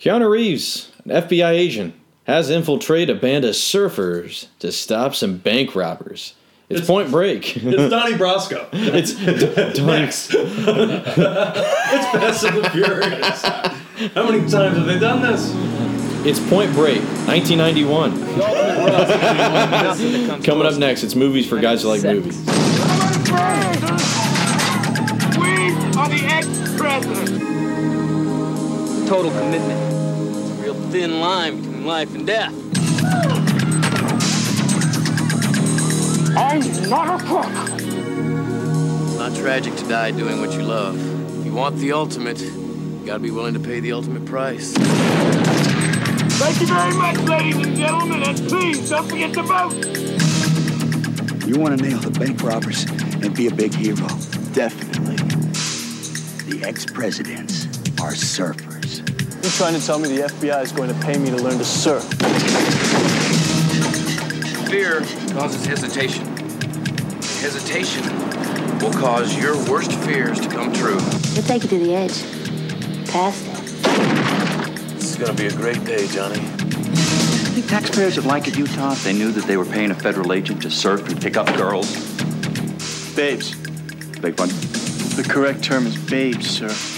Keanu 0.00 0.28
Reeves, 0.30 0.92
an 1.04 1.10
FBI 1.10 1.50
agent, 1.50 1.94
has 2.24 2.50
infiltrated 2.50 3.16
a 3.16 3.20
band 3.20 3.44
of 3.44 3.54
surfers 3.54 4.46
to 4.60 4.70
stop 4.70 5.14
some 5.14 5.38
bank 5.38 5.74
robbers. 5.74 6.34
It's, 6.68 6.80
It's- 6.80 6.86
Point 6.86 7.10
Break. 7.10 7.56
It's 7.64 7.90
Donnie 7.90 8.14
Brasco. 8.14 8.68
it's 8.72 9.14
Donnie. 9.78 10.00
Next. 10.02 10.34
it's 10.34 11.14
Fast 12.12 12.44
and 12.44 12.56
the 12.64 12.70
Furious. 12.70 13.42
How 14.14 14.24
many 14.30 14.40
times 14.48 14.76
have 14.76 14.86
they 14.86 14.98
done 14.98 15.22
this? 15.22 15.52
It's 16.26 16.38
Point 16.50 16.72
Break, 16.74 17.00
1991. 17.26 18.12
Coming 20.42 20.66
up 20.66 20.76
next, 20.76 21.02
it's 21.04 21.14
movies 21.14 21.48
for 21.48 21.58
guys 21.58 21.82
who 21.82 21.88
like 21.88 22.02
movies. 22.02 22.38
We 22.38 22.52
are 25.96 26.08
the 26.08 26.22
ex-president. 26.28 27.47
Total 29.08 29.30
commitment. 29.30 29.80
It's 30.36 30.50
a 30.50 30.62
real 30.62 30.74
thin 30.90 31.18
line 31.18 31.56
between 31.56 31.86
life 31.86 32.14
and 32.14 32.26
death. 32.26 32.52
I'm 36.36 36.60
not 36.90 37.18
a 37.18 37.24
crook. 37.24 37.46
It's 39.06 39.16
not 39.16 39.34
tragic 39.34 39.74
to 39.76 39.88
die 39.88 40.10
doing 40.10 40.40
what 40.42 40.52
you 40.52 40.60
love. 40.60 41.00
If 41.38 41.46
you 41.46 41.54
want 41.54 41.76
the 41.76 41.92
ultimate, 41.92 42.38
you 42.38 43.02
gotta 43.06 43.20
be 43.20 43.30
willing 43.30 43.54
to 43.54 43.60
pay 43.60 43.80
the 43.80 43.92
ultimate 43.92 44.26
price. 44.26 44.74
Thank 46.36 46.60
you 46.60 46.66
very 46.66 46.92
much, 46.92 47.16
ladies 47.26 47.66
and 47.66 47.76
gentlemen, 47.76 48.22
and 48.24 48.36
please 48.46 48.90
don't 48.90 49.08
forget 49.08 49.32
to 49.32 49.42
vote. 49.42 49.72
You 51.46 51.58
want 51.58 51.78
to 51.78 51.82
nail 51.82 51.98
the 51.98 52.10
bank 52.10 52.42
robbers 52.42 52.84
and 52.84 53.34
be 53.34 53.46
a 53.46 53.54
big 53.54 53.72
hero? 53.72 54.06
Definitely. 54.52 55.16
The 56.52 56.60
ex-presidents 56.62 57.77
are 58.00 58.12
surfers. 58.12 58.98
You're 59.42 59.52
trying 59.52 59.74
to 59.74 59.84
tell 59.84 59.98
me 59.98 60.08
the 60.16 60.22
FBI 60.28 60.62
is 60.62 60.70
going 60.72 60.88
to 60.88 61.00
pay 61.00 61.18
me 61.18 61.30
to 61.30 61.36
learn 61.36 61.58
to 61.58 61.64
surf? 61.64 62.04
Fear 64.68 65.00
causes 65.34 65.66
hesitation. 65.66 66.24
Hesitation 67.40 68.04
will 68.78 68.92
cause 68.92 69.36
your 69.36 69.56
worst 69.68 69.92
fears 70.00 70.38
to 70.40 70.48
come 70.48 70.72
true. 70.72 70.98
We'll 71.34 71.42
take 71.42 71.64
you 71.64 71.68
to 71.70 71.78
the 71.78 71.94
edge. 71.94 72.22
Past 73.08 73.44
it. 73.46 73.54
This 74.94 75.10
is 75.10 75.16
gonna 75.16 75.34
be 75.34 75.46
a 75.46 75.52
great 75.52 75.84
day, 75.84 76.06
Johnny. 76.08 76.38
I 76.38 77.60
think 77.60 77.66
taxpayers 77.66 78.16
would 78.16 78.26
like 78.26 78.46
it, 78.46 78.56
Utah, 78.56 78.92
if 78.92 79.02
they 79.02 79.12
knew 79.12 79.32
that 79.32 79.44
they 79.44 79.56
were 79.56 79.64
paying 79.64 79.90
a 79.90 79.94
federal 79.94 80.32
agent 80.32 80.62
to 80.62 80.70
surf 80.70 81.08
and 81.08 81.20
pick 81.20 81.36
up 81.36 81.46
girls? 81.56 81.90
Babes. 83.16 83.54
Big 84.20 84.38
one. 84.38 84.50
The 85.16 85.26
correct 85.28 85.64
term 85.64 85.86
is 85.86 85.96
babes, 85.96 86.48
sir. 86.48 86.97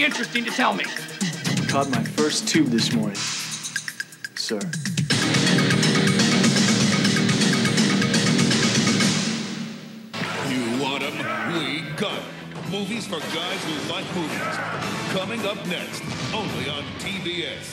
remotely 0.00 0.04
interesting 0.04 0.44
to 0.44 0.50
tell 0.50 0.72
me. 0.74 0.84
Caught 1.68 1.90
my 1.90 2.02
first 2.02 2.48
tube 2.48 2.68
this 2.68 2.92
morning. 2.92 3.16
Sir. 4.34 4.60
You 10.48 10.82
want 10.82 11.02
'em, 11.02 11.16
we 11.52 11.82
got 11.96 12.12
'em. 12.12 12.70
Movies 12.70 13.06
for 13.06 13.20
guys 13.20 13.60
who 13.64 13.92
like 13.92 14.06
movies. 14.14 14.56
Coming 15.12 15.44
up 15.46 15.66
next, 15.66 16.02
only 16.32 16.68
on 16.70 16.84
TBS. 16.98 17.66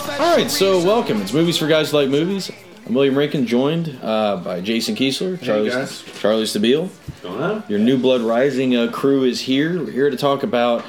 All 0.00 0.36
right, 0.36 0.48
so 0.48 0.78
welcome. 0.84 1.20
It's 1.20 1.32
movies 1.32 1.58
for 1.58 1.66
guys 1.66 1.90
who 1.90 1.96
like 1.96 2.08
movies. 2.08 2.52
I'm 2.86 2.94
William 2.94 3.18
Rankin, 3.18 3.48
joined 3.48 3.98
uh, 4.00 4.36
by 4.36 4.60
Jason 4.60 4.94
Kiesler, 4.94 5.42
Charlie, 5.42 5.70
guys. 5.70 6.04
Charlie 6.20 6.44
Stabile. 6.44 6.88
Going 7.20 7.42
on? 7.42 7.64
Your 7.68 7.80
New 7.80 7.98
Blood 7.98 8.20
Rising 8.20 8.76
uh, 8.76 8.92
crew 8.92 9.24
is 9.24 9.40
here. 9.40 9.80
We're 9.84 9.90
here 9.90 10.08
to 10.08 10.16
talk 10.16 10.44
about 10.44 10.84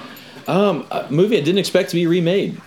um, 0.48 0.86
a 0.92 1.10
movie 1.10 1.38
I 1.38 1.42
didn't 1.42 1.58
expect 1.58 1.90
to 1.90 1.96
be 1.96 2.06
remade. 2.06 2.62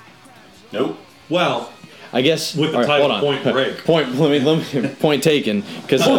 Nope. 0.72 0.98
Well, 1.28 1.72
I 2.12 2.22
guess 2.22 2.56
With 2.56 2.72
the 2.72 2.78
all 2.78 2.84
title 2.84 3.08
hold 3.08 3.36
on. 3.36 3.42
Point 3.42 3.44
Break. 3.54 3.78
Point. 3.84 4.12
Let 4.16 4.30
me. 4.32 4.40
Let 4.40 4.74
me. 4.74 4.88
Point 4.96 5.22
taken. 5.22 5.62
Because 5.82 6.02
I 6.02 6.16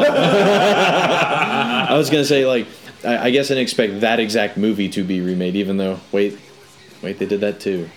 was 1.91 2.09
gonna 2.09 2.23
say 2.23 2.45
like 2.45 2.67
I, 3.03 3.27
I 3.27 3.29
guess 3.29 3.47
I 3.47 3.55
didn't 3.55 3.63
expect 3.63 3.99
that 3.99 4.21
exact 4.21 4.55
movie 4.55 4.87
to 4.89 5.03
be 5.03 5.19
remade. 5.19 5.57
Even 5.57 5.75
though 5.75 5.99
wait, 6.13 6.39
wait, 7.01 7.19
they 7.19 7.25
did 7.25 7.41
that 7.41 7.59
too. 7.59 7.89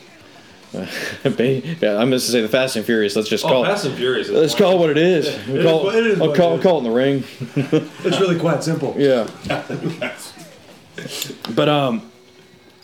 Uh, 0.74 0.86
I'm 1.24 1.32
going 1.36 2.10
to 2.10 2.20
say 2.20 2.40
the 2.42 2.48
Fast 2.48 2.76
and 2.76 2.84
Furious. 2.84 3.16
Let's 3.16 3.28
just 3.28 3.44
oh, 3.44 3.48
call. 3.48 3.64
Fast 3.64 3.86
and 3.86 3.94
Furious. 3.96 4.28
Let's 4.28 4.54
call 4.54 4.74
it 4.74 4.78
what 4.78 4.90
it 4.90 4.98
is. 4.98 5.26
We'll 5.46 5.56
is 5.58 5.64
call, 5.64 5.84
what- 5.84 5.94
it 5.96 6.06
is 6.06 6.20
I'll 6.20 6.34
call, 6.34 6.54
it 6.54 6.58
is. 6.58 6.62
call 6.62 6.74
it 6.76 6.78
in 6.78 6.84
the 6.84 6.90
ring. 6.90 7.24
It's 8.04 8.20
really 8.20 8.38
quite 8.38 8.62
simple. 8.62 8.94
Yeah. 8.98 9.28
But 11.54 11.68
um, 11.68 12.10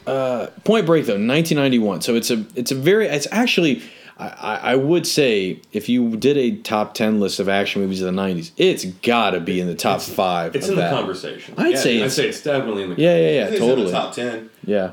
uh, 0.07 0.49
Point 0.65 0.85
Break 0.87 1.07
though, 1.07 1.15
1991. 1.15 2.03
So 2.03 2.15
it's 2.15 2.31
a 2.31 2.45
it's 2.55 2.71
a 2.71 2.75
very 2.75 3.07
it's 3.07 3.27
actually 3.33 3.83
I, 4.19 4.61
I 4.63 4.77
would 4.77 5.07
say 5.07 5.61
if 5.73 5.89
you 5.89 6.17
did 6.17 6.37
a 6.37 6.57
top 6.57 6.95
10 6.95 7.21
list 7.21 7.41
of 7.41 7.49
action 7.49 7.81
movies 7.83 8.03
of 8.03 8.15
the 8.15 8.21
90s, 8.21 8.53
it's 8.57 8.85
got 8.85 9.31
to 9.31 9.41
be 9.41 9.61
in 9.61 9.67
the 9.67 9.75
top 9.75 10.01
five. 10.03 10.55
It's 10.55 10.69
in 10.69 10.77
the 10.77 10.89
conversation. 10.91 11.55
I'd 11.57 11.73
Yeah, 11.73 11.79
say 11.79 12.01
I'd 12.01 12.05
it's 12.07 12.15
say 12.15 12.29
it's 12.29 12.43
definitely 12.43 12.83
in 12.85 12.91
the. 12.91 12.97
yeah 13.01 13.17
yeah 13.17 13.31
yeah 13.31 13.47
It's 13.47 13.59
totally 13.59 13.81
in 13.87 13.87
the 13.87 13.93
top 13.93 14.13
ten, 14.15 14.51
yeah 14.65 14.93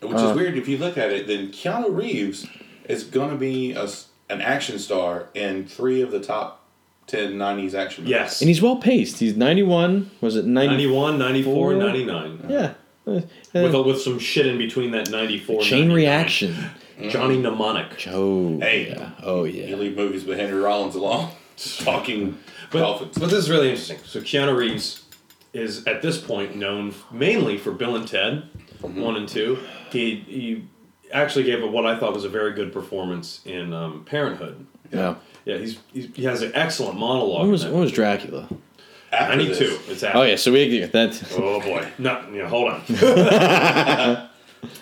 which 0.00 0.12
Uh, 0.18 0.28
is 0.30 0.36
weird 0.36 0.56
if 0.56 0.68
you 0.68 0.78
look 0.78 0.96
at 0.98 1.10
it. 1.10 1.26
Then 1.26 1.48
Keanu 1.48 1.94
Reeves 1.94 2.46
is 2.88 3.04
going 3.04 3.30
to 3.30 3.36
be 3.36 3.72
a 3.72 3.84
s 3.84 4.06
an 4.30 4.40
action 4.42 4.78
star 4.78 5.28
in 5.34 5.64
three 5.66 6.02
of 6.02 6.10
the 6.10 6.20
top 6.20 6.62
10 7.06 7.34
90s 7.38 7.72
action 7.74 8.04
movies. 8.04 8.10
Yes. 8.18 8.40
and 8.42 8.48
he's 8.48 8.60
well 8.60 8.76
paced. 8.76 9.18
He's 9.20 9.34
91. 9.36 10.10
Was 10.20 10.36
it 10.36 10.44
90? 10.44 10.74
91, 10.74 11.18
94, 11.18 11.74
99. 11.74 12.40
Yeah. 12.48 12.74
Uh, 13.06 13.20
With, 13.54 13.74
with 13.86 14.00
some 14.02 14.18
shit 14.18 14.44
in 14.46 14.58
between 14.58 14.90
that 14.90 15.10
94 15.10 15.62
chain 15.62 15.88
99. 15.88 15.96
reaction. 15.96 16.54
Johnny 17.08 17.38
Mnemonic. 17.38 18.06
Oh 18.08 18.58
Hey. 18.60 18.88
yeah. 18.90 19.10
Oh 19.22 19.44
You 19.44 19.62
yeah. 19.62 19.76
leave 19.76 19.96
movies 19.96 20.24
with 20.26 20.36
Henry 20.38 20.60
Rollins 20.60 20.94
alone, 20.94 21.30
talking 21.78 22.36
But, 22.70 22.80
dolphins. 22.80 23.16
but 23.18 23.30
this 23.30 23.38
is 23.38 23.48
really 23.50 23.70
interesting. 23.70 23.98
So 24.04 24.20
Keanu 24.20 24.54
Reeves 24.54 25.04
is 25.54 25.86
at 25.86 26.02
this 26.02 26.18
point 26.18 26.54
known 26.56 26.94
mainly 27.10 27.56
for 27.56 27.72
Bill 27.72 27.96
and 27.96 28.06
Ted, 28.06 28.42
Mm-hmm. 28.82 29.00
one 29.00 29.16
and 29.16 29.28
two. 29.28 29.58
He 29.90 30.16
he 30.16 30.64
actually 31.12 31.44
gave 31.44 31.62
a, 31.62 31.66
what 31.66 31.86
I 31.86 31.98
thought 31.98 32.12
was 32.12 32.24
a 32.24 32.28
very 32.28 32.52
good 32.52 32.72
performance 32.72 33.40
in 33.44 33.72
um, 33.72 34.04
Parenthood. 34.04 34.66
Yeah. 34.92 35.16
Yeah, 35.44 35.58
he's, 35.58 35.78
he's 35.92 36.14
he 36.14 36.24
has 36.24 36.42
an 36.42 36.52
excellent 36.54 36.98
monologue. 36.98 37.42
When 37.42 37.50
was 37.50 37.64
in 37.64 37.72
when 37.72 37.80
was 37.80 37.92
Dracula? 37.92 38.48
After 39.10 39.36
Ninety 39.36 39.54
two. 39.54 39.68
this, 39.68 39.88
It's 39.88 40.02
after. 40.02 40.18
Oh 40.18 40.22
yeah. 40.22 40.36
So 40.36 40.52
we 40.52 40.60
that. 40.92 41.32
Oh 41.36 41.60
boy. 41.60 41.88
No, 41.98 42.28
yeah, 42.32 42.48
hold 42.48 42.70
on. 42.72 42.80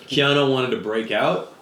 Keanu 0.07 0.51
wanted 0.51 0.71
to 0.71 0.81
break 0.81 1.11
out 1.11 1.53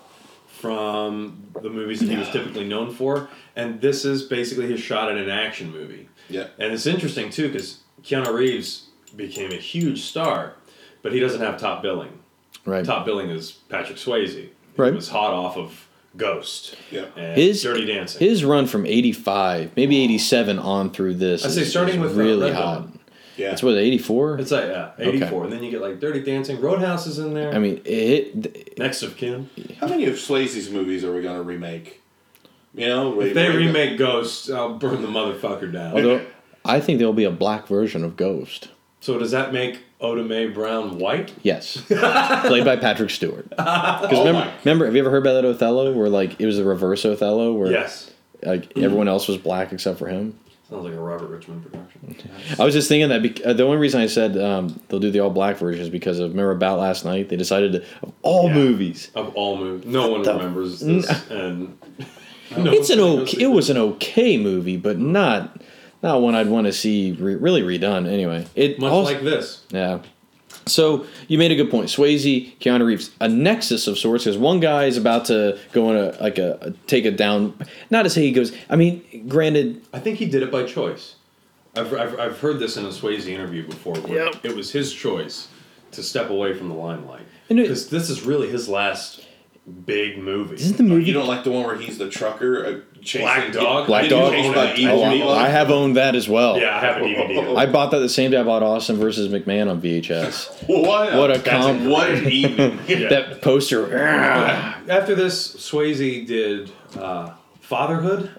from 0.48 1.44
the 1.62 1.70
movies 1.70 2.00
that 2.00 2.10
he 2.10 2.18
was 2.18 2.30
typically 2.30 2.68
known 2.68 2.92
for, 2.92 3.30
and 3.56 3.80
this 3.82 4.04
is 4.04 4.24
basically 4.24 4.68
his 4.68 4.80
shot 4.80 5.12
at 5.12 5.18
an 5.18 5.30
action 5.30 5.72
movie. 5.72 6.10
Yeah. 6.30 6.48
And 6.58 6.74
it's 6.74 6.88
interesting 6.88 7.30
too 7.30 7.50
because 7.50 7.82
Keanu 8.02 8.34
Reeves 8.34 8.88
became 9.16 9.52
a 9.52 9.58
huge 9.58 10.02
star, 10.02 10.56
but 11.04 11.14
he 11.14 11.20
doesn't 11.20 11.42
have 11.42 11.60
top 11.60 11.84
billing. 11.84 12.20
Right. 12.66 12.84
Top 12.86 13.06
billing 13.06 13.30
is 13.30 13.52
Patrick 13.70 13.98
Swayze. 13.98 14.50
Right. 14.78 14.90
He 14.92 14.96
was 14.96 15.10
hot 15.10 15.34
off 15.34 15.58
of 15.58 15.88
Ghost. 16.18 16.76
Yeah. 16.92 17.06
And 17.16 17.38
His 17.40 17.62
Dirty 17.62 17.86
Dancing. 17.86 18.20
His 18.28 18.44
run 18.44 18.68
from 18.68 18.86
'85, 18.86 19.72
maybe 19.76 19.98
'87 20.04 20.60
on 20.60 20.92
through 20.92 21.16
this. 21.16 21.46
I'd 21.46 21.52
say 21.52 21.64
starting 21.64 22.00
with, 22.00 22.12
uh, 22.14 22.22
really 22.22 22.48
Red 22.50 22.56
hot. 22.56 22.76
Dawn. 22.82 23.00
Yeah. 23.38 23.52
It's 23.52 23.62
what 23.62 23.76
'84. 23.78 24.40
It's 24.40 24.52
like 24.52 24.66
yeah, 24.66 24.92
eighty 24.98 25.20
four, 25.22 25.44
and 25.44 25.52
then 25.52 25.62
you 25.64 25.72
get 25.72 25.82
like 25.82 26.00
Dirty 26.00 26.24
Dancing. 26.24 26.62
Roadhouse 26.62 27.06
is 27.06 27.20
in 27.20 27.34
there. 27.34 27.54
I 27.54 27.60
mean, 27.60 27.82
it. 27.86 28.78
Next 28.78 29.04
of 29.04 29.18
Kin. 29.18 29.50
How 29.80 29.88
many 29.88 30.06
of 30.06 30.16
Swayze's 30.16 30.70
movies 30.70 31.04
are 31.04 31.14
we 31.14 31.22
going 31.22 31.36
to 31.36 31.44
remake? 31.44 32.02
You 32.74 32.88
know, 32.88 33.22
If 33.22 33.34
they 33.34 33.50
remake 33.56 33.98
Ghost, 33.98 34.50
I'll 34.50 34.78
burn 34.78 35.02
the 35.02 35.08
motherfucker 35.08 35.72
down. 35.72 35.94
Although 35.94 36.26
I 36.66 36.80
think 36.82 37.00
there'll 37.00 37.14
be 37.14 37.24
a 37.24 37.32
black 37.32 37.68
version 37.68 38.04
of 38.04 38.18
Ghost. 38.18 38.70
So 39.00 39.18
does 39.20 39.32
that 39.32 39.54
make 39.54 39.80
Oda 40.06 40.24
Mae 40.24 40.48
Brown 40.48 40.98
White. 41.00 41.34
Yes, 41.44 41.82
played 41.88 42.66
by 42.66 42.76
Patrick 42.78 43.10
Stewart. 43.10 43.48
Because 43.56 44.10
Oh 44.14 44.26
remember, 44.26 44.54
remember, 44.64 44.86
have 44.86 44.96
you 44.96 45.02
ever 45.02 45.10
heard 45.10 45.26
about 45.26 45.34
that 45.42 45.46
Othello, 45.46 45.92
where 45.94 46.10
like 46.10 46.40
it 46.40 46.46
was 46.46 46.58
the 46.58 46.64
reverse 46.64 47.06
Othello, 47.06 47.54
where 47.54 47.72
Yes. 47.72 48.12
like 48.44 48.78
everyone 48.78 49.08
else 49.08 49.28
was 49.28 49.38
black 49.38 49.72
except 49.74 49.98
for 50.00 50.08
him. 50.08 50.38
Sounds 50.70 50.84
like 50.84 50.94
a 50.96 51.00
Robert 51.00 51.28
Richmond 51.28 51.64
production. 51.64 52.32
I 52.60 52.66
was 52.66 52.74
just 52.74 52.90
thinking 52.90 53.10
that 53.10 53.22
bec- 53.22 53.46
uh, 53.46 53.54
the 53.54 53.62
only 53.64 53.78
reason 53.78 54.02
I 54.02 54.08
said 54.08 54.36
um, 54.38 54.80
they'll 54.88 55.00
do 55.00 55.12
the 55.12 55.20
all 55.20 55.30
black 55.30 55.58
version 55.58 55.84
is 55.84 55.90
because 55.92 56.18
of 56.20 56.32
remember 56.32 56.52
about 56.52 56.80
last 56.80 57.06
night 57.06 57.30
they 57.30 57.36
decided 57.36 57.74
to 57.74 57.84
of 58.02 58.12
all 58.24 58.50
movies. 58.50 59.12
Of 59.14 59.36
all 59.36 59.58
movies, 59.58 59.86
no 59.86 60.10
one 60.10 60.24
The- 60.24 60.34
remembers 60.34 60.80
this, 60.80 61.30
and 61.30 61.78
no 62.58 62.72
it's 62.72 62.90
an 62.90 63.00
okay. 63.00 63.44
It 63.44 63.48
was 63.48 63.70
an 63.70 63.78
okay 63.78 64.38
movie, 64.38 64.78
but 64.78 64.98
not 64.98 65.62
not 66.06 66.22
one 66.22 66.36
I'd 66.36 66.48
want 66.48 66.68
to 66.68 66.74
see 66.74 67.12
re- 67.14 67.36
really 67.36 67.62
redone. 67.62 68.08
Anyway, 68.08 68.48
it 68.56 68.80
much 68.80 68.92
also- 68.92 69.14
like 69.14 69.24
this. 69.24 69.64
Yeah. 69.72 70.00
So 70.68 71.06
you 71.28 71.38
made 71.38 71.52
a 71.52 71.56
good 71.56 71.70
point. 71.70 71.90
Swayze, 71.90 72.58
Keanu 72.58 72.86
Reeves, 72.86 73.12
a 73.22 73.28
nexus 73.28 73.86
of 73.86 74.00
sorts, 74.00 74.24
because 74.24 74.38
one 74.38 74.60
guy 74.60 74.86
is 74.86 74.98
about 74.98 75.26
to 75.26 75.60
go 75.74 75.90
on 75.90 75.96
a 75.96 76.18
like 76.20 76.40
a, 76.40 76.58
a 76.62 76.72
take 76.88 77.06
it 77.06 77.18
down. 77.18 77.54
Not 77.92 78.04
to 78.04 78.10
say 78.10 78.22
he 78.22 78.32
goes. 78.32 78.52
I 78.68 78.76
mean, 78.76 79.26
granted, 79.28 79.84
I 79.94 80.00
think 80.00 80.18
he 80.18 80.26
did 80.26 80.42
it 80.42 80.52
by 80.52 80.64
choice. 80.64 81.16
I've, 81.76 81.94
I've, 81.94 82.20
I've 82.20 82.40
heard 82.40 82.58
this 82.60 82.78
in 82.78 82.86
a 82.86 82.90
Swayze 82.90 83.28
interview 83.28 83.66
before. 83.68 83.96
Where 83.98 84.26
Yep. 84.26 84.46
It 84.46 84.56
was 84.56 84.72
his 84.72 84.92
choice 84.94 85.50
to 85.92 86.02
step 86.02 86.30
away 86.32 86.54
from 86.54 86.70
the 86.70 86.76
limelight 86.76 87.26
because 87.48 87.90
this 87.90 88.10
is 88.10 88.24
really 88.24 88.50
his 88.50 88.68
last 88.68 89.24
big 89.86 90.18
movie. 90.18 90.56
isn't 90.56 90.78
the 90.78 90.84
movie 90.84 91.06
You 91.06 91.14
don't 91.14 91.28
like 91.28 91.44
the 91.44 91.52
one 91.52 91.64
where 91.66 91.76
he's 91.76 91.98
the 91.98 92.10
trucker 92.10 92.66
uh, 92.66 92.72
chasing 92.72 92.95
Black 93.14 93.52
Dog? 93.52 93.88
Black 93.88 94.04
Getting 94.10 94.18
Dog? 94.20 94.32
chased 94.34 94.54
by 94.56 94.72
Oh, 94.72 94.76
evil 94.76 95.04
Oh, 95.04 95.12
people? 95.12 95.30
I 95.32 95.48
have 95.50 95.72
owned 95.72 95.96
that 95.98 96.16
as 96.16 96.28
well. 96.28 96.58
Yeah, 96.60 96.76
I 96.76 96.80
have 96.80 96.98
a 96.98 97.00
DVD. 97.02 97.58
I 97.58 97.66
bought 97.66 97.92
that 97.92 98.00
the 98.00 98.10
same 98.10 98.32
day 98.32 98.38
I 98.38 98.44
bought 98.44 98.64
Austin 98.64 98.98
versus 98.98 99.28
McMahon 99.32 99.70
on 99.70 99.82
VHS. 99.82 100.64
What? 100.68 101.14
What 101.16 101.30
a 101.32 101.40
That's 101.40 101.48
com- 101.50 101.90
what 101.90 102.10
an 102.10 102.30
evening. 102.30 102.80
Yeah. 102.88 103.08
That 103.10 103.42
poster. 103.42 103.96
After 104.90 105.16
this, 105.16 105.56
Swayze 105.56 106.26
did 106.28 106.72
uh, 106.98 107.32
Fatherhood 107.62 108.30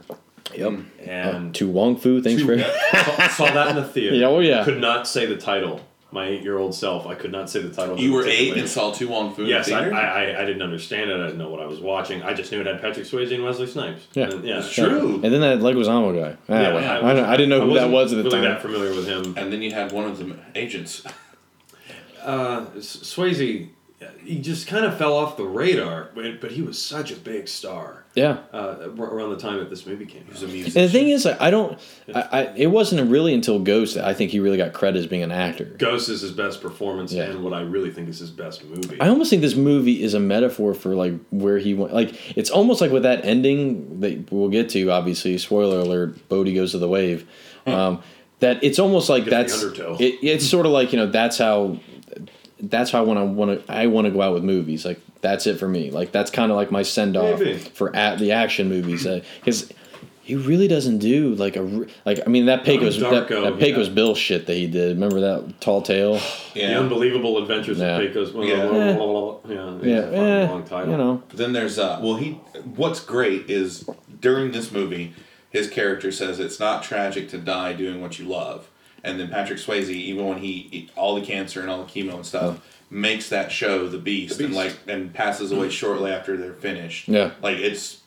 Yep. 0.55 0.81
and 1.05 1.55
To 1.57 1.69
Wong 1.69 1.97
Foo. 1.97 2.23
Thanks 2.23 2.43
for. 2.43 2.59
saw, 2.93 3.29
saw 3.29 3.45
that 3.53 3.69
in 3.71 3.77
the 3.77 3.85
theater. 3.85 4.15
Yeah, 4.17 4.27
oh, 4.29 4.39
yeah. 4.41 4.65
Could 4.65 4.81
not 4.81 5.07
say 5.09 5.27
the 5.27 5.37
title. 5.37 5.81
My 6.13 6.27
eight-year-old 6.29 6.75
self, 6.75 7.05
I 7.07 7.15
could 7.17 7.33
not 7.33 7.51
say 7.51 7.61
the 7.61 7.69
title. 7.75 7.99
You 7.99 8.13
were 8.13 8.25
eight 8.25 8.57
and 8.57 8.69
saw 8.69 8.93
To 8.93 9.09
Wong 9.09 9.35
Foo 9.35 9.43
in 9.43 9.49
Yes, 9.49 9.67
the 9.67 9.75
I. 9.75 9.89
I, 9.89 10.23
I, 10.31 10.43
I 10.43 10.45
didn't 10.47 10.63
understand 10.63 11.11
it. 11.11 11.21
I 11.21 11.25
didn't 11.25 11.39
know 11.39 11.51
what 11.51 11.61
I 11.61 11.67
was 11.67 11.81
watching. 11.81 12.23
I 12.23 12.33
just 12.33 12.53
knew 12.53 12.61
it 12.61 12.67
had 12.67 12.81
Patrick 12.81 13.07
Swayze 13.07 13.35
and 13.35 13.43
Wesley 13.43 13.67
Snipes. 13.67 14.07
Yeah. 14.15 14.31
And, 14.31 14.45
yeah, 14.45 14.59
It's 14.59 14.73
true. 14.73 15.15
And 15.15 15.25
then 15.25 15.41
that 15.41 15.59
Leguizamo 15.59 16.15
guy. 16.19 16.37
Ah, 16.49 16.61
Yeah, 16.61 16.75
well, 16.75 17.05
I, 17.07 17.13
don't- 17.13 17.25
I 17.25 17.37
didn't 17.37 17.51
know 17.51 17.61
who 17.67 17.75
that 17.75 17.91
wasn't 17.91 17.93
was 17.93 18.13
at 18.13 18.17
the 18.17 18.23
really 18.25 18.31
time. 18.37 18.45
that 18.45 18.63
familiar 18.63 18.95
with 18.95 19.07
him. 19.09 19.37
And 19.37 19.53
then 19.53 19.63
you 19.63 19.73
had 19.73 19.91
one 19.93 20.05
of 20.05 20.19
the 20.19 20.37
agents. 20.55 21.03
Uh, 22.23 22.65
Swayze, 22.79 23.69
he 24.25 24.39
just 24.41 24.67
kind 24.67 24.85
of 24.85 24.99
fell 24.99 25.13
off 25.17 25.37
the 25.37 25.45
radar, 25.45 26.11
but, 26.13 26.41
but 26.41 26.51
he 26.51 26.61
was 26.61 26.81
such 26.81 27.13
a 27.13 27.17
big 27.17 27.47
star. 27.47 28.05
Yeah. 28.17 28.39
Uh, 28.53 28.89
around 28.99 29.31
the 29.31 29.37
time 29.37 29.59
that 29.59 29.69
this 29.71 29.87
movie 29.87 30.07
came 30.07 30.23
He 30.23 30.29
out. 30.29 30.33
was 30.33 30.43
a 30.43 30.49
musician. 30.49 30.81
And 30.81 30.89
the 30.89 30.93
thing 30.93 31.09
is, 31.11 31.27
I 31.27 31.51
don't. 31.51 31.79
I, 32.15 32.21
I 32.33 32.43
it 32.57 32.67
wasn't 32.69 33.09
really 33.11 33.35
until 33.35 33.59
Ghost 33.61 33.95
that 33.95 34.05
I 34.07 34.15
think 34.15 34.31
he 34.31 34.41
really 34.41 34.57
got 34.57 34.73
credit 34.73 34.99
as 34.99 35.07
being 35.07 35.23
an 35.23 35.31
actor. 35.31 35.65
Ghost 35.67 36.09
is 36.09 36.23
his 36.23 36.33
best 36.33 36.63
performance 36.63 37.13
Yeah. 37.13 37.25
and 37.25 37.45
what 37.45 37.53
I 37.53 37.61
really 37.61 37.91
think 37.91 38.09
is 38.09 38.19
his 38.19 38.31
best 38.31 38.65
movie. 38.65 38.99
I 39.01 39.09
almost 39.09 39.29
think 39.31 39.43
this 39.43 39.55
movie 39.55 40.03
is 40.03 40.15
a 40.15 40.21
metaphor 40.21 40.73
for 40.75 40.95
like 40.95 41.13
where 41.31 41.59
he 41.59 41.75
went. 41.75 41.93
Like 41.93 42.37
it's 42.37 42.49
almost 42.51 42.81
like 42.81 42.91
with 42.91 43.03
that 43.05 43.25
ending 43.25 44.01
that 44.01 44.33
we'll 44.33 44.49
get 44.49 44.71
to. 44.71 44.91
Obviously, 44.91 45.37
spoiler 45.39 45.79
alert: 45.81 46.29
Bodhi 46.31 46.55
goes 46.55 46.73
to 46.73 46.79
the 46.79 46.89
wave. 46.89 47.29
Um, 47.67 48.03
that 48.41 48.63
it's 48.65 48.79
almost 48.79 49.09
like 49.09 49.25
Gets 49.27 49.61
the 49.61 49.67
that's 49.67 49.79
undertow. 49.81 49.97
it, 49.99 50.15
it's 50.23 50.47
sort 50.49 50.67
of 50.67 50.73
like 50.73 50.93
you 50.93 50.99
know 50.99 51.07
that's 51.07 51.39
how 51.39 51.79
that's 52.61 52.91
how 52.91 53.01
I 53.01 53.03
want 53.03 53.67
to 53.67 53.73
I 53.73 53.87
want 53.87 54.07
to 54.07 54.11
go 54.11 54.23
out 54.23 54.35
with 54.35 54.45
movies. 54.45 54.85
Like 54.85 55.01
that's 55.21 55.47
it 55.47 55.59
for 55.59 55.69
me. 55.69 55.91
Like 55.91 56.13
that's 56.13 56.31
kind 56.31 56.51
of 56.51 56.57
like 56.57 56.71
my 56.71 56.83
send 56.83 57.17
off 57.17 57.41
for 57.75 57.95
at 57.95 58.19
the 58.19 58.33
action 58.33 58.69
movies 58.69 59.05
because. 59.07 59.73
he 60.23 60.35
really 60.35 60.67
doesn't 60.67 60.99
do 60.99 61.37
like 61.37 61.55
a 61.55 61.87
like 62.05 62.19
I 62.27 62.29
mean 62.29 62.47
that 62.47 62.65
Pecos 62.65 62.99
that, 62.99 63.29
Darko, 63.29 63.45
that 63.45 63.61
Pecos 63.61 63.87
yeah. 63.87 63.95
Bill 63.95 64.15
shit 64.17 64.47
that 64.47 64.55
he 64.55 64.67
did. 64.67 64.97
Remember 64.97 65.21
that 65.21 65.61
Tall 65.61 65.83
Tale? 65.83 66.19
The. 66.55 66.65
Unbelievable 66.75 67.39
Adventures 67.39 67.79
Yeah. 67.79 67.99
of 67.99 68.09
Pecos. 68.09 68.33
Yeah. 68.35 68.43
Yeah, 68.45 69.55
yeah, 69.55 69.81
Yeah, 69.83 69.99
it's 69.99 70.09
a 70.09 70.11
fucking 70.11 70.51
long 70.51 70.65
title. 70.65 70.91
you 70.91 70.97
know. 70.97 71.23
Then 71.33 71.53
there's 71.53 71.79
uh 71.79 72.01
well 72.03 72.17
he 72.17 72.33
what's 72.75 72.99
great 72.99 73.49
is 73.49 73.89
during 74.21 74.51
this 74.51 74.73
movie 74.73 75.15
his 75.51 75.69
character 75.71 76.11
says 76.11 76.41
it's 76.41 76.59
not 76.59 76.83
tragic 76.83 77.29
to 77.29 77.39
die 77.39 77.73
doing 77.75 78.01
what 78.03 78.19
you 78.19 78.25
love. 78.27 78.69
And 79.05 79.21
then 79.21 79.29
Patrick 79.29 79.59
Swayze, 79.59 79.89
even 79.89 80.27
when 80.27 80.39
he 80.39 80.89
all 80.97 81.15
the 81.15 81.21
cancer 81.25 81.61
and 81.61 81.71
all 81.71 81.85
the 81.85 81.91
chemo 81.91 82.15
and 82.15 82.27
stuff, 82.27 82.61
makes 82.91 83.29
that 83.29 83.53
show 83.53 83.89
the 83.89 83.99
beast, 83.99 84.39
The 84.39 84.45
and 84.47 84.55
like 84.55 84.77
and 84.89 85.13
passes 85.15 85.53
away 85.53 85.71
shortly 85.71 86.11
after 86.11 86.37
they're 86.37 86.53
finished. 86.55 87.09
Yeah. 87.09 87.33
Like 87.43 87.59
it's 87.59 88.03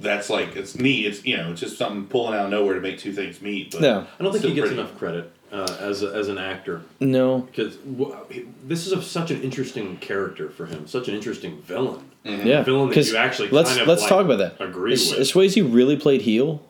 that's 0.00 0.28
like 0.30 0.56
it's 0.56 0.74
neat. 0.76 1.06
It's 1.06 1.24
you 1.24 1.36
know, 1.36 1.52
it's 1.52 1.60
just 1.60 1.78
something 1.78 2.06
pulling 2.06 2.34
out 2.38 2.46
of 2.46 2.50
nowhere 2.50 2.74
to 2.74 2.80
make 2.80 2.98
two 2.98 3.12
things 3.12 3.40
meet. 3.40 3.70
But 3.72 3.82
Yeah. 3.82 4.06
I 4.18 4.22
don't 4.22 4.32
think 4.32 4.44
he 4.44 4.54
gets 4.54 4.68
pretty. 4.68 4.80
enough 4.80 4.98
credit 4.98 5.30
uh, 5.52 5.76
as 5.80 6.02
a, 6.02 6.08
as 6.12 6.26
an 6.28 6.38
actor 6.38 6.82
No, 6.98 7.40
because 7.40 7.76
w- 7.76 8.16
this 8.64 8.86
is 8.86 8.92
a, 8.92 9.02
such 9.02 9.30
an 9.30 9.42
interesting 9.42 9.96
character 9.98 10.48
for 10.50 10.66
him, 10.66 10.86
such 10.88 11.06
an 11.08 11.14
interesting 11.14 11.60
villain. 11.62 12.10
yeah, 12.24 12.62
villain 12.62 12.88
that 12.88 12.94
'cause 12.94 13.10
you 13.10 13.16
actually 13.18 13.50
let's 13.50 13.68
kind 13.70 13.82
of, 13.82 13.86
let's 13.88 14.00
like, 14.02 14.08
talk 14.08 14.24
about 14.24 14.38
that. 14.38 14.56
agree 14.60 14.94
Is, 14.94 15.10
with. 15.10 15.20
is 15.20 15.32
Swayze 15.32 15.72
really 15.74 15.96
played 15.96 16.22
heel? 16.22 16.62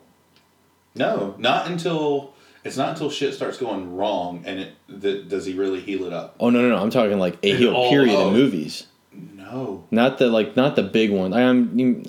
No, 0.95 1.33
not 1.39 1.67
until 1.67 2.32
it's 2.63 2.77
not 2.77 2.89
until 2.89 3.09
shit 3.09 3.33
starts 3.33 3.57
going 3.57 3.95
wrong 3.95 4.43
and 4.45 4.59
it 4.59 4.73
th- 5.01 5.27
does 5.27 5.45
he 5.45 5.53
really 5.53 5.81
heal 5.81 6.05
it 6.05 6.13
up. 6.13 6.35
Oh 6.39 6.49
no, 6.49 6.61
no, 6.61 6.69
no! 6.69 6.77
I'm 6.77 6.89
talking 6.89 7.19
like 7.19 7.37
a 7.43 7.55
heal 7.55 7.71
heel 7.73 7.89
period 7.89 8.15
oh. 8.15 8.27
in 8.27 8.33
movies, 8.33 8.87
No. 9.11 9.85
not 9.91 10.17
the 10.17 10.29
like 10.29 10.55
not 10.55 10.75
the 10.75 10.83
big 10.83 11.11
one. 11.11 11.33
I 11.33 11.41
am 11.41 12.03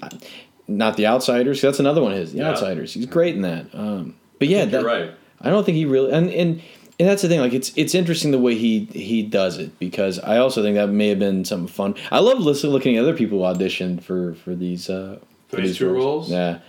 not 0.67 0.97
the 0.97 1.06
Outsiders. 1.06 1.61
That's 1.61 1.81
another 1.81 2.03
one 2.03 2.12
of 2.12 2.19
his. 2.19 2.33
The 2.33 2.39
Yeah. 2.39 2.51
Outsiders. 2.51 2.95
He's 2.95 3.06
great 3.06 3.35
in 3.35 3.43
that. 3.43 3.67
Um, 3.75 4.17
but 4.39 4.49
yeah, 4.49 4.65
that, 4.67 4.85
right. 4.85 5.11
I 5.41 5.51
don't 5.51 5.65
think 5.65 5.77
he 5.77 5.85
really 5.85 6.12
and 6.12 6.31
and. 6.31 6.62
And 6.97 7.09
that's 7.09 7.23
the 7.23 7.29
thing, 7.29 7.41
like 7.41 7.53
it's 7.53 7.73
it's 7.75 7.93
interesting 7.93 8.31
the 8.31 8.39
way 8.39 8.55
he 8.55 8.85
he 8.85 9.25
does 9.25 9.59
it 9.59 9.81
because 9.81 10.21
I 10.21 10.37
also 10.39 10.62
think 10.62 10.77
that 10.77 10.91
may 10.91 11.09
have 11.09 11.19
been 11.19 11.45
something 11.45 11.67
fun. 11.67 11.97
I 12.12 12.21
love 12.21 12.39
listening, 12.39 12.73
looking 12.73 12.97
at 12.97 13.03
other 13.03 13.17
people 13.17 13.45
audition 13.45 13.99
for 13.99 14.35
for 14.35 14.55
these 14.55 14.89
uh, 14.89 15.19
For 15.49 15.57
these 15.57 15.79
two 15.79 15.93
roles? 15.93 16.31
Yeah, 16.31 16.61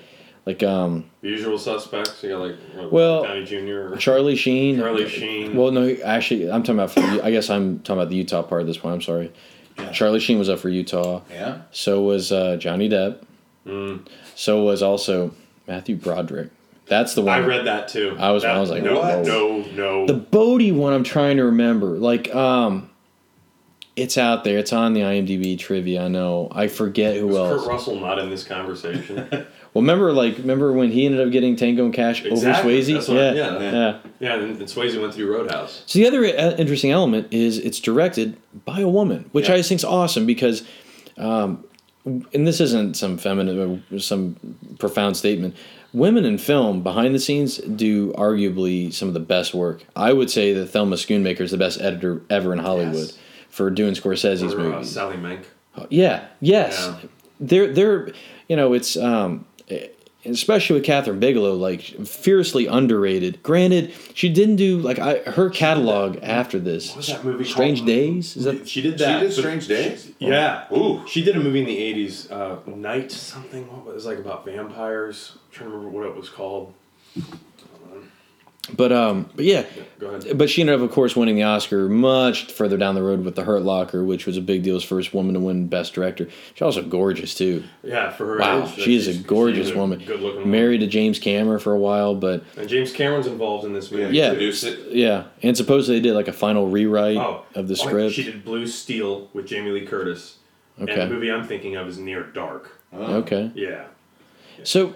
like 0.46 0.62
um 0.64 1.06
The 1.22 1.30
usual 1.30 1.58
suspects. 1.58 2.22
You 2.24 2.30
got 2.30 2.40
like 2.42 2.56
uh, 2.80 2.88
Well, 2.90 3.24
Downey 3.24 3.46
Jr. 3.46 3.96
Charlie 3.98 4.36
Sheen. 4.36 4.78
Charlie 4.78 5.10
Sheen. 5.10 5.56
Well, 5.56 5.72
no, 5.72 5.96
actually, 6.04 6.50
I'm 6.52 6.64
talking 6.64 6.80
about. 6.80 6.92
For, 6.92 7.02
I 7.24 7.32
guess 7.32 7.50
I'm 7.50 7.80
talking 7.80 8.00
about 8.02 8.10
the 8.10 8.16
Utah 8.16 8.44
part 8.44 8.62
at 8.62 8.68
this 8.68 8.78
point. 8.78 8.94
I'm 8.96 9.02
sorry. 9.02 9.32
Yeah. 9.78 9.92
Charlie 9.92 10.20
Sheen 10.20 10.40
was 10.40 10.50
up 10.50 10.60
for 10.60 10.70
Utah. 10.70 11.22
Yeah. 11.30 11.62
So 11.72 12.02
was 12.04 12.32
uh, 12.32 12.58
Johnny 12.58 12.88
Depp. 12.90 13.18
Mm. 13.66 14.08
So 14.36 14.64
was 14.64 14.82
also 14.84 15.32
Matthew 15.68 15.96
Broderick. 15.96 16.50
That's 16.88 17.16
the 17.16 17.24
one. 17.24 17.42
I 17.42 17.46
read 17.46 17.66
that 17.66 17.88
too. 17.88 18.16
I 18.20 18.30
was- 18.32 18.44
That- 18.44 18.56
I 18.56 18.60
was 18.60 18.70
like, 18.70 18.84
no, 18.84 19.02
whoa. 19.02 19.24
no, 19.24 19.58
no. 19.74 20.06
the 20.06 20.14
Bodhi 20.14 20.72
one. 20.72 20.94
I'm 20.94 21.04
trying 21.04 21.38
to 21.38 21.46
remember. 21.46 21.98
Like, 21.98 22.34
um, 22.36 22.92
it's 23.96 24.18
out 24.18 24.44
there. 24.44 24.58
It's 24.58 24.74
on 24.74 24.94
the 24.94 25.02
IMDb 25.02 25.58
trivia. 25.58 26.04
I 26.04 26.08
know. 26.10 26.50
I 26.52 26.68
forget 26.68 27.16
who 27.16 27.28
Was 27.28 27.36
else. 27.38 27.62
Kurt 27.62 27.70
Russell 27.72 28.00
not 28.00 28.20
in 28.20 28.30
this 28.30 28.44
conversation? 28.44 29.28
Well, 29.76 29.82
remember, 29.82 30.14
like, 30.14 30.38
remember 30.38 30.72
when 30.72 30.90
he 30.90 31.06
ended 31.06 31.20
up 31.20 31.34
getting 31.34 31.58
Tango 31.58 31.84
and 31.84 31.94
Cash 31.94 32.24
Exactly. 32.24 32.76
over 32.78 32.82
Swayze? 32.82 32.94
That's 32.94 33.08
what- 33.10 33.16
yeah, 33.18 33.34
yeah. 33.34 33.60
yeah. 33.60 33.98
yeah, 34.22 34.34
and, 34.36 34.52
and 34.58 34.70
Swayze 34.70 34.98
went 35.02 35.14
through 35.14 35.30
Roadhouse. 35.36 35.84
So 35.86 36.00
the 36.00 36.08
other 36.08 36.24
uh, 36.24 36.56
interesting 36.56 36.92
element 36.92 37.28
is 37.32 37.58
it's 37.58 37.82
directed 37.82 38.38
by 38.64 38.80
a 38.80 38.88
woman, 38.88 39.30
which 39.34 39.50
Yeah. 39.50 39.56
I 39.56 39.58
just 39.58 39.68
think 39.68 39.80
is 39.80 39.84
awesome 39.84 40.26
because, 40.26 40.64
um, 41.18 41.66
and 42.06 42.48
this 42.48 42.62
isn't 42.62 42.96
some 42.96 43.18
feminine, 43.18 43.84
uh, 43.94 44.00
some 44.00 44.38
profound 44.80 45.18
statement. 45.18 45.58
Women 45.92 46.24
in 46.24 46.38
film 46.38 46.82
behind 46.82 47.14
the 47.14 47.20
scenes 47.20 47.58
do 47.58 48.14
arguably 48.14 48.94
some 48.94 49.10
of 49.10 49.14
the 49.14 49.20
best 49.20 49.54
work. 49.54 49.84
I 49.94 50.14
would 50.14 50.30
say 50.32 50.54
that 50.54 50.68
Thelma 50.68 50.96
Schoonmaker 50.96 51.42
is 51.42 51.52
the 51.52 51.58
best 51.58 51.82
editor 51.82 52.22
ever 52.30 52.54
in 52.54 52.60
Hollywood 52.60 52.96
Yes. 52.96 53.18
For 53.56 53.70
doing 53.70 53.94
Scorsese's 53.94 54.54
Or, 54.54 54.60
uh, 54.60 54.64
movies. 54.64 54.92
Sally 54.92 55.16
Menke. 55.16 55.46
Yeah. 55.90 56.26
Yes. 56.42 56.78
Yeah. 56.78 57.10
They're 57.40 57.74
they're 57.74 58.12
you 58.50 58.58
know 58.58 58.74
it's 58.74 58.98
um 58.98 59.46
especially 60.26 60.78
with 60.78 60.86
Kathryn 60.86 61.22
Bigelow 61.22 61.54
like 61.54 61.80
fiercely 61.82 62.68
underrated. 62.68 63.42
Granted, 63.44 63.94
she 64.14 64.28
didn't 64.28 64.58
do 64.58 64.80
like 64.80 65.00
I 65.00 65.20
her 65.20 65.50
catalog 65.50 66.18
after 66.22 66.60
this. 66.60 66.90
What 66.90 66.98
was 66.98 67.08
that 67.08 67.24
movie 67.24 67.46
Strange 67.46 67.80
called? 67.80 67.88
Days. 67.88 68.36
Is 68.36 68.44
that 68.44 68.68
She 68.68 68.82
did 68.82 68.98
that. 68.98 69.22
She 69.22 69.28
did 69.28 69.34
Strange 69.34 69.68
Days? 69.70 70.12
Yeah. 70.20 70.66
Ooh. 70.74 71.08
She 71.08 71.24
did 71.24 71.38
a 71.38 71.40
movie 71.40 71.62
in 71.62 71.66
the 71.66 71.78
eighties, 71.78 72.30
uh, 72.30 72.60
Night 72.66 73.10
something. 73.10 73.64
What 73.72 73.86
was 73.96 74.06
it 74.06 74.10
like 74.10 74.20
about 74.20 74.44
vampires? 74.44 75.32
I'm 75.34 75.40
trying 75.54 75.70
to 75.70 75.78
remember 75.78 75.98
what 75.98 76.08
it 76.08 76.16
was 76.18 76.28
called. 76.30 76.74
But 78.74 78.92
um, 78.92 79.30
but 79.36 79.46
yeah, 79.46 79.64
Go 80.00 80.08
ahead. 80.08 80.38
but 80.38 80.50
she 80.50 80.62
ended 80.62 80.76
up, 80.76 80.82
of 80.82 80.92
course, 80.92 81.16
winning 81.16 81.36
the 81.36 81.44
Oscar 81.44 81.88
much 81.88 82.52
further 82.52 82.78
down 82.78 82.96
the 82.96 83.04
road 83.04 83.24
with 83.24 83.36
The 83.36 83.44
Hurt 83.44 83.62
Locker, 83.62 84.04
which 84.04 84.26
was 84.26 84.38
a 84.38 84.42
big 84.42 84.64
deal. 84.64 84.76
As 84.76 84.84
first 84.84 85.14
woman 85.14 85.36
to 85.36 85.40
win 85.40 85.68
Best 85.68 85.94
Director. 85.94 86.28
She's 86.56 86.62
also 86.64 86.82
gorgeous 86.82 87.36
too. 87.36 87.64
Yeah, 87.84 88.10
for 88.10 88.26
her 88.26 88.40
Wow, 88.40 88.64
age, 88.66 88.74
she 88.74 88.96
is 88.96 89.08
a 89.08 89.14
gorgeous 89.22 89.70
a 89.70 89.78
woman. 89.78 90.00
Good-looking 90.00 90.38
woman. 90.38 90.50
Married 90.52 90.80
to 90.80 90.88
James 90.88 91.20
Cameron 91.20 91.60
for 91.60 91.74
a 91.74 91.78
while, 91.80 92.16
but 92.16 92.44
And 92.58 92.68
James 92.68 92.92
Cameron's 92.92 93.28
involved 93.28 93.66
in 93.66 93.74
this 93.74 93.92
movie. 93.92 94.18
Yeah. 94.18 94.30
Produce 94.32 94.64
it. 94.64 94.92
yeah, 94.92 95.26
and 95.44 95.56
supposedly 95.56 96.00
they 96.00 96.10
did 96.10 96.16
like 96.16 96.28
a 96.28 96.34
final 96.34 96.68
rewrite 96.68 97.18
Oh, 97.18 97.44
of 97.54 97.68
the 97.68 97.74
oh, 97.80 97.86
script. 97.86 98.16
She 98.16 98.24
did 98.24 98.44
Blue 98.44 98.66
Steel 98.66 99.30
with 99.34 99.46
Jamie 99.46 99.72
Lee 99.72 99.86
Curtis. 99.86 100.38
Okay. 100.82 100.92
And 100.92 101.02
the 101.12 101.14
movie 101.14 101.32
I'm 101.32 101.46
thinking 101.48 101.76
of 101.76 101.88
is 101.88 102.00
Near 102.00 102.24
Dark. 102.24 102.82
Okay, 102.92 103.52
Yeah. 103.54 103.86
so 104.64 104.96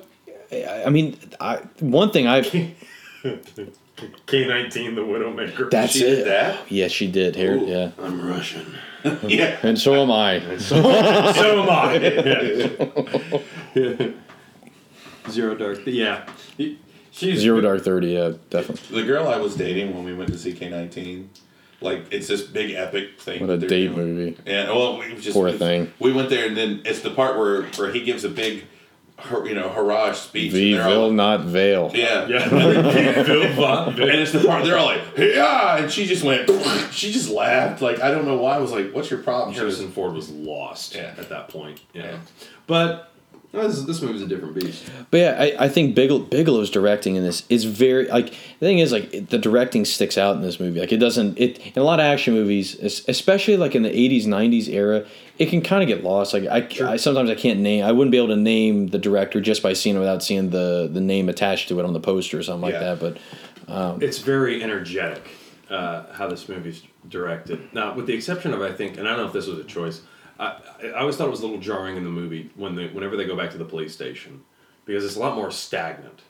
I 0.51 0.85
I 0.87 0.89
mean, 0.89 1.17
I, 1.39 1.57
one 1.79 2.09
thing 2.11 2.25
I've 2.27 2.45
K19, 3.23 4.95
The 4.95 5.01
Widowmaker. 5.01 5.69
that's 5.69 5.93
She 5.93 6.03
it. 6.05 6.15
did 6.17 6.27
that? 6.27 6.71
Yes, 6.71 6.91
she 6.91 7.11
did. 7.11 7.35
Here, 7.35 7.55
Ooh. 7.57 7.65
yeah, 7.65 7.91
I'm 8.01 8.25
Russian. 8.25 8.65
Yeah. 9.27 9.57
and 9.63 9.79
so 9.79 9.93
am 10.01 10.11
I. 10.11 10.41
so 10.57 10.75
am 10.77 11.69
I. 11.69 11.95
Yeah. 13.73 14.07
Zero 15.29 15.55
Dark. 15.55 15.79
Yeah. 15.85 16.25
She's 17.11 17.39
Zero 17.39 17.61
Dark 17.61 17.81
Thirty. 17.83 18.07
Yeah, 18.07 18.33
definitely. 18.49 19.01
The 19.01 19.07
girl 19.07 19.27
I 19.27 19.37
was 19.37 19.55
dating 19.55 19.93
when 19.95 20.03
we 20.03 20.13
went 20.13 20.31
to 20.31 20.37
see 20.37 20.51
K 20.53 20.69
nineteen, 20.69 21.29
like 21.81 22.05
it's 22.11 22.27
this 22.27 22.41
big 22.41 22.71
epic 22.71 23.19
thing. 23.19 23.41
What 23.41 23.49
a 23.51 23.57
date 23.57 23.93
doing. 23.95 24.15
movie. 24.15 24.37
Yeah, 24.45 24.69
well, 24.71 24.97
we 24.99 25.15
just 25.15 25.31
Poor 25.33 25.51
thing. 25.51 25.93
We 25.99 26.11
went 26.11 26.29
there, 26.29 26.45
and 26.47 26.57
then 26.57 26.81
it's 26.85 26.99
the 27.01 27.11
part 27.11 27.37
where 27.37 27.63
where 27.77 27.91
he 27.91 28.01
gives 28.03 28.23
a 28.25 28.29
big, 28.29 28.59
hur- 28.59 28.65
you 29.45 29.55
know, 29.55 29.69
hurrah 29.69 30.13
speech. 30.13 30.51
V 30.51 30.71
and 30.73 30.79
they're 30.81 30.87
all 30.87 30.95
will 31.01 31.07
like- 31.09 31.15
not 31.15 31.41
veil. 31.41 31.91
Yeah, 31.93 32.27
Yeah. 32.27 32.49
Bill 32.49 32.69
and 32.79 33.99
it's 33.99 34.31
the 34.31 34.39
part 34.45 34.63
they're 34.63 34.77
all 34.77 34.85
like, 34.87 35.01
yeah, 35.17 35.77
and 35.77 35.91
she 35.91 36.05
just 36.05 36.23
went, 36.23 36.49
she 36.91 37.11
just 37.11 37.29
laughed. 37.29 37.81
Like 37.81 37.99
I 38.01 38.11
don't 38.11 38.25
know 38.25 38.37
why. 38.37 38.55
I 38.55 38.59
was 38.59 38.71
like, 38.71 38.91
what's 38.93 39.09
your 39.09 39.21
problem? 39.21 39.53
She 39.53 39.59
Harrison 39.59 39.91
Ford 39.91 40.13
was 40.13 40.29
lost 40.29 40.95
Yeah. 40.95 41.13
at 41.17 41.29
that 41.29 41.49
point. 41.49 41.81
Yeah. 41.93 42.03
Yeah. 42.03 42.17
But 42.67 43.08
no, 43.51 43.67
this, 43.67 43.81
this 43.83 44.01
movie's 44.01 44.21
a 44.21 44.27
different 44.27 44.53
beast. 44.55 44.83
But 45.09 45.17
yeah, 45.17 45.35
I, 45.39 45.65
I 45.65 45.69
think 45.69 45.95
Bigelow, 45.95 46.19
Bigelow's 46.19 46.69
directing 46.69 47.15
in 47.15 47.23
this 47.23 47.43
is 47.49 47.63
very 47.65 48.07
like 48.07 48.29
the 48.29 48.65
thing 48.65 48.79
is 48.79 48.91
like 48.91 49.11
it- 49.13 49.29
the 49.29 49.37
directing 49.39 49.85
sticks 49.85 50.17
out 50.17 50.35
in 50.35 50.41
this 50.41 50.59
movie. 50.59 50.79
Like 50.79 50.91
it 50.91 50.97
doesn't 50.97 51.39
it 51.39 51.59
in 51.75 51.81
a 51.81 51.83
lot 51.83 51.99
of 51.99 52.03
action 52.05 52.33
movies, 52.35 52.75
especially 53.07 53.57
like 53.57 53.73
in 53.75 53.81
the 53.83 53.89
'80s 53.89 54.25
'90s 54.25 54.67
era, 54.69 55.05
it 55.39 55.47
can 55.49 55.61
kind 55.61 55.81
of 55.81 55.87
get 55.87 56.03
lost. 56.03 56.33
Like 56.33 56.45
I, 56.45 56.67
I 56.93 56.95
sometimes 56.97 57.29
I 57.29 57.35
can't 57.35 57.59
name. 57.59 57.83
I 57.83 57.91
wouldn't 57.91 58.11
be 58.11 58.17
able 58.17 58.27
to 58.29 58.35
name 58.35 58.87
the 58.89 58.99
director 58.99 59.41
just 59.41 59.63
by 59.63 59.73
seeing 59.73 59.95
it 59.95 59.99
without 59.99 60.21
seeing 60.21 60.51
the 60.51 60.87
the 60.91 61.01
name 61.01 61.27
attached 61.29 61.69
to 61.69 61.79
it 61.79 61.85
on 61.85 61.93
the 61.93 61.99
poster 61.99 62.37
or 62.37 62.43
something 62.43 62.69
Yeah. 62.69 62.91
like 62.91 62.99
that. 62.99 63.17
But 63.67 64.01
It's 64.03 64.19
very 64.19 64.61
energetic 64.61 65.23
uh, 65.69 66.11
how 66.13 66.27
this 66.27 66.47
movie's 66.49 66.83
directed. 67.07 67.73
Now, 67.73 67.93
with 67.95 68.05
the 68.07 68.13
exception 68.13 68.53
of 68.53 68.61
I 68.61 68.71
think, 68.73 68.97
and 68.97 69.07
I 69.07 69.11
don't 69.11 69.21
know 69.21 69.27
if 69.27 69.33
this 69.33 69.47
was 69.47 69.57
a 69.59 69.63
choice. 69.63 70.01
I, 70.39 70.57
I 70.83 70.99
always 71.01 71.17
thought 71.17 71.27
it 71.27 71.31
was 71.31 71.41
a 71.41 71.45
little 71.45 71.59
jarring 71.59 71.97
in 71.97 72.03
the 72.03 72.09
movie 72.09 72.49
when 72.55 72.75
they 72.75 72.87
whenever 72.87 73.17
they 73.17 73.25
go 73.25 73.35
back 73.35 73.51
to 73.51 73.57
the 73.57 73.65
police 73.65 73.93
station 73.93 74.43
because 74.85 75.05
it's 75.05 75.15
a 75.15 75.19
lot 75.19 75.35
more 75.35 75.51
stagnant 75.51 76.21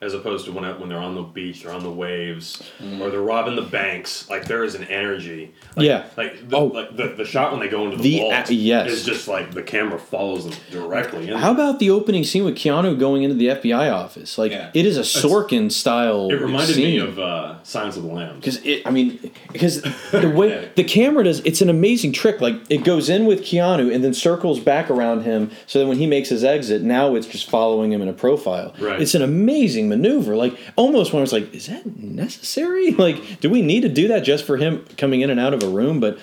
as 0.00 0.14
opposed 0.14 0.44
to 0.44 0.52
when 0.52 0.64
I, 0.64 0.72
when 0.78 0.88
they're 0.88 0.98
on 0.98 1.16
the 1.16 1.22
beach, 1.22 1.64
they're 1.64 1.72
on 1.72 1.82
the 1.82 1.90
waves, 1.90 2.62
or 3.00 3.10
they're 3.10 3.20
robbing 3.20 3.56
the 3.56 3.62
banks. 3.62 4.30
Like 4.30 4.44
there 4.46 4.62
is 4.62 4.76
an 4.76 4.84
energy. 4.84 5.52
Like, 5.74 5.86
Yeah. 5.86 6.04
Like 6.16 6.48
the, 6.48 6.56
Oh. 6.56 6.66
like 6.66 6.96
the, 6.96 7.08
the 7.08 7.24
shot 7.24 7.50
when 7.50 7.58
they 7.60 7.68
go 7.68 7.84
into 7.84 7.96
the, 7.96 8.02
The 8.04 8.18
vault 8.20 8.48
a- 8.50 8.54
yes. 8.54 8.90
is 8.92 9.04
just 9.04 9.26
like 9.26 9.52
the 9.54 9.62
camera 9.62 9.98
follows 9.98 10.44
them 10.48 10.54
directly. 10.70 11.28
In. 11.28 11.36
how 11.36 11.50
about 11.50 11.80
the 11.80 11.90
opening 11.90 12.22
scene 12.22 12.44
with 12.44 12.54
Keanu 12.54 12.96
going 12.96 13.24
into 13.24 13.34
the 13.34 13.48
FBI 13.48 13.92
office? 13.92 14.38
Like 14.38 14.52
Yeah. 14.52 14.70
it 14.72 14.86
is 14.86 14.96
a 14.98 15.00
Sorkin 15.00 15.72
style. 15.72 16.28
it 16.30 16.40
reminded 16.40 16.74
scene. 16.76 16.84
me 16.84 16.98
of 16.98 17.18
uh, 17.18 17.60
Silence 17.64 17.96
of 17.96 18.04
the 18.04 18.08
Lambs. 18.08 18.36
Because 18.36 18.64
it, 18.64 18.82
I 18.86 18.90
mean, 18.90 19.18
because 19.52 19.82
the 20.12 20.30
way 20.32 20.70
the 20.76 20.84
camera 20.84 21.24
does, 21.24 21.40
it's 21.40 21.60
an 21.60 21.70
amazing 21.70 22.12
trick. 22.12 22.40
Like 22.40 22.54
it 22.70 22.84
goes 22.84 23.08
in 23.08 23.26
with 23.26 23.40
Keanu 23.42 23.92
and 23.92 24.04
then 24.04 24.14
circles 24.14 24.60
back 24.60 24.90
around 24.90 25.22
him, 25.22 25.50
so 25.66 25.80
that 25.80 25.86
when 25.88 25.98
he 25.98 26.06
makes 26.06 26.28
his 26.28 26.44
exit, 26.44 26.82
now 26.82 27.16
it's 27.16 27.26
just 27.26 27.50
following 27.50 27.92
him 27.92 28.00
in 28.00 28.06
a 28.06 28.12
profile. 28.12 28.72
Right. 28.78 29.00
It's 29.02 29.16
an 29.16 29.22
amazing 29.22 29.87
maneuver. 29.88 30.36
Like 30.36 30.58
almost 30.76 31.12
when 31.12 31.20
I 31.20 31.22
was 31.22 31.32
like, 31.32 31.54
is 31.54 31.66
that 31.66 31.84
necessary? 31.98 32.90
Like, 32.98 33.40
do 33.40 33.48
we 33.50 33.62
need 33.62 33.80
to 33.82 33.88
do 33.88 34.08
that 34.08 34.20
just 34.24 34.44
for 34.44 34.56
him 34.56 34.84
coming 34.96 35.20
in 35.20 35.30
and 35.30 35.38
out 35.40 35.54
of 35.54 35.62
a 35.62 35.68
room? 35.68 36.00
But 36.00 36.18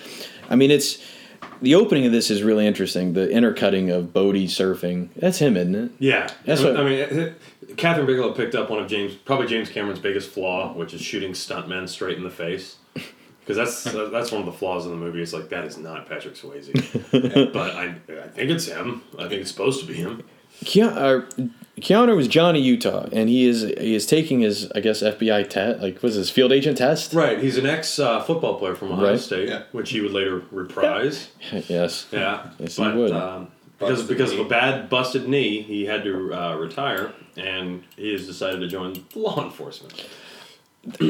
I 0.50 0.56
mean, 0.56 0.70
it's 0.70 1.02
the 1.62 1.74
opening 1.74 2.04
of 2.06 2.12
this 2.12 2.30
is 2.30 2.42
really 2.42 2.66
interesting. 2.66 3.14
The 3.14 3.30
intercutting 3.30 3.90
of 3.90 4.12
Bodhi 4.12 4.46
surfing. 4.46 5.08
That's 5.16 5.38
him, 5.38 5.56
isn't 5.56 5.74
it? 5.74 5.90
Yeah, 5.98 6.30
That's 6.44 6.60
I 6.60 6.64
mean, 6.64 6.74
what- 6.74 6.80
I 6.80 7.14
mean, 7.14 7.34
Kathryn 7.76 8.06
Bigelow 8.06 8.32
picked 8.32 8.54
up 8.54 8.68
one 8.70 8.80
of 8.82 8.88
James, 8.88 9.14
probably 9.14 9.46
James 9.46 9.68
Cameron's 9.70 9.98
biggest 9.98 10.30
flaw, 10.30 10.72
which 10.74 10.92
is 10.94 11.00
shooting 11.00 11.32
stuntmen 11.32 11.88
straight 11.88 12.16
in 12.18 12.24
the 12.24 12.30
face. 12.30 12.76
Because 13.46 13.84
that's 13.84 14.10
that's 14.10 14.32
one 14.32 14.40
of 14.40 14.46
the 14.46 14.52
flaws 14.52 14.86
in 14.86 14.90
the 14.90 14.96
movie. 14.96 15.22
It's 15.22 15.32
like 15.32 15.50
that 15.50 15.64
is 15.66 15.78
not 15.78 16.08
Patrick 16.08 16.34
Swayze, 16.34 16.72
but 17.52 17.76
I 17.76 17.94
I 18.24 18.26
think 18.26 18.50
it's 18.50 18.66
him. 18.66 19.02
I 19.16 19.28
think 19.28 19.40
it's 19.42 19.52
supposed 19.52 19.78
to 19.82 19.86
be 19.86 19.94
him. 19.94 20.24
Keanu, 20.64 20.96
uh, 20.96 21.48
Keanu 21.80 22.16
was 22.16 22.26
Johnny 22.26 22.60
Utah, 22.60 23.06
and 23.12 23.28
he 23.28 23.46
is 23.46 23.60
he 23.62 23.94
is 23.94 24.06
taking 24.06 24.40
his 24.40 24.70
I 24.72 24.80
guess 24.80 25.02
FBI 25.02 25.48
test, 25.50 25.80
like 25.82 26.02
was 26.02 26.14
his 26.14 26.30
field 26.30 26.50
agent 26.52 26.78
test. 26.78 27.12
Right, 27.12 27.38
he's 27.38 27.58
an 27.58 27.66
ex 27.66 27.98
uh, 27.98 28.22
football 28.22 28.58
player 28.58 28.74
from 28.74 28.92
Ohio 28.92 29.10
Right. 29.10 29.20
State, 29.20 29.48
Yeah. 29.50 29.62
which 29.72 29.90
he 29.90 30.00
would 30.00 30.12
later 30.12 30.42
reprise. 30.50 31.28
yes. 31.68 32.06
Yeah, 32.10 32.48
Yes, 32.58 32.76
he 32.76 32.88
would. 32.88 33.12
Um, 33.12 33.48
because 33.78 33.98
Busted 33.98 34.08
because 34.08 34.32
of 34.32 34.38
a 34.40 34.44
bad 34.48 34.88
busted 34.88 35.28
knee, 35.28 35.60
he 35.60 35.84
had 35.84 36.02
to 36.04 36.32
uh, 36.32 36.56
retire, 36.56 37.12
and 37.36 37.84
he 37.94 38.10
has 38.12 38.26
decided 38.26 38.60
to 38.60 38.68
join 38.68 39.04
law 39.14 39.44
enforcement. 39.44 40.02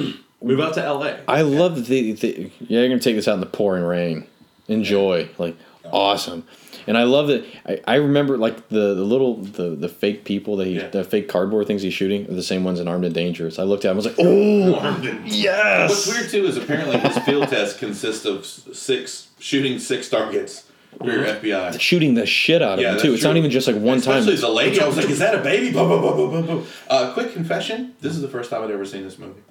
Move 0.42 0.60
out 0.60 0.74
to 0.74 0.82
L.A. 0.84 1.20
I 1.28 1.42
love 1.42 1.86
the, 1.86 2.12
the 2.12 2.50
yeah. 2.60 2.80
You're 2.80 2.88
gonna 2.88 3.00
take 3.00 3.14
this 3.14 3.28
out 3.28 3.34
in 3.34 3.40
the 3.40 3.46
pouring 3.46 3.84
rain. 3.84 4.26
Enjoy, 4.66 5.28
like 5.38 5.56
awesome. 5.92 6.44
And 6.86 6.96
I 6.96 7.02
love 7.02 7.26
that. 7.28 7.44
I, 7.66 7.80
I 7.86 7.94
remember 7.96 8.38
like 8.38 8.68
the, 8.68 8.94
the 8.94 9.02
little 9.04 9.36
the, 9.36 9.70
the 9.76 9.88
fake 9.88 10.24
people 10.24 10.56
that 10.56 10.66
he 10.66 10.74
Yeah. 10.76 10.88
the 10.88 11.02
fake 11.04 11.28
cardboard 11.28 11.66
things 11.66 11.82
he's 11.82 11.94
shooting 11.94 12.30
are 12.30 12.34
the 12.34 12.42
same 12.42 12.62
ones 12.64 12.78
in 12.80 12.86
Armed 12.88 13.04
and 13.04 13.14
Dangerous. 13.14 13.58
I 13.58 13.64
looked 13.64 13.84
at 13.84 13.90
him, 13.90 13.94
I 13.94 13.98
was 13.98 14.06
like, 14.06 14.16
oh 14.18 15.20
yes. 15.24 15.90
What's 15.90 16.06
weird 16.18 16.30
too 16.30 16.44
is 16.46 16.56
apparently 16.56 16.98
his 16.98 17.18
field 17.18 17.48
test 17.48 17.78
consists 17.78 18.24
of 18.24 18.46
six 18.46 19.28
shooting 19.38 19.78
six 19.78 20.08
targets 20.08 20.70
for 20.98 21.10
your 21.10 21.24
FBI. 21.24 21.78
Shooting 21.80 22.14
the 22.14 22.24
shit 22.24 22.62
out 22.62 22.78
of 22.78 22.80
Yeah, 22.80 22.96
too. 22.96 23.12
It's 23.14 23.22
not 23.24 23.36
even 23.36 23.50
just 23.50 23.66
like 23.66 23.76
one 23.76 24.00
time. 24.00 24.18
Especially 24.18 24.36
the 24.40 24.48
lady, 24.48 24.80
I 24.80 24.86
was 24.86 24.96
like, 24.96 25.10
"Is 25.10 25.18
that 25.18 25.34
a 25.34 25.42
baby?" 25.42 25.70
Boom, 25.72 25.88
boom, 25.90 26.00
boom, 26.00 26.16
boom, 26.16 26.30
boom, 26.30 26.46
boom. 26.46 26.66
Uh, 26.88 27.12
quick 27.12 27.34
confession: 27.34 27.94
This 28.00 28.14
is 28.14 28.22
the 28.22 28.28
first 28.28 28.48
time 28.50 28.62
I'd 28.62 28.70
ever 28.70 28.86
seen 28.86 29.02
this 29.04 29.18
movie. 29.18 29.42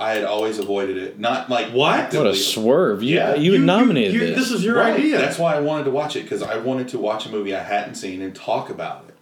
I 0.00 0.12
had 0.14 0.24
always 0.24 0.58
avoided 0.58 0.96
it. 0.96 1.18
Not 1.20 1.50
like 1.50 1.66
What? 1.66 1.74
What 1.74 1.98
actively. 2.00 2.30
a 2.30 2.34
swerve! 2.34 3.02
You 3.02 3.16
Yeah. 3.16 3.34
you, 3.34 3.52
had 3.52 3.60
nominated 3.60 4.14
you- 4.14 4.20
this. 4.20 4.36
This 4.38 4.50
is 4.50 4.64
your 4.64 4.76
Right. 4.76 4.94
idea. 4.94 5.18
That's 5.18 5.38
why 5.38 5.54
I 5.54 5.60
wanted 5.60 5.84
to 5.84 5.90
watch 5.90 6.16
it 6.16 6.22
because 6.22 6.42
I 6.42 6.56
wanted 6.56 6.88
to 6.88 6.98
watch 6.98 7.26
a 7.26 7.28
movie 7.28 7.54
I 7.54 7.62
hadn't 7.62 7.96
seen 7.96 8.22
and 8.22 8.34
talk 8.34 8.70
about 8.70 9.04
it. 9.08 9.14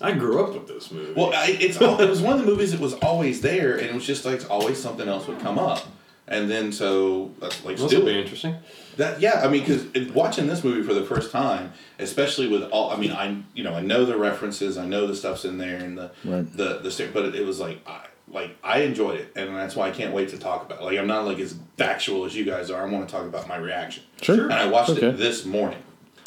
I 0.00 0.10
grew 0.12 0.42
up 0.44 0.52
with 0.52 0.66
this 0.66 0.90
movie. 0.90 1.12
Well, 1.14 1.32
I, 1.32 1.56
it's 1.60 1.76
it 1.80 2.08
was 2.10 2.20
one 2.20 2.34
of 2.34 2.40
the 2.40 2.46
movies 2.46 2.72
that 2.72 2.80
was 2.80 2.94
always 2.94 3.40
there, 3.42 3.74
and 3.76 3.86
it 3.86 3.94
was 3.94 4.04
just 4.04 4.24
like 4.24 4.42
always 4.50 4.76
something 4.76 5.08
else 5.08 5.28
would 5.28 5.38
come 5.38 5.56
up, 5.56 5.86
and 6.26 6.50
then 6.50 6.72
so 6.72 7.30
that's 7.40 7.64
like 7.64 7.76
this 7.76 7.86
still 7.86 8.00
will 8.00 8.08
be 8.12 8.18
interesting. 8.18 8.56
That 8.96 9.20
yeah, 9.20 9.40
I 9.44 9.48
mean, 9.48 9.60
because 9.64 9.84
watching 10.12 10.48
this 10.48 10.64
movie 10.64 10.82
for 10.82 10.94
the 10.94 11.04
first 11.04 11.30
time, 11.30 11.72
especially 12.00 12.48
with 12.48 12.64
all, 12.64 12.90
I 12.90 12.96
mean, 12.96 13.12
I 13.12 13.36
you 13.54 13.62
know 13.62 13.72
I 13.74 13.82
know 13.82 14.04
the 14.04 14.16
references, 14.16 14.76
I 14.76 14.84
know 14.86 15.06
the 15.06 15.14
stuff's 15.14 15.44
in 15.44 15.58
there, 15.58 15.76
and 15.78 15.96
the 15.96 16.10
Right. 16.24 16.56
the 16.56 16.80
the 16.82 17.08
but 17.14 17.24
it, 17.26 17.36
it 17.36 17.46
was 17.46 17.60
like 17.60 17.78
I 17.86 18.00
like 18.30 18.56
I 18.64 18.80
enjoyed 18.80 19.20
it, 19.20 19.32
and 19.36 19.54
that's 19.56 19.76
why 19.76 19.88
I 19.88 19.90
can't 19.90 20.12
wait 20.14 20.30
to 20.30 20.38
talk 20.38 20.64
about. 20.64 20.80
it. 20.80 20.84
Like 20.84 20.98
I'm 20.98 21.06
not 21.06 21.24
like 21.26 21.38
as 21.38 21.56
factual 21.76 22.24
as 22.24 22.34
you 22.34 22.44
guys 22.44 22.70
are. 22.70 22.86
I 22.86 22.90
want 22.90 23.08
to 23.08 23.14
talk 23.14 23.24
about 23.26 23.46
my 23.48 23.56
reaction. 23.56 24.02
Sure. 24.22 24.44
And 24.44 24.52
I 24.54 24.66
watched 24.66 24.90
Okay. 24.90 25.08
it 25.08 25.18
this 25.18 25.44
morning. 25.44 25.78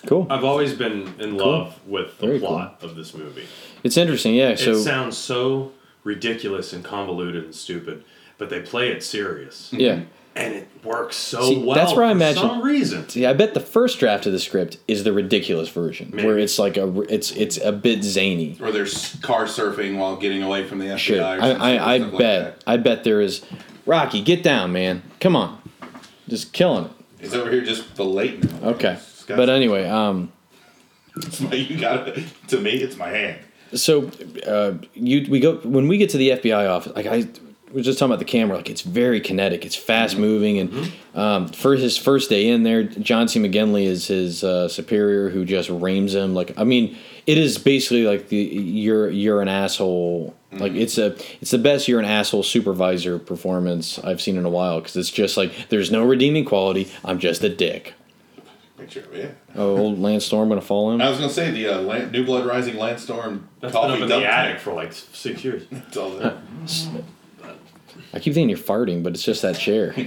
cool. 0.05 0.27
I've 0.29 0.43
always 0.43 0.73
been 0.73 1.13
in 1.19 1.37
love 1.37 1.79
with 1.87 2.17
the 2.19 2.27
Very 2.27 2.39
plot 2.39 2.77
of 2.81 2.95
this 2.95 3.13
movie. 3.13 3.45
It's 3.83 3.97
interesting. 3.97 4.35
Yeah. 4.35 4.55
So 4.55 4.71
it 4.71 4.83
sounds 4.83 5.17
so 5.17 5.71
ridiculous 6.03 6.71
and 6.71 6.83
convoluted 6.83 7.43
and 7.45 7.53
stupid, 7.55 8.03
but 8.37 8.49
they 8.49 8.61
play 8.61 8.89
it 8.89 9.03
serious, 9.03 9.69
yeah. 9.73 10.01
And 10.37 10.53
it 10.55 10.67
works 10.83 11.15
so 11.15 11.41
See, 11.41 11.57
well. 11.57 11.75
that's 11.75 11.93
where 11.93 12.05
I 12.05 12.09
for 12.09 12.15
imagine- 12.15 12.41
some 12.41 12.61
reason. 12.61 13.09
See, 13.09 13.25
I 13.25 13.33
bet 13.33 13.53
the 13.53 13.59
first 13.59 13.99
draft 13.99 14.25
of 14.25 14.31
the 14.31 14.39
script 14.39 14.77
is 14.87 15.03
the 15.03 15.11
ridiculous 15.13 15.69
version, 15.69 16.11
Maybe. 16.13 16.27
where 16.27 16.37
it's 16.37 16.57
like 16.59 16.77
a 16.77 17.01
it's 17.13 17.31
it's 17.31 17.57
a 17.57 17.71
bit 17.71 18.03
zany. 18.03 18.57
Or 18.61 18.71
there's 18.71 19.15
car 19.21 19.45
surfing 19.45 19.97
while 19.97 20.15
getting 20.15 20.43
away 20.43 20.65
from 20.67 20.79
the 20.79 20.85
FBI. 20.85 21.37
Or 21.37 21.41
I 21.41 21.49
I, 21.51 21.95
I 21.95 21.97
like 21.97 22.17
bet 22.17 22.63
I 22.67 22.77
bet 22.77 23.03
there 23.03 23.19
is. 23.21 23.43
Rocky, 23.85 24.21
get 24.21 24.43
down, 24.43 24.71
man. 24.73 25.01
Come 25.21 25.35
on, 25.35 25.61
just 26.27 26.51
killing 26.53 26.85
it. 26.85 26.91
It's 27.21 27.33
over 27.33 27.49
here 27.49 27.61
just 27.61 27.95
blatant. 27.95 28.51
Okay, 28.63 28.97
but 29.27 29.49
anyway, 29.49 29.85
um, 29.87 30.31
It's 31.15 31.39
my, 31.41 31.53
you 31.53 31.79
got 31.79 32.07
it. 32.09 32.23
To 32.49 32.59
me, 32.59 32.71
it's 32.71 32.95
my 32.97 33.07
hand. 33.09 33.39
so 33.73 34.11
uh, 34.45 34.73
you 34.93 35.25
we 35.29 35.39
go 35.39 35.55
when 35.63 35.87
we 35.87 35.97
get 35.97 36.09
to 36.11 36.17
the 36.17 36.29
FBI 36.31 36.69
office. 36.69 36.93
Like 36.95 37.05
I, 37.07 37.27
we 37.69 37.73
were 37.75 37.81
just 37.81 37.99
talking 37.99 38.11
about 38.11 38.19
the 38.19 38.25
camera. 38.25 38.57
Like 38.57 38.69
it's 38.69 38.81
very 38.81 39.19
kinetic. 39.19 39.65
It's 39.65 39.75
fast 39.75 40.17
moving, 40.17 40.57
and 40.59 40.91
um, 41.15 41.47
for 41.49 41.75
his 41.75 41.97
first 41.97 42.29
day 42.29 42.47
in 42.49 42.63
there, 42.63 42.83
John 42.83 43.27
C. 43.27 43.39
McGinley 43.39 43.85
is 43.85 44.07
his 44.07 44.43
uh, 44.43 44.67
superior 44.69 45.29
who 45.29 45.43
just 45.45 45.69
reams 45.69 46.15
him. 46.15 46.33
Like 46.33 46.57
I 46.57 46.63
mean, 46.63 46.97
it 47.25 47.37
is 47.37 47.57
basically 47.57 48.05
like 48.05 48.29
the 48.29 48.37
you're 48.37 49.09
you're 49.09 49.41
an 49.41 49.47
asshole. 49.47 50.33
Like 50.53 50.71
it's 50.73 50.97
a 50.97 51.17
it's 51.41 51.51
the 51.51 51.57
best 51.57 51.87
you're 51.89 51.99
an 51.99 52.05
asshole 52.05 52.43
supervisor 52.43 53.19
performance 53.19 53.99
I've 53.99 54.21
seen 54.21 54.37
in 54.37 54.45
a 54.45 54.49
while 54.49 54.79
because 54.79 54.95
it's 54.95 55.11
just 55.11 55.35
like 55.35 55.51
there's 55.69 55.91
no 55.91 56.05
redeeming 56.05 56.45
quality. 56.45 56.89
I'm 57.03 57.19
just 57.19 57.43
a 57.43 57.49
dick. 57.49 57.93
Picture 58.77 59.01
of 59.01 59.13
it. 59.13 59.35
Oh, 59.55 59.75
old 59.77 59.99
Lance 59.99 60.23
Storm 60.25 60.47
gonna 60.49 60.61
fall 60.61 60.91
in. 60.91 61.01
I 61.01 61.09
was 61.09 61.17
gonna 61.19 61.31
say 61.31 61.51
the 61.51 61.67
uh, 61.67 61.81
Lan- 61.81 62.11
New 62.11 62.23
Blood 62.25 62.45
Rising 62.45 62.75
Landstorm 62.75 63.41
That's 63.59 63.73
been 63.73 63.91
up 63.91 63.99
in 63.99 64.07
the 64.07 64.19
tank. 64.19 64.25
attic 64.25 64.59
for 64.61 64.71
like 64.71 64.93
six 64.93 65.43
years. 65.43 65.63
It's 65.71 65.97
all 65.97 66.11
there. 66.11 66.41
I 68.13 68.19
keep 68.19 68.33
thinking 68.33 68.49
you're 68.49 68.57
farting, 68.57 69.03
but 69.03 69.13
it's 69.13 69.23
just 69.23 69.41
that 69.41 69.57
chair. 69.57 69.93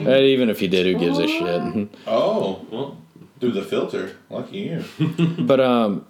Uh, 0.00 0.16
even 0.16 0.48
if 0.48 0.62
you 0.62 0.68
did, 0.68 0.86
who 0.86 0.98
gives 0.98 1.18
a 1.18 1.26
shit? 1.28 1.88
Oh, 2.06 2.64
Well, 2.70 2.96
through 3.38 3.52
the 3.52 3.62
filter. 3.62 4.16
Lucky 4.30 4.58
you. 4.58 4.84
But 5.38 5.60
um, 5.60 6.06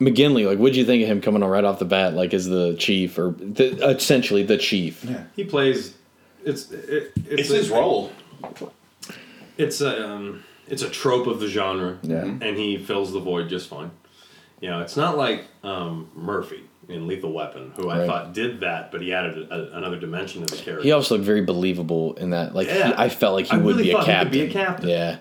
McGinley, 0.00 0.46
like, 0.46 0.58
what'd 0.58 0.76
you 0.76 0.84
think 0.84 1.02
of 1.02 1.08
him 1.08 1.20
coming 1.20 1.42
on 1.42 1.48
right 1.48 1.64
off 1.64 1.78
the 1.78 1.84
bat, 1.84 2.14
like 2.14 2.34
as 2.34 2.46
the 2.46 2.74
chief 2.78 3.18
or 3.18 3.30
the, 3.38 3.88
essentially 3.88 4.42
the 4.42 4.58
chief? 4.58 5.04
Yeah. 5.04 5.24
he 5.36 5.44
plays. 5.44 5.94
It's 6.44 6.70
it, 6.70 7.12
it's, 7.16 7.28
It's 7.28 7.50
a- 7.50 7.54
his 7.56 7.70
role. 7.70 8.12
It's 9.58 9.80
a 9.80 10.08
um, 10.08 10.42
it's 10.68 10.82
a 10.82 10.88
trope 10.90 11.26
of 11.26 11.40
the 11.40 11.48
genre. 11.48 11.98
Yeah. 12.02 12.22
and 12.24 12.56
he 12.56 12.78
fills 12.78 13.12
the 13.12 13.20
void 13.20 13.48
just 13.48 13.68
fine. 13.68 13.90
You 14.60 14.70
know, 14.70 14.80
it's 14.80 14.96
not 14.96 15.16
like 15.16 15.46
um, 15.62 16.10
Murphy 16.14 16.62
in 16.90 17.06
Lethal 17.06 17.32
Weapon, 17.32 17.72
who 17.76 17.88
I 17.90 18.06
thought 18.06 18.32
did 18.32 18.60
that, 18.60 18.90
but 18.92 19.00
he 19.02 19.12
added 19.12 19.50
a, 19.50 19.76
another 19.76 19.98
dimension 19.98 20.44
to 20.44 20.54
the 20.56 20.60
character. 20.62 20.82
He 20.84 20.92
also 20.92 21.14
looked 21.14 21.24
very 21.26 21.42
believable 21.42 22.14
in 22.14 22.30
that. 22.30 22.54
Like, 22.54 22.68
he- 22.68 22.82
I 22.82 23.08
felt 23.08 23.34
like 23.34 23.46
he 23.46 23.52
I 23.52 23.56
would 23.58 23.76
really 23.76 23.84
be 23.84 23.90
a 23.92 24.02
captain. 24.04 24.32
be 24.32 24.40
a 24.42 24.50
captain. 24.50 24.88
Yeah, 24.88 25.18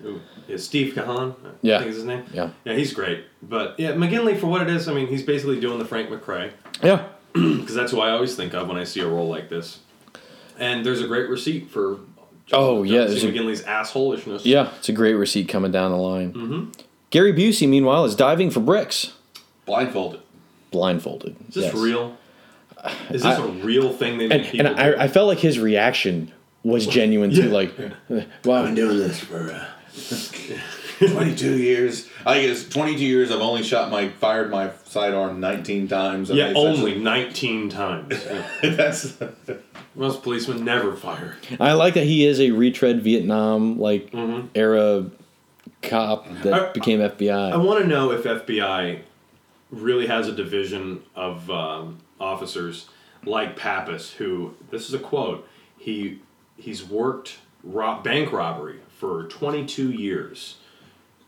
yeah, 0.48 0.58
Steve 0.58 0.94
Kahan. 0.96 1.32
I 1.44 1.50
Yeah. 1.62 1.78
think 1.80 1.90
is 1.92 1.96
his 1.98 2.06
name. 2.06 2.24
yeah, 2.34 2.50
Yeah, 2.66 2.74
he's 2.74 2.94
great. 2.94 3.24
But 3.42 3.76
yeah, 3.80 3.92
McGinley 3.94 4.38
for 4.40 4.48
what 4.48 4.62
it 4.62 4.70
is, 4.70 4.88
I 4.88 4.94
mean, 4.94 5.08
he's 5.08 5.24
basically 5.24 5.60
doing 5.60 5.78
the 5.80 5.86
Frank 5.86 6.10
McRae 6.10 6.52
yeah. 6.84 7.06
because 7.34 7.76
that's 7.76 7.92
who 7.92 8.00
I 8.02 8.12
always 8.12 8.36
think 8.36 8.54
of 8.54 8.68
when 8.68 8.78
I 8.78 8.84
see 8.84 9.00
a 9.02 9.08
role 9.08 9.28
like 9.30 9.50
this. 9.50 9.80
And 10.58 10.86
there's 10.86 11.02
a 11.02 11.08
great 11.08 11.30
receipt 11.30 11.70
for. 11.70 12.00
Oh, 12.52 12.82
yeah, 12.84 13.00
John 13.02 13.08
there's 13.10 13.22
C. 13.22 13.30
a- 13.30 13.32
McGinley's 13.32 13.62
assholishness. 13.64 14.42
Yeah, 14.44 14.72
it's 14.80 14.90
a 14.90 14.92
great 14.92 15.14
receipt 15.14 15.48
coming 15.48 15.72
down 15.72 15.92
the 15.92 15.98
line. 15.98 16.34
Mm-hmm. 16.34 16.70
Gary 17.12 17.32
Busey, 17.34 17.68
meanwhile, 17.70 18.06
is 18.06 18.16
diving 18.16 18.50
for 18.50 18.60
bricks, 18.60 19.14
Blindfolded. 19.66 20.22
Blindfolded. 20.72 21.36
Is 21.50 21.56
this 21.56 21.64
Yes. 21.66 21.74
real? 21.76 22.18
Is 23.10 23.24
this 23.24 23.26
I- 23.26 23.44
a 23.44 23.48
real 23.48 23.92
thing 23.92 24.18
they 24.18 24.26
And, 24.30 24.44
make 24.44 24.54
and? 24.54 24.68
I, 24.68 25.04
I 25.04 25.08
felt 25.08 25.28
like 25.28 25.40
his 25.40 25.60
reaction 25.60 26.32
was 26.64 26.86
genuine 26.88 27.32
too. 27.34 27.50
Like, 27.50 27.78
Yeah. 27.78 27.90
Like, 28.10 28.28
wow, 28.46 28.64
Been 28.64 28.76
doing 28.76 28.98
this 28.98 29.20
for 29.20 29.52
uh, 29.52 29.66
22 31.00 31.58
years. 31.58 32.08
I 32.26 32.42
guess 32.42 32.68
22 32.68 33.04
years. 33.04 33.32
I've 33.32 33.40
only 33.40 33.64
shot 33.64 33.90
my 33.90 34.10
fired 34.10 34.52
my 34.52 34.72
sidearm 34.86 35.40
19 35.40 35.88
times. 35.88 36.30
I 36.32 36.36
yeah, 36.36 36.48
mean, 36.48 36.58
only 36.58 36.96
19 37.00 37.70
times. 37.70 38.22
Yeah. 38.26 38.46
That's 38.76 39.16
Most 39.96 40.24
policemen 40.24 40.64
never 40.66 40.96
fire. 40.96 41.38
I 41.60 41.74
like 41.74 41.94
that 41.96 42.06
he 42.06 42.26
is 42.26 42.40
a 42.40 42.52
retread 42.52 43.02
Vietnam 43.02 43.80
like 43.80 44.12
Mm-hmm. 44.12 44.48
era 44.56 45.06
cop 45.82 46.28
that 46.44 46.54
I- 46.54 46.72
became 46.74 47.00
FBI. 47.00 47.54
I 47.54 47.58
want 47.58 47.82
to 47.82 47.88
know 47.88 48.12
if 48.12 48.24
FBI 48.24 49.00
really 49.72 50.08
has 50.08 50.28
a 50.28 50.32
division 50.32 51.04
of 51.16 51.50
um, 51.50 52.00
officers 52.20 52.88
like 53.26 53.56
Pappas, 53.56 54.14
who 54.14 54.56
this 54.72 54.88
is 54.88 54.94
a 54.94 55.00
quote. 55.00 55.48
He 55.78 56.20
he's 56.58 56.84
worked 56.84 57.38
ro- 57.64 58.00
bank 58.02 58.32
robbery 58.32 58.80
for 58.98 59.24
22 59.26 59.92
years. 59.92 60.56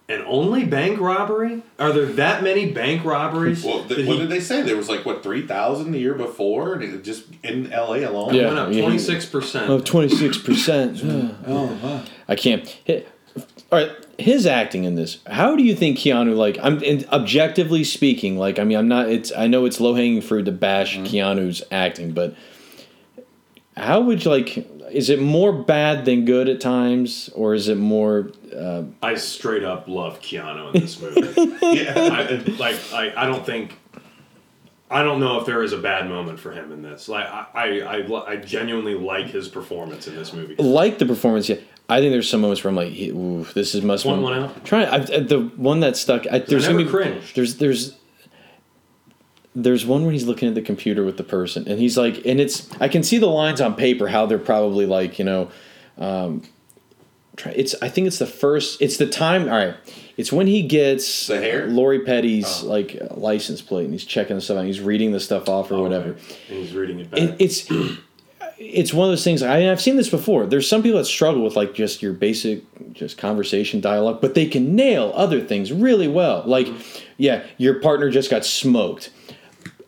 And 0.10 0.24
only 0.24 0.66
bank 0.66 1.00
robbery? 1.00 1.64
Are 1.80 1.94
there 1.94 2.06
that 2.06 2.44
many 2.44 2.70
bank 2.70 3.06
robberies? 3.06 3.64
well. 3.64 3.86
Th- 3.86 4.06
what 4.06 4.16
he- 4.16 4.20
did 4.20 4.30
they 4.30 4.42
say? 4.42 4.62
There 4.62 4.76
was 4.76 4.90
like 4.90 5.06
what 5.06 5.24
3,000 5.24 5.94
the 5.94 6.00
year 6.00 6.16
before, 6.16 6.74
and 6.74 6.84
it 6.84 7.04
just 7.06 7.28
in 7.44 7.72
L.A. 7.72 8.04
alone. 8.04 8.34
Yeah. 8.34 8.48
went 8.48 8.60
up 8.60 8.70
26%. 8.70 9.70
Oh, 9.70 9.80
26%. 9.80 11.36
Oh, 11.48 12.06
I 12.28 12.36
can't. 12.36 12.78
hi- 12.86 13.06
All 13.72 13.80
right, 13.80 13.92
his 14.22 14.46
acting 14.46 14.84
in 14.84 14.96
this. 14.96 15.20
How 15.28 15.56
do 15.56 15.64
you 15.64 15.76
think 15.76 15.98
Keanu 15.98 16.36
like 16.36 16.58
I'm 16.62 16.84
and 16.84 17.08
objectively 17.10 17.84
speaking, 17.84 18.38
like 18.38 18.60
I 18.60 18.64
mean 18.64 18.78
I'm 18.78 18.88
not 18.88 19.10
it's 19.10 19.32
I 19.36 19.48
know 19.48 19.66
it's 19.66 19.80
low-hanging 19.80 20.22
fruit 20.22 20.46
to 20.46 20.52
bash 20.52 20.98
Mm-hmm. 20.98 21.06
Keanu's 21.06 21.64
acting, 21.72 22.12
but 22.12 22.36
how 23.78 24.02
would 24.02 24.26
you 24.26 24.32
like 24.32 24.68
is 24.92 25.10
it 25.10 25.22
more 25.22 25.54
bad 25.54 26.06
than 26.06 26.26
good 26.26 26.50
at 26.50 26.60
times 26.60 27.30
or 27.34 27.54
is 27.54 27.70
it 27.70 27.78
more 27.78 28.32
uh, 28.56 28.84
I 29.02 29.16
straight 29.16 29.64
up 29.64 29.88
love 29.88 30.20
Keanu 30.20 30.74
in 30.74 30.82
this 30.82 31.00
movie. 31.00 31.22
yeah. 31.62 31.94
I, 31.96 32.34
like 32.58 32.78
I, 32.94 33.14
I 33.16 33.26
don't 33.26 33.46
think 33.46 33.78
I 34.90 35.04
don't 35.04 35.22
know 35.22 35.40
if 35.40 35.46
there 35.46 35.64
is 35.64 35.72
a 35.72 35.78
bad 35.78 36.10
moment 36.10 36.38
for 36.38 36.52
him 36.52 36.74
in 36.74 36.82
this. 36.82 37.08
Like 37.08 37.26
I, 37.26 37.46
I, 37.54 38.02
I, 38.02 38.32
I 38.34 38.36
genuinely 38.36 38.94
like 38.94 39.28
his 39.28 39.48
performance 39.48 40.08
in 40.08 40.16
this 40.16 40.34
movie. 40.34 40.56
like 40.56 41.00
the 41.00 41.06
performance 41.06 41.48
yet? 41.48 41.62
I 41.92 42.00
think 42.00 42.12
there's 42.14 42.30
some 42.30 42.42
moments 42.42 42.64
where 42.64 42.70
I'm 42.70 42.76
like, 42.76 42.94
ooh, 42.94 43.46
this 43.54 43.76
is 43.76 43.82
must 43.82 44.06
Point 44.06 44.20
be- 44.20 44.24
one 44.24 44.34
out. 44.34 44.64
Trying 44.66 44.88
I, 44.88 45.00
the 45.20 45.42
one 45.58 45.82
that 45.82 45.98
stuck. 45.98 46.26
I, 46.32 46.40
there's 46.40 46.64
never 46.64 46.80
gonna 46.80 46.86
be 46.86 46.90
cringed. 46.90 47.36
there's 47.36 47.58
there's 47.58 47.98
there's 49.54 49.86
one 49.86 50.04
where 50.04 50.14
he's 50.14 50.26
looking 50.26 50.48
at 50.48 50.56
the 50.56 50.62
computer 50.62 51.04
with 51.04 51.18
the 51.18 51.24
person, 51.24 51.68
and 51.68 51.80
he's 51.80 51.98
like, 51.98 52.26
and 52.26 52.40
it's 52.40 52.70
I 52.80 52.88
can 52.88 53.04
see 53.04 53.18
the 53.18 53.28
lines 53.28 53.60
on 53.60 53.76
paper 53.76 54.08
how 54.08 54.26
they're 54.26 54.40
probably 54.40 54.86
like 54.86 55.20
you 55.20 55.26
know, 55.26 55.50
um, 55.98 56.44
try, 57.36 57.52
it's 57.52 57.76
I 57.82 57.90
think 57.90 58.08
it's 58.08 58.20
the 58.20 58.26
first 58.26 58.82
it's 58.82 58.96
the 58.96 59.08
time. 59.08 59.44
All 59.50 59.58
right, 59.58 59.76
it's 60.16 60.32
when 60.32 60.48
he 60.48 60.62
gets 60.62 61.28
The 61.28 61.42
hair? 61.42 61.68
Lori 61.68 62.00
Petty's 62.06 62.64
like 62.64 62.98
uh, 63.02 63.14
license 63.16 63.62
plate, 63.62 63.84
and 63.84 63.94
he's 63.94 64.06
checking 64.06 64.38
the 64.38 64.42
stuff 64.42 64.60
out. 64.60 64.66
He's 64.66 64.80
reading 64.80 65.12
the 65.12 65.20
stuff 65.20 65.50
off 65.50 65.70
or 65.72 65.82
whatever. 65.82 66.12
Okay. 66.12 66.36
And 66.50 66.58
he's 66.60 66.74
reading 66.74 67.00
it 67.02 67.12
back. 67.12 67.20
It, 67.20 67.36
it's 67.40 67.70
it's 68.62 68.94
one 68.94 69.08
of 69.08 69.12
those 69.12 69.24
things. 69.24 69.42
I 69.42 69.60
mean, 69.60 69.70
I've 69.70 69.82
seen 69.82 69.98
this 69.98 70.10
before. 70.10 70.46
There's 70.46 70.68
some 70.68 70.84
people 70.84 71.00
that 71.00 71.06
struggle 71.06 71.44
with 71.44 71.56
like 71.56 71.74
just 71.74 72.02
your 72.02 72.14
basic 72.14 72.64
just 72.94 73.18
conversation 73.18 73.82
dialogue, 73.82 74.22
but 74.22 74.36
they 74.36 74.46
can 74.46 74.76
nail 74.76 75.12
other 75.16 75.42
things 75.42 75.72
really 75.72 76.08
well. 76.08 76.44
Like, 76.46 76.68
yeah, 77.18 77.44
your 77.58 77.80
partner 77.80 78.10
just 78.10 78.30
got 78.30 78.46
smoked. 78.46 79.12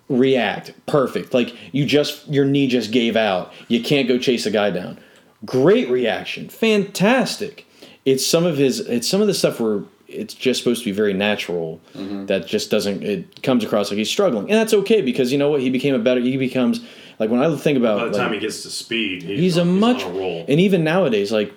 React 0.09 0.73
perfect. 0.85 1.33
Like 1.33 1.55
you 1.71 1.85
just 1.85 2.27
your 2.27 2.45
knee 2.45 2.67
just 2.67 2.91
gave 2.91 3.15
out. 3.15 3.53
You 3.67 3.81
can't 3.81 4.07
go 4.07 4.17
chase 4.17 4.43
the 4.43 4.51
guy 4.51 4.69
down. 4.69 4.99
Great 5.45 5.89
reaction. 5.89 6.49
Fantastic. 6.49 7.65
It's 8.05 8.25
some 8.25 8.45
of 8.45 8.57
his. 8.57 8.81
It's 8.81 9.07
some 9.07 9.21
of 9.21 9.27
the 9.27 9.33
stuff 9.33 9.59
where 9.59 9.83
it's 10.07 10.33
just 10.33 10.59
supposed 10.59 10.83
to 10.83 10.85
be 10.85 10.91
very 10.91 11.13
natural. 11.13 11.79
Mm-hmm. 11.95 12.25
That 12.25 12.47
just 12.47 12.69
doesn't. 12.69 13.01
It 13.01 13.41
comes 13.43 13.63
across 13.63 13.89
like 13.89 13.97
he's 13.97 14.09
struggling, 14.09 14.49
and 14.49 14.59
that's 14.59 14.73
okay 14.73 15.01
because 15.01 15.31
you 15.31 15.37
know 15.37 15.49
what? 15.49 15.61
He 15.61 15.69
became 15.69 15.95
a 15.95 15.99
better. 15.99 16.19
He 16.19 16.37
becomes 16.37 16.85
like 17.23 17.31
when 17.31 17.41
I 17.41 17.55
think 17.55 17.77
about 17.77 17.97
By 17.99 18.05
the 18.05 18.11
like, 18.11 18.21
time 18.21 18.33
he 18.33 18.39
gets 18.39 18.61
to 18.63 18.69
speed, 18.69 19.23
he's, 19.23 19.39
he's 19.39 19.57
a 19.57 19.61
on, 19.61 19.79
much 19.79 19.97
he's 19.97 20.05
on 20.05 20.15
a 20.15 20.19
roll. 20.19 20.45
and 20.47 20.59
even 20.59 20.83
nowadays 20.83 21.31
like 21.31 21.53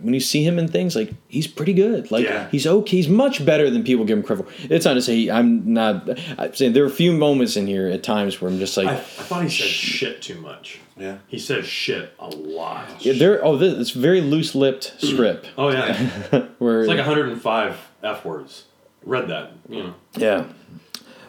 when 0.00 0.14
you 0.14 0.20
see 0.20 0.42
him 0.44 0.58
in 0.58 0.68
things 0.68 0.94
like 0.96 1.10
he's 1.28 1.46
pretty 1.48 1.74
good 1.74 2.10
like 2.10 2.24
Yeah. 2.24 2.48
he's 2.50 2.66
okay 2.66 2.96
he's 2.96 3.08
much 3.08 3.44
better 3.44 3.68
than 3.68 3.82
people 3.82 4.04
give 4.04 4.16
him 4.16 4.22
credit 4.24 4.46
for 4.48 4.72
it's 4.72 4.84
not 4.84 4.94
to 4.94 5.02
say 5.02 5.16
he, 5.16 5.30
i'm 5.30 5.72
not 5.74 6.08
i'm 6.38 6.54
saying 6.54 6.72
there 6.72 6.84
are 6.84 6.86
a 6.86 6.90
few 7.04 7.12
moments 7.12 7.56
in 7.56 7.66
here 7.66 7.88
at 7.88 8.02
times 8.04 8.40
where 8.40 8.48
i'm 8.50 8.58
just 8.60 8.76
like 8.76 8.86
I, 8.86 8.94
I 8.94 9.00
thought 9.00 9.42
he 9.42 9.48
said 9.48 9.66
shit 9.68 10.22
too 10.22 10.40
much. 10.40 10.78
Yeah. 10.96 11.18
He 11.26 11.38
says 11.38 11.66
shit 11.66 12.14
a 12.20 12.28
lot. 12.28 13.04
yeah, 13.04 13.14
there 13.14 13.44
oh 13.44 13.56
this 13.56 13.74
it's 13.76 13.90
very 13.90 14.20
loose-lipped 14.20 14.94
script 15.00 15.50
Oh 15.58 15.70
yeah, 15.70 15.96
where 16.58 16.80
it's 16.80 16.88
like 16.88 16.98
105 16.98 17.76
f 18.04 18.24
words. 18.24 18.64
Read 19.04 19.28
that. 19.28 19.50
You 19.68 19.82
know. 19.82 19.94
yeah 20.16 20.44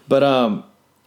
but 0.07 0.21
um 0.21 0.63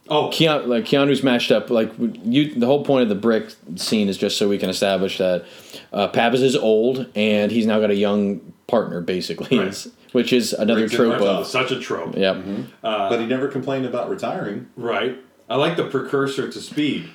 Oh, 0.08 0.28
Keanu, 0.28 0.66
like 0.66 0.84
Keanu's 0.84 1.22
matched 1.22 1.50
up. 1.50 1.68
Like 1.70 1.92
you, 1.98 2.54
the 2.54 2.66
whole 2.66 2.84
point 2.84 3.02
of 3.04 3.08
the 3.08 3.14
brick 3.14 3.50
scene 3.76 4.08
is 4.08 4.16
just 4.16 4.36
so 4.38 4.48
we 4.48 4.58
can 4.58 4.70
establish 4.70 5.18
that 5.18 5.44
uh, 5.92 6.08
Pappas 6.08 6.42
is 6.42 6.54
old 6.56 7.06
and 7.14 7.50
he's 7.50 7.66
now 7.66 7.80
got 7.80 7.90
a 7.90 7.94
young 7.96 8.40
partner, 8.66 9.00
basically, 9.00 9.58
Right. 9.58 9.86
which 10.12 10.32
is 10.32 10.52
another 10.52 10.80
Brings 10.80 10.92
it 10.94 10.96
trope 10.96 11.20
oh, 11.20 11.26
of. 11.40 11.46
such 11.46 11.70
a 11.72 11.80
trope. 11.80 12.16
Yep. 12.16 12.44
but 12.82 13.18
he 13.20 13.26
never 13.26 13.48
complained 13.48 13.86
about 13.86 14.08
retiring. 14.08 14.68
Right. 14.76 15.18
I 15.48 15.56
like 15.56 15.76
the 15.76 15.84
precursor 15.88 16.50
to 16.50 16.60
speed. 16.60 17.08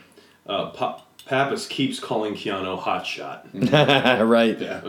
Uh, 0.48 0.70
pa- 0.72 1.04
Pappas 1.26 1.68
keeps 1.68 2.00
calling 2.00 2.34
Keanu 2.34 2.80
hotshot. 2.82 3.48
right. 4.28 4.60
Yeah. 4.60 4.82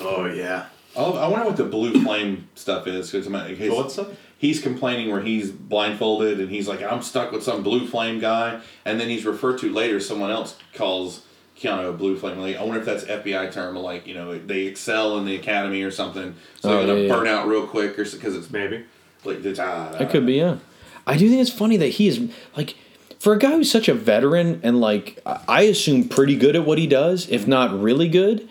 Oh 0.00 0.26
yeah. 0.26 0.66
Oh, 0.94 1.16
I 1.16 1.26
wonder 1.26 1.46
what 1.46 1.56
the 1.56 1.64
blue 1.64 2.02
flame 2.04 2.48
stuff 2.54 2.86
is 2.86 3.10
because 3.10 3.26
What's 3.28 3.98
up? 3.98 4.12
He's 4.42 4.60
complaining 4.60 5.08
where 5.10 5.22
he's 5.22 5.50
blindfolded 5.52 6.40
and 6.40 6.50
he's 6.50 6.66
like, 6.68 6.82
I'm 6.82 7.00
stuck 7.00 7.30
with 7.32 7.42
some 7.44 7.62
blue 7.62 7.86
flame 7.86 8.18
guy, 8.18 8.60
and 8.84 9.00
then 9.00 9.08
he's 9.08 9.24
referred 9.24 9.58
to 9.60 9.72
later. 9.72 10.00
Someone 10.00 10.30
else 10.32 10.56
calls 10.74 11.22
Keanu 11.56 11.88
a 11.90 11.92
blue 11.92 12.18
flame. 12.18 12.38
Like, 12.38 12.56
I 12.56 12.62
wonder 12.64 12.80
if 12.80 12.84
that's 12.84 13.04
FBI 13.04 13.52
term, 13.52 13.76
like 13.76 14.06
you 14.06 14.14
know 14.14 14.36
they 14.38 14.62
excel 14.64 15.16
in 15.18 15.24
the 15.24 15.36
academy 15.36 15.82
or 15.82 15.90
something, 15.92 16.34
so 16.60 16.70
Oh, 16.70 16.76
they're 16.78 16.86
gonna 16.88 17.00
yeah, 17.00 17.06
yeah. 17.06 17.14
burn 17.14 17.26
out 17.28 17.46
real 17.46 17.66
quick, 17.66 17.98
or 17.98 18.04
because 18.04 18.36
it's 18.36 18.50
Maybe. 18.50 18.84
like 19.24 19.44
it's, 19.44 19.58
ah, 19.60 19.94
That 19.98 20.10
could 20.10 20.26
be, 20.26 20.34
yeah. 20.34 20.58
I 21.06 21.16
do 21.16 21.28
think 21.28 21.40
it's 21.40 21.50
funny 21.50 21.76
that 21.78 21.88
he 21.88 22.08
is 22.08 22.30
like 22.56 22.74
for 23.18 23.32
a 23.32 23.38
guy 23.38 23.52
who's 23.52 23.70
such 23.70 23.88
a 23.88 23.94
veteran 23.94 24.60
and 24.64 24.80
like 24.80 25.20
I 25.24 25.40
I 25.48 25.62
assume 25.62 26.08
pretty 26.08 26.36
good 26.36 26.56
at 26.56 26.64
what 26.66 26.78
he 26.78 26.86
does, 26.88 27.28
if 27.28 27.46
not 27.46 27.80
really 27.80 28.08
good, 28.08 28.48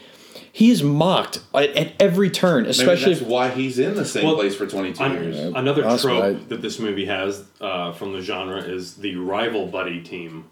he 0.53 0.69
is 0.69 0.83
mocked 0.83 1.39
at, 1.53 1.69
at 1.77 1.93
every 1.99 2.29
turn, 2.29 2.63
Maybe 2.63 2.71
especially 2.71 3.13
that's 3.13 3.25
why 3.25 3.49
he's 3.49 3.79
in 3.79 3.95
the 3.95 4.05
same 4.05 4.25
Well, 4.25 4.35
place 4.35 4.55
for 4.55 4.67
22 4.67 5.01
An- 5.03 5.11
years. 5.13 5.37
Another 5.55 5.81
That's 5.83 6.01
trope 6.01 6.21
right. 6.21 6.49
that 6.49 6.61
this 6.61 6.77
movie 6.79 7.05
has 7.05 7.43
uh, 7.61 7.91
from 7.93 8.11
the 8.13 8.21
genre 8.21 8.61
is 8.61 8.95
the 8.95 9.15
rival 9.15 9.67
buddy 9.67 10.01
team, 10.01 10.45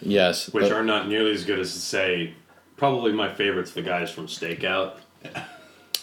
yes, 0.00 0.48
which 0.52 0.68
the- 0.68 0.74
are 0.74 0.84
not 0.84 1.08
nearly 1.08 1.32
as 1.32 1.44
good 1.44 1.58
as 1.58 1.70
say. 1.72 2.34
Probably 2.76 3.12
my 3.12 3.32
favorite's 3.32 3.72
the 3.72 3.82
guys 3.82 4.10
from 4.10 4.26
Stakeout. 4.26 4.98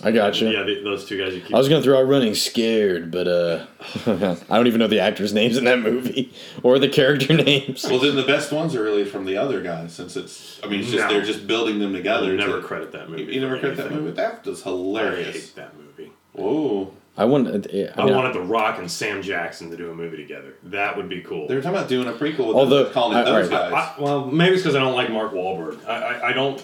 I 0.04 0.12
got 0.12 0.39
you. 0.42 0.50
Yeah, 0.50 0.63
the, 0.63 0.82
those 0.84 1.06
two 1.06 1.18
guys 1.18 1.34
you 1.34 1.42
keep. 1.42 1.54
I 1.56 1.58
was 1.58 1.70
gonna 1.70 1.82
throw 1.82 1.98
out 2.00 2.08
running 2.08 2.36
scared, 2.36 3.10
but 3.10 3.28
uh, 3.28 3.66
I 4.50 4.58
don't 4.58 4.68
even 4.68 4.80
know 4.80 4.88
the 4.88 5.00
actors' 5.00 5.34
names 5.34 5.56
in 5.58 5.63
that 5.66 5.80
movie 5.80 6.34
or 6.63 6.78
the 6.80 6.89
character 6.89 7.34
names. 7.44 7.84
Well, 7.89 8.00
then 8.00 8.16
the 8.16 8.24
best 8.24 8.52
ones 8.52 8.76
are 8.76 8.84
really 8.84 9.06
from 9.06 9.26
the 9.26 9.38
other 9.38 9.62
guys, 9.62 9.94
since 9.94 10.16
it's. 10.16 10.60
I 10.63 10.68
mean, 10.68 10.82
it's 10.82 10.92
just 10.92 11.04
No. 11.04 11.10
they're 11.13 11.26
just 11.26 11.48
building 11.48 11.80
them 11.80 11.94
I 11.94 11.98
together. 11.98 12.34
never 12.36 12.62
to- 12.62 12.68
credit 12.68 12.92
that 12.92 13.10
movie. 13.10 13.34
You 13.34 13.42
never 13.42 13.56
for 13.56 13.60
credit 13.62 13.78
that 13.78 13.86
anything. 13.88 14.04
movie. 14.06 14.16
That 14.18 14.46
was 14.46 14.62
I 14.62 14.70
hilarious. 14.70 15.34
hate 15.36 15.56
that 15.56 15.74
movie. 15.78 16.12
Whoa. 16.34 16.94
I 17.16 17.26
wanted. 17.26 17.68
I, 17.72 18.02
I 18.02 18.06
mean, 18.06 18.16
wanted 18.16 18.34
The 18.34 18.42
Rock 18.42 18.80
and 18.80 18.89
Sam 18.89 19.22
Jackson 19.22 19.70
to 19.70 19.78
do 19.78 19.92
a 19.92 19.94
movie 19.96 20.18
together. 20.18 20.56
That 20.63 20.98
would 20.98 21.08
be 21.10 21.22
cool. 21.22 21.48
They 21.48 21.54
were 21.54 21.62
talking 21.62 21.78
about 21.78 21.88
doing 21.88 22.08
a 22.08 22.12
prequel 22.12 22.48
with 22.48 22.58
Although- 22.58 22.86
them, 22.86 22.94
calling 22.94 23.18
it 23.20 23.22
I- 23.22 23.24
those 23.26 23.52
alright. 23.52 23.72
guys. 23.72 23.94
I, 23.98 24.02
well, 24.02 24.26
maybe 24.26 24.56
it's 24.56 24.63
because 24.63 24.76
I 24.76 24.80
don't 24.80 24.96
like 24.96 25.12
Mark 25.12 25.32
Wahlberg. 25.32 25.86
I, 25.86 25.92
I, 25.96 26.30
I 26.30 26.34
don't 26.34 26.60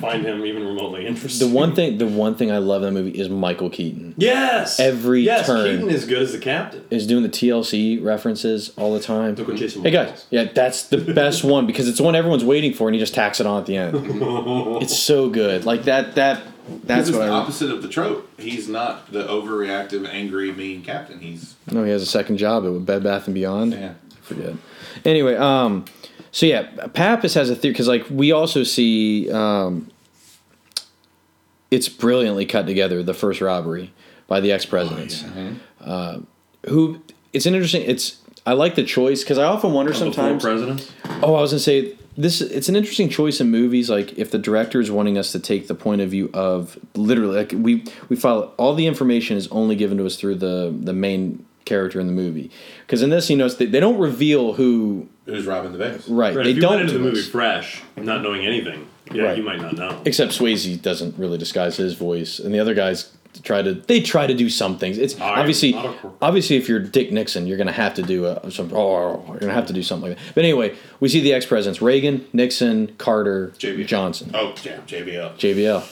find 0.00 0.24
him 0.24 0.44
even 0.44 0.66
remotely 0.66 1.06
interesting. 1.06 1.48
The 1.48 1.54
one 1.54 1.74
thing, 1.74 1.98
the 1.98 2.06
one 2.06 2.34
thing 2.34 2.50
I 2.52 2.58
love 2.58 2.82
in 2.82 2.94
that 2.94 3.00
movie 3.00 3.18
is 3.18 3.28
Michael 3.28 3.70
Keaton. 3.70 4.14
Yes. 4.16 4.78
Every 4.78 5.22
yes, 5.22 5.46
turn. 5.46 5.64
Keaton 5.78 5.90
is 5.90 6.04
good 6.04 6.22
as 6.22 6.32
the 6.32 6.38
captain. 6.38 6.84
Is 6.90 7.06
doing 7.06 7.22
the 7.22 7.28
TLC 7.28 8.02
references 8.02 8.72
all 8.76 8.92
the 8.94 9.00
time. 9.00 9.34
Look 9.34 9.48
what 9.48 9.56
Jason 9.56 9.82
Hey 9.82 9.90
Momoa 9.90 9.92
guys, 9.92 10.26
yeah, 10.30 10.44
that's 10.44 10.84
the 10.88 10.98
best 11.14 11.44
one 11.44 11.66
because 11.66 11.88
it's 11.88 11.98
the 11.98 12.04
one 12.04 12.14
everyone's 12.14 12.44
waiting 12.44 12.72
for, 12.72 12.88
and 12.88 12.94
he 12.94 13.00
just 13.00 13.14
tacks 13.14 13.40
it 13.40 13.46
on 13.46 13.60
at 13.60 13.66
the 13.66 13.76
end. 13.76 13.96
it's 14.82 14.96
so 14.96 15.28
good, 15.28 15.64
like 15.64 15.84
that. 15.84 16.14
That 16.14 16.42
that's 16.84 17.08
He's 17.08 17.16
what 17.16 17.24
the 17.26 17.32
I. 17.32 17.36
opposite 17.36 17.70
of 17.70 17.82
the 17.82 17.88
trope. 17.88 18.28
He's 18.38 18.68
not 18.68 19.10
the 19.10 19.26
overreactive, 19.26 20.06
angry, 20.08 20.52
mean 20.52 20.82
captain. 20.82 21.18
He's 21.18 21.54
No, 21.70 21.82
he 21.84 21.90
has 21.90 22.02
a 22.02 22.06
second 22.06 22.36
job 22.36 22.64
at 22.66 22.84
Bed 22.84 23.02
Bath 23.02 23.26
and 23.26 23.34
Beyond. 23.34 23.72
yeah. 23.72 23.94
I 24.10 24.20
forget. 24.20 24.54
Anyway, 25.04 25.34
um, 25.36 25.86
so 26.30 26.46
yeah, 26.46 26.62
Pappas 26.88 27.34
has 27.34 27.50
a 27.50 27.56
theory 27.56 27.72
because 27.72 27.88
like 27.88 28.08
we 28.10 28.32
also 28.32 28.62
see, 28.62 29.30
um, 29.30 29.90
it's 31.70 31.88
brilliantly 31.88 32.46
cut 32.46 32.66
together. 32.66 33.02
The 33.02 33.14
first 33.14 33.40
robbery 33.40 33.92
by 34.26 34.40
the 34.40 34.52
ex 34.52 34.64
presidents, 34.66 35.24
uh, 35.80 36.20
who 36.68 37.00
it's 37.32 37.46
an 37.46 37.54
interesting. 37.54 37.82
It's 37.82 38.18
I 38.46 38.52
like 38.52 38.74
the 38.74 38.84
choice 38.84 39.22
because 39.22 39.38
I 39.38 39.44
often 39.44 39.72
wonder 39.72 39.92
sometimes. 39.92 40.42
presidents. 40.42 40.90
Oh, 41.22 41.34
I 41.34 41.40
was 41.40 41.50
gonna 41.50 41.60
say 41.60 41.96
this. 42.16 42.40
It's 42.40 42.68
an 42.68 42.76
interesting 42.76 43.08
choice 43.08 43.40
in 43.40 43.50
movies. 43.50 43.90
Like 43.90 44.18
if 44.18 44.30
the 44.30 44.38
director 44.38 44.80
is 44.80 44.90
wanting 44.90 45.18
us 45.18 45.32
to 45.32 45.40
take 45.40 45.68
the 45.68 45.74
point 45.74 46.00
of 46.00 46.10
view 46.10 46.30
of 46.32 46.78
literally, 46.94 47.36
like 47.36 47.52
we 47.54 47.84
we 48.08 48.16
follow 48.16 48.52
all 48.56 48.74
the 48.74 48.86
information 48.86 49.36
is 49.36 49.48
only 49.48 49.76
given 49.76 49.98
to 49.98 50.06
us 50.06 50.16
through 50.16 50.36
the 50.36 50.74
the 50.78 50.92
main 50.92 51.44
character 51.66 52.00
in 52.00 52.06
the 52.06 52.12
movie. 52.12 52.50
Because 52.86 53.02
in 53.02 53.10
this, 53.10 53.28
you 53.28 53.36
know, 53.36 53.48
they, 53.48 53.66
they 53.66 53.80
don't 53.80 53.98
reveal 53.98 54.54
who. 54.54 55.08
Who's 55.28 55.46
robbing 55.46 55.72
the 55.72 55.78
banks? 55.78 56.08
Right, 56.08 56.34
Right, 56.34 56.44
they 56.44 56.50
if 56.50 56.56
you 56.56 56.62
don't 56.62 56.70
went 56.70 56.80
into 56.82 56.94
to 56.94 56.98
the 56.98 57.04
movie 57.04 57.20
us. 57.20 57.28
fresh, 57.28 57.82
not 57.96 58.22
knowing 58.22 58.46
anything, 58.46 58.86
yeah, 59.12 59.24
Right. 59.24 59.36
you 59.36 59.42
might 59.42 59.60
not 59.60 59.76
know. 59.76 60.00
Except 60.06 60.32
Swayze 60.32 60.80
doesn't 60.80 61.18
really 61.18 61.36
disguise 61.38 61.76
his 61.76 61.94
voice, 61.94 62.38
and 62.38 62.54
the 62.54 62.58
other 62.58 62.72
guys 62.74 63.10
try 63.42 63.60
to. 63.62 63.74
They 63.74 64.00
try 64.00 64.26
to 64.26 64.32
do 64.34 64.48
some 64.48 64.78
things. 64.78 64.96
It's 64.98 65.20
I 65.20 65.38
obviously 65.40 65.72
not 65.72 65.84
a 65.86 65.92
cor- 65.92 66.12
obviously 66.22 66.56
if 66.56 66.66
you're 66.68 66.80
Dick 66.80 67.12
Nixon, 67.12 67.46
you're 67.46 67.58
gonna 67.58 67.70
have 67.72 67.92
to 67.94 68.02
do 68.02 68.24
a, 68.24 68.50
some. 68.50 68.70
Oh, 68.74 69.22
you're 69.28 69.38
gonna 69.40 69.52
have 69.52 69.66
to 69.66 69.72
do 69.74 69.82
something 69.82 70.08
like 70.10 70.18
that. 70.18 70.34
But 70.34 70.44
anyway, 70.44 70.74
we 70.98 71.08
see 71.10 71.20
the 71.20 71.34
ex 71.34 71.44
presidents: 71.44 71.82
Reagan, 71.82 72.24
Nixon, 72.32 72.94
Carter, 72.96 73.52
JBL. 73.58 73.86
Johnson, 73.86 74.30
Oh, 74.34 74.54
yeah, 74.64 74.78
JBL. 74.86 75.34
JBL. 75.36 75.82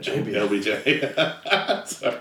LBJ. 0.00 1.86
Sorry. 1.86 2.16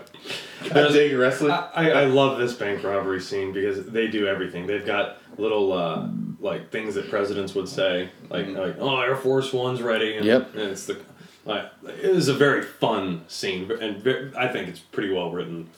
I'm 0.64 0.92
digging 0.92 1.18
wrestling. 1.18 1.52
I, 1.52 1.70
I, 1.74 1.90
I 1.90 2.06
love 2.06 2.38
this 2.40 2.54
bank 2.54 2.84
robbery 2.84 3.22
scene 3.22 3.52
because 3.54 3.86
they 3.86 4.08
do 4.08 4.28
everything. 4.28 4.66
They've 4.68 4.86
got 4.86 5.18
little 5.38 5.72
uh, 5.74 6.08
like 6.40 6.72
things 6.72 6.96
that 6.96 7.10
presidents 7.10 7.54
would 7.56 7.70
say, 7.70 8.10
like 8.30 8.48
like 8.48 8.76
oh 8.80 9.00
Air 9.02 9.16
Force 9.16 9.54
One's 9.54 9.82
ready. 9.82 10.18
And, 10.18 10.26
Yep. 10.26 10.54
And 10.56 10.64
it's 10.64 10.86
the 10.86 11.00
like 11.46 11.66
it 11.86 12.00
is 12.06 12.28
a 12.28 12.34
very 12.34 12.62
fun 12.64 13.24
scene, 13.28 13.72
and 13.72 13.98
ve- 14.04 14.32
I 14.36 14.48
think 14.48 14.68
it's 14.68 14.80
pretty 14.80 15.14
well 15.14 15.32
written. 15.32 15.70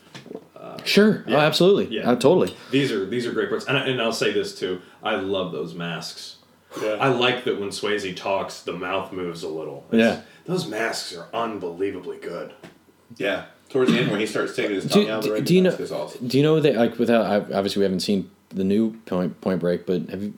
Sure. 0.86 1.24
Oh, 1.28 1.36
absolutely. 1.36 1.96
Yeah. 1.98 2.10
Uh, 2.12 2.16
totally. 2.16 2.56
These 2.72 2.92
are 2.92 3.06
these 3.06 3.26
are 3.26 3.32
great 3.32 3.50
parts, 3.50 3.66
and, 3.66 3.78
I, 3.78 3.88
and 3.88 4.02
I'll 4.02 4.12
say 4.14 4.32
this 4.32 4.58
too. 4.58 4.82
I 5.04 5.16
love 5.16 5.52
those 5.52 5.74
masks. 5.74 6.38
Yeah. 6.82 6.94
I 7.00 7.08
like 7.10 7.44
that 7.46 7.60
when 7.60 7.70
Swayze 7.70 8.16
talks, 8.16 8.62
the 8.62 8.74
mouth 8.74 9.12
moves 9.12 9.44
a 9.44 9.48
little. 9.50 9.86
Yeah. 9.92 10.22
Those 10.46 10.68
masks 10.68 11.16
are 11.16 11.28
unbelievably 11.34 12.20
good. 12.20 12.54
yeah. 13.18 13.46
Towards 13.70 13.92
the 13.92 14.00
end, 14.00 14.10
when 14.12 14.20
he 14.20 14.26
starts 14.26 14.56
taking 14.56 14.76
his 14.76 14.86
Do, 14.86 15.02
tongue 15.02 15.10
out 15.10 15.20
of 15.26 15.32
the 15.32 15.38
do, 15.40 15.46
do 15.46 15.56
you 15.56 15.62
know? 15.62 15.70
awesome. 15.72 16.28
Do 16.28 16.38
you 16.38 16.44
know 16.44 16.60
that 16.60 16.76
like 16.76 16.98
without 16.98 17.26
obviously 17.54 17.80
we 17.82 17.84
haven't 17.84 18.00
seen 18.00 18.30
the 18.50 18.64
new 18.64 18.94
Point 19.06 19.40
Point 19.42 19.60
Break, 19.60 19.86
but 19.86 20.10
have 20.10 20.24
you? 20.24 20.34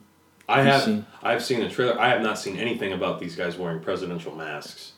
I 0.48 0.58
You've 0.58 0.66
have 0.66 0.82
seen- 0.82 1.06
I've 1.22 1.42
seen 1.42 1.60
the 1.60 1.68
trailer. 1.70 1.98
I 1.98 2.08
have 2.10 2.20
not 2.22 2.38
seen 2.38 2.56
anything 2.56 2.92
about 2.92 3.20
these 3.20 3.34
guys 3.36 3.56
wearing 3.56 3.80
presidential 3.80 4.34
masks. 4.34 4.92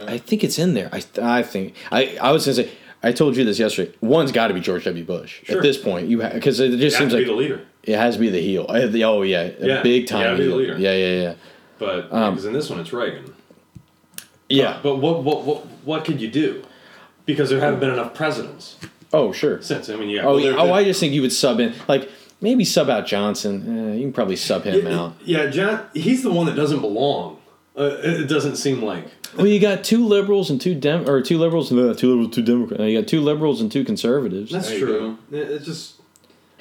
I 0.00 0.18
think 0.18 0.42
it's 0.44 0.58
in 0.58 0.74
there. 0.74 0.90
I 0.92 1.02
I 1.22 1.42
think 1.42 1.74
I 1.92 2.16
I 2.20 2.32
was 2.32 2.44
gonna 2.44 2.54
say. 2.56 2.70
I 3.02 3.12
told 3.12 3.36
you 3.36 3.44
this 3.44 3.58
yesterday. 3.60 3.92
One's 4.00 4.32
got 4.32 4.48
to 4.48 4.54
be 4.54 4.60
George 4.60 4.84
W. 4.84 5.04
Bush 5.04 5.42
Sure. 5.44 5.58
at 5.58 5.62
this 5.62 5.76
point. 5.78 6.08
You 6.08 6.16
because 6.18 6.58
it 6.58 6.76
just 6.78 6.96
have 6.96 7.02
seems 7.10 7.12
to 7.12 7.18
like 7.18 7.26
be 7.26 7.30
the 7.30 7.36
leader, 7.36 7.60
it 7.84 7.94
has 7.96 8.14
to 8.14 8.20
be 8.20 8.30
the 8.30 8.40
heel. 8.40 8.66
Oh 8.68 9.22
yeah, 9.22 9.50
Yeah, 9.60 9.82
big 9.82 10.08
time 10.08 10.36
the 10.38 10.44
leader. 10.54 10.76
Yeah, 10.76 10.94
yeah, 10.94 11.22
yeah. 11.22 11.34
but 11.78 12.12
Um, 12.12 12.34
because 12.34 12.46
in 12.46 12.52
this 12.52 12.68
one 12.68 12.80
it's 12.80 12.92
Reagan. 12.92 13.32
Yeah. 14.48 14.80
But 14.82 14.96
what 14.96 15.22
what 15.22 15.44
what 15.44 15.66
what 15.84 16.04
could 16.04 16.20
you 16.20 16.28
do? 16.28 16.62
Because 17.26 17.50
there 17.50 17.60
haven't 17.60 17.80
been 17.80 17.90
enough 17.90 18.14
presidents 18.14 18.76
Oh 19.12 19.32
sure. 19.32 19.60
since. 19.62 19.88
I 19.90 19.96
mean, 19.96 20.08
yeah. 20.10 20.24
Oh, 20.24 20.40
they're- 20.40 20.54
oh, 20.58 20.64
they're- 20.66 20.74
I 20.74 20.84
just 20.84 21.00
think 21.00 21.12
you 21.12 21.22
would 21.22 21.32
sub 21.32 21.60
in 21.60 21.74
like 21.88 22.08
maybe 22.40 22.64
sub 22.64 22.88
out 22.88 23.06
Johnson. 23.06 23.90
Eh, 23.92 23.94
you 23.96 24.02
can 24.02 24.12
probably 24.12 24.36
sub 24.36 24.64
him 24.64 24.86
yeah, 24.86 24.98
out. 25.00 25.14
yeah, 25.24 25.46
John. 25.46 25.80
He's 25.94 26.22
the 26.22 26.30
one 26.32 26.46
that 26.46 26.54
doesn't 26.56 26.80
belong. 26.80 27.38
Uh, 27.78 27.98
it 28.02 28.20
it 28.22 28.28
doesn't 28.28 28.56
seem 28.56 28.82
like. 28.82 29.06
Well, 29.36 29.46
you 29.46 29.60
got 29.60 29.84
two 29.84 30.06
liberals 30.06 30.48
and 30.50 30.58
two 30.60 30.74
dem 30.74 31.08
or 31.08 31.20
two 31.20 31.36
liberals, 31.38 31.70
and 31.70 31.78
uh, 31.80 31.94
two 31.94 32.08
liberals, 32.10 32.34
two 32.34 32.42
Democrats. 32.42 32.82
You 32.82 32.98
got 33.00 33.06
two 33.08 33.20
liberals 33.20 33.60
and 33.60 33.70
two 33.70 33.84
conservatives. 33.84 34.50
That's 34.50 34.68
There 34.68 34.78
you 34.78 34.86
true. 34.86 35.18
It, 35.30 35.50
it's 35.50 35.66
just 35.66 35.94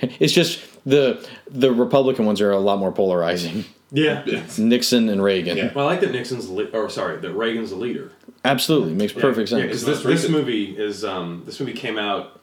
It's 0.02 0.34
just 0.34 0.60
the 0.86 1.26
the 1.50 1.72
Republican 1.72 2.26
ones 2.26 2.42
are 2.42 2.52
a 2.52 2.60
lot 2.60 2.80
more 2.80 2.92
polarizing. 2.92 3.64
yeah. 3.92 4.24
Nixon 4.58 5.08
and 5.10 5.24
Reagan. 5.24 5.56
Yeah. 5.58 5.72
Well, 5.74 5.88
I 5.88 5.92
like 5.92 6.02
that 6.02 6.12
Nixon's 6.12 6.50
le- 6.50 6.66
or 6.74 6.90
sorry, 6.90 7.18
that 7.22 7.32
Reagan's 7.32 7.70
the 7.70 7.78
leader. 7.78 8.12
Absolutely 8.46 8.94
makes 8.94 9.14
perfect 9.14 9.52
Yeah, 9.52 9.58
sense. 9.60 9.64
because 9.84 9.86
Most 9.88 10.04
this, 10.04 10.22
this 10.24 10.32
movie 10.32 10.78
is 10.78 11.04
um, 11.04 11.44
this 11.46 11.60
movie 11.60 11.74
came 11.74 11.98
out 11.98 12.40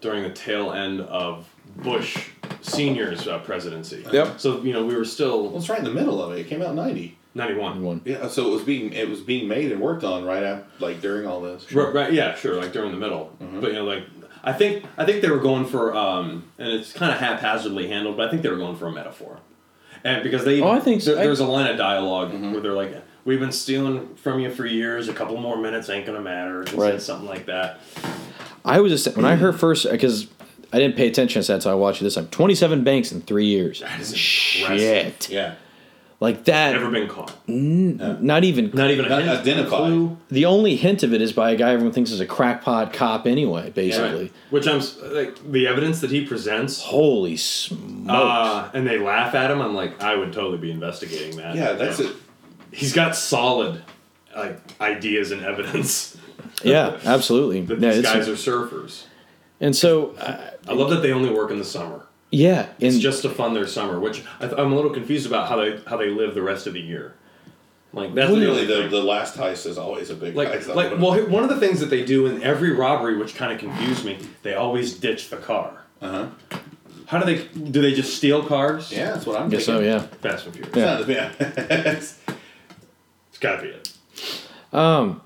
during 0.00 0.22
the 0.22 0.30
tail 0.30 0.72
end 0.72 1.00
of 1.00 1.48
Bush 1.76 2.28
Senior's 2.60 3.26
uh, 3.26 3.38
presidency. 3.40 4.04
Yep. 4.12 4.38
So 4.40 4.62
you 4.62 4.72
know 4.72 4.84
we 4.84 4.94
were 4.94 5.00
Well, 5.00 5.04
still 5.04 5.56
it's 5.56 5.68
right 5.68 5.78
in 5.78 5.84
the 5.84 5.90
middle 5.92 6.22
of 6.22 6.32
it. 6.32 6.40
It 6.40 6.48
came 6.48 6.62
out 6.62 6.70
in 6.70 6.76
ninety. 6.76 7.16
ninety 7.34 7.54
one. 7.54 7.82
One. 7.82 8.02
Yeah, 8.04 8.28
so 8.28 8.46
it 8.48 8.50
was 8.52 8.62
being 8.62 8.92
it 8.92 9.08
was 9.08 9.20
being 9.20 9.48
made 9.48 9.72
and 9.72 9.80
worked 9.80 10.04
on 10.04 10.24
right 10.24 10.42
after, 10.42 10.66
like 10.78 11.00
during 11.00 11.26
all 11.26 11.40
this. 11.40 11.70
Right, 11.72 11.92
right, 11.92 12.12
yeah, 12.12 12.34
sure, 12.34 12.54
like 12.56 12.72
during 12.72 12.90
the 12.92 12.98
middle. 12.98 13.32
Mm-hmm. 13.42 13.60
But 13.60 13.68
you 13.68 13.74
know, 13.74 13.84
like 13.84 14.04
I 14.44 14.52
think 14.52 14.84
I 14.98 15.04
think 15.04 15.22
they 15.22 15.30
were 15.30 15.40
going 15.40 15.66
for, 15.66 15.94
um, 15.96 16.44
and 16.58 16.68
it's 16.68 16.92
kind 16.92 17.10
of 17.12 17.18
haphazardly 17.18 17.88
handled, 17.88 18.16
but 18.16 18.28
I 18.28 18.30
think 18.30 18.42
they 18.42 18.48
were 18.48 18.56
going 18.58 18.76
for 18.76 18.86
a 18.86 18.92
metaphor, 18.92 19.38
and 20.04 20.22
because 20.22 20.44
they, 20.44 20.60
Oh, 20.60 20.70
I 20.70 20.78
think 20.80 21.02
so. 21.02 21.14
there- 21.14 21.24
there's 21.24 21.40
a 21.40 21.46
line 21.46 21.66
of 21.70 21.76
dialog 21.76 22.30
Mm-hmm. 22.30 22.52
where 22.52 22.60
they're 22.60 22.72
like, 22.72 22.94
"We've 23.26 23.38
been 23.40 23.52
stealing 23.52 24.08
from 24.16 24.40
you 24.40 24.50
for 24.50 24.64
years. 24.64 25.08
A 25.10 25.12
couple 25.12 25.36
more 25.36 25.58
minutes 25.58 25.90
ain't 25.90 26.06
gonna 26.06 26.22
matter," 26.22 26.60
and 26.62 26.72
Right. 26.74 27.00
something 27.02 27.28
like 27.28 27.44
that. 27.46 27.80
I 28.64 28.80
was 28.80 28.90
just 28.90 29.14
when 29.16 29.26
I 29.26 29.36
heard 29.36 29.60
first 29.60 29.90
because 29.90 30.26
I 30.72 30.78
didn't 30.78 30.96
pay 30.96 31.06
attention 31.06 31.42
to 31.42 31.52
that, 31.52 31.62
so 31.62 31.70
I 31.70 31.74
watched 31.74 32.00
it 32.00 32.04
this 32.04 32.14
time. 32.14 32.28
Twenty-seven 32.30 32.82
banks 32.84 33.12
in 33.12 33.20
three 33.20 33.46
years. 33.46 33.82
is 34.00 34.16
Shit, 34.16 34.62
impressive. 34.62 35.16
Yeah, 35.30 35.52
like 36.18 36.44
that. 36.46 36.72
Never 36.72 36.90
been 36.90 37.06
caught. 37.08 37.32
Not 37.48 38.42
even. 38.42 38.70
Not 38.74 38.90
even 38.90 39.04
a 39.04 39.08
Not 39.08 39.22
hint, 39.22 39.40
identified. 39.40 39.80
a 39.80 39.84
clue. 39.84 40.16
The 40.30 40.44
only 40.44 40.74
hint 40.74 41.02
of 41.04 41.12
it 41.14 41.22
is 41.22 41.32
by 41.32 41.52
a 41.52 41.56
guy 41.56 41.70
everyone 41.72 41.92
thinks 41.92 42.10
is 42.10 42.18
a 42.20 42.26
crackpot 42.26 42.92
cop 42.92 43.26
anyway. 43.28 43.70
Basically, 43.74 44.22
Right. 44.22 44.32
Which 44.50 44.66
I'm 44.66 44.80
like 45.12 45.52
the 45.52 45.68
evidence 45.68 46.00
that 46.00 46.10
he 46.10 46.24
presents, 46.24 46.82
holy 46.82 47.36
smokes! 47.36 48.08
uh, 48.10 48.68
and 48.74 48.84
they 48.86 48.98
laugh 48.98 49.34
at 49.36 49.50
him. 49.52 49.60
I'm 49.62 49.74
like, 49.74 50.02
I 50.02 50.16
would 50.16 50.32
totally 50.32 50.58
be 50.58 50.70
investigating 50.72 51.36
that. 51.36 51.54
yeah, 51.54 51.72
that's 51.74 52.00
You 52.00 52.06
it. 52.06 52.12
He's 52.76 52.92
got 52.92 53.16
solid 53.16 53.82
like 54.36 54.58
ideas 54.80 55.30
and 55.32 55.42
evidence 55.42 56.16
yeah, 56.62 56.98
absolutely. 57.04 57.62
that 57.62 57.80
Yeah, 57.80 57.90
these 57.90 57.98
it's- 58.00 58.14
guys 58.14 58.28
are 58.28 58.32
surfers. 58.50 59.04
and 59.60 59.74
so 59.74 60.10
uh, 60.18 60.50
I 60.68 60.72
love 60.74 60.90
that 60.90 61.00
they 61.02 61.12
only 61.12 61.30
work 61.30 61.50
in 61.50 61.58
the 61.58 61.64
summer. 61.64 62.06
yeah, 62.30 62.66
It's 62.78 62.94
and 62.96 63.02
just 63.02 63.22
to 63.22 63.30
fund 63.30 63.56
their 63.56 63.66
summer, 63.66 63.98
which 63.98 64.22
I, 64.40 64.46
I'm 64.48 64.72
a 64.72 64.76
little 64.76 64.90
confused 64.92 65.26
about 65.26 65.48
how 65.48 65.56
they 65.56 65.78
how 65.86 65.96
they 65.96 66.10
live 66.10 66.34
the 66.34 66.42
rest 66.42 66.66
of 66.66 66.74
the 66.74 66.80
year. 66.80 67.14
Like 67.94 68.12
that's 68.14 68.28
the 68.30 68.36
Really, 68.36 68.62
only 68.62 68.66
the, 68.66 68.88
the 68.88 69.02
last 69.02 69.36
heist 69.38 69.64
is 69.64 69.78
always 69.78 70.10
a 70.10 70.14
big 70.14 70.34
like 70.36 70.48
heist. 70.50 70.74
like 70.74 70.98
well, 71.00 71.18
one 71.28 71.42
of 71.44 71.48
the 71.48 71.58
things 71.58 71.80
that 71.80 71.86
they 71.88 72.04
do 72.04 72.26
in 72.26 72.42
every 72.42 72.72
robbery, 72.72 73.16
which 73.16 73.34
kind 73.36 73.52
of 73.52 73.58
confused 73.58 74.04
me, 74.04 74.18
they 74.42 74.52
always 74.54 74.98
ditch 74.98 75.30
the 75.30 75.38
car. 75.38 75.72
uh 76.02 76.10
huh. 76.50 76.58
How 77.06 77.18
do 77.20 77.24
they? 77.24 77.46
Do 77.70 77.80
they 77.80 77.94
just 77.94 78.16
steal 78.16 78.42
cars? 78.44 78.90
Yeah, 78.92 79.12
that's 79.12 79.24
what 79.24 79.40
I'm 79.40 79.48
Guess 79.48 79.64
so. 79.64 79.78
Yeah. 79.80 80.00
Fast 80.00 80.44
and 80.46 80.54
Furious. 80.56 80.76
Yeah. 80.76 81.30
Yeah. 81.38 82.00
It's 83.36 83.42
gotta 83.42 83.62
be 83.62 83.68
it. 83.68 83.92
Um, 84.72 85.20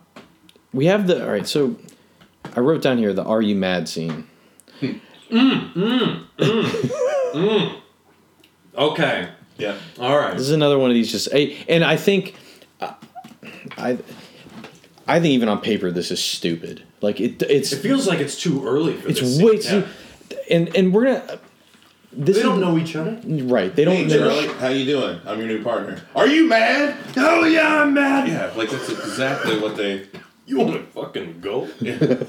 we 0.72 0.86
have 0.86 1.06
the 1.06 1.24
all 1.24 1.30
right. 1.30 1.46
So 1.46 1.76
I 2.56 2.60
wrote 2.60 2.82
down 2.82 2.98
here 2.98 3.12
the 3.12 3.22
"Are 3.22 3.40
you 3.40 3.54
mad?" 3.54 3.88
scene. 3.88 4.26
Mm, 4.80 5.00
mm, 5.30 6.24
mm, 6.38 6.64
mm. 7.34 7.80
Okay. 8.76 9.28
yeah. 9.58 9.76
All 10.00 10.18
right. 10.18 10.32
This 10.32 10.42
is 10.42 10.50
another 10.50 10.76
one 10.76 10.90
of 10.90 10.94
these 10.94 11.12
just 11.12 11.32
a- 11.32 11.56
and 11.68 11.84
I 11.84 11.96
think 11.96 12.34
uh, 12.80 12.94
I 13.78 13.98
I 15.06 15.20
think 15.20 15.26
even 15.34 15.48
on 15.48 15.60
paper 15.60 15.92
this 15.92 16.10
is 16.10 16.20
stupid. 16.20 16.82
Like 17.00 17.20
it 17.20 17.40
it's 17.42 17.72
It 17.72 17.76
feels 17.78 18.08
like 18.08 18.18
it's 18.18 18.40
too 18.40 18.66
early 18.66 18.94
for 18.94 19.08
it's 19.08 19.20
this. 19.20 19.40
way 19.40 19.60
scene. 19.60 19.82
too 19.82 19.88
and 20.50 20.74
and 20.76 20.92
we're 20.92 21.04
gonna 21.04 21.38
this 22.12 22.36
They 22.36 22.42
don't 22.42 22.60
know 22.60 22.76
each 22.78 22.96
other. 22.96 23.18
right. 23.24 23.74
They 23.74 23.84
don't 23.84 23.94
Hey, 23.96 24.04
they 24.04 24.18
don't- 24.18 24.44
Charlie, 24.44 24.58
how 24.58 24.68
you 24.68 24.84
doing? 24.84 25.20
I'm 25.26 25.38
your 25.38 25.48
new 25.48 25.62
partner. 25.62 26.00
Are 26.14 26.26
you 26.26 26.48
mad? 26.48 26.96
Oh 27.16 27.44
yeah, 27.44 27.82
I'm 27.82 27.94
mad. 27.94 28.28
Yeah, 28.28 28.50
like 28.56 28.70
that's 28.70 28.88
exactly 28.88 29.58
what 29.58 29.76
they. 29.76 30.06
You 30.46 30.58
want 30.58 30.72
to 30.72 30.82
fucking 30.82 31.40
go? 31.40 31.68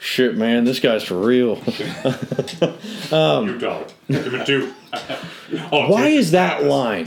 shit 0.00 0.36
man, 0.36 0.64
this 0.64 0.80
guy's 0.80 1.02
for 1.02 1.16
real. 1.16 1.60
Um, 3.12 3.46
you 3.46 3.58
don't. 3.58 3.92
Give 4.08 4.32
it 4.34 4.46
two. 4.46 4.72
Oh, 5.70 5.90
Why 5.90 6.04
take 6.04 6.14
is 6.18 6.30
that 6.30 6.64
line? 6.64 7.06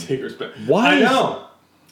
Why 0.68 0.90
I 0.90 0.96
is- 0.98 1.02
know. 1.04 1.48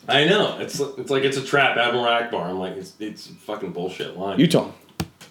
I 0.07 0.25
know. 0.25 0.59
It's 0.59 0.79
it's 0.79 1.09
like 1.09 1.23
it's 1.23 1.37
a 1.37 1.43
trap, 1.43 1.77
Admiral 1.77 2.05
Ackbar. 2.05 2.45
I'm 2.45 2.59
like 2.59 2.73
it's 2.73 2.93
it's 2.99 3.27
a 3.27 3.33
fucking 3.33 3.71
bullshit 3.71 4.15
line. 4.17 4.39
Utah. 4.39 4.69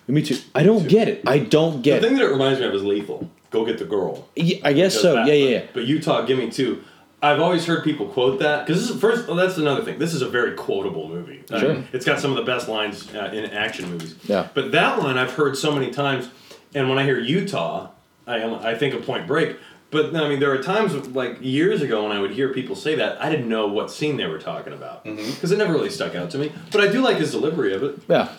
Me 0.09 0.21
too. 0.23 0.39
I 0.55 0.65
don't 0.65 0.89
get 0.89 1.07
it. 1.09 1.23
I 1.29 1.39
don't 1.39 1.83
get. 1.83 1.99
It. 1.99 2.01
The 2.03 2.09
thing 2.09 2.17
it. 2.17 2.21
that 2.21 2.27
it 2.27 2.33
reminds 2.33 2.59
me 2.59 2.67
of 2.67 2.75
is 2.75 2.83
Lethal. 2.83 3.31
Go 3.53 3.65
get 3.65 3.79
the 3.79 3.85
girl. 3.85 4.29
Yeah, 4.35 4.59
I 4.65 4.73
guess 4.73 5.01
so. 5.01 5.15
that, 5.15 5.27
Yeah, 5.27 5.35
yeah, 5.35 5.45
but- 5.45 5.51
yeah. 5.65 5.67
But 5.75 5.85
Utah, 5.85 6.23
give 6.23 6.38
me 6.38 6.51
two. 6.51 6.83
I've 7.25 7.38
always 7.38 7.65
heard 7.67 7.85
people 7.85 8.07
quote 8.07 8.41
that 8.41 8.67
because 8.67 8.81
this 8.83 8.91
is 8.91 9.01
first. 9.01 9.29
Well, 9.29 9.37
that's 9.37 9.57
another 9.57 9.85
thing. 9.85 9.99
This 10.01 10.12
is 10.12 10.23
a 10.23 10.29
very 10.29 10.55
quotable 10.57 11.09
movie. 11.09 11.45
Sure. 11.49 11.85
it's 11.93 12.05
got 12.05 12.19
some 12.19 12.33
of 12.33 12.37
the 12.37 12.43
best 12.43 12.69
lines 12.69 13.15
uh, 13.15 13.31
in 13.33 13.45
action 13.45 13.88
movies. 13.88 14.17
Yeah. 14.25 14.49
But 14.55 14.73
that 14.73 14.99
line 14.99 15.17
I've 15.17 15.33
heard 15.33 15.57
so 15.57 15.71
many 15.71 15.93
times, 15.93 16.29
and 16.75 16.88
when 16.88 16.99
I 16.99 17.05
hear 17.05 17.21
Utah, 17.21 17.91
I 18.27 18.43
I 18.43 18.75
think 18.75 18.95
of 18.95 19.05
Point 19.07 19.29
Break. 19.29 19.57
But 19.93 20.17
I 20.17 20.27
mean, 20.29 20.41
there 20.41 20.51
are 20.53 20.61
times 20.62 20.95
like 21.15 21.37
years 21.41 21.81
ago 21.83 22.03
when 22.03 22.11
I 22.11 22.19
would 22.19 22.33
hear 22.33 22.49
people 22.53 22.75
say 22.75 22.95
that 22.97 23.21
I 23.23 23.29
didn't 23.31 23.49
know 23.49 23.69
what 23.69 23.91
scene 23.93 24.17
they 24.17 24.27
were 24.27 24.41
talking 24.41 24.73
about 24.73 25.05
because 25.05 25.53
it 25.53 25.59
never 25.59 25.73
really 25.75 25.91
stuck 25.91 26.15
out 26.17 26.31
to 26.31 26.38
me. 26.38 26.51
But 26.73 26.81
I 26.81 26.88
do 26.91 27.03
like 27.03 27.19
his 27.19 27.31
delivery 27.31 27.73
of 27.75 27.83
it. 27.85 28.01
Yeah. 28.09 28.33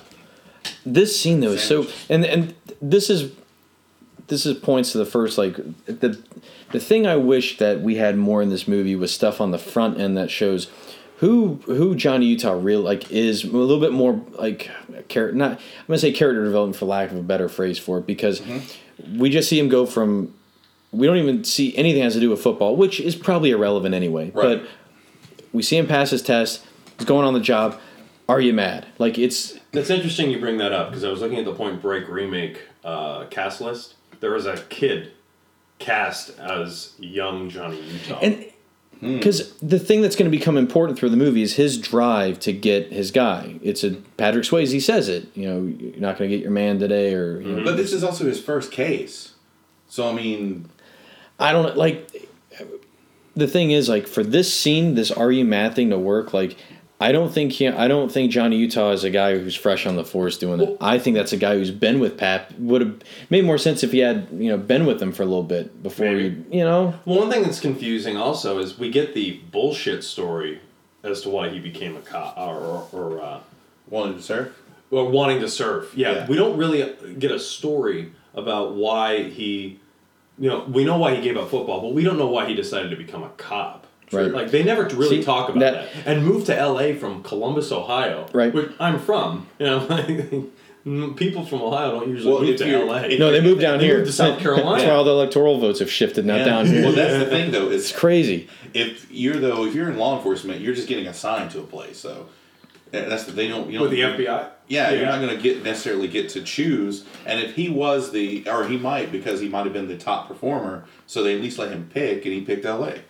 This 0.85 1.17
scene 1.19 1.39
though 1.39 1.51
is 1.51 1.61
so 1.63 1.85
and 2.09 2.25
and 2.25 2.53
this 2.81 3.09
is 3.09 3.31
this 4.27 4.45
is 4.45 4.57
points 4.57 4.91
to 4.93 4.97
the 4.97 5.05
first 5.05 5.37
like 5.37 5.55
the 5.85 6.17
the 6.71 6.79
thing 6.79 7.05
I 7.05 7.15
wish 7.15 7.57
that 7.57 7.81
we 7.81 7.95
had 7.95 8.17
more 8.17 8.41
in 8.41 8.49
this 8.49 8.67
movie 8.67 8.95
was 8.95 9.13
stuff 9.13 9.39
on 9.41 9.51
the 9.51 9.57
front 9.59 9.99
end 9.99 10.17
that 10.17 10.31
shows 10.31 10.69
who 11.17 11.59
who 11.65 11.95
Johnny 11.95 12.25
Utah 12.27 12.53
real 12.59 12.81
like 12.81 13.11
is 13.11 13.43
a 13.43 13.47
little 13.47 13.79
bit 13.79 13.91
more 13.91 14.21
like 14.31 14.69
character 15.07 15.35
not 15.37 15.51
I'm 15.51 15.87
gonna 15.87 15.99
say 15.99 16.11
character 16.11 16.43
development 16.43 16.75
for 16.77 16.85
lack 16.85 17.11
of 17.11 17.17
a 17.17 17.21
better 17.23 17.47
phrase 17.49 17.77
for 17.77 17.99
it 17.99 18.07
because 18.07 18.41
we 19.17 19.29
just 19.29 19.49
see 19.49 19.59
him 19.59 19.69
go 19.69 19.85
from 19.85 20.33
we 20.91 21.07
don't 21.07 21.17
even 21.17 21.43
see 21.43 21.75
anything 21.75 22.03
has 22.03 22.13
to 22.13 22.19
do 22.19 22.29
with 22.29 22.41
football 22.41 22.75
which 22.75 22.99
is 22.99 23.15
probably 23.15 23.51
irrelevant 23.51 23.93
anyway 23.95 24.31
Right. 24.33 24.59
but 24.61 24.69
we 25.51 25.61
see 25.63 25.77
him 25.77 25.87
pass 25.87 26.09
his 26.11 26.21
test 26.21 26.65
he's 26.97 27.05
going 27.07 27.25
on 27.25 27.33
the 27.33 27.39
job 27.39 27.79
are 28.29 28.39
you 28.41 28.53
mad 28.53 28.85
like 28.99 29.17
it's 29.17 29.57
It's 29.73 29.89
interesting 29.89 30.31
you 30.31 30.39
bring 30.39 30.57
that 30.57 30.71
up 30.71 30.89
because 30.89 31.03
I 31.03 31.09
was 31.09 31.19
looking 31.21 31.37
at 31.39 31.45
the 31.45 31.53
Point 31.53 31.81
Break 31.81 32.07
remake 32.07 32.61
uh, 32.85 33.25
cast 33.25 33.59
list. 33.61 33.95
There 34.23 34.31
was 34.31 34.45
a 34.45 34.55
kid 34.69 35.11
cast 35.79 36.39
as 36.39 36.93
young 36.97 37.49
Johnny 37.49 37.81
Utah. 37.81 38.19
And 38.21 38.45
hmm. 39.01 39.17
because 39.17 39.51
the 39.57 39.77
thing 39.77 40.01
that's 40.01 40.15
going 40.15 40.31
to 40.31 40.37
become 40.37 40.55
important 40.55 40.97
through 40.97 41.09
the 41.09 41.17
movie 41.17 41.41
is 41.41 41.55
his 41.55 41.77
drive 41.77 42.39
to 42.39 42.53
get 42.53 42.93
his 42.93 43.11
guy. 43.11 43.59
It's 43.61 43.83
a 43.83 43.95
Patrick 44.15 44.45
Swayze 44.45 44.71
He 44.71 44.79
says 44.79 45.09
it. 45.09 45.27
You 45.35 45.49
know, 45.49 45.65
you're 45.65 45.99
not 45.99 46.17
going 46.17 46.31
to 46.31 46.37
get 46.37 46.41
your 46.41 46.53
man 46.53 46.79
today, 46.79 47.13
or 47.13 47.41
you 47.41 47.53
know, 47.53 47.65
But 47.65 47.75
this 47.75 47.91
is 47.91 48.01
also 48.01 48.23
his 48.23 48.41
first 48.41 48.71
case, 48.71 49.33
so 49.89 50.09
I 50.09 50.13
mean, 50.13 50.69
I 51.37 51.51
don't 51.51 51.75
like. 51.75 52.29
The 53.35 53.47
thing 53.47 53.71
is, 53.71 53.89
like 53.89 54.07
for 54.07 54.23
this 54.23 54.53
scene, 54.53 54.95
this 54.95 55.11
"Are 55.11 55.33
you 55.33 55.43
mad?" 55.43 55.75
thing 55.75 55.89
to 55.89 55.99
work, 55.99 56.33
like 56.33 56.55
I 57.03 57.11
don't 57.11 57.31
think 57.33 57.51
he, 57.51 57.67
I 57.67 57.87
don't 57.87 58.09
think 58.11 58.31
Johnny 58.31 58.55
Utah 58.57 58.91
is 58.91 59.03
a 59.03 59.09
guy 59.09 59.37
who's 59.37 59.55
fresh 59.55 59.85
on 59.85 59.95
the 59.97 60.05
force 60.05 60.37
doing 60.37 60.59
that. 60.59 60.77
I 60.79 60.99
think 60.99 61.15
that's 61.15 61.33
a 61.33 61.37
guy 61.37 61.55
who's 61.55 61.69
been 61.71 61.99
with 61.99 62.17
Pap. 62.17 62.51
Would 62.57 62.81
have 62.81 62.95
made 63.29 63.43
more 63.43 63.57
sense 63.57 63.83
if 63.83 63.91
he 63.91 63.99
had 63.99 64.27
you 64.31 64.49
know 64.49 64.57
been 64.57 64.85
with 64.85 65.01
him 65.01 65.11
for 65.11 65.23
a 65.23 65.25
little 65.25 65.43
bit 65.43 65.83
before 65.83 66.05
Maybe. 66.05 66.43
he, 66.49 66.57
you 66.59 66.63
know. 66.63 66.93
Well, 67.05 67.19
one 67.19 67.29
thing 67.29 67.43
that's 67.43 67.59
confusing 67.59 68.15
also 68.17 68.59
is 68.59 68.79
we 68.79 68.89
get 68.89 69.13
the 69.13 69.39
bullshit 69.51 70.03
story 70.03 70.61
as 71.03 71.21
to 71.23 71.29
why 71.29 71.49
he 71.49 71.59
became 71.59 71.97
a 71.97 72.01
cop 72.01 72.37
or, 72.37 72.87
or 72.93 73.21
uh, 73.21 73.39
wanted 73.89 74.15
to 74.15 74.21
surf. 74.23 74.57
or 74.89 75.09
wanting 75.09 75.41
to 75.41 75.49
surf. 75.49 75.91
Yeah, 75.95 76.11
Yeah. 76.11 76.27
we 76.27 76.37
don't 76.37 76.55
really 76.57 76.95
get 77.19 77.31
a 77.31 77.39
story 77.39 78.13
about 78.33 78.75
why 78.75 79.23
he, 79.23 79.79
you 80.39 80.47
know, 80.49 80.63
we 80.69 80.85
know 80.85 80.97
why 80.97 81.13
he 81.15 81.21
gave 81.21 81.35
up 81.35 81.49
football, 81.49 81.81
but 81.81 81.93
we 81.93 82.03
don't 82.03 82.17
know 82.17 82.29
why 82.29 82.45
he 82.47 82.53
decided 82.55 82.89
to 82.91 82.95
become 82.95 83.23
a 83.23 83.29
cop. 83.35 83.82
Right. 84.13 84.31
Like 84.31 84.51
they 84.51 84.63
never 84.63 84.83
really 84.83 85.17
See, 85.19 85.23
talk 85.23 85.49
about 85.49 85.59
that- 85.59 85.93
that. 85.93 86.07
And 86.07 86.25
moved 86.25 86.45
to 86.47 86.57
L.A. 86.57 86.93
from 86.95 87.23
Columbus, 87.23 87.71
Ohio. 87.71 88.27
Right. 88.33 88.53
Which 88.53 88.71
I'm 88.79 88.99
from. 88.99 89.47
You 89.59 89.65
know, 89.65 90.49
people 91.15 91.45
from 91.45 91.61
Ohio 91.61 91.91
don't 91.99 92.09
usually 92.09 92.33
Well, 92.33 92.43
move 92.43 92.57
to 92.57 92.67
you're- 92.67 92.81
L.A. 92.89 93.17
No, 93.17 93.31
they 93.31 93.41
moved 93.41 93.61
down 93.61 93.79
They 93.79 93.85
here 93.85 93.97
moved 93.99 94.07
to 94.07 94.13
South 94.13 94.39
Carolina. 94.41 94.71
That's 94.77 94.83
why 94.85 94.91
all 94.95 95.03
the 95.03 95.11
electoral 95.11 95.57
votes 95.59 95.79
have 95.79 95.89
shifted 95.91 96.25
now 96.25 96.35
Yeah. 96.37 96.45
down 96.45 96.65
here. 96.65 96.83
Well, 96.83 96.91
that's 96.91 97.23
the 97.23 97.29
thing 97.29 97.51
though. 97.51 97.69
Is 97.69 97.89
It's 97.89 97.97
crazy. 97.99 98.49
if 98.73 99.09
you're 99.11 99.35
though 99.37 99.65
if 99.65 99.73
you're 99.75 99.89
in 99.89 99.97
law 99.97 100.17
enforcement, 100.17 100.61
you're 100.61 100.75
just 100.75 100.87
getting 100.87 101.07
assigned 101.07 101.51
to 101.51 101.59
a 101.59 101.63
place. 101.63 101.97
So 101.99 102.27
eh, 102.91 103.05
that's 103.07 103.23
the, 103.23 103.31
they 103.31 103.47
don't 103.47 103.69
you 103.69 103.77
know 103.77 103.83
with 103.83 103.91
the 103.91 104.01
FBI. 104.01 104.49
Yeah, 104.67 104.91
you're 104.91 105.05
not 105.05 105.19
going 105.21 105.35
to 105.35 105.41
get 105.41 105.61
necessarily 105.63 106.07
get 106.07 106.29
to 106.29 106.41
choose. 106.41 107.05
And 107.25 107.39
if 107.41 107.53
he 107.55 107.69
was 107.69 108.11
the, 108.11 108.47
or 108.49 108.65
he 108.65 108.77
might 108.77 109.11
because 109.11 109.41
he 109.41 109.49
might 109.49 109.65
have 109.65 109.73
been 109.73 109.89
the 109.89 109.97
top 109.97 110.27
performer, 110.29 110.85
so 111.05 111.21
they 111.21 111.35
at 111.35 111.41
least 111.41 111.59
let 111.59 111.69
him 111.69 111.89
pick, 111.93 112.25
and 112.25 112.33
he 112.33 112.41
picked 112.41 112.65
L.A. 112.65 113.01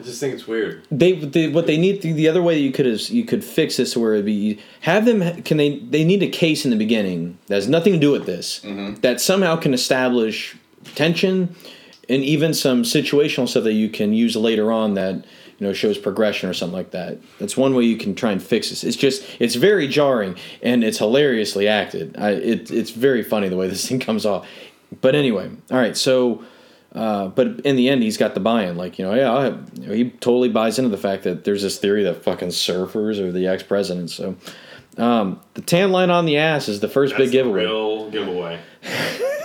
I 0.00 0.02
just 0.02 0.18
think 0.18 0.32
it's 0.32 0.46
weird. 0.46 0.86
They, 0.90 1.12
they 1.12 1.48
what 1.48 1.66
they 1.66 1.76
need 1.76 2.00
the 2.00 2.28
other 2.28 2.40
way 2.40 2.58
you 2.58 2.72
could 2.72 2.86
is 2.86 3.10
you 3.10 3.24
could 3.24 3.44
fix 3.44 3.76
this 3.76 3.94
where 3.96 4.14
it'd 4.14 4.24
be 4.24 4.58
have 4.80 5.04
them 5.04 5.42
can 5.42 5.58
they 5.58 5.78
they 5.78 6.04
need 6.04 6.22
a 6.22 6.28
case 6.28 6.64
in 6.64 6.70
the 6.70 6.76
beginning 6.76 7.38
that 7.46 7.56
has 7.56 7.68
nothing 7.68 7.92
to 7.92 7.98
do 7.98 8.10
with 8.10 8.24
this 8.24 8.60
mm-hmm. 8.60 8.94
that 9.02 9.20
somehow 9.20 9.56
can 9.56 9.74
establish 9.74 10.56
tension 10.94 11.54
and 12.08 12.24
even 12.24 12.54
some 12.54 12.82
situational 12.82 13.46
stuff 13.46 13.64
that 13.64 13.74
you 13.74 13.90
can 13.90 14.14
use 14.14 14.36
later 14.36 14.72
on 14.72 14.94
that 14.94 15.16
you 15.16 15.66
know 15.66 15.74
shows 15.74 15.98
progression 15.98 16.48
or 16.48 16.54
something 16.54 16.76
like 16.76 16.92
that. 16.92 17.18
That's 17.38 17.58
one 17.58 17.74
way 17.74 17.84
you 17.84 17.98
can 17.98 18.14
try 18.14 18.32
and 18.32 18.42
fix 18.42 18.70
this. 18.70 18.82
It's 18.82 18.96
just 18.96 19.22
it's 19.38 19.54
very 19.54 19.86
jarring 19.86 20.34
and 20.62 20.82
it's 20.82 20.96
hilariously 20.96 21.68
acted. 21.68 22.16
I, 22.18 22.30
it, 22.30 22.70
it's 22.70 22.90
very 22.90 23.22
funny 23.22 23.50
the 23.50 23.56
way 23.56 23.68
this 23.68 23.86
thing 23.88 24.00
comes 24.00 24.24
off. 24.24 24.48
But 25.02 25.14
anyway, 25.14 25.50
all 25.70 25.76
right, 25.76 25.96
so. 25.96 26.42
Uh, 26.94 27.28
but 27.28 27.60
in 27.60 27.76
the 27.76 27.88
end, 27.88 28.02
he's 28.02 28.16
got 28.16 28.34
the 28.34 28.40
buy-in. 28.40 28.76
Like 28.76 28.98
you 28.98 29.04
know, 29.04 29.14
yeah, 29.14 29.56
you 29.80 29.86
know, 29.86 29.94
he 29.94 30.10
totally 30.10 30.48
buys 30.48 30.78
into 30.78 30.90
the 30.90 30.96
fact 30.96 31.22
that 31.24 31.44
there's 31.44 31.62
this 31.62 31.78
theory 31.78 32.02
that 32.04 32.24
fucking 32.24 32.48
surfers 32.48 33.20
are 33.20 33.30
the 33.30 33.46
ex-presidents. 33.46 34.14
So, 34.14 34.36
um, 34.96 35.40
the 35.54 35.62
tan 35.62 35.92
line 35.92 36.10
on 36.10 36.26
the 36.26 36.36
ass 36.36 36.68
is 36.68 36.80
the 36.80 36.88
first 36.88 37.12
That's 37.12 37.24
big 37.24 37.32
giveaway. 37.32 37.62
The 37.62 37.68
real 37.68 38.10
giveaway. 38.10 38.60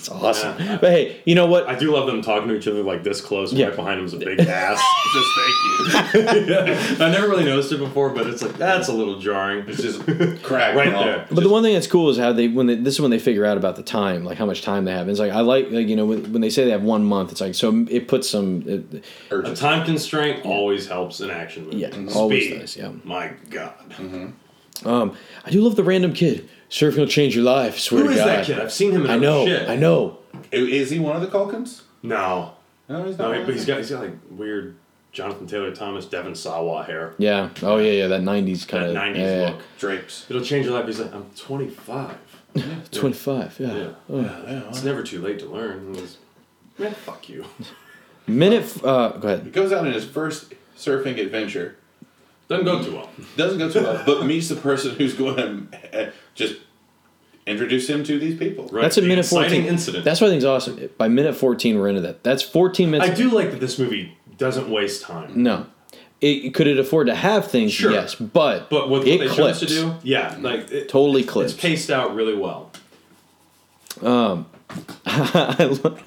It's 0.00 0.08
awesome. 0.08 0.58
Yeah. 0.58 0.78
But 0.80 0.92
hey, 0.92 1.20
you 1.26 1.34
know 1.34 1.44
what? 1.44 1.68
I 1.68 1.78
do 1.78 1.92
love 1.92 2.06
them 2.06 2.22
talking 2.22 2.48
to 2.48 2.56
each 2.56 2.66
other 2.66 2.82
like 2.82 3.04
this 3.04 3.20
close. 3.20 3.52
Yeah. 3.52 3.66
Right 3.66 3.76
behind 3.76 4.00
him 4.00 4.06
is 4.06 4.14
a 4.14 4.16
big 4.16 4.40
ass. 4.40 4.82
Just 5.12 5.30
thank 5.36 6.96
you. 6.96 7.04
I 7.04 7.10
never 7.10 7.28
really 7.28 7.44
noticed 7.44 7.70
it 7.72 7.78
before, 7.78 8.08
but 8.08 8.26
it's 8.26 8.40
like 8.40 8.56
that's 8.56 8.88
a 8.88 8.94
little 8.94 9.18
jarring. 9.18 9.68
It's 9.68 9.82
just 9.82 10.00
crack 10.42 10.74
right 10.74 10.90
there. 10.90 11.26
But 11.30 11.42
the 11.42 11.50
one 11.50 11.62
thing 11.62 11.74
that's 11.74 11.86
cool 11.86 12.08
is 12.08 12.16
how 12.16 12.32
they 12.32 12.48
when 12.48 12.66
they, 12.66 12.76
this 12.76 12.94
is 12.94 13.00
when 13.00 13.10
they 13.10 13.18
figure 13.18 13.44
out 13.44 13.58
about 13.58 13.76
the 13.76 13.82
time, 13.82 14.24
like 14.24 14.38
how 14.38 14.46
much 14.46 14.62
time 14.62 14.84
they 14.84 14.92
have. 14.92 15.02
And 15.02 15.10
it's 15.10 15.20
like 15.20 15.32
I 15.32 15.40
like, 15.40 15.70
like 15.70 15.88
you 15.88 15.96
know 15.96 16.06
when, 16.06 16.32
when 16.32 16.40
they 16.40 16.50
say 16.50 16.64
they 16.64 16.70
have 16.70 16.82
one 16.82 17.04
month, 17.04 17.32
it's 17.32 17.40
like 17.40 17.54
so 17.54 17.86
it 17.90 18.08
puts 18.08 18.28
some. 18.28 18.62
It, 18.66 19.04
A 19.30 19.54
time 19.54 19.84
constraint 19.84 20.46
always 20.46 20.86
helps 20.86 21.20
in 21.20 21.30
action 21.30 21.64
movies. 21.64 21.80
Yeah, 21.80 21.88
mm-hmm. 21.90 22.08
Speed. 22.08 22.16
always 22.16 22.48
does, 22.48 22.76
yeah. 22.76 22.92
My 23.04 23.32
God. 23.50 23.74
Mm-hmm. 23.90 24.88
um, 24.88 25.16
I 25.44 25.50
do 25.50 25.60
love 25.60 25.76
the 25.76 25.84
random 25.84 26.12
kid. 26.14 26.48
Surfing 26.70 26.98
will 26.98 27.06
change 27.06 27.34
your 27.34 27.44
life. 27.44 27.78
Swear 27.78 28.02
Who 28.02 28.08
to 28.08 28.14
is 28.14 28.20
God. 28.20 28.28
that 28.28 28.46
kid? 28.46 28.58
I've 28.60 28.72
seen 28.72 28.92
him 28.92 29.04
in 29.04 29.10
I 29.10 29.14
other 29.14 29.20
know. 29.22 29.46
shit. 29.46 29.68
I 29.68 29.76
know. 29.76 30.18
Is 30.52 30.90
he 30.90 30.98
one 30.98 31.16
of 31.16 31.22
the 31.22 31.28
Culkins? 31.28 31.82
No. 32.02 32.52
No, 32.88 33.04
he's 33.04 33.18
No, 33.18 33.32
not. 33.32 33.44
but 33.46 33.54
he's 33.54 33.66
got 33.66 33.78
he's 33.78 33.90
got 33.90 34.02
like 34.02 34.12
weird 34.30 34.76
Jonathan 35.12 35.46
Taylor 35.48 35.74
Thomas, 35.74 36.06
Devon 36.06 36.34
Sawa 36.36 36.84
hair. 36.84 37.14
Yeah. 37.18 37.50
Oh 37.62 37.78
yeah, 37.78 37.90
yeah. 37.92 38.06
That 38.08 38.20
'90s 38.22 38.66
kind 38.68 38.84
That 38.84 38.88
of 38.90 38.94
nineties 38.94 39.22
yeah, 39.22 39.50
look. 39.50 39.62
drapes. 39.78 40.26
It'll 40.30 40.42
change 40.42 40.66
your 40.66 40.74
life. 40.74 40.86
He's 40.86 41.00
like, 41.00 41.12
I'm 41.12 41.28
twenty 41.36 41.68
five. 41.68 42.16
Twenty 42.90 43.14
five. 43.14 43.56
Yeah. 43.60 43.74
Yeah. 43.74 43.92
Oh. 44.08 44.64
It's 44.70 44.82
never 44.84 45.02
too 45.02 45.20
late 45.20 45.38
to 45.40 45.46
learn. 45.46 45.92
Was- 45.92 46.18
Man, 46.78 46.94
fuck 46.94 47.28
you. 47.28 47.44
Minute. 48.26 48.62
f- 48.62 48.84
Uh, 48.84 49.08
go 49.18 49.28
ahead. 49.28 49.44
He 49.44 49.50
goes 49.50 49.72
out 49.72 49.86
on 49.86 49.92
his 49.92 50.04
first 50.04 50.54
surfing 50.76 51.20
adventure. 51.20 51.76
Doesn't 52.50 52.64
go 52.66 52.82
too 52.82 52.94
well. 52.96 53.08
Doesn't 53.36 53.58
go 53.58 53.70
too 53.70 53.80
well, 53.82 54.02
but 54.04 54.26
meets 54.26 54.48
the 54.48 54.56
person 54.56 54.96
who's 54.96 55.14
going 55.14 55.68
to 55.70 56.08
uh, 56.08 56.10
just 56.34 56.56
introduce 57.46 57.88
him 57.88 58.02
to 58.04 58.18
these 58.18 58.38
people. 58.38 58.66
Right. 58.66 58.82
That's 58.82 58.98
a 58.98 59.00
the 59.00 59.06
minute 59.08 59.24
fourteen. 59.24 59.64
incident. 59.66 60.04
That's 60.04 60.20
what 60.20 60.26
I 60.26 60.30
think 60.30 60.38
is 60.38 60.44
awesome. 60.44 60.90
By 60.98 61.08
minute 61.08 61.34
fourteen, 61.36 61.78
we're 61.78 61.88
into 61.88 62.00
that. 62.02 62.22
That's 62.24 62.42
fourteen 62.42 62.90
minutes. 62.90 63.10
I 63.10 63.14
do 63.14 63.30
like 63.30 63.52
that 63.52 63.60
this 63.60 63.78
movie 63.78 64.18
doesn't 64.36 64.68
waste 64.68 65.02
time. 65.02 65.42
No, 65.42 65.66
it 66.20 66.52
could 66.52 66.66
it 66.66 66.76
afford 66.78 67.06
to 67.06 67.14
have 67.14 67.48
things? 67.48 67.72
Sure. 67.72 67.92
Yes, 67.92 68.16
but 68.16 68.68
But 68.68 68.90
with 68.90 69.02
what 69.02 69.08
it 69.08 69.18
they 69.20 69.28
clips. 69.28 69.60
chose 69.60 69.60
to 69.60 69.66
do, 69.66 69.94
yeah, 70.02 70.36
like 70.40 70.72
it, 70.72 70.88
Totally 70.88 71.22
it's 71.22 71.54
paced 71.54 71.88
out 71.88 72.16
really 72.16 72.34
well. 72.36 72.72
Um, 74.02 74.46
I, 75.06 75.78
lo- 75.84 75.98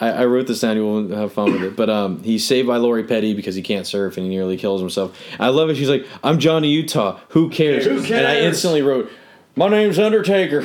I 0.00 0.08
I 0.10 0.24
wrote 0.26 0.46
this 0.46 0.60
down. 0.60 0.76
You 0.76 0.84
will 0.84 1.08
have 1.16 1.32
fun 1.32 1.52
with 1.52 1.62
it. 1.62 1.76
But 1.76 1.88
um, 1.90 2.22
he's 2.22 2.46
saved 2.46 2.68
by 2.68 2.76
Lori 2.76 3.04
Petty 3.04 3.34
because 3.34 3.54
he 3.54 3.62
can't 3.62 3.86
surf 3.86 4.16
and 4.16 4.24
he 4.26 4.30
nearly 4.30 4.56
kills 4.56 4.80
himself. 4.80 5.18
I 5.40 5.48
love 5.48 5.70
it. 5.70 5.76
She's 5.76 5.88
like, 5.88 6.06
"I'm 6.22 6.38
Johnny 6.38 6.68
Utah. 6.68 7.18
Who 7.30 7.48
cares?" 7.50 7.84
Who 7.84 7.98
And 8.14 8.26
I 8.26 8.40
instantly 8.40 8.82
wrote, 8.82 9.10
"My 9.56 9.68
name's 9.68 9.98
Undertaker." 9.98 10.62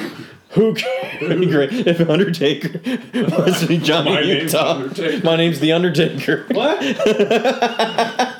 Who 0.51 0.73
cares? 0.75 1.39
Be 1.39 1.45
great 1.45 1.73
if 1.73 1.99
Undertaker 2.09 2.79
was 3.13 3.67
Johnny 3.85 4.11
My 4.11 4.21
name's 4.21 4.53
Utah. 4.53 4.71
Undertaker. 4.75 5.25
My 5.25 5.35
name's 5.35 5.59
the 5.59 5.71
Undertaker. 5.73 6.45
What? 6.51 6.79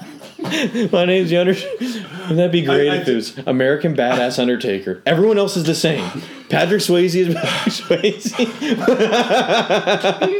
My 0.92 1.04
name's 1.06 1.30
the 1.30 1.38
Undertaker. 1.38 1.68
Wouldn't 1.82 2.38
that 2.38 2.52
be 2.52 2.62
great 2.62 2.90
I- 2.90 2.96
I 2.96 2.98
if 3.00 3.08
it 3.10 3.16
was 3.16 3.38
American 3.46 3.96
Badass 3.96 4.40
Undertaker? 4.40 5.02
Everyone 5.06 5.38
else 5.38 5.58
is 5.58 5.66
the 5.66 5.76
same. 5.76 6.10
Patrick 6.50 6.82
Swayze 6.82 7.16
is 7.16 7.34
Patrick 7.36 7.74
Swayze. 8.16 8.34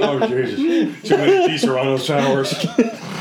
oh 0.02 0.28
Jesus! 0.28 1.10
Too 1.10 1.18
many 1.18 1.48
Di 1.48 1.58
Serrano 1.58 1.98
showers. 1.98 2.54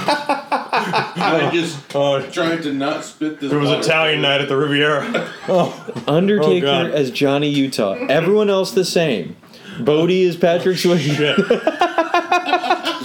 I 0.09 1.51
just 1.53 1.95
uh, 1.97 2.23
tried 2.31 2.63
to 2.63 2.73
not 2.73 3.05
spit 3.05 3.41
this. 3.41 3.51
There 3.51 3.59
was. 3.59 3.71
Italian 3.87 4.23
night 4.23 4.41
at 4.41 4.49
the 4.49 4.57
Riviera. 4.57 5.05
Undertaker 6.09 6.67
Oh, 6.67 6.87
as 6.93 7.11
Johnny 7.11 7.49
Utah. 7.49 7.95
Everyone 8.09 8.49
else 8.51 8.71
the 8.73 8.85
same. 8.85 9.37
Bodhi 9.81 10.23
is 10.23 10.37
Patrick 10.37 10.77
Swayze. 10.79 11.35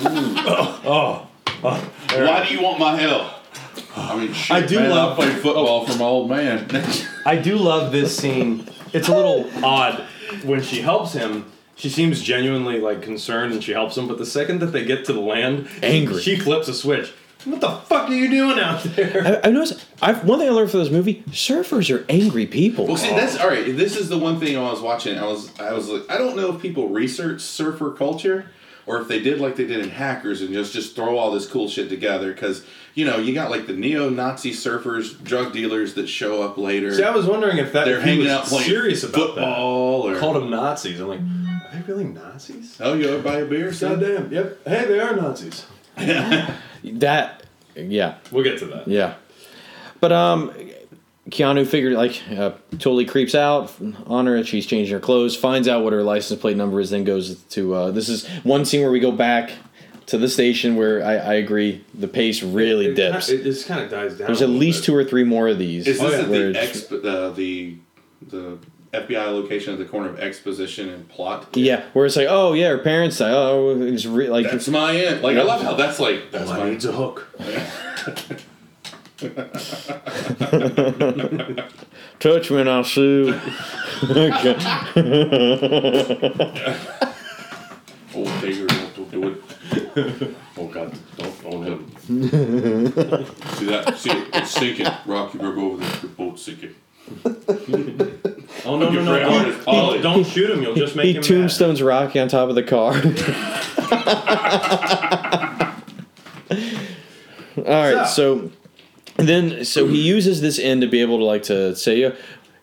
Mm. 0.01 0.35
Oh, 0.47 0.79
oh, 0.83 1.27
oh 1.63 1.91
Why 2.25 2.43
do 2.47 2.53
you 2.55 2.61
want 2.63 2.79
my 2.79 2.95
help? 2.99 3.33
I 3.95 4.17
mean, 4.17 4.33
shit, 4.33 4.51
I 4.51 4.65
do 4.65 4.79
man, 4.79 4.89
love- 4.89 5.19
I 5.19 5.23
play 5.23 5.33
football 5.35 5.85
for 5.85 5.95
my 5.97 6.05
old 6.05 6.27
man. 6.29 6.67
I 7.25 7.35
do 7.35 7.55
love 7.57 7.91
this 7.91 8.17
scene. 8.17 8.67
It's 8.93 9.07
a 9.07 9.15
little 9.15 9.49
odd 9.63 10.05
when 10.43 10.61
she 10.61 10.81
helps 10.81 11.13
him. 11.13 11.51
She 11.75 11.89
seems 11.89 12.21
genuinely 12.21 12.79
like 12.79 13.01
concerned 13.01 13.53
and 13.53 13.63
she 13.63 13.71
helps 13.71 13.97
him, 13.97 14.07
but 14.07 14.17
the 14.17 14.25
second 14.25 14.59
that 14.59 14.67
they 14.67 14.85
get 14.85 15.05
to 15.05 15.13
the 15.13 15.19
land, 15.21 15.67
Angry. 15.81 16.21
she 16.21 16.37
flips 16.37 16.67
a 16.67 16.73
switch. 16.73 17.13
What 17.45 17.59
the 17.59 17.71
fuck 17.71 18.09
are 18.09 18.13
you 18.13 18.29
doing 18.29 18.59
out 18.59 18.83
there? 18.83 19.41
I, 19.43 19.47
I 19.47 19.51
noticed. 19.51 19.83
I've, 19.99 20.23
one 20.25 20.37
thing 20.37 20.47
I 20.47 20.51
learned 20.51 20.69
from 20.69 20.81
this 20.81 20.91
movie: 20.91 21.23
surfers 21.29 21.93
are 21.95 22.05
angry 22.07 22.45
people. 22.45 22.85
Well, 22.85 22.97
see, 22.97 23.09
that's 23.09 23.35
all 23.37 23.47
right. 23.47 23.75
This 23.75 23.95
is 23.95 24.09
the 24.09 24.17
one 24.17 24.39
thing 24.39 24.57
I 24.57 24.69
was 24.69 24.79
watching. 24.79 25.17
I 25.17 25.25
was, 25.25 25.57
I 25.59 25.73
was 25.73 25.89
like, 25.89 26.09
I 26.11 26.19
don't 26.19 26.35
know 26.35 26.53
if 26.53 26.61
people 26.61 26.89
research 26.89 27.41
surfer 27.41 27.91
culture 27.91 28.51
or 28.91 29.01
if 29.01 29.07
they 29.07 29.19
did 29.21 29.39
like 29.39 29.55
they 29.55 29.65
did 29.65 29.79
in 29.79 29.89
Hackers 29.89 30.41
and 30.41 30.53
just 30.53 30.73
just 30.73 30.95
throw 30.95 31.17
all 31.17 31.31
this 31.31 31.47
cool 31.47 31.67
shit 31.69 31.89
together. 31.89 32.31
Because 32.33 32.65
you 32.93 33.05
know, 33.05 33.17
you 33.17 33.33
got 33.33 33.49
like 33.49 33.67
the 33.67 33.73
neo-Nazi 33.73 34.51
surfers, 34.51 35.21
drug 35.23 35.53
dealers 35.53 35.93
that 35.93 36.07
show 36.07 36.43
up 36.43 36.57
later. 36.57 36.93
See, 36.93 37.03
I 37.03 37.11
was 37.11 37.25
wondering 37.25 37.57
if 37.57 37.71
that 37.73 37.85
They're 37.85 37.97
if 37.97 38.03
he 38.03 38.09
hanging 38.09 38.23
was 38.25 38.33
out 38.33 38.43
playing 38.45 38.65
serious 38.67 39.03
about 39.03 39.15
football 39.15 40.03
that. 40.07 40.17
or- 40.17 40.19
Called 40.19 40.35
them 40.35 40.49
Nazis. 40.49 40.99
I'm 40.99 41.07
like, 41.07 41.19
are 41.21 41.69
they 41.73 41.81
really 41.87 42.03
Nazis? 42.03 42.77
oh, 42.81 42.93
you 42.93 43.07
ever 43.09 43.23
buy 43.23 43.37
a 43.37 43.45
beer? 43.45 43.71
son? 43.71 43.99
Goddamn. 43.99 44.31
Yep. 44.33 44.67
Hey, 44.67 44.85
they 44.85 44.99
are 44.99 45.15
Nazis. 45.15 45.65
That, 46.83 47.43
yeah, 47.75 48.15
We'll 48.31 48.43
get 48.43 48.57
to 48.59 48.65
that. 48.65 48.87
yeah. 48.87 49.15
But 49.99 50.11
um, 50.11 50.51
Keanu 51.31 51.65
figured 51.65 51.93
like 51.93 52.21
uh, 52.29 52.51
totally 52.73 53.05
creeps 53.05 53.33
out 53.33 53.73
on 54.05 54.27
her. 54.27 54.43
She's 54.43 54.65
changing 54.65 54.93
her 54.93 54.99
clothes, 54.99 55.35
finds 55.35 55.67
out 55.67 55.83
what 55.83 55.93
her 55.93 56.03
license 56.03 56.39
plate 56.39 56.57
number 56.57 56.79
is, 56.79 56.89
then 56.89 57.03
goes 57.03 57.35
to. 57.51 57.73
Uh, 57.73 57.91
this 57.91 58.09
is 58.09 58.27
one 58.43 58.65
scene 58.65 58.81
where 58.81 58.91
we 58.91 58.99
go 58.99 59.11
back 59.11 59.51
to 60.07 60.17
the 60.17 60.27
station 60.27 60.75
where 60.75 61.03
I, 61.05 61.13
I 61.15 61.33
agree 61.35 61.85
the 61.93 62.07
pace 62.07 62.43
really 62.43 62.87
It, 62.87 62.95
dips. 62.95 63.29
It, 63.29 63.43
just 63.43 63.65
kind 63.67 63.81
of 63.81 63.89
dies 63.89 64.17
down. 64.17 64.27
There's 64.27 64.41
at 64.41 64.49
least 64.49 64.81
bit. 64.81 64.85
two 64.87 64.95
or 64.95 65.03
three 65.05 65.23
more 65.23 65.47
of 65.47 65.57
these. 65.57 65.87
Is 65.87 65.99
this 65.99 66.13
Oh, 66.13 66.17
yeah. 66.19 66.25
the 66.27 66.59
exp- 66.59 67.05
uh, 67.05 67.29
the 67.31 67.77
the 68.27 68.57
FBI 68.93 69.27
location 69.27 69.71
at 69.71 69.79
the 69.79 69.85
corner 69.85 70.09
of 70.09 70.19
Exposition 70.19 70.89
and 70.89 71.07
Plot? 71.07 71.55
Yeah, 71.55 71.85
where 71.93 72.05
it's 72.05 72.17
like, 72.17 72.27
oh 72.29 72.51
yeah, 72.51 72.69
her 72.69 72.77
parents 72.79 73.19
died. 73.19 73.31
Oh, 73.33 73.79
it's 73.81 74.05
re- 74.05 74.29
like 74.29 74.51
That's 74.51 74.67
my 74.67 74.93
end. 74.97 75.21
Like 75.21 75.37
I 75.37 75.43
love 75.43 75.61
how 75.61 75.75
that's 75.75 75.99
like 75.99 76.29
that's 76.31 76.49
Mine 76.49 76.59
my 76.59 76.69
needs 76.71 76.83
a 76.83 76.91
hook. 76.91 77.25
touch 82.19 82.49
me 82.49 82.61
and 82.61 82.69
I'll 82.69 82.83
sue. 82.83 83.39
Okay. 84.03 84.55
oh 88.15 88.39
Taker, 88.41 88.65
don't 88.95 89.11
do 89.11 89.27
it. 89.29 89.37
Oh 90.57 90.65
God! 90.67 90.91
Don't 91.17 91.43
don't 91.43 91.53
own 91.53 91.63
him. 91.65 91.85
See 93.55 93.65
that? 93.67 93.95
See 93.97 94.09
it? 94.09 94.27
It's 94.33 94.49
sinking. 94.51 94.87
Rocky 95.05 95.37
River 95.37 95.59
over 95.59 95.77
there. 95.77 95.89
The 96.01 96.07
boat's 96.07 96.41
sinking. 96.41 96.73
Oh 98.65 98.77
no 98.77 98.77
no 98.77 98.89
Your 98.91 99.03
no! 99.03 99.11
Bret 99.13 99.29
Hart 99.29 99.47
is 99.47 99.55
Don't, 99.55 99.65
Polly. 99.65 100.01
don't, 100.01 100.13
don't 100.15 100.25
shoot 100.25 100.49
him. 100.49 100.63
You'll 100.63 100.73
just 100.75 100.95
make 100.95 101.05
he 101.05 101.11
him 101.11 101.17
mad. 101.17 101.23
tombstones 101.25 101.81
Rocky 101.83 102.19
on 102.19 102.27
top 102.27 102.49
of 102.49 102.55
the 102.55 102.63
car. 102.63 102.93
All 107.57 107.63
right, 107.95 108.07
so 108.07 108.49
then 109.17 109.65
so 109.65 109.87
he 109.87 110.01
uses 110.01 110.41
this 110.41 110.59
end 110.59 110.81
to 110.81 110.87
be 110.87 111.01
able 111.01 111.17
to 111.19 111.25
like 111.25 111.43
to 111.43 111.75
say, 111.75 111.97
yeah, 111.99 112.11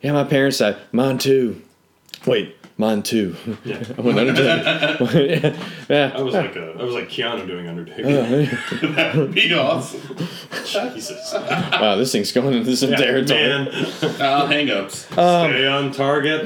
yeah, 0.01 0.13
my 0.13 0.25
parents 0.25 0.59
died, 0.59 0.77
mine 0.93 1.19
too. 1.19 1.63
Wait, 2.27 2.57
mine 2.79 3.03
too. 3.03 3.37
Yeah. 3.65 3.83
I 3.99 4.01
went 4.01 4.19
Undertaker. 4.19 5.57
yeah, 5.89 6.13
I 6.15 6.23
was 6.23 6.35
like 6.35 6.57
a, 6.57 6.77
I 6.79 6.83
was 6.83 6.95
like 6.95 7.09
Keanu 7.09 7.47
doing 7.47 7.69
Undertaker. 7.69 8.03
That'd 8.95 9.35
be 9.35 9.53
awesome. 9.53 10.01
Jesus. 10.65 11.35
wow, 11.35 11.97
this 11.97 12.13
thing's 12.13 12.33
going 12.33 12.55
into 12.55 12.77
some 12.77 12.91
territory. 12.93 13.41
Man, 13.41 13.69
Uh, 13.69 14.47
hang-ups. 14.47 14.99
stay 15.11 15.67
on 15.67 15.91
target. 15.93 16.45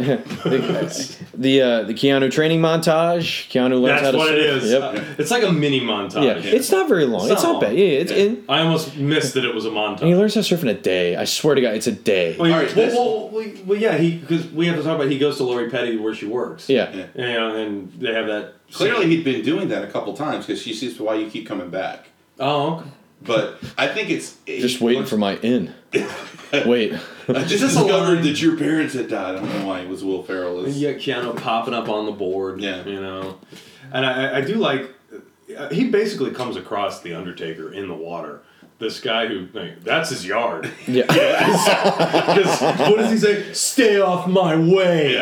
The 1.34 1.62
uh, 1.62 1.82
the 1.84 1.94
Keanu 1.94 2.30
training 2.30 2.60
montage. 2.60 3.48
Keanu 3.48 3.80
learns 3.80 4.00
how 4.00 4.10
to. 4.10 4.16
That's 4.16 4.16
what 4.16 4.28
surf. 4.28 4.38
it 4.38 4.46
is. 4.64 4.70
Yep. 4.70 5.18
It's 5.18 5.30
like 5.30 5.42
a 5.42 5.52
mini 5.52 5.80
montage. 5.80 6.24
Yeah, 6.24 6.34
it's 6.38 6.70
not 6.70 6.88
very 6.88 7.04
long. 7.04 7.30
It's, 7.30 7.42
not, 7.42 7.52
long. 7.52 7.60
bad. 7.60 7.76
Yeah, 7.76 7.84
it's 7.86 8.12
in. 8.12 8.44
I 8.48 8.60
almost 8.60 8.96
missed 8.96 9.34
that 9.34 9.44
it 9.44 9.54
was 9.54 9.64
a 9.64 9.70
montage. 9.70 10.00
And 10.00 10.08
he 10.08 10.14
learns 10.14 10.34
how 10.34 10.40
to 10.40 10.44
surf 10.46 10.62
in 10.62 10.68
a 10.68 10.74
day. 10.74 11.16
I 11.16 11.24
swear 11.24 11.54
to 11.54 11.60
God, 11.60 11.74
it's 11.74 11.86
a 11.86 11.92
day. 11.92 12.36
Well, 12.38 12.52
All 12.52 12.58
right, 12.58 12.74
well, 12.76 12.88
well, 12.88 13.28
well, 13.30 13.52
well, 13.66 13.78
yeah, 13.78 13.96
he 13.96 14.18
because 14.18 14.46
we 14.48 14.66
have 14.66 14.76
to 14.76 14.82
talk 14.82 14.96
about 14.96 15.10
he 15.10 15.18
goes 15.18 15.36
to 15.38 15.44
Lori 15.44 15.70
Petty 15.70 15.96
where 15.96 16.14
she 16.14 16.21
works. 16.26 16.68
Yeah. 16.68 16.90
Yeah. 16.94 17.06
You 17.14 17.32
know, 17.32 17.56
and 17.56 17.92
they 18.00 18.12
have 18.14 18.26
that. 18.26 18.54
Clearly, 18.72 19.06
he'd 19.08 19.24
been 19.24 19.42
doing 19.42 19.68
that 19.68 19.84
a 19.84 19.88
couple 19.88 20.14
times 20.14 20.46
because 20.46 20.62
she 20.62 20.72
sees 20.74 20.98
why 20.98 21.14
you 21.16 21.28
keep 21.30 21.46
coming 21.46 21.70
back. 21.70 22.06
Oh, 22.40 22.76
okay. 22.78 22.90
But 23.24 23.58
I 23.78 23.86
think 23.86 24.10
it's 24.10 24.36
Just 24.46 24.80
waiting 24.80 25.04
for 25.04 25.16
my 25.16 25.36
in. 25.36 25.72
Wait. 26.66 26.92
I 27.28 27.42
just 27.44 27.52
Is 27.52 27.60
this 27.60 27.76
a 27.76 27.82
discovered 27.84 28.22
that 28.24 28.42
your 28.42 28.56
parents 28.56 28.94
had 28.94 29.08
died. 29.08 29.36
I 29.36 29.38
don't 29.40 29.60
know 29.60 29.66
why 29.68 29.80
it 29.80 29.88
was 29.88 30.02
Will 30.02 30.22
Ferrell. 30.24 30.64
Is 30.64 30.80
Yeah, 30.80 30.94
Keanu 30.94 31.36
popping 31.40 31.72
up 31.74 31.88
on 31.88 32.06
the 32.06 32.12
board. 32.12 32.60
Yeah. 32.60 32.84
you 32.84 33.00
know, 33.00 33.38
and 33.92 34.04
I, 34.04 34.38
I 34.38 34.40
do 34.40 34.54
like. 34.56 34.90
uh, 35.56 35.68
He 35.68 35.88
basically 35.88 36.32
comes 36.32 36.56
across 36.56 37.00
the 37.02 37.14
Undertaker 37.14 37.72
in 37.72 37.86
the 37.88 37.94
water. 37.94 38.42
This 38.82 38.98
guy 39.00 39.28
who 39.28 39.46
like, 39.52 39.84
that's 39.84 40.10
his 40.10 40.26
yard. 40.26 40.68
Yeah. 40.88 41.04
Because 42.34 42.60
what 42.80 42.96
does 42.98 43.12
he 43.12 43.18
say? 43.18 43.52
Stay 43.52 44.00
off 44.00 44.26
my 44.26 44.56
way. 44.56 45.12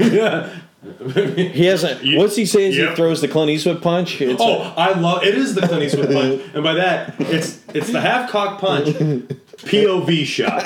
Yeah. 0.00 0.50
He 1.36 1.64
hasn't. 1.66 2.16
What's 2.16 2.36
he 2.36 2.46
say 2.46 2.68
as 2.68 2.76
Yep. 2.76 2.90
he 2.90 2.94
throws 2.96 3.20
the 3.20 3.26
Clint 3.28 3.50
Eastwood 3.50 3.82
punch? 3.82 4.20
It's 4.20 4.40
Oh, 4.40 4.72
I 4.76 4.92
love 4.98 5.24
it. 5.24 5.34
Is 5.34 5.54
the 5.56 5.66
Clint 5.66 5.82
Eastwood 5.82 6.12
punch, 6.12 6.42
and 6.54 6.62
by 6.62 6.74
that, 6.74 7.14
it's 7.18 7.60
it's 7.74 7.90
the 7.90 8.00
half 8.00 8.30
cock 8.30 8.60
punch, 8.60 8.88
POV 8.88 10.24
shot. 10.24 10.62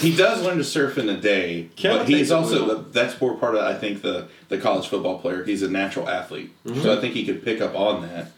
he 0.00 0.16
does 0.16 0.42
learn 0.42 0.56
to 0.58 0.64
surf 0.64 0.96
in 0.98 1.08
a 1.10 1.16
day, 1.20 1.68
Kevin 1.76 1.98
but 1.98 2.08
he's 2.08 2.30
also 2.32 2.64
little. 2.66 2.82
that's 2.84 3.20
more 3.20 3.34
part 3.36 3.54
of 3.54 3.62
I 3.62 3.74
think 3.74 4.00
the 4.02 4.28
the 4.48 4.56
college 4.58 4.88
football 4.88 5.18
player. 5.18 5.44
He's 5.44 5.62
a 5.62 5.68
natural 5.70 6.08
athlete, 6.08 6.52
Mm-hmm. 6.64 6.80
so 6.82 6.96
I 6.96 7.00
think 7.02 7.12
he 7.14 7.24
could 7.26 7.44
pick 7.44 7.60
up 7.60 7.74
on 7.74 8.02
that. 8.02 8.30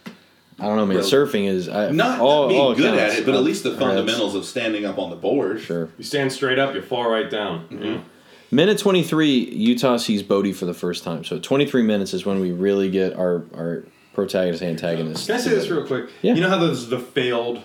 I 0.62 0.66
don't 0.66 0.76
know, 0.76 0.86
man. 0.86 0.98
Really? 0.98 1.10
Surfing 1.10 1.48
is 1.48 1.68
I, 1.68 1.90
Not, 1.90 2.20
all, 2.20 2.42
not 2.42 2.48
being 2.48 2.60
all 2.60 2.74
good 2.74 2.94
accounts, 2.94 3.14
at 3.14 3.18
it, 3.20 3.26
but 3.26 3.34
uh, 3.34 3.38
at 3.38 3.44
least 3.44 3.64
the 3.64 3.70
that's- 3.70 3.86
fundamentals 3.88 4.34
of 4.34 4.44
standing 4.44 4.84
up 4.84 4.98
on 4.98 5.10
the 5.10 5.16
board. 5.16 5.60
Sure. 5.60 5.88
You 5.98 6.04
stand 6.04 6.32
straight 6.32 6.58
up, 6.58 6.74
you 6.74 6.82
fall 6.82 7.10
right 7.10 7.28
down. 7.30 7.64
Mm-hmm. 7.64 7.82
you 7.82 7.90
know? 7.96 8.02
Minute 8.50 8.78
twenty 8.78 9.02
three, 9.02 9.32
Utah 9.50 9.96
sees 9.96 10.22
Bodhi 10.22 10.52
for 10.52 10.66
the 10.66 10.74
first 10.74 11.04
time. 11.04 11.24
So 11.24 11.38
twenty 11.38 11.66
three 11.66 11.82
minutes 11.82 12.12
is 12.14 12.24
when 12.26 12.38
we 12.38 12.52
really 12.52 12.90
get 12.90 13.14
our 13.14 13.44
our 13.54 13.84
protagonist 14.14 14.62
antagonist. 14.62 15.26
Can 15.26 15.36
I 15.36 15.38
say 15.40 15.50
this 15.50 15.70
real 15.70 15.86
quick? 15.86 16.10
Yeah. 16.20 16.34
You 16.34 16.42
know 16.42 16.50
how 16.50 16.58
there's 16.58 16.88
the 16.88 16.98
failed, 16.98 17.62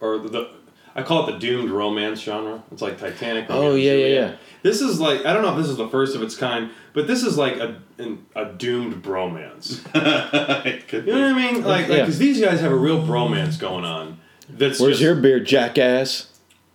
or 0.00 0.18
the, 0.18 0.28
the 0.28 0.50
I 0.96 1.02
call 1.02 1.28
it 1.28 1.32
the 1.32 1.38
doomed 1.38 1.70
romance 1.70 2.20
genre. 2.20 2.64
It's 2.72 2.82
like 2.82 2.98
Titanic. 2.98 3.46
Oh, 3.48 3.74
yeah, 3.76 3.92
yeah, 3.92 4.06
yeah. 4.06 4.36
This 4.62 4.80
is 4.80 5.00
like 5.00 5.24
I 5.24 5.32
don't 5.32 5.42
know 5.42 5.52
if 5.52 5.56
this 5.56 5.68
is 5.68 5.76
the 5.76 5.88
first 5.88 6.16
of 6.16 6.22
its 6.22 6.36
kind, 6.36 6.70
but 6.94 7.06
this 7.06 7.22
is 7.22 7.36
like 7.36 7.56
a 7.56 7.82
an, 7.98 8.24
a 8.34 8.46
doomed 8.46 9.02
bromance. 9.02 9.80
it 10.66 10.88
could 10.88 11.06
You 11.06 11.12
know 11.12 11.20
what 11.32 11.36
I 11.42 11.52
mean? 11.52 11.62
Like, 11.62 11.88
Yeah. 11.88 12.00
because 12.00 12.18
these 12.18 12.40
guys 12.40 12.60
have 12.60 12.72
a 12.72 12.76
real 12.76 13.02
bromance 13.02 13.58
going 13.58 13.84
on. 13.84 14.18
That's 14.48 14.80
Where's 14.80 14.94
just, 14.94 15.02
your 15.02 15.14
beer, 15.14 15.40
jackass? 15.40 16.30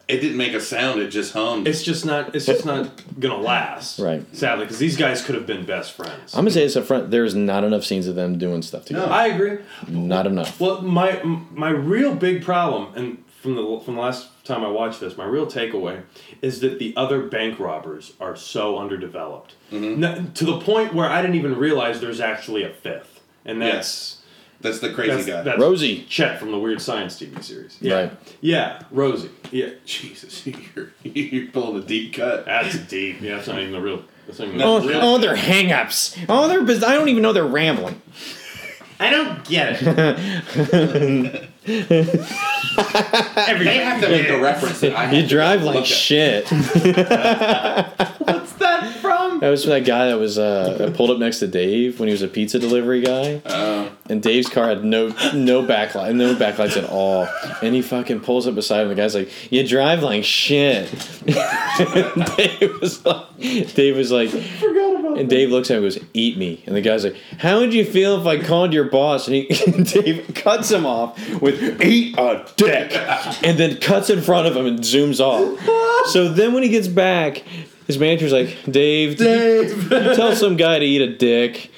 it 0.07 0.21
didn't 0.21 0.37
make 0.37 0.53
a 0.53 0.59
sound. 0.59 0.99
It 0.99 1.09
just 1.09 1.33
hummed. 1.33 1.67
It's 1.67 1.83
just 1.83 2.03
not. 2.03 2.35
It's 2.35 2.47
just 2.47 2.65
not 2.65 3.03
gonna 3.19 3.37
last. 3.37 3.99
Right. 3.99 4.25
Sadly, 4.35 4.65
because 4.65 4.79
these 4.79 4.97
guys 4.97 5.21
could 5.21 5.35
have 5.35 5.45
been 5.45 5.65
best 5.65 5.93
friends. 5.93 6.33
I'm 6.33 6.39
gonna 6.41 6.51
say 6.51 6.63
this 6.63 6.75
up 6.75 6.85
front. 6.85 7.11
There's 7.11 7.35
not 7.35 7.63
enough 7.63 7.83
scenes 7.85 8.07
of 8.07 8.15
them 8.15 8.39
doing 8.39 8.63
stuff 8.63 8.85
together. 8.85 9.05
No, 9.05 9.11
I 9.13 9.27
agree. 9.27 9.59
Not 9.87 10.25
enough. 10.25 10.59
Well, 10.59 10.81
my 10.81 11.21
my 11.23 11.69
real 11.69 12.15
big 12.15 12.43
problem, 12.43 12.91
and 12.95 13.23
from 13.41 13.55
the 13.55 13.81
from 13.85 13.95
the 13.95 14.01
last 14.01 14.29
time 14.49 14.63
I 14.65 14.67
watched 14.69 14.99
this, 14.99 15.15
my 15.17 15.25
real 15.25 15.45
takeaway 15.45 16.01
is 16.41 16.59
that 16.59 16.77
the 16.79 16.93
other 16.97 17.21
bank 17.23 17.59
robbers 17.59 18.13
are 18.19 18.35
so 18.35 18.77
underdeveloped, 18.77 19.53
Mm-hmm. 19.71 19.99
No- 19.99 20.25
to 20.33 20.45
the 20.45 20.59
point 20.59 20.93
where 20.93 21.07
I 21.09 21.21
didn't 21.21 21.37
even 21.37 21.55
realize 21.57 22.01
there's 22.01 22.19
actually 22.19 22.63
a 22.63 22.69
fifth, 22.73 23.21
and 23.45 23.61
that's 23.61 24.17
That's 24.61 24.79
the 24.79 24.91
crazy 24.93 25.11
that's, 25.11 25.25
guy. 25.27 25.41
that's 25.43 25.59
Rosie. 25.61 26.03
Chet 26.09 26.37
from 26.39 26.51
the 26.51 26.59
Weird 26.59 26.81
Science 26.81 27.17
TV 27.19 27.41
series. 27.43 27.77
Yeah, 27.79 27.93
Right. 27.95 28.11
yeah, 28.41 28.81
Rosie. 28.91 29.29
Yeah, 29.51 29.69
Jesus, 29.85 30.45
you're, 30.75 30.91
you're 31.03 31.47
pulling 31.51 31.81
a 31.81 31.85
deep 31.85 32.13
cut. 32.15 32.45
that's 32.45 32.77
deep. 32.79 33.21
Yeah, 33.21 33.35
that's 33.37 33.47
not 33.47 33.59
even 33.59 33.71
the 33.71 33.79
real. 33.81 34.03
That's 34.27 34.39
not 34.39 34.49
even 34.49 34.61
Oh, 34.61 34.79
the 34.81 34.89
real. 34.89 34.99
oh, 35.01 35.17
they're 35.17 35.35
hang-ups. 35.35 36.17
Oh, 36.27 36.47
they're. 36.47 36.61
I 36.61 36.93
don't 36.93 37.07
even 37.09 37.23
know 37.23 37.31
they're 37.33 37.45
rambling. 37.45 38.01
I 38.99 39.09
don't 39.11 39.43
get 39.47 39.77
it. 39.81 41.49
They 41.69 41.83
have 43.83 44.01
to 44.01 44.09
make 44.09 44.29
a 44.29 44.39
reference. 44.39 44.79
That 44.81 44.95
I 44.95 45.05
have 45.05 45.13
You 45.13 45.27
drive 45.27 45.63
look 45.63 45.75
like 45.75 45.85
shit. 45.85 46.49
That 49.39 49.49
was 49.49 49.63
from 49.63 49.71
that 49.71 49.85
guy 49.85 50.07
that 50.07 50.17
was 50.19 50.37
uh, 50.37 50.91
pulled 50.95 51.09
up 51.11 51.17
next 51.17 51.39
to 51.39 51.47
Dave 51.47 51.99
when 51.99 52.07
he 52.07 52.11
was 52.13 52.21
a 52.21 52.27
pizza 52.27 52.59
delivery 52.59 53.01
guy. 53.01 53.41
Uh, 53.45 53.89
And 54.09 54.21
Dave's 54.23 54.49
car 54.49 54.67
had 54.67 54.83
no 54.83 55.09
no 55.33 55.61
backlight, 55.63 56.15
no 56.15 56.33
backlights 56.35 56.75
at 56.77 56.89
all. 56.89 57.27
And 57.61 57.75
he 57.75 57.81
fucking 57.81 58.21
pulls 58.21 58.47
up 58.47 58.55
beside 58.55 58.81
him. 58.81 58.89
The 58.89 58.95
guy's 58.95 59.13
like, 59.15 59.29
"You 59.51 59.65
drive 59.67 60.01
like 60.03 60.23
shit." 60.23 60.89
Dave 62.37 62.81
was 62.81 63.05
like, 63.05 63.37
Dave 63.75 63.95
was 63.95 64.11
like, 64.11 64.33
and 64.33 65.29
Dave 65.29 65.51
looks 65.51 65.69
at 65.69 65.77
him 65.77 65.83
and 65.83 65.93
goes, 65.93 66.03
"Eat 66.13 66.37
me." 66.37 66.63
And 66.65 66.75
the 66.75 66.81
guy's 66.81 67.03
like, 67.03 67.15
"How 67.37 67.59
would 67.59 67.73
you 67.73 67.85
feel 67.85 68.19
if 68.19 68.25
I 68.25 68.41
called 68.43 68.73
your 68.73 68.85
boss?" 68.85 69.27
And 69.27 69.35
he 69.35 69.43
Dave 69.83 70.31
cuts 70.35 70.71
him 70.71 70.85
off 70.85 71.17
with 71.41 71.81
"Eat 71.81 72.17
a 72.17 72.45
dick," 72.55 72.91
and 73.43 73.57
then 73.59 73.77
cuts 73.77 74.09
in 74.09 74.21
front 74.21 74.47
of 74.47 74.55
him 74.55 74.65
and 74.65 74.79
zooms 74.79 75.19
off. 75.19 75.59
So 76.09 76.29
then 76.29 76.53
when 76.53 76.63
he 76.63 76.69
gets 76.69 76.87
back, 76.87 77.43
his 77.89 77.97
manager's 77.97 78.31
like, 78.31 78.55
"Dave, 78.69 79.17
Dave, 79.17 79.89
tell 80.15 80.35
some 80.35 80.57
guy 80.57 80.77
to 80.77 80.85
eat 80.85 81.01
a 81.01 81.11
dick." 81.17 81.71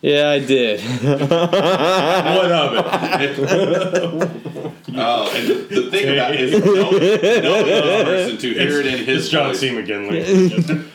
Yeah, 0.00 0.30
I 0.30 0.38
did. 0.38 0.80
What 1.02 2.50
of 2.50 2.74
it? 3.20 3.38
oh, 4.96 5.32
and 5.36 5.48
the, 5.48 5.54
the 5.68 5.90
thing 5.90 6.14
about 6.14 6.34
it 6.34 6.40
is 6.40 6.52
no, 6.64 6.72
no 6.72 6.88
other 6.88 8.04
person 8.04 8.38
to 8.38 8.54
hear 8.54 8.80
it 8.80 8.86
in 8.86 9.04
his 9.04 9.24
It's 9.24 9.28
John 9.28 9.48
voice. 9.48 9.60
C. 9.60 9.68
McGinley. 9.68 10.88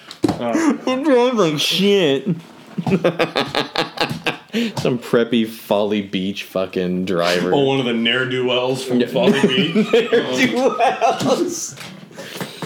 You 0.88 1.04
drive 1.06 1.36
like 1.36 1.60
shit. 1.60 2.26
Some 4.80 4.98
preppy 4.98 5.48
Folly 5.48 6.02
Beach 6.02 6.44
fucking 6.46 7.06
driver. 7.06 7.54
Oh, 7.54 7.64
one 7.64 7.80
of 7.80 7.86
the 7.86 7.94
ne'er 7.94 8.28
do 8.28 8.48
wells 8.48 8.84
from 8.84 9.06
Folly 9.08 9.40
Beach. 9.42 9.88
That's 9.92 11.76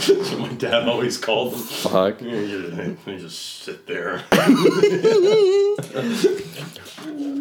what 0.09 0.39
my 0.39 0.53
dad 0.55 0.87
always 0.87 1.17
called 1.17 1.53
them. 1.53 1.59
Fuck. 1.59 2.21
You 2.21 2.71
just, 2.71 3.05
just 3.05 3.63
sit 3.63 3.87
there. 3.87 4.23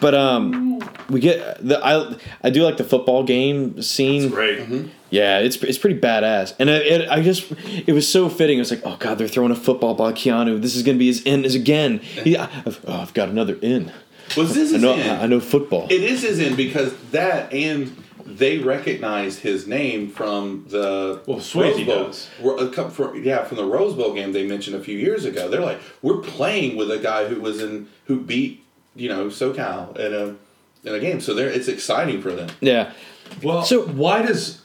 But 0.00 0.14
um, 0.14 0.80
we 1.08 1.20
get 1.20 1.66
the 1.66 1.80
I 1.84 2.16
I 2.42 2.50
do 2.50 2.62
like 2.62 2.76
the 2.76 2.84
football 2.84 3.22
game 3.22 3.80
scene. 3.82 4.30
Great. 4.30 4.90
Yeah, 5.10 5.38
it's 5.38 5.56
it's 5.56 5.78
pretty 5.78 5.98
badass, 5.98 6.54
and 6.58 6.68
it, 6.68 6.86
it, 6.86 7.08
I 7.08 7.22
just 7.22 7.50
it 7.86 7.92
was 7.92 8.10
so 8.10 8.28
fitting. 8.28 8.58
It 8.58 8.60
was 8.60 8.70
like, 8.70 8.82
oh 8.84 8.96
god, 8.98 9.18
they're 9.18 9.28
throwing 9.28 9.52
a 9.52 9.56
football 9.56 9.94
by 9.94 10.12
Keanu. 10.12 10.60
This 10.60 10.76
is 10.76 10.82
gonna 10.82 10.98
be 10.98 11.06
his 11.06 11.22
end 11.24 11.46
is 11.46 11.54
again. 11.54 11.98
He, 11.98 12.36
I've, 12.36 12.84
oh, 12.86 13.00
I've 13.00 13.14
got 13.14 13.28
another 13.28 13.56
in. 13.62 13.92
Was 14.36 14.54
this 14.54 14.70
I 14.70 14.74
his 14.74 14.82
know 14.82 14.94
in? 14.94 15.10
I 15.10 15.26
know 15.26 15.40
football. 15.40 15.86
It 15.90 16.02
is 16.02 16.22
his 16.22 16.40
end 16.40 16.56
because 16.56 16.94
that 17.10 17.52
and 17.52 17.96
they 18.36 18.58
recognize 18.58 19.38
his 19.38 19.66
name 19.66 20.10
from 20.10 20.66
the 20.68 21.20
Well, 21.26 21.38
Swayze 21.38 21.76
Rose 21.76 21.84
Bowl. 21.84 22.04
does. 22.04 22.28
A 22.68 22.68
couple- 22.68 22.90
from- 22.90 23.22
yeah, 23.24 23.44
from 23.44 23.56
the 23.56 23.64
Rose 23.64 23.94
Bowl 23.94 24.12
game 24.12 24.32
they 24.32 24.46
mentioned 24.46 24.76
a 24.76 24.80
few 24.80 24.98
years 24.98 25.24
ago. 25.24 25.48
They're 25.48 25.60
like, 25.62 25.80
we're 26.02 26.18
playing 26.18 26.76
with 26.76 26.90
a 26.90 26.98
guy 26.98 27.26
who 27.28 27.40
was 27.40 27.62
in 27.62 27.88
who 28.06 28.20
beat 28.20 28.62
you 28.94 29.08
know 29.08 29.26
SoCal 29.28 29.96
in 29.98 30.12
a 30.14 30.34
in 30.88 30.94
a 30.94 31.00
game. 31.00 31.20
So 31.20 31.34
they're 31.34 31.48
it's 31.48 31.68
exciting 31.68 32.20
for 32.22 32.32
them. 32.32 32.48
yeah, 32.60 32.92
Well, 33.42 33.62
So- 33.62 33.86
so 33.86 33.92
why 33.92 34.22
does 34.22 34.60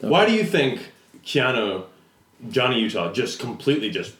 why 0.00 0.26
do 0.26 0.32
you 0.32 0.44
think 0.44 0.90
Keanu, 1.24 1.84
Johnny 2.50 2.80
Utah, 2.80 3.12
just 3.12 3.38
completely 3.38 3.90
just 3.90 4.12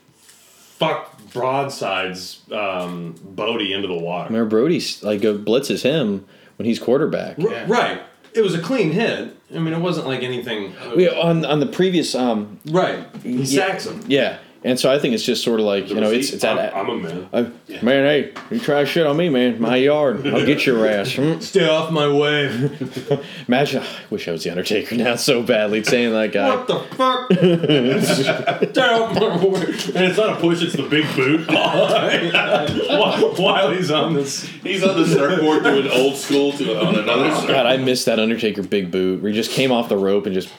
fucked 0.79 1.31
broadsides 1.33 2.41
um, 2.51 3.15
Bodhi 3.23 3.73
into 3.73 3.87
the 3.87 3.93
water? 3.97 4.29
remember 4.31 4.61
Bodhi 4.61 4.81
like 5.03 5.21
go 5.21 5.37
blitzes 5.37 5.83
him 5.83 6.25
when 6.57 6.65
he's 6.65 6.79
quarterback. 6.79 7.37
R- 7.39 7.65
Right. 7.67 8.01
It 8.35 8.41
was 8.41 8.53
a 8.53 8.59
clean 8.61 8.91
hit. 8.91 9.35
I 9.55 9.59
mean, 9.59 9.73
it 9.73 9.79
wasn't 9.79 10.07
like 10.07 10.21
anything. 10.23 10.73
Yeah, 10.95 11.09
on 11.11 11.45
on 11.45 11.59
the 11.59 11.65
previous 11.67 12.13
um 12.15 12.59
Right. 12.65 12.99
He 13.23 13.31
Yeah. 13.43 13.67
sacks 13.67 13.85
him. 13.87 14.01
yeah, 14.07 14.37
and 14.65 14.79
so 14.79 14.91
I 14.91 14.97
think 14.97 15.13
it's 15.13 15.23
just 15.23 15.43
sort 15.43 15.59
of 15.59 15.65
like 15.67 15.89
you 15.89 16.01
know 16.01 16.09
it's 16.11 16.33
it's 16.33 16.43
I'm, 16.43 16.57
at 16.57 16.75
I'm 16.75 16.89
a 16.89 16.95
man. 16.97 17.29
Uh, 17.31 17.49
Man, 17.83 18.05
hey, 18.05 18.33
you 18.49 18.59
try 18.59 18.83
shit 18.83 19.05
on 19.05 19.15
me, 19.15 19.29
man. 19.29 19.61
My 19.61 19.75
yard. 19.75 20.25
I'll 20.27 20.45
get 20.45 20.65
your 20.65 20.87
ass. 20.87 21.13
Hmm? 21.15 21.39
Stay 21.39 21.67
off 21.67 21.91
my 21.91 22.07
way. 22.07 22.47
Imagine, 23.47 23.83
I 23.83 23.87
wish 24.09 24.27
I 24.27 24.31
was 24.31 24.43
the 24.43 24.49
Undertaker 24.49 24.95
now 24.95 25.15
so 25.17 25.43
badly 25.43 25.83
saying 25.83 26.11
that 26.13 26.31
guy. 26.31 26.55
What 26.55 26.67
the 26.67 26.79
fuck? 26.95 27.31
Stay 28.71 28.81
off 28.81 29.13
my 29.13 29.45
way. 29.45 29.65
And 29.95 30.05
it's 30.05 30.17
not 30.17 30.37
a 30.37 30.41
push, 30.41 30.63
it's 30.63 30.75
the 30.75 30.87
big 30.89 31.05
boot. 31.15 31.47
while, 31.47 33.33
while 33.35 33.71
he's 33.71 33.91
on 33.91 34.13
this. 34.13 34.43
He's 34.45 34.83
on 34.83 34.99
the 34.99 35.05
surfboard 35.05 35.63
doing 35.63 35.87
old 35.91 36.15
school 36.15 36.53
to 36.53 36.79
on 36.79 36.95
another. 36.95 37.35
surf- 37.35 37.47
God, 37.49 37.65
I 37.65 37.77
missed 37.77 38.05
that 38.05 38.19
Undertaker 38.19 38.63
big 38.63 38.89
boot 38.89 39.21
where 39.21 39.31
he 39.31 39.35
just 39.37 39.51
came 39.51 39.71
off 39.71 39.89
the 39.89 39.97
rope 39.97 40.25
and 40.25 40.33
just. 40.33 40.49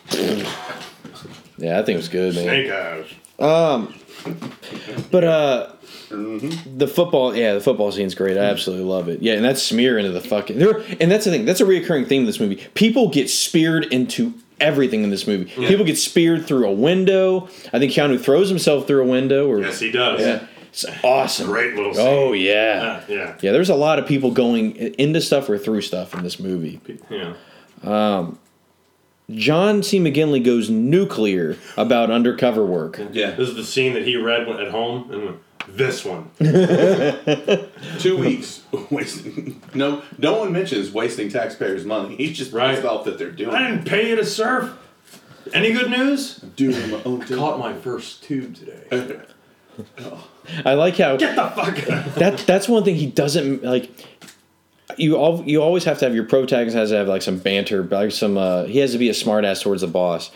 Yeah, 1.58 1.78
I 1.78 1.82
think 1.82 1.94
it 1.94 1.96
was 1.96 2.08
good, 2.08 2.34
man. 2.34 2.44
Snake 2.44 2.70
eyes. 2.70 3.06
Um, 3.38 3.94
but 5.10 5.24
uh, 5.24 5.72
mm-hmm. 6.08 6.78
the 6.78 6.88
football, 6.88 7.34
yeah, 7.34 7.54
the 7.54 7.60
football 7.60 7.92
scene's 7.92 8.14
great. 8.14 8.36
I 8.36 8.44
absolutely 8.44 8.86
love 8.86 9.08
it. 9.08 9.22
Yeah, 9.22 9.34
and 9.34 9.44
that's 9.44 9.62
smear 9.62 9.98
into 9.98 10.12
the 10.12 10.20
fucking. 10.20 10.58
There, 10.58 10.80
and 11.00 11.10
that's 11.10 11.24
the 11.24 11.30
thing. 11.30 11.44
That's 11.44 11.60
a 11.60 11.64
reoccurring 11.64 12.08
theme 12.08 12.22
in 12.22 12.26
this 12.26 12.40
movie. 12.40 12.56
People 12.74 13.08
get 13.08 13.28
speared 13.30 13.86
into 13.86 14.34
everything 14.60 15.04
in 15.04 15.10
this 15.10 15.26
movie. 15.26 15.44
People 15.66 15.84
get 15.84 15.98
speared 15.98 16.46
through 16.46 16.66
a 16.66 16.72
window. 16.72 17.48
I 17.72 17.78
think 17.78 17.92
Keanu 17.92 18.20
throws 18.20 18.48
himself 18.48 18.86
through 18.86 19.02
a 19.02 19.06
window. 19.06 19.48
Or 19.48 19.60
Yes, 19.60 19.80
he 19.80 19.90
does. 19.90 20.20
yeah, 20.20 20.46
it's 20.68 20.84
awesome. 21.04 21.46
Great 21.46 21.74
little 21.74 21.90
oh, 21.90 21.94
scene. 21.94 22.06
Oh 22.06 22.32
yeah. 22.32 22.44
Yeah, 22.46 23.02
yeah. 23.08 23.34
Yeah, 23.42 23.52
there's 23.52 23.70
a 23.70 23.74
lot 23.74 23.98
of 23.98 24.06
people 24.06 24.30
going 24.30 24.76
into 24.76 25.20
stuff 25.20 25.48
or 25.48 25.58
through 25.58 25.82
stuff 25.82 26.14
in 26.14 26.22
this 26.22 26.40
movie. 26.40 26.80
Yeah. 27.10 27.34
Um, 27.82 28.38
John 29.30 29.82
C. 29.82 29.98
McGinley 29.98 30.42
goes 30.44 30.70
nuclear 30.70 31.56
about 31.76 32.10
undercover 32.10 32.64
work. 32.64 33.00
Yeah, 33.12 33.32
This 33.32 33.48
is 33.48 33.56
the 33.56 33.64
scene 33.64 33.94
that 33.94 34.04
he 34.04 34.16
read 34.16 34.48
at 34.48 34.70
home 34.70 35.10
and 35.10 35.24
went, 35.24 35.36
this 35.68 36.04
one. 36.04 36.30
two 37.98 38.16
weeks 38.16 38.62
wasting. 38.90 39.60
No, 39.74 40.02
no 40.18 40.38
one 40.38 40.52
mentions 40.52 40.92
wasting 40.92 41.28
taxpayers' 41.28 41.84
money. 41.84 42.14
He's 42.16 42.36
just 42.38 42.52
Right. 42.52 42.74
pissed 42.76 42.86
off 42.86 43.04
that 43.06 43.18
they're 43.18 43.32
doing. 43.32 43.54
I 43.54 43.68
didn't 43.70 43.84
pay 43.84 44.08
you 44.10 44.16
to 44.16 44.24
surf. 44.24 44.76
Any 45.52 45.72
good 45.72 45.90
news? 45.90 46.36
Doing 46.36 46.90
my 46.90 47.02
own 47.04 47.20
thing. 47.22 47.38
Caught 47.38 47.58
my 47.58 47.72
first 47.74 48.22
tube 48.22 48.54
today. 48.54 49.16
Oh. 49.98 50.26
I 50.64 50.72
like 50.72 50.96
how 50.96 51.18
Get 51.18 51.36
the 51.36 51.48
fuck 51.50 51.90
out. 51.90 52.14
that 52.14 52.38
that's 52.46 52.66
one 52.66 52.82
thing 52.82 52.94
he 52.94 53.04
doesn't 53.08 53.62
like. 53.62 53.90
You 54.96 55.16
all 55.16 55.42
you 55.44 55.62
always 55.62 55.84
have 55.84 55.98
to 55.98 56.04
have 56.04 56.14
your 56.14 56.24
protagonist 56.24 56.76
has 56.76 56.90
to 56.90 56.96
have 56.96 57.08
like 57.08 57.22
some 57.22 57.38
banter, 57.38 57.82
like 57.82 58.12
some. 58.12 58.38
Uh, 58.38 58.64
he 58.64 58.78
has 58.78 58.92
to 58.92 58.98
be 58.98 59.08
a 59.08 59.12
smartass 59.12 59.62
towards 59.62 59.80
the 59.80 59.88
boss. 59.88 60.30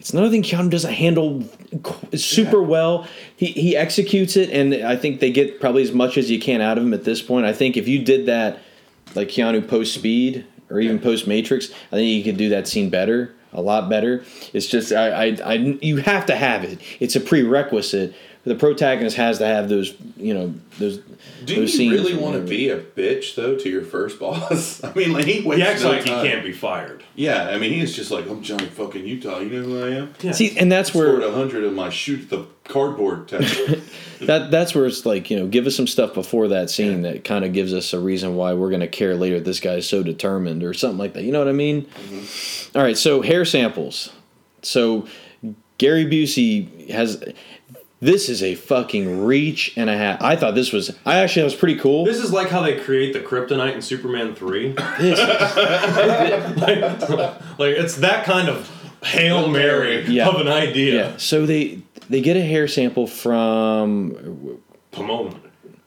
It's 0.00 0.12
another 0.12 0.30
thing 0.30 0.42
Keanu 0.42 0.68
doesn't 0.68 0.92
handle 0.92 1.44
super 2.12 2.60
well. 2.60 3.06
He 3.36 3.46
he 3.46 3.76
executes 3.76 4.36
it, 4.36 4.50
and 4.50 4.74
I 4.74 4.96
think 4.96 5.20
they 5.20 5.30
get 5.30 5.60
probably 5.60 5.82
as 5.84 5.92
much 5.92 6.18
as 6.18 6.28
you 6.28 6.40
can 6.40 6.60
out 6.60 6.76
of 6.76 6.84
him 6.84 6.92
at 6.92 7.04
this 7.04 7.22
point. 7.22 7.46
I 7.46 7.52
think 7.52 7.76
if 7.76 7.86
you 7.86 8.04
did 8.04 8.26
that, 8.26 8.58
like 9.14 9.28
Keanu 9.28 9.66
post 9.66 9.94
Speed 9.94 10.44
or 10.68 10.80
even 10.80 10.98
post 10.98 11.28
Matrix, 11.28 11.70
I 11.92 11.96
think 11.96 12.08
you 12.08 12.24
could 12.24 12.36
do 12.36 12.48
that 12.48 12.66
scene 12.66 12.90
better, 12.90 13.32
a 13.52 13.62
lot 13.62 13.88
better. 13.88 14.24
It's 14.52 14.66
just 14.66 14.90
I 14.90 15.26
I, 15.26 15.38
I 15.44 15.52
you 15.54 15.98
have 15.98 16.26
to 16.26 16.34
have 16.34 16.64
it. 16.64 16.80
It's 16.98 17.14
a 17.14 17.20
prerequisite. 17.20 18.12
The 18.44 18.56
protagonist 18.56 19.16
has 19.16 19.38
to 19.38 19.46
have 19.46 19.68
those 19.68 19.94
you 20.16 20.34
know 20.34 20.54
those 20.78 20.98
Do 21.44 21.54
those 21.54 21.58
you 21.58 21.68
scenes. 21.68 21.92
really 21.92 22.16
want 22.16 22.34
to 22.34 22.40
be 22.42 22.70
a 22.70 22.80
bitch 22.80 23.36
though 23.36 23.56
to 23.56 23.68
your 23.68 23.82
first 23.82 24.18
boss? 24.20 24.82
I 24.82 24.92
mean, 24.94 25.12
like 25.12 25.26
he 25.26 25.46
waits 25.46 25.62
He 25.62 25.68
acts 25.68 25.82
no 25.84 25.90
like 25.90 26.02
he 26.02 26.08
can't 26.10 26.42
be 26.44 26.50
fired. 26.52 27.04
Yeah, 27.14 27.50
I 27.50 27.58
mean, 27.58 27.72
he's 27.72 27.94
just 27.94 28.10
like, 28.10 28.28
I'm 28.28 28.42
Johnny 28.42 28.66
fucking 28.66 29.06
Utah. 29.06 29.38
You 29.38 29.50
know 29.50 29.62
who 29.62 29.84
I 29.84 29.88
am? 29.96 30.14
Yeah. 30.22 30.32
See, 30.32 30.58
and 30.58 30.72
that's 30.72 30.92
where. 30.92 31.06
Scored 31.08 31.22
a 31.22 31.32
hundred 31.32 31.62
of 31.64 31.72
my 31.72 31.88
shoot 31.90 32.30
the 32.30 32.46
cardboard 32.64 33.28
test. 33.28 33.60
that 34.22 34.50
that's 34.50 34.74
where 34.74 34.86
it's 34.86 35.06
like 35.06 35.30
you 35.30 35.38
know 35.38 35.46
give 35.46 35.66
us 35.66 35.76
some 35.76 35.86
stuff 35.86 36.12
before 36.14 36.48
that 36.48 36.68
scene 36.70 37.02
that 37.02 37.22
kind 37.24 37.44
of 37.44 37.52
gives 37.52 37.72
us 37.72 37.92
a 37.92 38.00
reason 38.00 38.34
why 38.34 38.54
we're 38.54 38.70
gonna 38.70 38.88
care 38.88 39.14
later. 39.14 39.38
This 39.38 39.60
guy's 39.60 39.88
so 39.88 40.02
determined 40.02 40.64
or 40.64 40.74
something 40.74 40.98
like 40.98 41.12
that. 41.14 41.22
You 41.22 41.30
know 41.30 41.38
what 41.38 41.48
I 41.48 41.52
mean? 41.52 41.82
Mm-hmm. 41.82 42.76
All 42.78 42.82
right, 42.82 42.98
so 42.98 43.22
hair 43.22 43.44
samples. 43.44 44.12
So 44.62 45.06
Gary 45.78 46.06
Busey 46.06 46.90
has. 46.90 47.22
This 48.02 48.28
is 48.28 48.42
a 48.42 48.56
fucking 48.56 49.24
reach 49.24 49.74
and 49.76 49.88
a 49.88 49.96
half. 49.96 50.20
I 50.20 50.34
thought 50.34 50.56
this 50.56 50.72
was. 50.72 50.90
I 51.06 51.20
actually 51.20 51.42
that 51.42 51.46
was 51.46 51.54
pretty 51.54 51.78
cool. 51.78 52.04
This 52.04 52.18
is 52.18 52.32
like 52.32 52.48
how 52.48 52.60
they 52.60 52.76
create 52.80 53.12
the 53.12 53.20
kryptonite 53.20 53.74
in 53.76 53.80
Superman 53.82 54.34
3. 54.34 54.74
This 54.98 55.18
is- 55.20 55.28
like, 56.60 57.08
like, 57.58 57.76
it's 57.76 57.96
that 57.98 58.24
kind 58.24 58.48
of 58.48 58.68
Hail 59.04 59.48
Mary 59.48 60.02
Yeah. 60.06 60.28
of 60.28 60.40
an 60.40 60.48
idea. 60.48 61.10
yeah. 61.10 61.16
So 61.16 61.46
they 61.46 61.82
they 62.10 62.20
get 62.20 62.36
a 62.36 62.42
hair 62.42 62.66
sample 62.66 63.06
from. 63.06 64.60
Pomona. 64.90 65.34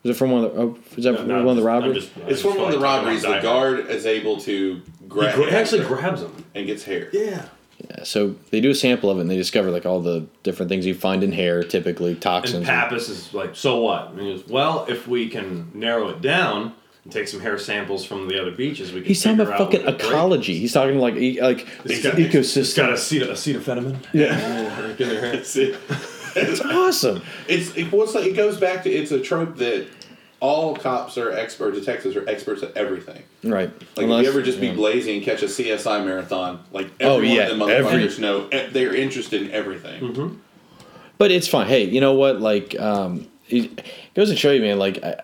Was 0.03 0.15
it 0.15 0.17
from 0.17 0.31
one 0.31 0.45
of 0.45 0.53
the? 0.53 0.61
Oh, 0.61 0.77
is 0.95 1.03
that 1.03 1.11
No, 1.13 1.17
from 1.17 1.27
no, 1.27 1.43
one 1.43 1.57
of 1.57 1.63
the 1.63 1.69
I'm 1.69 1.81
robberies? 1.83 2.05
just- 2.05 2.17
It's 2.29 2.41
from 2.41 2.55
one 2.57 2.67
of 2.67 2.71
the 2.71 2.79
like 2.79 2.83
robberies. 2.97 3.23
The 3.23 3.39
guard 3.41 3.89
is 3.89 4.05
able 4.05 4.39
to 4.41 4.81
grab. 5.09 5.35
He 5.35 5.43
gra- 5.43 5.51
actually 5.51 5.85
grabs 5.85 6.21
him. 6.21 6.31
and 6.55 6.65
gets 6.65 6.83
hair. 6.83 7.09
Yeah. 7.11 7.45
Yeah, 7.89 8.03
so 8.03 8.35
they 8.51 8.61
do 8.61 8.71
a 8.71 8.75
sample 8.75 9.09
of 9.09 9.17
it 9.17 9.21
and 9.21 9.29
they 9.29 9.35
discover 9.37 9.69
like 9.69 9.85
all 9.85 10.01
the 10.01 10.25
different 10.43 10.69
things 10.69 10.85
you 10.85 10.95
find 10.95 11.23
in 11.23 11.31
hair, 11.31 11.63
typically 11.63 12.11
And 12.13 12.21
toxins. 12.21 12.65
Pappas 12.65 13.09
is 13.09 13.33
like, 13.33 13.55
so 13.55 13.79
what? 13.81 14.11
And 14.11 14.21
he 14.21 14.31
goes, 14.33 14.47
well, 14.47 14.85
if 14.89 15.07
we 15.07 15.29
can 15.29 15.69
narrow 15.73 16.09
it 16.09 16.21
down 16.21 16.73
and 17.03 17.13
take 17.13 17.27
some 17.27 17.41
hair 17.41 17.57
samples 17.59 18.03
from 18.03 18.27
the 18.27 18.41
other 18.41 18.51
beaches, 18.51 18.91
we 18.91 19.01
can. 19.01 19.07
He's 19.07 19.21
talking 19.21 19.39
about 19.39 19.53
out 19.53 19.59
fucking 19.59 19.85
what 19.85 19.97
the 19.97 20.03
break 20.03 20.11
ecology. 20.11 20.57
He's 20.57 20.73
talking 20.73 20.97
like 20.97 21.15
e- 21.15 21.41
like 21.41 21.67
It's 21.83 22.01
got, 22.01 22.15
ecosystem. 22.15 22.57
It's 22.57 22.73
got 22.75 22.89
acet- 22.89 23.29
acetophenamine. 23.29 23.97
Yeah. 24.13 24.89
in 24.89 24.97
their 24.97 25.21
hair. 25.21 25.33
It's, 25.35 25.55
it, 25.55 25.77
it's 26.37 26.61
awesome. 26.61 27.21
it's 27.47 27.75
it, 27.77 27.91
well, 27.91 28.03
it's 28.03 28.13
like 28.15 28.25
it 28.25 28.35
goes 28.35 28.57
back 28.59 28.83
to 28.83 28.89
it's 28.89 29.11
a 29.11 29.19
trope 29.21 29.55
that 29.57 29.87
all 30.45 30.75
cops 30.75 31.17
are 31.17 31.31
expert 31.31 31.71
detectives 31.73 32.15
are 32.15 32.27
experts 32.29 32.61
at 32.61 32.75
everything. 32.77 33.23
Right. 33.43 33.71
Like 33.97 34.03
Unless- 34.05 34.19
if 34.19 34.23
you 34.25 34.29
ever 34.31 34.41
just 34.43 34.59
be 34.61 34.67
yeah. 34.67 34.73
lazy 34.73 35.15
and 35.17 35.25
catch 35.25 35.41
a 35.41 35.47
CSI 35.47 36.05
marathon, 36.05 36.63
like 36.71 36.87
every 36.99 37.07
Oh, 37.09 37.15
one 37.15 37.25
yeah, 37.25 37.43
of 37.47 37.57
them 37.59 37.69
every- 37.69 38.03
motherfuckers 38.03 38.19
know 38.19 38.47
eh, 38.51 38.67
they're 38.71 38.93
interested 38.95 39.41
in 39.41 39.51
everything. 39.51 40.01
Mm-hmm. 40.01 40.35
But 41.17 41.31
it's 41.31 41.47
fine. 41.47 41.67
Hey, 41.67 41.85
you 41.85 41.99
know 42.01 42.13
what? 42.13 42.41
Like, 42.41 42.79
um, 42.79 43.27
it 43.49 43.81
goes 44.15 44.29
to 44.29 44.35
show 44.35 44.51
you, 44.51 44.61
man. 44.61 44.77
Like, 44.77 45.03
I, 45.03 45.21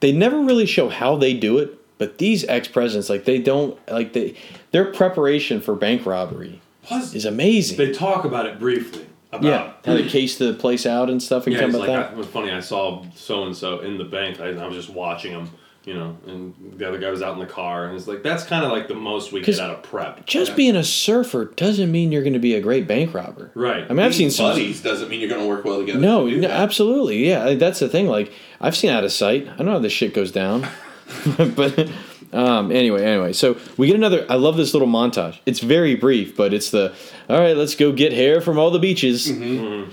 they 0.00 0.12
never 0.12 0.40
really 0.40 0.66
show 0.66 0.88
how 0.88 1.16
they 1.16 1.34
do 1.34 1.58
it. 1.58 1.78
But 1.98 2.18
these 2.18 2.44
ex 2.46 2.66
presidents, 2.68 3.08
like, 3.10 3.24
they 3.26 3.38
don't 3.38 3.78
like 3.90 4.12
they 4.12 4.34
their 4.72 4.86
preparation 4.86 5.60
for 5.60 5.74
bank 5.76 6.04
robbery 6.06 6.60
Plus, 6.82 7.14
is 7.14 7.24
amazing. 7.24 7.76
They 7.76 7.92
talk 7.92 8.24
about 8.24 8.46
it 8.46 8.58
briefly. 8.58 9.06
About 9.32 9.44
yeah, 9.44 9.72
how 9.86 9.94
they 9.94 10.06
case 10.06 10.36
the 10.36 10.52
place 10.52 10.84
out 10.84 11.08
and 11.08 11.22
stuff 11.22 11.46
and 11.46 11.54
Yeah, 11.54 11.62
come 11.62 11.72
like, 11.72 11.86
that. 11.86 12.10
I, 12.10 12.12
it 12.12 12.16
was 12.18 12.26
funny. 12.26 12.50
I 12.50 12.60
saw 12.60 13.02
so 13.14 13.44
and 13.44 13.56
so 13.56 13.80
in 13.80 13.96
the 13.96 14.04
bank. 14.04 14.40
I, 14.40 14.48
I 14.48 14.66
was 14.66 14.76
just 14.76 14.90
watching 14.90 15.32
him, 15.32 15.48
you 15.84 15.94
know, 15.94 16.18
and 16.26 16.54
the 16.76 16.86
other 16.86 16.98
guy 16.98 17.08
was 17.08 17.22
out 17.22 17.32
in 17.32 17.38
the 17.38 17.46
car, 17.46 17.86
and 17.86 17.96
it's 17.96 18.06
like 18.06 18.22
that's 18.22 18.44
kind 18.44 18.62
of 18.62 18.70
like 18.70 18.88
the 18.88 18.94
most 18.94 19.32
we 19.32 19.40
get 19.40 19.58
out 19.58 19.70
of 19.70 19.82
prep. 19.82 20.26
Just 20.26 20.54
being 20.54 20.76
a 20.76 20.84
surfer 20.84 21.46
doesn't 21.46 21.90
mean 21.90 22.12
you're 22.12 22.22
going 22.22 22.34
to 22.34 22.38
be 22.38 22.54
a 22.54 22.60
great 22.60 22.86
bank 22.86 23.14
robber. 23.14 23.50
Right. 23.54 23.84
I 23.84 23.94
mean, 23.94 24.00
I've 24.00 24.14
seen 24.14 24.30
some. 24.30 24.50
buddies 24.50 24.82
doesn't 24.82 25.08
mean 25.08 25.20
you're 25.20 25.30
going 25.30 25.40
to 25.40 25.48
work 25.48 25.64
well 25.64 25.78
together. 25.80 25.98
No, 25.98 26.28
to 26.28 26.36
no, 26.36 26.48
absolutely. 26.48 27.26
Yeah, 27.26 27.54
that's 27.54 27.80
the 27.80 27.88
thing. 27.88 28.08
Like, 28.08 28.30
I've 28.60 28.76
seen 28.76 28.90
out 28.90 29.02
of 29.02 29.12
sight. 29.12 29.48
I 29.48 29.56
don't 29.56 29.64
know 29.64 29.72
how 29.72 29.78
this 29.78 29.94
shit 29.94 30.12
goes 30.12 30.30
down. 30.30 30.68
but 31.38 31.90
um, 32.32 32.72
anyway, 32.72 33.04
anyway. 33.04 33.32
So 33.32 33.58
we 33.76 33.86
get 33.86 33.96
another. 33.96 34.26
I 34.28 34.36
love 34.36 34.56
this 34.56 34.72
little 34.72 34.88
montage. 34.88 35.38
It's 35.46 35.60
very 35.60 35.94
brief, 35.94 36.36
but 36.36 36.54
it's 36.54 36.70
the 36.70 36.94
all 37.28 37.38
right. 37.38 37.56
Let's 37.56 37.74
go 37.74 37.92
get 37.92 38.12
hair 38.12 38.40
from 38.40 38.58
all 38.58 38.70
the 38.70 38.78
beaches, 38.78 39.30
mm-hmm. 39.30 39.90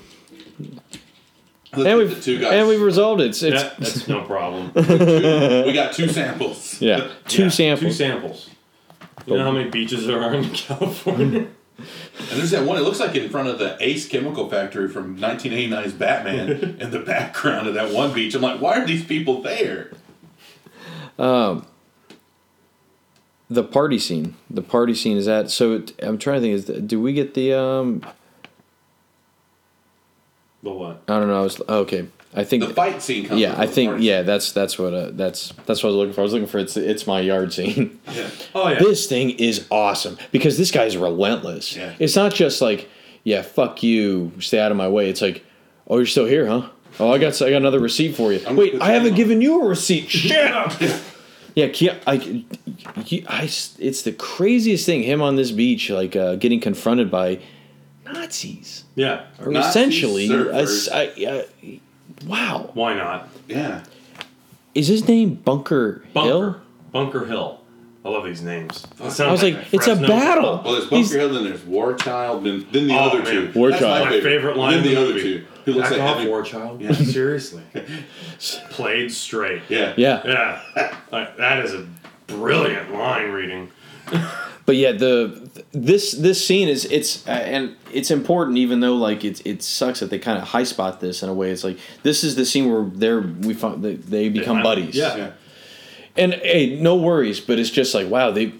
Let's 1.73 1.87
and 1.87 1.97
we've 1.99 2.23
two 2.23 2.39
guys. 2.39 2.53
and 2.53 2.67
we've 2.67 2.81
resolved 2.81 3.21
it. 3.21 3.27
It's, 3.27 3.43
it's 3.43 3.61
Yeah, 3.61 3.73
that's 3.77 4.07
no 4.07 4.23
problem. 4.23 4.71
we 5.65 5.73
got 5.73 5.93
two 5.93 6.07
samples. 6.07 6.81
yeah, 6.81 7.09
two 7.27 7.43
Yeah, 7.43 7.49
samples. 7.49 7.91
Two 7.91 8.03
samples. 8.03 8.49
You 9.27 9.37
know 9.37 9.43
how 9.43 9.51
many 9.51 9.69
beaches 9.69 10.07
there 10.07 10.21
are 10.21 10.33
in 10.33 10.49
California? 10.53 11.41
Mm-hmm. 11.41 11.53
And 12.31 12.39
there's 12.39 12.51
that 12.51 12.65
one. 12.65 12.77
It 12.77 12.81
looks 12.81 12.99
like 12.99 13.15
in 13.15 13.29
front 13.29 13.49
of 13.49 13.59
the 13.59 13.77
Ace 13.79 14.07
Chemical 14.07 14.49
Factory 14.49 14.89
from 14.89 15.17
1989's 15.17 15.93
Batman 15.93 16.77
in 16.79 16.91
the 16.91 16.99
background 16.99 17.67
of 17.67 17.75
that 17.75 17.93
one 17.93 18.13
beach. 18.13 18.33
I'm 18.33 18.41
like, 18.41 18.59
why 18.59 18.81
are 18.81 18.85
these 18.85 19.05
people 19.05 19.41
there? 19.41 19.91
Um, 21.17 21.65
the 23.49 23.63
party 23.63 23.99
scene. 23.99 24.35
The 24.49 24.61
party 24.61 24.93
scene 24.93 25.17
is 25.17 25.25
that. 25.25 25.49
So 25.49 25.73
it, 25.73 25.93
I'm 26.01 26.17
trying 26.17 26.37
to 26.37 26.41
think. 26.41 26.53
Is 26.53 26.65
the, 26.65 26.81
do 26.81 27.01
we 27.01 27.13
get 27.13 27.33
the? 27.33 27.53
um 27.53 28.05
the 30.61 30.71
what? 30.71 31.01
I 31.07 31.19
don't 31.19 31.27
know. 31.27 31.39
I 31.39 31.43
was 31.43 31.61
okay. 31.67 32.07
I 32.35 32.43
think 32.43 32.67
The 32.67 32.73
fight 32.73 33.01
scene 33.01 33.25
comes. 33.25 33.41
Yeah, 33.41 33.55
I 33.57 33.65
think 33.65 34.01
yeah. 34.01 34.21
That's 34.21 34.51
that's 34.51 34.77
what 34.77 34.93
uh, 34.93 35.09
that's 35.11 35.51
that's 35.65 35.81
what 35.81 35.89
I 35.89 35.93
was 35.93 35.95
looking 35.95 36.13
for. 36.13 36.21
I 36.21 36.23
was 36.23 36.33
looking 36.33 36.47
for 36.47 36.59
it's 36.59 36.77
it's 36.77 37.07
my 37.07 37.21
yard 37.21 37.53
scene. 37.53 37.99
Yeah. 38.11 38.29
Oh 38.53 38.67
yeah. 38.67 38.79
This 38.79 39.07
thing 39.07 39.31
is 39.31 39.67
awesome 39.71 40.17
because 40.31 40.57
this 40.57 40.69
guy's 40.69 40.95
relentless. 40.95 41.75
Yeah. 41.75 41.95
It's 41.97 42.15
not 42.15 42.33
just 42.33 42.61
like 42.61 42.87
yeah, 43.23 43.41
fuck 43.41 43.83
you, 43.83 44.31
stay 44.39 44.59
out 44.59 44.71
of 44.71 44.77
my 44.77 44.87
way. 44.87 45.09
It's 45.09 45.21
like 45.21 45.43
oh, 45.87 45.97
you're 45.97 46.05
still 46.05 46.25
here, 46.25 46.45
huh? 46.45 46.69
Oh, 46.99 47.11
I 47.11 47.17
got 47.17 47.41
I 47.41 47.49
got 47.49 47.57
another 47.57 47.79
receipt 47.79 48.15
for 48.15 48.31
you. 48.31 48.41
I'm 48.45 48.55
Wait, 48.55 48.79
I 48.79 48.91
haven't 48.91 49.11
put 49.11 49.17
given 49.17 49.41
you 49.41 49.63
a 49.63 49.67
receipt. 49.67 50.09
Shut 50.09 50.51
up. 50.51 50.73
Yeah, 51.55 51.67
Kia, 51.69 51.99
I, 52.07 52.17
he- 52.17 53.25
I, 53.27 53.43
it's 53.43 54.01
the 54.03 54.11
craziest 54.13 54.85
thing. 54.85 55.03
Him 55.03 55.21
on 55.21 55.35
this 55.35 55.51
beach, 55.51 55.89
like 55.89 56.15
uh, 56.15 56.35
getting 56.35 56.59
confronted 56.59 57.09
by 57.11 57.39
Nazis, 58.05 58.85
Yeah. 58.95 59.25
or 59.39 59.51
Nazi 59.51 59.67
essentially, 59.69 60.27
a 60.27 60.29
surfers. 60.31 60.87
s- 60.87 60.89
I- 60.89 61.25
uh, 61.25 61.77
wow. 62.27 62.69
Why 62.73 62.93
not? 62.95 63.29
Yeah. 63.47 63.83
Is 64.75 64.87
his 64.87 65.07
name 65.07 65.35
Bunker, 65.35 66.03
Bunker. 66.13 66.27
Hill? 66.29 66.61
Bunker 66.91 67.25
Hill. 67.25 67.59
I 68.05 68.09
love 68.09 68.23
these 68.23 68.41
names. 68.41 68.85
It 68.99 69.05
I 69.05 69.09
sounds 69.09 69.41
was 69.41 69.43
like, 69.53 69.73
it's 69.73 69.87
a 69.87 69.95
battle. 69.95 70.61
Well, 70.63 70.73
there's 70.73 70.89
He's- 70.89 71.09
Bunker 71.09 71.19
Hill, 71.19 71.33
then 71.33 71.43
there's 71.43 71.63
War 71.65 71.93
Child, 71.95 72.45
then, 72.45 72.65
then 72.71 72.87
the 72.87 72.93
Oh, 72.95 72.99
other 73.09 73.23
man. 73.23 73.51
two. 73.53 73.59
War 73.59 73.69
That's 73.71 73.81
Child. 73.81 74.05
My 74.09 74.21
favorite 74.21 74.55
line 74.57 74.75
Then 74.75 74.83
the 74.83 74.89
the 74.95 75.01
other 75.01 75.13
movie. 75.13 75.21
two. 75.39 75.45
Who 75.65 75.73
looks 75.73 75.91
like 75.91 75.99
off, 76.01 76.15
having- 76.17 76.29
War 76.29 76.43
Child. 76.43 76.81
Yeah, 76.81 76.91
seriously. 76.93 77.63
Played 78.69 79.11
straight. 79.11 79.61
Yeah. 79.69 79.93
Yeah. 79.97 80.21
Yeah. 80.25 80.95
Like, 81.11 81.37
that 81.37 81.65
is 81.65 81.73
a 81.73 81.87
brilliant 82.27 82.93
line 82.93 83.31
reading. 83.31 83.71
but 84.65 84.75
yeah, 84.75 84.91
the 84.91 85.49
this 85.71 86.13
this 86.13 86.43
scene 86.45 86.67
is 86.67 86.85
it's 86.85 87.27
uh, 87.27 87.31
and 87.31 87.75
it's 87.93 88.09
important 88.11 88.57
even 88.57 88.79
though 88.79 88.95
like 88.95 89.23
it's 89.23 89.39
it 89.41 89.61
sucks 89.61 89.99
that 89.99 90.09
they 90.09 90.17
kind 90.19 90.37
of 90.39 90.45
high 90.47 90.63
spot 90.63 90.99
this 90.99 91.21
in 91.21 91.29
a 91.29 91.33
way. 91.33 91.51
It's 91.51 91.63
like 91.63 91.77
this 92.03 92.23
is 92.23 92.35
the 92.35 92.45
scene 92.45 92.71
where 92.71 92.83
they're 92.85 93.21
we 93.21 93.53
find 93.53 93.83
they, 93.83 93.95
they 93.95 94.29
become 94.29 94.57
find- 94.57 94.63
buddies. 94.63 94.95
yeah. 94.95 95.15
Yeah. 95.15 95.31
And 96.17 96.33
hey, 96.33 96.75
no 96.81 96.95
worries, 96.97 97.39
but 97.39 97.59
it's 97.59 97.69
just 97.69 97.93
like 97.93 98.09
wow, 98.09 98.31
they. 98.31 98.51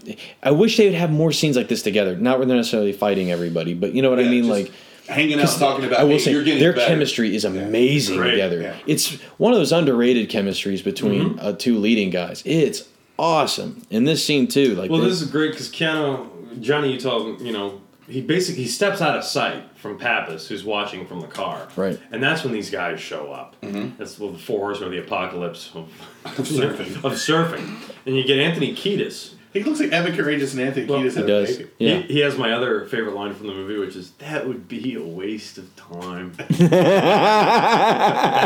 I 0.44 0.52
wish 0.52 0.78
they 0.78 0.86
would 0.86 0.94
have 0.96 1.12
more 1.12 1.32
scenes 1.32 1.58
like 1.58 1.68
this 1.68 1.82
together. 1.82 2.16
Not 2.16 2.38
where 2.38 2.46
they're 2.46 2.56
necessarily 2.56 2.94
fighting 2.94 3.32
everybody, 3.32 3.74
but 3.74 3.94
you 3.94 4.02
know 4.04 4.10
what 4.12 4.20
I 4.20 4.24
Yeah, 4.24 4.30
mean. 4.30 4.44
just 4.46 4.52
Like 4.66 4.72
hanging 5.10 5.40
out, 5.40 5.46
'cause 5.48 5.60
talking 5.60 5.86
about. 5.86 6.00
I 6.00 6.04
will 6.04 6.12
hey, 6.14 6.20
say 6.20 6.32
you're 6.32 6.44
getting 6.44 6.60
their 6.62 6.74
better. 6.74 6.88
chemistry 6.88 7.36
is 7.36 7.44
amazing 7.46 8.18
Great, 8.18 8.32
together. 8.32 8.62
yeah. 8.62 8.76
It's 8.88 9.16
one 9.38 9.52
of 9.54 9.60
those 9.60 9.72
underrated 9.72 10.30
chemistries 10.30 10.84
between 10.84 11.32
Mm-hmm. 11.32 11.40
uh, 11.40 11.52
two 11.54 11.78
leading 11.78 12.10
guys. 12.10 12.42
It's 12.46 12.84
awesome 13.18 13.82
in 13.90 14.06
this 14.06 14.24
scene 14.26 14.48
too. 14.48 14.76
Like 14.76 14.90
Well, 14.90 15.02
they- 15.02 15.10
this 15.10 15.22
is 15.22 15.30
great 15.30 15.52
because 15.52 15.70
Keanu, 15.70 16.28
Johnny 16.62 16.94
Utah, 16.94 17.36
you 17.42 17.52
know, 17.52 17.82
he 18.08 18.22
basically 18.22 18.64
he 18.64 18.68
steps 18.70 19.02
out 19.02 19.16
of 19.18 19.24
sight 19.24 19.64
from 19.76 19.98
Pappas, 19.98 20.48
who's 20.48 20.64
watching 20.64 21.06
from 21.06 21.20
the 21.22 21.28
car. 21.28 21.68
Right. 21.76 22.00
And 22.12 22.24
that's 22.24 22.44
when 22.44 22.52
these 22.54 22.70
guys 22.72 23.00
show 23.00 23.32
up. 23.32 23.56
That's 23.98 24.18
well, 24.20 24.32
the 24.32 24.40
four 24.40 24.60
horsemen 24.62 24.88
of 24.88 24.92
the 24.94 25.00
apocalypse 25.00 25.70
of, 25.76 25.90
surfing. 26.38 26.96
of 27.04 27.14
surfing. 27.14 27.76
And 28.08 28.16
you 28.18 28.24
get 28.24 28.40
Anthony 28.40 28.74
Kiedis. 28.74 29.32
He 29.54 29.64
looks 29.64 29.80
like 29.80 29.92
Evan 29.92 30.16
Courageous 30.16 30.54
and 30.54 30.62
Anthony 30.62 30.86
Well, 30.86 31.00
Kiedis 31.00 31.12
he 31.14 31.22
had 31.22 31.24
a 31.24 31.28
does. 31.28 31.58
baby. 31.58 31.70
Yeah. 31.80 31.96
He, 32.02 32.14
he 32.14 32.20
has 32.20 32.38
my 32.38 32.52
other 32.52 32.86
favorite 32.86 33.16
line 33.16 33.34
from 33.34 33.48
the 33.48 33.54
movie, 33.54 33.78
which 33.80 33.96
is 33.96 34.12
"That 34.20 34.48
would 34.48 34.68
be 34.68 34.94
a 34.96 35.02
waste 35.02 35.58
of 35.58 35.76
time." 35.76 36.34
that 36.40 36.50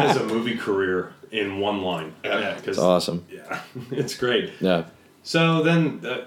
is 0.10 0.18
a 0.18 0.24
movie 0.26 0.56
career 0.58 1.14
in 1.32 1.60
one 1.60 1.82
line. 1.82 2.14
Yeah, 2.24 2.54
because 2.56 2.78
It's 2.78 2.80
awesome. 2.80 3.26
yeah, 3.30 3.62
it's 3.92 4.16
great. 4.16 4.52
Yeah. 4.60 4.86
So 5.24 5.64
then, 5.64 6.02
uh, 6.06 6.26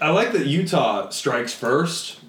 I 0.00 0.10
like 0.10 0.32
that 0.32 0.46
Utah 0.46 1.10
strikes 1.10 1.52
first. 1.54 2.20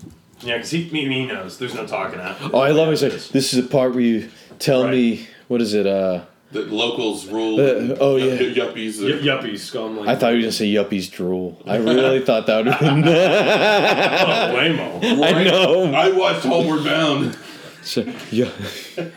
Yeah, 0.42 0.58
because 0.58 0.72
he, 0.72 0.84
he, 0.84 1.06
he 1.08 1.26
knows 1.26 1.58
there's 1.58 1.74
no 1.74 1.88
talking 1.88 2.20
at. 2.20 2.38
Oh, 2.54 2.60
I 2.60 2.72
love 2.72 2.90
it. 2.94 3.00
This 3.00 3.54
is 3.54 3.64
the 3.64 3.70
part 3.70 3.92
where 3.94 4.02
you 4.02 4.30
tell 4.60 4.84
Right. 4.84 4.92
me 4.92 5.28
what 5.48 5.62
is 5.62 5.74
it? 5.74 5.88
Uh, 5.88 6.26
The 6.52 6.62
locals 6.62 7.28
rule. 7.28 7.60
Uh, 7.60 7.98
oh, 8.00 8.16
yeah. 8.16 8.38
Yuppies. 8.38 9.02
Y- 9.04 9.12
Are, 9.12 9.20
yuppies, 9.42 9.60
scum 9.60 9.98
like 9.98 10.08
I 10.08 10.16
thought 10.16 10.30
you 10.30 10.36
were 10.38 10.42
gonna 10.44 10.52
say 10.54 10.68
yuppies 10.72 11.12
drool. 11.12 11.62
I 11.66 11.76
really 11.78 12.22
thought 12.22 12.48
that 12.48 12.58
would 12.66 12.68
have 12.74 12.80
been. 12.80 13.04
oh, 13.06 14.54
lame-o. 14.56 15.24
I 15.24 15.44
know. 15.44 15.94
I 15.94 16.10
watched 16.12 16.46
Homeward 16.46 16.84
Bound. 16.86 17.38
So, 17.84 18.02
yeah. 18.32 18.50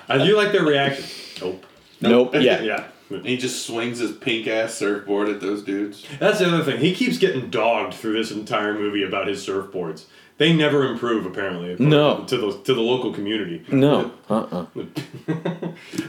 I 0.08 0.18
do 0.18 0.36
like 0.36 0.52
their 0.52 0.64
reaction. 0.64 1.04
Nope. 1.40 1.66
Nope. 2.00 2.34
Yeah. 2.34 2.60
Yeah. 3.10 3.22
He 3.24 3.36
just 3.36 3.66
swings 3.66 3.98
his 3.98 4.12
pink 4.12 4.46
ass 4.46 4.74
surfboard 4.74 5.28
at 5.28 5.40
those 5.40 5.64
dudes. 5.64 6.06
That's 6.20 6.38
the 6.38 6.46
other 6.46 6.62
thing. 6.62 6.78
He 6.78 6.94
keeps 6.94 7.18
getting 7.18 7.50
dogged 7.50 7.94
through 7.94 8.12
this 8.12 8.30
entire 8.30 8.72
movie 8.72 9.02
about 9.02 9.26
his 9.26 9.44
surfboards. 9.44 10.04
They 10.40 10.54
never 10.54 10.86
improve, 10.86 11.26
apparently. 11.26 11.76
No. 11.78 12.24
To 12.24 12.36
the 12.38 12.52
to 12.64 12.72
the 12.72 12.80
local 12.80 13.12
community. 13.12 13.62
No. 13.70 14.10
Uh. 14.30 14.46
uh 14.50 14.66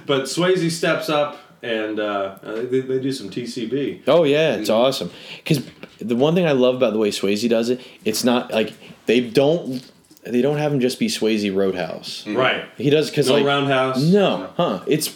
But 0.06 0.24
Swayze 0.24 0.72
steps 0.72 1.10
up 1.10 1.38
and 1.62 2.00
uh, 2.00 2.38
uh, 2.42 2.56
they, 2.62 2.80
they 2.80 3.00
do 3.02 3.12
some 3.12 3.30
TCB. 3.30 4.04
Oh 4.08 4.24
yeah, 4.24 4.56
it's 4.56 4.70
awesome. 4.70 5.12
Because 5.36 5.70
the 6.00 6.16
one 6.16 6.34
thing 6.34 6.46
I 6.46 6.54
love 6.54 6.76
about 6.76 6.94
the 6.94 7.00
way 7.00 7.10
Swayze 7.10 7.50
does 7.50 7.70
it, 7.70 7.82
it's 8.06 8.24
not 8.24 8.54
like 8.54 8.72
they 9.06 9.20
don't 9.20 9.91
they 10.24 10.41
don't 10.41 10.57
have 10.57 10.72
him 10.72 10.80
just 10.80 10.99
be 10.99 11.07
Swayze 11.07 11.53
Roadhouse. 11.55 12.28
Right. 12.28 12.65
He 12.78 12.89
does 12.89 13.09
because 13.09 13.28
No 13.28 13.36
like 13.36 13.45
roundhouse. 13.45 14.01
No, 14.01 14.51
huh? 14.55 14.82
It's 14.88 15.15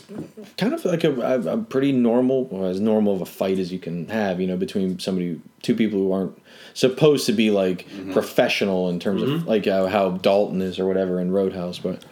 kind 0.57 0.73
of 0.73 0.83
like 0.85 1.03
a, 1.03 1.13
a, 1.21 1.53
a 1.53 1.57
pretty 1.57 1.91
normal, 1.91 2.45
well, 2.45 2.65
as 2.69 2.79
normal 2.79 3.13
of 3.15 3.21
a 3.21 3.25
fight 3.25 3.59
as 3.59 3.71
you 3.71 3.77
can 3.79 4.07
have, 4.09 4.41
you 4.41 4.47
know, 4.47 4.57
between 4.57 4.97
somebody, 4.99 5.39
two 5.61 5.75
people 5.75 5.99
who 5.99 6.11
aren't 6.11 6.37
supposed 6.73 7.25
to 7.27 7.33
be 7.33 7.51
like 7.51 7.85
professional 8.13 8.89
in 8.89 8.99
terms 8.99 9.21
of 9.21 9.47
like 9.47 9.65
how, 9.65 9.85
how 9.87 10.09
Dalton 10.11 10.61
is 10.61 10.79
or 10.79 10.85
whatever 10.87 11.19
in 11.19 11.31
Roadhouse. 11.31 11.77
But 11.77 12.03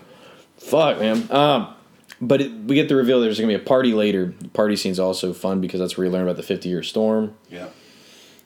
fuck, 0.58 1.00
man. 1.00 1.30
Um, 1.32 1.74
but 2.22 2.42
it, 2.42 2.52
we 2.54 2.76
get 2.76 2.90
the 2.90 2.96
reveal 2.96 3.20
there's 3.22 3.40
gonna 3.40 3.48
be 3.48 3.56
a 3.56 3.60
party 3.60 3.94
later. 3.94 4.34
The 4.40 4.50
party 4.50 4.76
scene's 4.76 5.00
also 5.00 5.34
fun 5.34 5.62
because 5.62 5.80
that's 5.80 5.98
where 5.98 6.06
you 6.06 6.12
learn 6.12 6.24
about 6.24 6.38
the 6.38 6.44
50 6.44 6.70
year 6.70 6.84
storm 6.84 7.34
Yeah. 7.50 7.68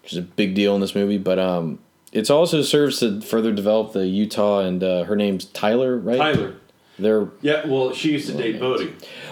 which 0.03 0.13
is 0.13 0.17
a 0.17 0.21
big 0.23 0.55
deal 0.55 0.73
in 0.73 0.81
this 0.81 0.95
movie. 0.95 1.17
But 1.17 1.37
um, 1.37 1.79
it 2.17 2.29
also 2.31 2.61
serves 2.61 2.99
to 2.99 3.21
further 3.21 3.51
develop 3.51 3.93
the 3.93 4.07
Utah 4.07 4.59
and 4.61 4.83
uh, 4.83 5.03
her 5.03 5.15
name's 5.15 5.45
Tyler, 5.45 5.97
right? 5.97 6.17
Tyler. 6.17 6.55
They're 6.99 7.27
Yeah, 7.41 7.67
well, 7.67 7.93
she 7.93 8.11
used 8.13 8.27
to 8.29 8.33
date 8.35 8.59
Bodhi, 8.59 8.85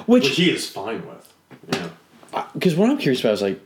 Which- 0.06 0.24
which, 0.24 0.30
he 0.36 0.52
is 0.52 0.70
fine 0.70 1.02
with. 1.08 1.34
Yeah. 1.74 2.44
because 2.54 2.76
what 2.76 2.90
I'm 2.90 2.98
curious 2.98 3.22
about 3.22 3.34
is 3.34 3.42
like, 3.42 3.60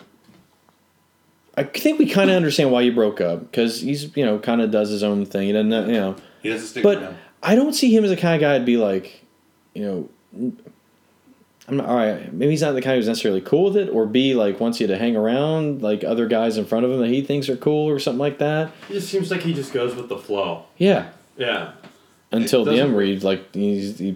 I 1.58 1.64
think 1.64 2.00
we 2.00 2.10
kind 2.10 2.30
of 2.30 2.38
understand 2.38 2.72
why 2.72 2.82
you 2.82 2.94
broke 2.94 3.20
up 3.20 3.42
because 3.42 3.82
he's 3.82 4.16
you 4.16 4.24
know 4.26 4.40
kind 4.40 4.62
of 4.62 4.72
does 4.72 4.90
his 4.90 5.04
own 5.04 5.26
thing. 5.26 5.48
He 5.48 5.52
doesn't 5.52 5.72
you 5.90 6.00
know, 6.00 6.16
He 6.42 6.50
doesn't 6.50 6.68
stick 6.68 6.84
but 6.84 7.00
around. 7.00 7.18
I 7.44 7.56
don't 7.56 7.74
see 7.74 7.94
him 7.94 8.06
as 8.06 8.10
the 8.12 8.16
kind 8.18 8.36
of 8.36 8.42
guy 8.42 8.56
I'd 8.56 8.66
be 8.66 8.78
like, 8.78 9.26
you 9.74 9.84
know. 10.34 10.54
I'm 11.70 11.78
not, 11.78 11.86
all 11.88 11.96
right. 11.96 12.32
Maybe 12.34 12.52
he's 12.52 12.62
not 12.62 12.74
the 12.74 12.82
kind 12.82 12.96
who's 12.98 13.08
necessarily 13.08 13.42
cool 13.42 13.66
with 13.66 13.78
it, 13.78 13.90
or 13.90 14.06
B 14.06 14.34
like 14.34 14.60
wants 14.60 14.80
you 14.82 14.88
to 14.88 14.98
hang 14.98 15.16
around 15.16 15.82
like 15.82 16.04
other 16.04 16.28
guys 16.28 16.58
in 16.58 16.66
front 16.66 16.86
of 16.86 16.92
him 16.92 17.00
that 17.00 17.10
he 17.10 17.22
thinks 17.22 17.48
are 17.50 17.56
cool 17.58 17.88
or 17.90 18.00
something 18.00 18.20
like 18.20 18.40
that. 18.40 18.72
It 18.90 18.94
just 18.94 19.10
seems 19.10 19.32
like 19.32 19.42
he 19.42 19.54
just 19.54 19.72
goes 19.74 19.96
with 19.96 20.10
the 20.10 20.18
flow. 20.18 20.66
Yeah, 20.78 21.10
Yeah. 21.38 21.72
until 22.32 22.64
the 22.66 22.72
doesn't- 22.72 22.86
end 22.88 22.96
where 22.96 23.04
he 23.06 23.18
like 23.20 23.54
he's 23.56 23.98
he, 24.00 24.16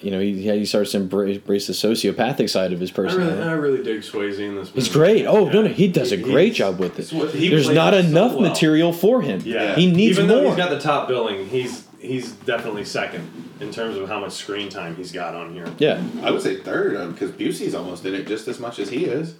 you 0.00 0.10
know 0.10 0.20
he 0.20 0.42
he 0.42 0.64
starts 0.66 0.92
to 0.92 0.98
embrace, 0.98 1.36
embrace 1.38 1.66
the 1.66 1.72
sociopathic 1.72 2.48
side 2.50 2.72
of 2.72 2.80
his 2.80 2.90
I 2.90 3.00
really, 3.00 3.08
personality. 3.16 3.42
I 3.42 3.52
really 3.52 3.82
dig 3.82 4.00
Swayze 4.02 4.38
in 4.38 4.54
this 4.54 4.68
movie. 4.68 4.80
He's 4.80 4.88
great. 4.88 5.26
Oh 5.26 5.48
no, 5.48 5.62
no, 5.62 5.68
he 5.68 5.88
does 5.88 6.12
a 6.12 6.16
great 6.16 6.54
job 6.54 6.78
with 6.78 6.98
it. 6.98 7.08
There's 7.50 7.68
not 7.70 7.94
it 7.94 8.02
so 8.04 8.08
enough 8.10 8.32
well. 8.32 8.42
material 8.48 8.92
for 8.92 9.22
him. 9.22 9.40
Yeah. 9.44 9.74
he 9.76 9.90
needs 9.90 10.18
Even 10.18 10.28
more. 10.30 10.42
though 10.42 10.48
he's 10.48 10.56
got 10.56 10.70
the 10.70 10.78
top 10.80 11.08
billing, 11.08 11.48
he's 11.48 11.87
he's 12.00 12.32
definitely 12.32 12.84
second 12.84 13.50
in 13.60 13.70
terms 13.70 13.96
of 13.96 14.08
how 14.08 14.20
much 14.20 14.32
screen 14.32 14.68
time 14.68 14.96
he's 14.96 15.12
got 15.12 15.34
on 15.34 15.52
here. 15.52 15.66
yeah, 15.78 16.02
I 16.22 16.30
would 16.30 16.42
say 16.42 16.60
third 16.60 17.12
because 17.12 17.30
Busey's 17.30 17.74
almost 17.74 18.04
in 18.04 18.14
it 18.14 18.26
just 18.26 18.48
as 18.48 18.58
much 18.58 18.78
as 18.78 18.90
he 18.90 19.04
is. 19.04 19.34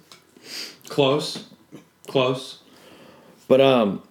Close. 0.87 1.45
Close. 2.07 2.59
but 3.47 3.61
um, 3.61 4.01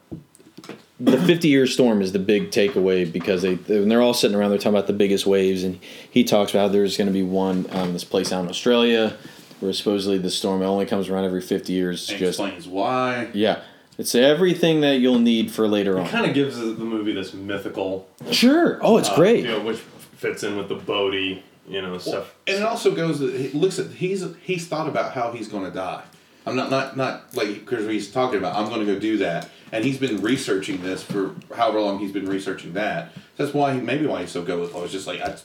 the 1.01 1.19
50 1.19 1.49
year 1.49 1.67
storm 1.67 2.01
is 2.01 2.13
the 2.13 2.19
big 2.19 2.51
takeaway 2.51 3.11
because 3.11 3.43
they 3.43 3.55
when 3.55 3.89
they're 3.89 4.03
all 4.03 4.15
sitting 4.15 4.37
around, 4.37 4.51
they're 4.51 4.59
talking 4.59 4.75
about 4.75 4.87
the 4.87 4.93
biggest 4.93 5.27
waves, 5.27 5.65
and 5.65 5.79
he 6.11 6.25
talks 6.25 6.53
about 6.53 6.61
how 6.61 6.69
there's 6.69 6.97
going 6.97 7.07
to 7.07 7.13
be 7.13 7.23
one 7.23 7.67
um, 7.71 7.93
this 7.93 8.05
place 8.05 8.33
out 8.33 8.45
in 8.45 8.51
Australia 8.51 9.17
where 9.61 9.73
supposedly 9.73 10.19
the 10.19 10.31
storm 10.31 10.63
only 10.63 10.87
comes 10.87 11.09
around 11.09 11.25
every 11.25 11.41
50 11.41 11.73
years. 11.73 12.09
It's 12.09 12.19
just 12.19 12.41
explains 12.41 12.69
why. 12.69 13.29
yeah, 13.33 13.63
it's 13.99 14.15
everything 14.15 14.81
that 14.81 15.01
you'll 15.01 15.19
need 15.19 15.51
for 15.51 15.69
later 15.69 15.99
on. 15.99 16.07
It 16.07 16.11
kind 16.11 16.25
of 16.27 16.33
gives 16.33 16.57
the 16.57 16.67
the 16.67 16.85
movie 16.85 17.13
this 17.13 17.35
mythical. 17.35 18.09
Sure. 18.31 18.79
Oh, 18.81 18.97
it's 18.97 19.11
uh, 19.11 19.17
great. 19.17 19.45
You 19.45 19.51
know, 19.51 19.61
which 19.61 19.79
fits 19.79 20.45
in 20.45 20.57
with 20.57 20.69
the 20.69 20.77
Bodhi, 20.77 21.43
you 21.69 21.83
know, 21.83 21.99
stuff. 21.99 22.35
And 22.47 22.59
it 22.59 22.63
also 22.63 22.95
goes. 22.95 23.19
He 23.19 23.51
looks 23.51 23.79
at. 23.79 23.91
He's 23.91 24.25
he's 24.43 24.67
thought 24.67 24.89
about 24.89 25.13
how 25.13 25.33
he's 25.33 25.49
going 25.49 25.65
to 25.65 25.71
die. 25.71 26.05
I'm 26.47 26.57
not 26.57 26.71
not 26.71 26.97
not 26.97 27.35
like 27.35 27.49
because 27.49 27.87
he's 27.87 28.11
talking 28.11 28.39
about. 28.39 28.57
I'm 28.57 28.69
going 28.69 28.87
to 28.87 28.95
go 28.95 28.99
do 28.99 29.19
that, 29.19 29.51
and 29.73 29.85
he's 29.85 29.99
been 29.99 30.23
researching 30.23 30.81
this 30.83 31.03
for 31.03 31.35
however 31.55 31.81
long 31.81 31.99
he's 31.99 32.13
been 32.13 32.27
researching 32.27 32.73
that. 32.75 33.13
That's 33.37 33.53
why 33.53 33.75
he 33.75 33.81
maybe 33.81 34.07
why 34.07 34.23
he's 34.23 34.31
so 34.31 34.43
good 34.43 34.61
with 34.61 34.75
it. 34.75 34.79
It's 34.79 34.93
just 34.93 35.07
like 35.07 35.21
I, 35.21 35.37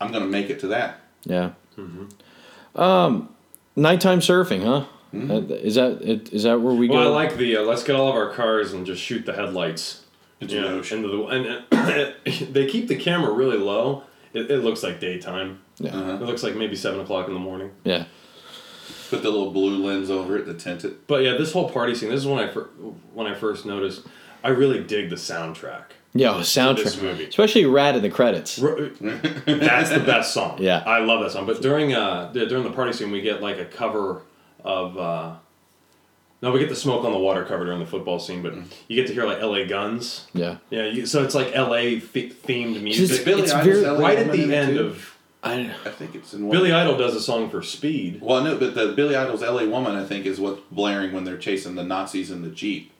I'm 0.00 0.12
going 0.12 0.22
to 0.22 0.30
make 0.30 0.48
it 0.48 0.60
to 0.60 0.68
that. 0.68 1.00
Yeah. 1.24 1.50
Um, 2.74 3.34
nighttime 3.74 4.20
surfing, 4.20 4.62
huh? 4.62 4.86
Mm-hmm. 5.22 5.52
Uh, 5.52 5.54
Is 5.56 5.74
that 5.76 6.02
it- 6.02 6.32
is 6.32 6.42
that 6.44 6.60
where 6.60 6.74
we 6.74 6.88
Well, 6.88 7.02
I 7.02 7.24
like 7.24 7.36
the 7.36 7.56
uh, 7.58 7.62
let's 7.62 7.82
get 7.84 7.96
all 7.96 8.08
of 8.08 8.14
our 8.16 8.30
cars 8.32 8.72
and 8.72 8.84
just 8.86 9.02
shoot 9.02 9.24
the 9.26 9.32
headlights 9.32 10.02
Into 10.40 10.54
you 10.56 10.60
the 10.62 10.68
ocean. 10.70 10.98
into 11.04 11.08
the 11.08 11.24
and 11.26 11.64
uh, 11.72 12.12
they 12.52 12.66
keep 12.66 12.88
the 12.88 12.96
camera 12.96 13.32
really 13.32 13.58
low. 13.58 14.02
It, 14.34 14.50
it 14.50 14.58
looks 14.58 14.82
like 14.82 15.00
daytime. 15.00 15.60
Yeah. 15.78 15.96
Uh-huh. 15.96 16.12
It 16.14 16.22
looks 16.22 16.42
like 16.42 16.54
maybe 16.56 16.76
seven 16.76 17.00
o'clock 17.00 17.28
in 17.28 17.34
the 17.34 17.40
morning. 17.40 17.70
yeah. 17.84 18.04
Put 19.10 19.22
the 19.22 19.30
little 19.30 19.52
blue 19.52 19.86
lens 19.86 20.10
over 20.10 20.36
it 20.36 20.46
to 20.46 20.54
tint 20.54 20.84
it. 20.84 21.06
But 21.06 21.22
yeah, 21.22 21.36
this 21.36 21.52
whole 21.52 21.70
party 21.70 21.94
scene. 21.94 22.10
This 22.10 22.20
is 22.20 22.26
when 22.26 22.40
I 22.42 22.48
fir- 22.48 22.68
when 23.14 23.26
I 23.28 23.34
first 23.34 23.64
noticed. 23.64 24.02
I 24.42 24.48
really 24.50 24.82
dig 24.82 25.10
the 25.10 25.16
soundtrack. 25.16 25.84
Yeah, 26.12 26.32
oh, 26.34 26.40
soundtrack. 26.40 26.84
This 26.84 27.00
movie. 27.02 27.24
Especially 27.26 27.66
Ratt 27.66 27.94
in 27.96 28.02
the 28.02 28.10
credits. 28.10 28.60
R- 28.62 28.76
That's 29.46 29.90
the 29.90 30.02
best 30.04 30.32
song. 30.34 30.56
Yeah. 30.60 30.82
I 30.86 30.98
love 31.00 31.20
that 31.22 31.30
song. 31.32 31.46
But 31.46 31.62
during 31.62 31.94
uh 31.94 32.30
during 32.32 32.64
the 32.64 32.70
party 32.72 32.92
scene, 32.92 33.10
we 33.12 33.20
get 33.20 33.40
like 33.42 33.58
a 33.58 33.64
cover 33.64 34.22
of. 34.66 34.98
uh 34.98 35.34
no, 36.42 36.52
we 36.52 36.58
get 36.60 36.68
the 36.68 36.76
smoke 36.76 37.02
on 37.04 37.12
the 37.12 37.18
water 37.18 37.44
cover 37.46 37.64
during 37.64 37.80
the 37.80 37.86
football 37.86 38.18
scene, 38.18 38.42
but 38.42 38.52
you 38.88 38.94
get 38.96 39.06
to 39.06 39.14
hear 39.14 39.24
like 39.24 39.38
L.A. 39.40 39.64
Guns. 39.66 40.26
Yeah. 40.34 40.58
Yeah, 40.68 40.84
you, 40.84 41.06
so 41.06 41.24
it's 41.24 41.34
like 41.34 41.50
L.A. 41.54 41.98
Th- 41.98 42.34
themed 42.42 42.80
music. 42.82 43.10
It's 43.16 43.24
Billy 43.24 43.42
It's 43.42 43.52
Idol's 43.54 43.80
very- 43.80 43.86
LA 43.90 43.98
right 44.06 44.18
at 44.18 44.30
the 44.32 44.54
end 44.54 44.76
too? 44.76 44.84
of 44.86 45.16
I 45.42 45.72
I 45.86 45.90
think 45.90 46.14
it's 46.14 46.34
in 46.34 46.46
one. 46.46 46.54
Billy 46.56 46.72
Idol 46.72 46.98
does 46.98 47.14
a 47.14 47.22
song 47.22 47.48
for 47.48 47.62
Speed. 47.62 48.20
Well, 48.20 48.44
no, 48.44 48.56
but 48.58 48.74
the 48.74 48.88
Billy 48.92 49.16
Idol's 49.16 49.42
"L.A. 49.42 49.66
Woman" 49.66 49.96
I 49.96 50.04
think 50.04 50.26
is 50.26 50.38
what's 50.38 50.60
blaring 50.70 51.12
when 51.14 51.24
they're 51.24 51.38
chasing 51.38 51.74
the 51.74 51.84
Nazis 51.84 52.30
in 52.30 52.42
the 52.42 52.50
jeep. 52.50 52.92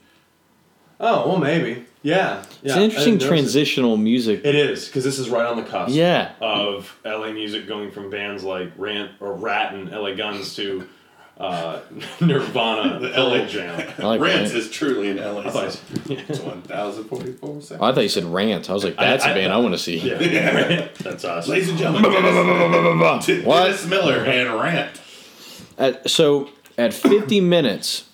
Oh 0.98 1.28
well, 1.28 1.38
maybe. 1.38 1.84
Yeah, 2.02 2.40
it's 2.40 2.58
yeah. 2.62 2.72
an 2.74 2.78
I 2.78 2.84
interesting 2.84 3.18
didn't 3.18 3.30
notice 3.30 3.52
transitional 3.52 3.96
music. 3.98 4.40
It 4.44 4.54
It 4.54 4.70
is 4.70 4.86
because 4.86 5.04
this 5.04 5.18
is 5.18 5.28
right 5.28 5.44
on 5.44 5.56
the 5.56 5.62
cusp. 5.64 5.94
Yeah. 5.94 6.32
Of 6.40 6.96
LA 7.04 7.32
music 7.32 7.66
going 7.68 7.90
from 7.90 8.08
bands 8.08 8.44
like 8.44 8.72
Rant 8.78 9.10
or 9.20 9.34
Ratt 9.34 9.74
and 9.74 9.90
LA 9.90 10.14
Guns 10.14 10.54
to 10.56 10.88
uh, 11.38 11.80
Nirvana, 12.20 12.98
the 12.98 13.08
LA 13.10 13.46
Jam. 13.46 13.92
I 13.98 14.06
like 14.06 14.20
Rants 14.20 14.52
Rant. 14.52 14.64
is 14.64 14.70
truly 14.70 15.10
an 15.10 15.18
L.A. 15.18 15.46
I 15.46 15.50
thought 15.50 15.72
song. 15.72 15.82
It's 16.08 16.40
one 16.40 16.62
thousand 16.62 17.04
forty-four 17.04 17.60
seconds. 17.60 17.82
I 17.82 17.92
thought 17.92 18.00
you 18.02 18.08
said 18.08 18.24
Rant. 18.24 18.70
I 18.70 18.72
was 18.72 18.84
like, 18.84 18.96
that's 18.96 19.24
a 19.24 19.28
I- 19.30 19.34
band 19.34 19.52
I 19.52 19.58
want 19.58 19.74
to 19.74 19.78
see. 19.78 19.98
Yeah, 19.98 20.88
that's 21.00 21.24
awesome. 21.24 21.50
Ladies 21.52 21.68
and 21.68 21.78
gentlemen, 21.78 22.10
Dennis, 22.10 23.44
What? 23.44 23.64
Dennis 23.66 23.86
Miller 23.86 24.24
and 24.24 24.54
Rant. 24.60 25.00
At, 25.78 26.08
so 26.10 26.48
at 26.78 26.94
50 26.94 27.40
minutes, 27.42 28.08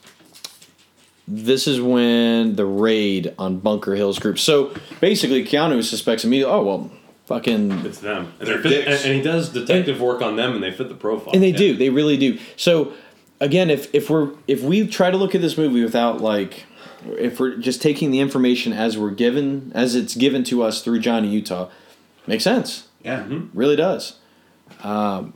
this 1.29 1.69
is 1.69 1.81
when 1.81 2.57
the 2.57 2.67
raid 2.67 3.33
on 3.39 3.59
Bunker 3.61 3.95
Hill's 3.95 4.19
group. 4.19 4.39
So 4.41 4.75
basically, 5.01 5.45
Keanu 5.45 5.83
suspects 5.85 6.25
immediately. 6.25 6.53
Oh 6.55 6.65
well, 6.65 6.91
fucking. 7.27 7.71
It's 7.87 8.01
them, 8.01 8.33
and, 8.41 8.49
They're 8.49 8.59
they 8.59 8.69
fit, 8.69 8.85
dicks. 8.87 9.03
and, 9.05 9.13
and 9.13 9.15
he 9.15 9.23
does 9.23 9.51
detective 9.51 10.01
work 10.01 10.21
on 10.23 10.35
them, 10.35 10.55
and 10.55 10.63
they 10.63 10.73
fit 10.73 10.89
the 10.89 10.97
profile. 10.97 11.33
And 11.35 11.43
they 11.43 11.53
do. 11.53 11.77
They 11.77 11.91
really 11.91 12.17
do. 12.17 12.39
So 12.57 12.93
again, 13.43 13.69
if 13.69 13.95
if 13.95 14.09
we're 14.09 14.31
if 14.47 14.63
we 14.63 14.87
try 14.87 15.11
to 15.11 15.17
look 15.17 15.35
at 15.35 15.41
this 15.43 15.59
movie 15.59 15.83
without 15.83 16.21
like 16.21 16.65
if 17.19 17.41
we're 17.41 17.57
just 17.57 17.83
taking 17.83 18.11
the 18.11 18.21
information 18.21 18.73
as 18.73 18.97
we're 18.97 19.11
given 19.11 19.73
as 19.75 19.95
it's 19.95 20.15
given 20.15 20.45
to 20.45 20.63
us 20.63 20.83
through 20.83 21.01
Johnny 21.01 21.29
Utah, 21.29 21.69
makes 22.27 22.45
sense. 22.45 22.89
Yeah. 23.03 23.27
Really 23.53 23.77
does. 23.77 24.19
Um, 24.83 25.35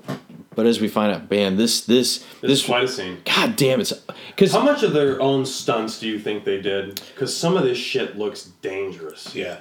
but 0.55 0.67
as 0.67 0.81
we 0.81 0.89
find 0.89 1.13
out, 1.13 1.31
man, 1.31 1.57
this 1.57 1.83
this 1.83 2.25
It's 2.41 2.41
this 2.43 2.65
quite 2.65 2.85
a 2.85 2.89
scene. 2.89 3.19
God 3.25 3.57
damn 3.57 3.81
it's 3.81 3.93
because 4.29 4.53
How 4.53 4.63
much 4.63 4.83
of 4.83 4.93
their 4.93 5.21
own 5.21 5.45
stunts 5.45 5.99
do 5.99 6.09
you 6.09 6.19
think 6.19 6.45
they 6.45 6.61
did? 6.61 7.01
Because 7.15 7.37
some 7.37 7.57
of 7.57 7.65
this 7.65 7.77
shit 7.77 8.17
looks 8.17 8.45
dangerous. 8.63 9.35
Yeah. 9.35 9.59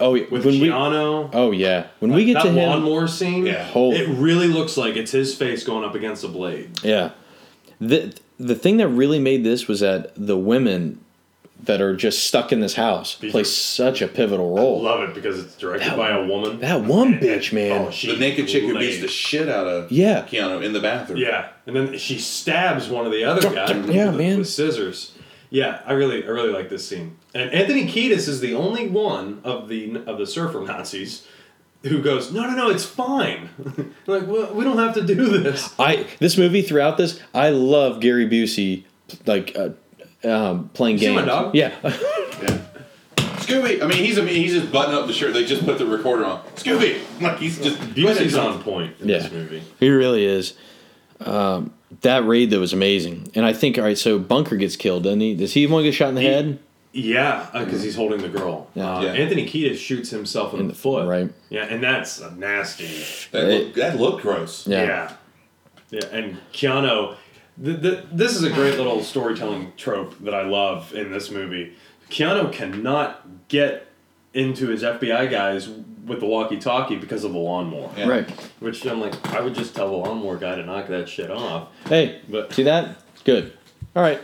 oh 0.00 0.14
yeah, 0.14 0.26
With 0.30 0.44
when 0.44 0.60
we 0.60 0.70
oh 0.72 1.52
yeah 1.52 1.86
when 2.00 2.12
we 2.12 2.24
get 2.24 2.34
that 2.34 2.42
to 2.42 2.50
him 2.50 2.68
lawnmower 2.68 3.06
scene, 3.06 3.46
Yeah. 3.46 3.64
Holy- 3.64 3.96
it 3.96 4.08
really 4.08 4.48
looks 4.48 4.76
like 4.76 4.96
it's 4.96 5.12
his 5.12 5.34
face 5.34 5.64
going 5.64 5.84
up 5.84 5.94
against 5.94 6.24
a 6.24 6.28
blade. 6.28 6.82
Yeah. 6.82 7.12
The 7.80 8.14
the 8.38 8.54
thing 8.54 8.78
that 8.78 8.88
really 8.88 9.18
made 9.18 9.44
this 9.44 9.68
was 9.68 9.80
that 9.80 10.12
the 10.16 10.36
women 10.36 11.00
that 11.62 11.80
are 11.80 11.96
just 11.96 12.26
stuck 12.26 12.52
in 12.52 12.60
this 12.60 12.74
house 12.74 13.16
These 13.16 13.30
play 13.32 13.40
are- 13.40 13.44
such 13.44 14.02
a 14.02 14.08
pivotal 14.08 14.54
role. 14.54 14.82
Love 14.82 15.08
it 15.08 15.14
because 15.14 15.38
it's 15.38 15.56
directed 15.56 15.90
That- 15.92 15.96
by 15.96 16.10
a 16.10 16.22
woman. 16.26 16.60
That 16.60 16.82
one 16.82 17.14
bitch, 17.20 17.52
man. 17.52 17.86
Oh, 17.86 17.90
she 17.90 18.08
The 18.12 18.18
naked 18.18 18.48
chick 18.48 18.64
who 18.64 18.76
beats 18.78 19.00
the 19.00 19.08
shit 19.08 19.48
out 19.48 19.66
of 19.66 19.90
Yeah. 19.90 20.26
Keanu 20.30 20.62
in 20.62 20.72
the 20.74 20.80
bathroom. 20.80 21.18
Yeah, 21.20 21.46
and 21.66 21.74
then 21.74 21.96
she 21.96 22.18
stabs 22.18 22.88
one 22.88 23.06
of 23.06 23.12
the 23.12 23.24
other 23.24 23.48
guys. 23.50 23.70
Yeah, 23.88 24.08
with, 24.10 24.16
man. 24.16 24.38
with 24.38 24.48
scissors. 24.48 25.12
Yeah, 25.48 25.78
I 25.86 25.92
really, 25.92 26.24
I 26.24 26.28
really 26.28 26.52
like 26.52 26.68
this 26.68 26.86
scene. 26.86 27.16
And 27.34 27.50
Anthony 27.52 27.86
Kiedis 27.86 28.28
is 28.28 28.40
the 28.40 28.54
only 28.54 28.88
one 28.88 29.40
of 29.44 29.68
the 29.68 30.00
of 30.06 30.18
the 30.18 30.26
surfer 30.26 30.60
Nazis 30.60 31.22
who 31.84 32.02
goes, 32.02 32.32
"No, 32.32 32.42
no, 32.42 32.50
no, 32.54 32.70
it's 32.70 32.84
fine." 32.84 33.48
like, 34.06 34.26
well, 34.26 34.52
we 34.54 34.64
don't 34.64 34.78
have 34.78 34.94
to 34.94 35.02
do 35.02 35.14
this. 35.38 35.72
I 35.78 36.06
this 36.18 36.36
movie 36.36 36.62
throughout 36.62 36.96
this, 36.96 37.20
I 37.34 37.50
love 37.50 38.00
Gary 38.00 38.28
Busey 38.28 38.84
like 39.26 39.56
uh, 39.56 39.70
um, 40.28 40.70
playing 40.74 40.98
see 40.98 41.08
my 41.10 41.16
games. 41.22 41.26
dog? 41.28 41.54
Yeah. 41.54 41.72
Yeah. 42.42 42.58
Scooby. 43.44 43.80
I 43.82 43.86
mean, 43.86 43.98
he's 44.04 44.18
I 44.18 44.22
mean, 44.22 44.34
he's 44.34 44.52
just 44.54 44.72
buttoning 44.72 44.98
up 45.00 45.06
the 45.06 45.12
shirt. 45.12 45.34
They 45.34 45.44
just 45.44 45.64
put 45.64 45.78
the 45.78 45.86
recorder 45.86 46.24
on. 46.24 46.42
Scooby. 46.56 47.00
Like 47.20 47.38
he's 47.38 47.58
just 47.60 47.78
Busey's 47.78 48.34
on 48.36 48.62
point 48.62 48.94
in 49.00 49.08
Yeah. 49.08 49.18
this 49.18 49.32
movie. 49.32 49.62
He 49.78 49.88
really 49.88 50.24
is. 50.24 50.54
Um, 51.20 51.72
that 52.00 52.26
raid 52.26 52.50
though 52.50 52.60
was 52.60 52.72
amazing, 52.72 53.30
and 53.34 53.46
I 53.46 53.52
think 53.52 53.78
all 53.78 53.84
right. 53.84 53.96
So 53.98 54.18
Bunker 54.18 54.56
gets 54.56 54.76
killed, 54.76 55.04
doesn't 55.04 55.20
he? 55.20 55.34
Does 55.34 55.52
he 55.52 55.66
want 55.66 55.82
to 55.84 55.88
get 55.88 55.94
shot 55.94 56.08
in 56.08 56.14
the 56.16 56.22
He- 56.22 56.26
head? 56.26 56.58
Yeah, 56.96 57.48
because 57.52 57.82
he's 57.82 57.96
holding 57.96 58.22
the 58.22 58.28
girl. 58.28 58.68
Yeah. 58.74 58.94
Uh, 58.96 59.02
Yeah. 59.02 59.12
Anthony 59.14 59.46
Kiedis 59.46 59.76
shoots 59.78 60.10
himself 60.10 60.54
in, 60.54 60.68
the 60.68 60.74
foot. 60.74 61.08
right. 61.08 61.28
Yeah, 61.50 61.64
and 61.64 61.82
that's 61.82 62.20
a 62.20 62.30
nasty. 62.36 62.86
That, 63.32 63.44
looked, 63.48 63.74
that 63.76 63.96
looked 63.98 64.22
gross. 64.22 64.66
Yeah. 64.66 64.84
Yeah. 64.84 65.12
Yeah, 65.90 66.06
and 66.12 66.38
Keanu, 66.52 67.16
the, 67.58 67.72
the, 67.72 68.06
this 68.12 68.34
is 68.36 68.42
a 68.44 68.50
great 68.50 68.76
little 68.78 69.02
storytelling 69.02 69.72
trope 69.76 70.18
that 70.20 70.34
I 70.34 70.42
love 70.42 70.94
in 70.94 71.10
this 71.12 71.30
movie. 71.30 71.74
Keanu 72.10 72.52
cannot 72.52 73.48
get 73.48 73.86
into 74.32 74.68
his 74.68 74.82
FBI 74.82 75.30
guys 75.30 75.68
with 76.06 76.20
the 76.20 76.26
walkie-talkie 76.26 76.96
because 76.96 77.22
of 77.24 77.32
the 77.32 77.38
lawnmower. 77.38 77.90
Yeah. 77.96 78.08
Right. 78.08 78.30
Which 78.60 78.84
I'm 78.86 79.00
like, 79.00 79.14
I 79.32 79.40
would 79.40 79.54
just 79.54 79.74
tell 79.74 79.88
the 79.90 79.96
lawnmower 79.96 80.36
guy 80.36 80.54
to 80.56 80.64
knock 80.64 80.88
that 80.88 81.08
shit 81.08 81.30
off. 81.30 81.68
Hey, 81.88 82.20
But- 82.28 82.52
see 82.52 82.62
that? 82.64 82.96
Good. 83.24 83.52
All 83.96 84.02
right. 84.02 84.20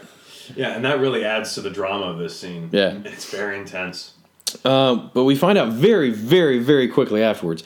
Yeah, 0.57 0.75
and 0.77 0.85
that 0.85 1.01
really 1.01 1.25
adds 1.25 1.55
to 1.55 1.61
the 1.61 1.71
drama 1.71 2.07
of 2.07 2.19
this 2.19 2.39
scene. 2.39 2.69
Yeah. 2.73 2.99
It's 3.05 3.31
very 3.31 3.59
intense. 3.59 4.13
Um, 4.65 5.11
but 5.15 5.25
we 5.25 5.37
find 5.37 5.57
out 5.59 5.69
very, 5.73 6.11
very, 6.11 6.59
very 6.59 6.89
quickly 6.89 7.23
afterwards. 7.23 7.63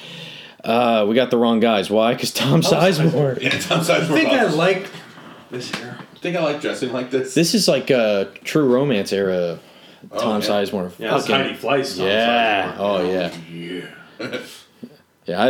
Uh, 0.63 1.05
we 1.09 1.15
got 1.15 1.31
the 1.31 1.37
wrong 1.39 1.61
guys. 1.61 1.91
Why? 1.91 2.15
Because 2.15 2.33
Tom 2.33 2.61
Sizemore. 2.63 3.39
Yeah, 3.43 3.51
Tom 3.51 3.81
Sizemore. 3.81 4.01
I 4.01 4.07
think 4.07 4.29
I 4.31 4.45
boss. 4.45 4.55
like 4.57 4.87
this 5.51 5.75
here. 5.75 5.99
I 6.01 6.19
think 6.19 6.37
I 6.37 6.43
like 6.43 6.61
dressing 6.61 6.93
like 6.93 7.11
this. 7.11 7.35
This 7.35 7.55
is 7.55 7.69
like 7.69 7.91
a 7.91 8.31
true 8.45 8.67
romance 8.73 9.13
era. 9.13 9.59
Oh, 10.13 10.19
Tom 10.21 10.41
yeah. 10.43 10.49
Sizemore. 10.49 10.93
Yeah, 10.99 11.17
it's 11.17 11.27
Fucking- 11.27 11.45
Heidi 11.47 11.59
Fleiss. 11.59 11.97
Tom 11.99 12.07
Yeah. 12.07 12.73
Sizemore. 12.73 12.77
Oh 12.79 13.11
yeah. 13.11 13.37
Yeah. 13.51 14.39
Yeah. 15.27 15.41
I, 15.43 15.49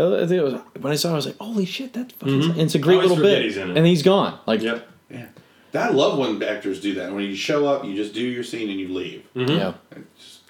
uh, 0.00 0.16
I 0.22 0.26
think 0.26 0.32
it 0.32 0.42
was 0.44 0.54
when 0.80 0.92
I 0.92 0.96
saw, 0.96 1.08
it, 1.08 1.12
I 1.12 1.16
was 1.16 1.26
like, 1.26 1.36
"Holy 1.38 1.64
shit, 1.64 1.92
that's 1.92 2.12
fucking!" 2.14 2.40
Mhm. 2.42 2.50
And 2.50 2.60
it's 2.60 2.74
a 2.76 2.78
great 2.78 3.00
little 3.00 3.16
bit, 3.16 3.42
he's 3.44 3.56
in 3.56 3.70
it. 3.72 3.76
and 3.76 3.84
he's 3.86 4.02
gone. 4.04 4.38
Like, 4.46 4.62
Yep. 4.62 4.86
Yeah. 5.72 5.88
I 5.88 5.90
love 5.90 6.18
when 6.18 6.42
actors 6.42 6.80
do 6.80 6.94
that. 6.94 7.12
When 7.12 7.22
you 7.24 7.34
show 7.36 7.66
up, 7.66 7.84
you 7.84 7.94
just 7.94 8.12
do 8.14 8.22
your 8.22 8.42
scene 8.44 8.68
and 8.70 8.78
you 8.80 8.88
leave. 8.88 9.24
Mm-hmm. 9.36 9.50
yeah. 9.56 9.72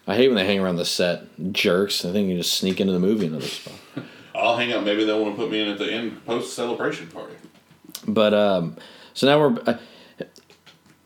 I 0.07 0.17
hate 0.17 0.29
when 0.29 0.37
they 0.37 0.47
hang 0.47 0.59
around 0.61 0.77
the 0.77 0.85
set. 0.85 1.25
Jerks. 1.53 2.05
I 2.05 2.13
think 2.13 2.29
you 2.29 2.37
just 2.37 2.55
sneak 2.55 2.81
into 2.81 2.93
the 2.93 2.99
movie 2.99 3.27
another 3.27 3.47
spot. 3.47 3.75
I'll 4.35 4.57
hang 4.57 4.73
out. 4.73 4.85
Maybe 4.85 5.05
they'll 5.05 5.23
want 5.23 5.37
to 5.37 5.41
put 5.43 5.51
me 5.51 5.61
in 5.61 5.69
at 5.69 5.79
the 5.79 5.93
end 5.93 6.25
post 6.25 6.55
celebration 6.57 7.09
party. 7.09 7.35
But 8.09 8.33
um, 8.35 8.77
so 9.15 9.27
now 9.27 9.39
we're. 9.39 9.63
Uh, 9.67 9.79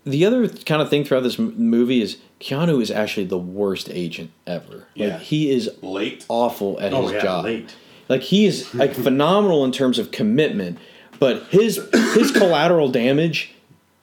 the 0.04 0.26
other 0.26 0.48
kind 0.48 0.82
of 0.82 0.90
thing 0.90 1.04
throughout 1.04 1.22
this 1.22 1.38
m- 1.38 1.54
movie 1.56 2.02
is 2.02 2.18
Keanu 2.40 2.82
is 2.82 2.90
actually 2.90 3.24
the 3.26 3.38
worst 3.38 3.88
agent 3.90 4.30
ever. 4.46 4.86
Yeah. 4.94 5.14
Like 5.14 5.20
he 5.22 5.50
is 5.50 5.70
Late. 5.82 6.26
awful 6.28 6.78
at 6.80 6.92
Oh 6.92 7.02
his 7.04 7.12
yeah, 7.12 7.22
job. 7.22 7.44
late. 7.46 7.74
Like 8.08 8.20
he 8.20 8.44
is 8.44 8.72
like 8.74 8.94
phenomenal 8.94 9.64
in 9.64 9.72
terms 9.72 9.98
of 9.98 10.10
commitment, 10.10 10.78
but 11.18 11.44
his 11.44 11.76
his 12.14 12.30
collateral 12.32 12.90
damage 12.90 13.53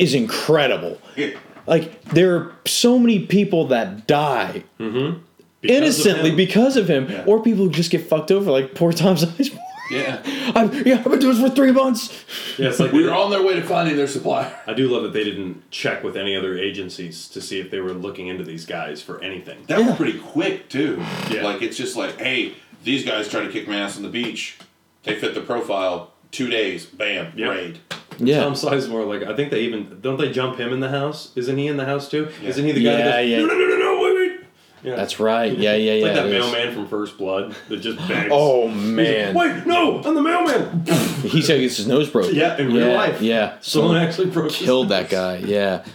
is 0.01 0.13
incredible. 0.13 0.99
Yeah. 1.15 1.37
Like 1.67 2.01
there 2.05 2.35
are 2.35 2.55
so 2.65 2.97
many 2.99 3.25
people 3.25 3.67
that 3.67 4.07
die 4.07 4.63
mm-hmm. 4.79 5.19
Because 5.61 5.77
innocently 5.77 6.31
of 6.31 6.37
because 6.37 6.75
of 6.75 6.89
him, 6.89 7.07
Yeah. 7.09 7.23
or 7.27 7.41
people 7.43 7.65
who 7.65 7.69
just 7.71 7.91
get 7.91 8.07
fucked 8.07 8.31
over, 8.31 8.49
like 8.51 8.73
poor 8.73 8.91
Tom 8.91 9.15
Sizemore. 9.15 9.59
Yeah. 9.91 10.21
I'm, 10.55 10.71
yeah, 10.87 10.99
I've 10.99 11.03
been 11.03 11.19
doing 11.19 11.35
this 11.35 11.41
for 11.41 11.53
three 11.53 11.73
months. 11.73 12.23
Yeah, 12.57 12.69
it's 12.69 12.79
like 12.79 12.93
We 12.93 13.03
were 13.03 13.13
on 13.13 13.29
their 13.29 13.43
way 13.43 13.55
to 13.55 13.61
finding 13.61 13.97
their 13.97 14.07
supplier. 14.07 14.49
I 14.65 14.73
do 14.73 14.87
love 14.87 15.03
that 15.03 15.11
they 15.11 15.25
didn't 15.25 15.69
check 15.69 16.01
with 16.01 16.15
any 16.15 16.33
other 16.33 16.57
agencies 16.57 17.27
to 17.27 17.41
see 17.41 17.59
if 17.59 17.71
they 17.71 17.81
were 17.81 17.91
looking 17.91 18.27
into 18.27 18.45
these 18.45 18.65
guys 18.65 19.01
for 19.01 19.21
anything. 19.21 19.65
That 19.67 19.79
was 19.85 19.97
pretty 19.97 20.17
quick 20.17 20.69
too. 20.69 21.03
Yeah. 21.29 21.43
Like 21.43 21.61
it's 21.61 21.75
just 21.75 21.97
like, 21.97 22.17
hey, 22.21 22.53
these 22.85 23.03
guys 23.03 23.27
try 23.27 23.41
to 23.41 23.51
kick 23.51 23.67
my 23.67 23.75
ass 23.75 23.97
on 23.97 24.03
the 24.03 24.09
beach. 24.09 24.57
They 25.03 25.19
fit 25.19 25.33
the 25.33 25.41
profile. 25.41 26.13
Two 26.31 26.47
days, 26.49 26.85
bam, 26.85 27.33
Yep. 27.35 27.49
raid. 27.49 27.79
Yeah. 28.17 28.43
Tom 28.43 28.53
Sizemore, 28.53 29.07
like 29.07 29.27
I 29.27 29.35
think 29.35 29.51
they 29.51 29.61
even 29.61 29.99
don't 30.01 30.17
they 30.17 30.31
jump 30.31 30.59
him 30.59 30.73
in 30.73 30.79
the 30.79 30.89
house? 30.89 31.31
Isn't 31.35 31.57
he 31.57 31.67
in 31.67 31.77
the 31.77 31.85
house 31.85 32.09
too? 32.09 32.29
Yeah. 32.41 32.49
Isn't 32.49 32.65
he 32.65 32.71
the 32.71 32.83
guy? 32.83 32.91
Yeah, 32.91 32.97
that 32.97 33.21
goes, 33.21 33.29
yeah. 33.29 33.37
No, 33.37 33.45
no, 33.45 33.53
no, 33.53 33.65
no, 33.65 33.77
no, 33.77 34.03
wait, 34.03 34.15
wait. 34.15 34.39
Yeah. 34.83 34.95
That's 34.95 35.19
right. 35.19 35.55
Yeah, 35.55 35.75
yeah, 35.75 35.93
yeah. 35.95 36.05
like 36.05 36.15
that 36.15 36.25
it 36.25 36.33
is. 36.33 36.45
mailman 36.45 36.73
from 36.73 36.87
First 36.87 37.17
Blood 37.17 37.55
that 37.69 37.77
just 37.77 37.97
begs. 38.07 38.29
Oh 38.31 38.67
man, 38.67 39.33
like, 39.33 39.55
Wait, 39.55 39.65
no, 39.65 40.01
I'm 40.03 40.15
the 40.15 40.21
mailman. 40.21 40.85
he 41.21 41.41
said 41.41 41.59
gets 41.59 41.77
his 41.77 41.87
nose 41.87 42.09
broken. 42.09 42.35
Yeah, 42.35 42.57
in 42.57 42.67
real 42.67 42.89
yeah, 42.89 42.95
life. 42.95 43.21
Yeah, 43.21 43.57
Someone 43.61 43.97
actually 43.97 44.29
broke 44.29 44.51
his 44.51 44.65
killed 44.65 44.89
that 44.89 45.09
guy. 45.09 45.37
Yeah. 45.37 45.85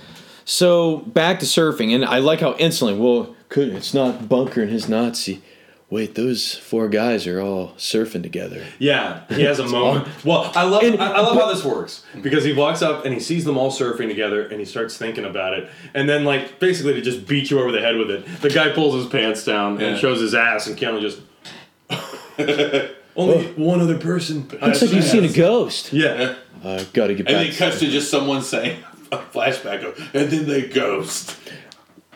So 0.45 0.99
back 0.99 1.41
to 1.41 1.47
surfing, 1.47 1.95
and 1.95 2.05
I 2.05 2.19
like 2.19 2.41
how 2.41 2.55
instantly. 2.57 2.99
Well, 2.99 3.35
could 3.49 3.69
it's 3.69 3.95
not 3.95 4.29
Bunker 4.29 4.63
and 4.63 4.71
his 4.71 4.89
Nazi. 4.89 5.43
Wait, 5.89 6.17
those 6.17 6.53
four 6.57 6.89
guys 6.89 7.29
are 7.29 7.41
all 7.41 7.69
surfing 7.79 8.21
together. 8.23 8.65
Yeah, 8.81 9.21
he 9.29 9.43
has 9.43 9.61
a 9.61 9.69
moment. 9.69 10.09
Well, 10.25 10.51
I 10.57 10.65
love 10.65 10.83
And- 10.83 11.01
I, 11.01 11.13
I 11.13 11.21
love 11.21 11.37
how 11.37 11.47
this 11.53 11.65
works 11.65 12.03
because 12.23 12.43
he 12.43 12.53
walks 12.53 12.83
up 12.83 13.05
and 13.05 13.15
he 13.15 13.21
sees 13.21 13.45
them 13.45 13.57
all 13.57 13.71
surfing 13.71 14.09
together 14.09 14.49
and 14.49 14.59
he 14.59 14.65
starts 14.67 14.97
thinking 14.99 15.25
about 15.25 15.55
it 15.55 15.69
and 15.95 16.09
then 16.09 16.25
like 16.25 16.59
basically 16.59 16.95
to 16.95 17.01
just 17.01 17.29
beat 17.29 17.53
you 17.53 17.61
over 17.61 17.71
the 17.71 17.81
head 17.81 17.97
with 17.99 18.11
it. 18.11 18.27
The 18.41 18.51
guy 18.51 18.71
pulls 18.71 18.97
his 18.97 19.07
pants 19.07 19.45
down 19.45 19.79
Yeah. 19.79 19.87
and 19.91 19.99
shows 19.99 20.21
his 20.21 20.35
ass 20.35 20.67
and 20.67 20.77
Keanu 20.77 21.01
just 21.01 21.21
only 23.17 23.47
oh. 23.47 23.53
one 23.57 23.81
other 23.81 23.99
person. 23.99 24.49
Looks 24.61 24.83
like 24.83 24.93
you've 24.93 25.05
seen 25.05 25.25
a 25.25 25.33
ghost. 25.33 25.93
Yeah. 25.93 26.35
I 26.65 26.85
gotta 26.93 27.15
get 27.15 27.27
And 27.27 27.27
back. 27.27 27.35
then 27.35 27.47
it 27.47 27.57
cuts 27.57 27.79
to 27.79 27.87
just 27.89 28.11
someone 28.11 28.43
saying 28.43 28.83
a 29.13 29.19
flashback 29.19 29.85
of, 29.85 29.99
and 30.15 30.31
then 30.31 30.47
they 30.47 30.63
ghost. 30.63 31.37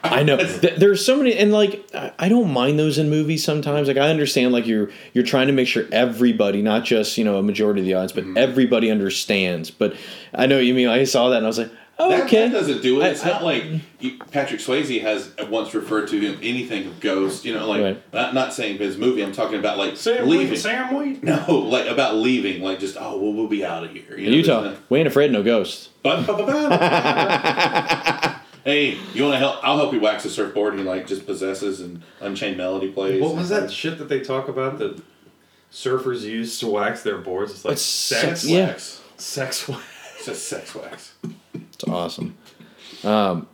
I 0.02 0.22
know 0.22 0.36
Th- 0.38 0.76
there's 0.76 1.04
so 1.04 1.16
many, 1.18 1.36
and 1.36 1.52
like 1.52 1.86
I- 1.94 2.12
I 2.18 2.28
don't 2.28 2.52
mind 2.52 2.78
those 2.78 2.98
in 2.98 3.10
movies 3.10 3.44
sometimes. 3.44 3.88
Like 3.88 3.96
I 3.98 4.08
understand, 4.08 4.52
like 4.52 4.66
you're 4.66 4.90
you're 5.12 5.24
trying 5.24 5.46
to 5.48 5.52
make 5.52 5.68
sure 5.68 5.84
everybody, 5.92 6.62
not 6.62 6.84
just 6.84 7.18
you 7.18 7.24
know 7.24 7.36
a 7.38 7.42
majority 7.42 7.80
of 7.80 7.86
the 7.86 7.94
audience, 7.94 8.12
but 8.12 8.24
Mm-hmm. 8.24 8.38
everybody 8.38 8.90
understands. 8.90 9.70
But 9.70 9.94
I 10.34 10.46
know 10.46 10.56
what 10.56 10.64
you 10.64 10.74
mean. 10.74 10.88
I 10.88 11.04
saw 11.04 11.28
that 11.30 11.36
and 11.38 11.46
I 11.46 11.48
was 11.48 11.58
like, 11.58 11.70
oh, 11.98 12.08
That, 12.10 12.24
okay. 12.24 12.48
that 12.48 12.52
doesn't 12.52 12.80
do 12.82 13.00
it. 13.02 13.06
It's 13.08 13.24
I- 13.24 13.28
not 13.30 13.44
like 13.44 13.62
Patrick 14.30 14.60
Swayze 14.60 15.02
has 15.02 15.32
once 15.50 15.74
referred 15.74 16.08
to 16.08 16.18
him 16.18 16.38
anything 16.42 16.86
of 16.86 16.98
ghost. 17.00 17.44
You 17.44 17.52
know, 17.54 17.68
like 17.68 17.82
Right. 17.82 18.02
not 18.14 18.32
not 18.34 18.54
saying 18.54 18.78
his 18.78 18.96
movie. 18.96 19.22
I'm 19.22 19.32
talking 19.32 19.58
about 19.58 19.76
like 19.76 19.96
Sam 19.98 20.26
leaving. 20.26 20.50
Wheat, 20.50 20.56
Sam 20.58 20.94
Wheat. 20.94 21.22
No, 21.22 21.44
like 21.68 21.86
about 21.86 22.16
leaving. 22.16 22.62
Like 22.62 22.78
just 22.78 22.96
oh, 22.98 23.18
well, 23.18 23.32
we'll 23.34 23.48
be 23.48 23.64
out 23.64 23.84
of 23.84 23.90
here. 23.90 24.16
You 24.18 24.30
know, 24.30 24.36
Utah, 24.36 24.60
there's 24.62 24.78
we 24.88 24.98
ain't 24.98 25.08
afraid 25.08 25.26
of 25.26 25.32
no 25.32 25.42
ghosts. 25.42 25.90
Hey, 28.64 28.98
you 29.14 29.22
want 29.22 29.34
to 29.34 29.38
help? 29.38 29.58
I'll 29.62 29.76
help 29.76 29.92
you 29.92 30.00
wax 30.00 30.24
a 30.24 30.30
surfboard. 30.30 30.74
And 30.74 30.82
he 30.82 30.88
like 30.88 31.06
just 31.06 31.26
possesses 31.26 31.80
and 31.80 32.02
Unchained 32.20 32.56
Melody 32.56 32.90
plays. 32.90 33.20
What 33.20 33.34
was 33.36 33.48
that 33.48 33.70
shit 33.70 33.98
that 33.98 34.08
they 34.08 34.20
talk 34.20 34.48
about 34.48 34.78
that 34.78 35.00
surfers 35.72 36.22
use 36.22 36.58
to 36.60 36.66
wax 36.68 37.02
their 37.02 37.18
boards? 37.18 37.52
It's 37.52 37.64
like 37.64 37.72
It's 37.72 37.82
sex, 37.82 38.20
sex- 38.22 38.40
Sex 38.42 38.50
yeah. 38.50 38.66
wax. 38.68 39.00
sex 39.16 39.68
wax. 39.68 39.82
It's 40.16 40.26
just 40.26 40.48
sex 40.48 40.74
wax. 40.74 41.14
It's 41.54 41.84
awesome. 41.84 42.36
Um, 43.04 43.46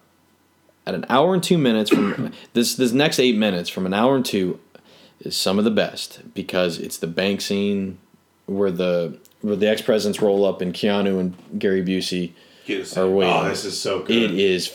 at 0.87 0.95
an 0.95 1.05
hour 1.09 1.35
and 1.35 1.43
two 1.43 1.59
minutes 1.59 1.91
from 1.91 2.33
this, 2.53 2.75
this 2.75 2.93
next 2.93 3.19
eight 3.21 3.37
minutes 3.37 3.69
from 3.69 3.87
an 3.87 3.95
hour 3.95 4.17
and 4.17 4.25
two 4.25 4.59
is 5.21 5.37
some 5.37 5.59
of 5.59 5.65
the 5.65 5.71
best 5.71 6.21
because 6.35 6.79
it's 6.79 6.97
the 6.99 7.07
bank 7.07 7.41
scene 7.41 7.99
where 8.47 8.71
the 8.71 9.19
where 9.43 9.57
the 9.57 9.69
ex 9.69 9.83
presidents 9.83 10.21
roll 10.21 10.45
up 10.45 10.61
and 10.61 10.73
Keanu 10.75 11.21
and 11.21 11.35
Gary 11.59 11.83
Busey 11.85 12.33
Get 12.65 12.97
are 12.97 13.09
waiting. 13.09 13.33
Oh, 13.35 13.49
this 13.49 13.65
is 13.65 13.81
so 13.81 14.03
good. 14.03 14.17
It 14.17 14.39
is. 14.39 14.73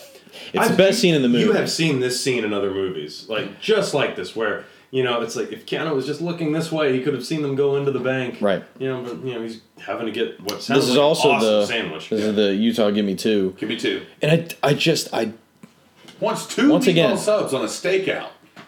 It's 0.53 0.57
I've- 0.65 0.71
the 0.71 0.77
best 0.77 0.99
scene 0.99 1.15
in 1.15 1.21
the 1.21 1.29
movie. 1.29 1.43
You 1.45 1.51
have 1.53 1.69
seen 1.69 1.99
this 1.99 2.21
scene 2.23 2.43
in 2.43 2.53
other 2.53 2.71
movies, 2.71 3.25
like 3.29 3.59
just 3.61 3.93
like 3.93 4.15
this, 4.15 4.35
where 4.35 4.65
you 4.91 5.03
know 5.03 5.21
it's 5.21 5.35
like 5.35 5.51
if 5.51 5.65
Keanu 5.65 5.95
was 5.95 6.05
just 6.05 6.21
looking 6.21 6.51
this 6.51 6.71
way, 6.71 6.93
he 6.93 7.01
could 7.01 7.13
have 7.13 7.25
seen 7.25 7.41
them 7.41 7.55
go 7.55 7.75
into 7.77 7.91
the 7.91 7.99
bank. 7.99 8.37
Right. 8.41 8.63
You 8.79 8.87
know, 8.89 9.01
but 9.03 9.25
you 9.25 9.33
know 9.35 9.41
he's 9.43 9.61
having 9.79 10.05
to 10.07 10.11
get 10.11 10.39
what 10.41 10.61
sounds 10.61 10.81
this 10.81 10.89
is 10.89 10.95
like 10.97 10.99
also 11.03 11.29
awesome 11.31 11.49
the 11.49 11.65
sandwich. 11.65 12.09
This 12.09 12.21
is 12.23 12.35
the 12.35 12.53
Utah 12.53 12.89
Give 12.91 13.05
Me 13.05 13.15
Two, 13.15 13.55
Give 13.57 13.69
me 13.69 13.77
two. 13.79 14.05
and 14.21 14.31
I 14.63 14.69
I 14.69 14.73
just 14.73 15.13
I 15.13 15.31
Wants 16.19 16.45
two 16.45 16.69
Once 16.69 16.85
meatball 16.85 16.91
again- 16.91 17.17
subs 17.17 17.53
on 17.53 17.61
a 17.61 17.67
stakeout. 17.67 18.27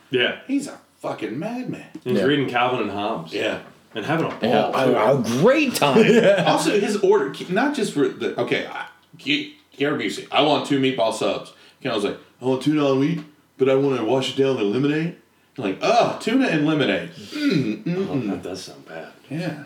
yeah. 0.09 0.39
He's 0.47 0.67
a 0.67 0.79
fucking 1.01 1.37
madman. 1.37 1.85
He's 2.03 2.17
Yeah. 2.17 2.23
reading 2.23 2.49
Calvin 2.49 2.81
and 2.81 2.91
Hobbes. 2.91 3.31
Yeah. 3.33 3.59
And 3.93 4.03
having 4.05 4.25
a 4.25 4.29
ball. 4.29 4.39
yeah, 4.49 5.11
a, 5.11 5.17
a 5.19 5.21
great 5.21 5.75
time. 5.75 5.97
also, 6.47 6.79
his 6.79 6.95
order, 6.97 7.31
not 7.49 7.75
just 7.75 7.93
for 7.93 8.07
the 8.07 8.39
okay, 8.41 8.65
I- 8.65 8.87
G- 9.17 9.57
Gary 9.77 10.03
Busey. 10.05 10.25
I 10.31 10.41
want 10.41 10.65
two 10.65 10.79
meatball 10.79 11.13
subs. 11.13 11.53
Ken 11.83 11.93
was 11.93 12.05
like, 12.05 12.17
I 12.41 12.45
want 12.45 12.61
tuna 12.61 12.89
on 12.89 12.99
wheat, 12.99 13.19
but 13.57 13.69
I 13.69 13.75
want 13.75 13.97
to 13.97 14.05
wash 14.05 14.33
it 14.33 14.41
down 14.41 14.55
with 14.55 14.65
lemonade. 14.65 15.17
I'm 15.57 15.63
like, 15.65 15.79
oh, 15.81 16.17
tuna 16.21 16.47
and 16.47 16.65
lemonade. 16.65 17.11
Mm, 17.11 17.83
mm, 17.83 18.07
oh, 18.09 18.15
mm. 18.15 18.29
that 18.29 18.41
does 18.41 18.63
sound 18.63 18.87
bad. 18.87 19.11
Yeah. 19.29 19.65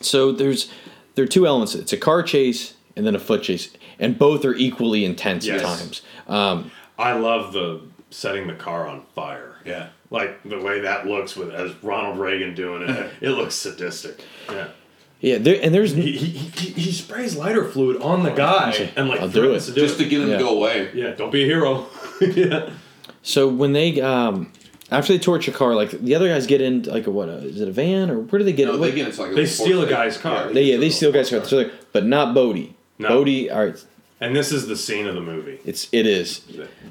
So 0.00 0.30
there's 0.30 0.70
there 1.14 1.24
are 1.24 1.28
two 1.28 1.46
elements. 1.46 1.74
It's 1.74 1.92
a 1.94 1.96
car 1.96 2.22
chase 2.22 2.74
and 2.94 3.06
then 3.06 3.14
a 3.16 3.18
foot 3.18 3.42
chase, 3.42 3.74
and 3.98 4.18
both 4.18 4.44
are 4.44 4.54
equally 4.54 5.04
intense 5.04 5.46
Yes. 5.46 5.62
at 5.62 5.66
times. 5.66 6.02
Um, 6.28 6.70
I 6.98 7.14
love 7.14 7.54
the 7.54 7.80
setting 8.10 8.46
the 8.46 8.54
car 8.54 8.86
on 8.86 9.02
fire. 9.14 9.56
Yeah. 9.64 9.88
Like 10.10 10.42
the 10.44 10.60
way 10.60 10.80
that 10.80 11.06
looks 11.06 11.34
with 11.34 11.50
as 11.50 11.72
Ronald 11.82 12.18
Reagan 12.18 12.54
doing 12.54 12.82
it. 12.88 13.12
it 13.22 13.30
looks 13.30 13.54
sadistic. 13.54 14.22
Yeah. 14.50 14.68
Yeah, 15.24 15.38
there, 15.38 15.58
and 15.62 15.74
there's 15.74 15.92
He, 15.92 16.12
he, 16.12 16.26
he, 16.26 16.70
he 16.82 16.92
sprays 16.92 17.34
lighter 17.36 17.64
fluid 17.64 18.00
on 18.02 18.22
the 18.24 18.30
guy 18.30 18.90
and 18.94 19.08
like 19.08 19.20
I'll 19.20 19.28
do 19.28 19.54
it. 19.54 19.60
to 19.60 19.72
do 19.72 19.80
Just 19.80 19.98
it. 19.98 20.04
to 20.04 20.10
get 20.10 20.20
him 20.20 20.28
Yeah. 20.28 20.36
to 20.38 20.44
go 20.44 20.56
away. 20.58 20.90
Yeah, 20.92 21.10
don't 21.12 21.32
be 21.32 21.42
a 21.44 21.46
hero. 21.46 21.86
yeah. 22.20 22.70
so 23.22 23.48
when 23.48 23.72
they 23.72 24.00
um, 24.02 24.52
after 24.90 25.14
they 25.14 25.18
torch 25.18 25.48
a 25.48 25.52
car, 25.52 25.74
like 25.74 25.90
the 25.92 26.14
other 26.14 26.28
guys 26.28 26.46
get 26.46 26.60
in 26.60 26.82
like 26.82 27.06
a 27.06 27.10
what? 27.10 27.28
A, 27.30 27.38
is 27.38 27.60
it 27.60 27.68
a 27.68 27.72
van 27.72 28.10
or 28.10 28.20
where 28.20 28.38
do 28.38 28.44
they 28.44 28.52
get? 28.52 28.66
No, 28.68 28.74
it? 28.74 28.78
they 28.78 28.92
get 28.92 29.08
it's 29.08 29.18
like 29.18 29.30
They 29.30 29.46
little 29.46 29.64
steal 29.66 29.82
a 29.82 29.88
guy's 29.88 30.14
thing. 30.18 30.22
car. 30.30 30.52
They, 30.52 30.64
yeah, 30.64 30.76
they 30.76 30.90
steal 30.90 31.10
guys' 31.10 31.30
car, 31.30 31.42
so 31.44 31.56
like, 31.56 31.72
but 31.92 32.04
not 32.04 32.34
Bodhi. 32.34 32.76
No. 32.98 33.08
Bodhi, 33.08 33.50
all 33.50 33.64
right. 33.64 33.84
And 34.20 34.34
this 34.34 34.52
is 34.52 34.68
the 34.68 34.76
scene 34.76 35.06
of 35.08 35.16
the 35.16 35.20
movie. 35.20 35.58
It's 35.66 35.88
it 35.92 36.06
is. 36.06 36.40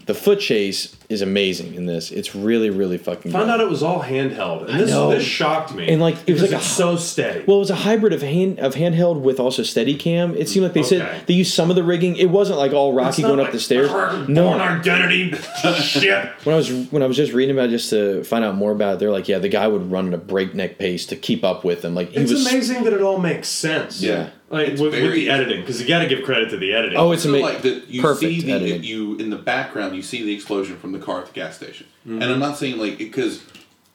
The 0.05 0.13
foot 0.13 0.39
chase 0.41 0.95
is 1.09 1.21
amazing 1.21 1.74
in 1.74 1.86
this. 1.86 2.11
It's 2.11 2.36
really 2.36 2.69
really 2.69 2.97
fucking. 2.97 3.32
Found 3.32 3.45
good. 3.45 3.51
out 3.51 3.59
it 3.61 3.69
was 3.69 3.82
all 3.82 4.01
handheld, 4.03 4.69
and 4.69 4.78
this 4.80 4.91
this 4.91 5.24
shocked 5.24 5.74
me. 5.74 5.88
And, 5.88 6.01
like, 6.01 6.17
it 6.28 6.34
was 6.34 6.41
like 6.41 6.51
a 6.51 6.59
so 6.59 6.95
steady. 6.97 7.43
Well, 7.47 7.57
it 7.57 7.61
was 7.61 7.69
a 7.69 7.76
hybrid 7.76 8.11
of 8.13 8.21
hand 8.21 8.59
of 8.59 8.76
handheld 8.76 9.21
with 9.21 9.39
also 9.39 9.61
Steadicam. 9.63 10.36
It 10.36 10.49
seemed 10.49 10.63
like 10.65 10.74
they 10.74 10.82
Okay. 10.82 10.89
said 10.99 11.26
they 11.26 11.34
used 11.34 11.53
some 11.53 11.69
of 11.69 11.76
the 11.78 11.84
rigging. 11.84 12.17
It 12.17 12.30
wasn't 12.30 12.59
like 12.59 12.74
all 12.74 12.93
Rocky 12.93 13.21
going 13.21 13.39
up 13.39 13.51
the 13.53 13.59
stairs. 13.59 13.89
Bourne 13.89 14.32
No, 14.32 14.49
identity 14.59 15.32
shit. 15.82 16.26
when 16.43 16.53
I 16.53 16.57
was 16.57 16.69
when 16.91 17.01
I 17.01 17.05
was 17.07 17.15
just 17.17 17.32
reading 17.32 17.55
about 17.55 17.69
it 17.69 17.71
just 17.71 17.89
to 17.91 18.24
find 18.26 18.43
out 18.43 18.55
more 18.55 18.74
about 18.74 18.95
it, 18.95 18.99
they're 18.99 19.11
like, 19.11 19.30
yeah, 19.30 19.39
the 19.39 19.49
guy 19.49 19.67
would 19.67 19.89
run 19.89 20.09
at 20.09 20.13
a 20.13 20.17
breakneck 20.17 20.78
pace 20.78 21.05
to 21.07 21.15
keep 21.15 21.43
up 21.45 21.63
with 21.63 21.86
him. 21.86 21.95
Like 21.95 22.09
he 22.09 22.17
It's 22.17 22.32
was. 22.34 22.45
amazing 22.45 22.84
that 22.84 22.93
it 22.93 23.01
all 23.01 23.17
makes 23.17 23.47
sense. 23.47 24.01
Yeah. 24.01 24.30
Like 24.54 24.70
It's 24.70 24.82
with, 24.82 24.93
with 24.93 25.01
very- 25.01 25.14
the 25.16 25.30
editing, 25.30 25.62
because 25.62 25.82
you 25.82 25.88
got 25.88 25.99
to 25.99 26.08
give 26.08 26.24
credit 26.24 26.49
to 26.51 26.58
the 26.58 26.74
editing. 26.74 26.97
Oh, 26.97 27.12
it's 27.12 27.24
So, 27.24 27.30
ama- 27.30 27.39
like 27.43 27.62
that 27.64 27.88
you 27.89 28.01
perfect 28.01 28.32
see 28.32 28.41
the 28.41 28.51
editing. 28.54 28.84
you 28.84 29.18
in 29.18 29.30
the 29.30 29.36
background 29.38 29.95
you 29.95 30.01
see 30.01 30.24
the 30.24 30.34
explosion 30.34 30.78
from 30.78 30.91
the 30.93 30.99
car 30.99 31.20
at 31.20 31.26
the 31.28 31.34
gas 31.34 31.56
station 31.58 31.88
Mm-hmm. 32.08 32.22
and 32.22 32.32
i'm 32.32 32.39
not 32.39 32.58
saying 32.58 32.78
like 32.78 32.97
because 32.97 33.43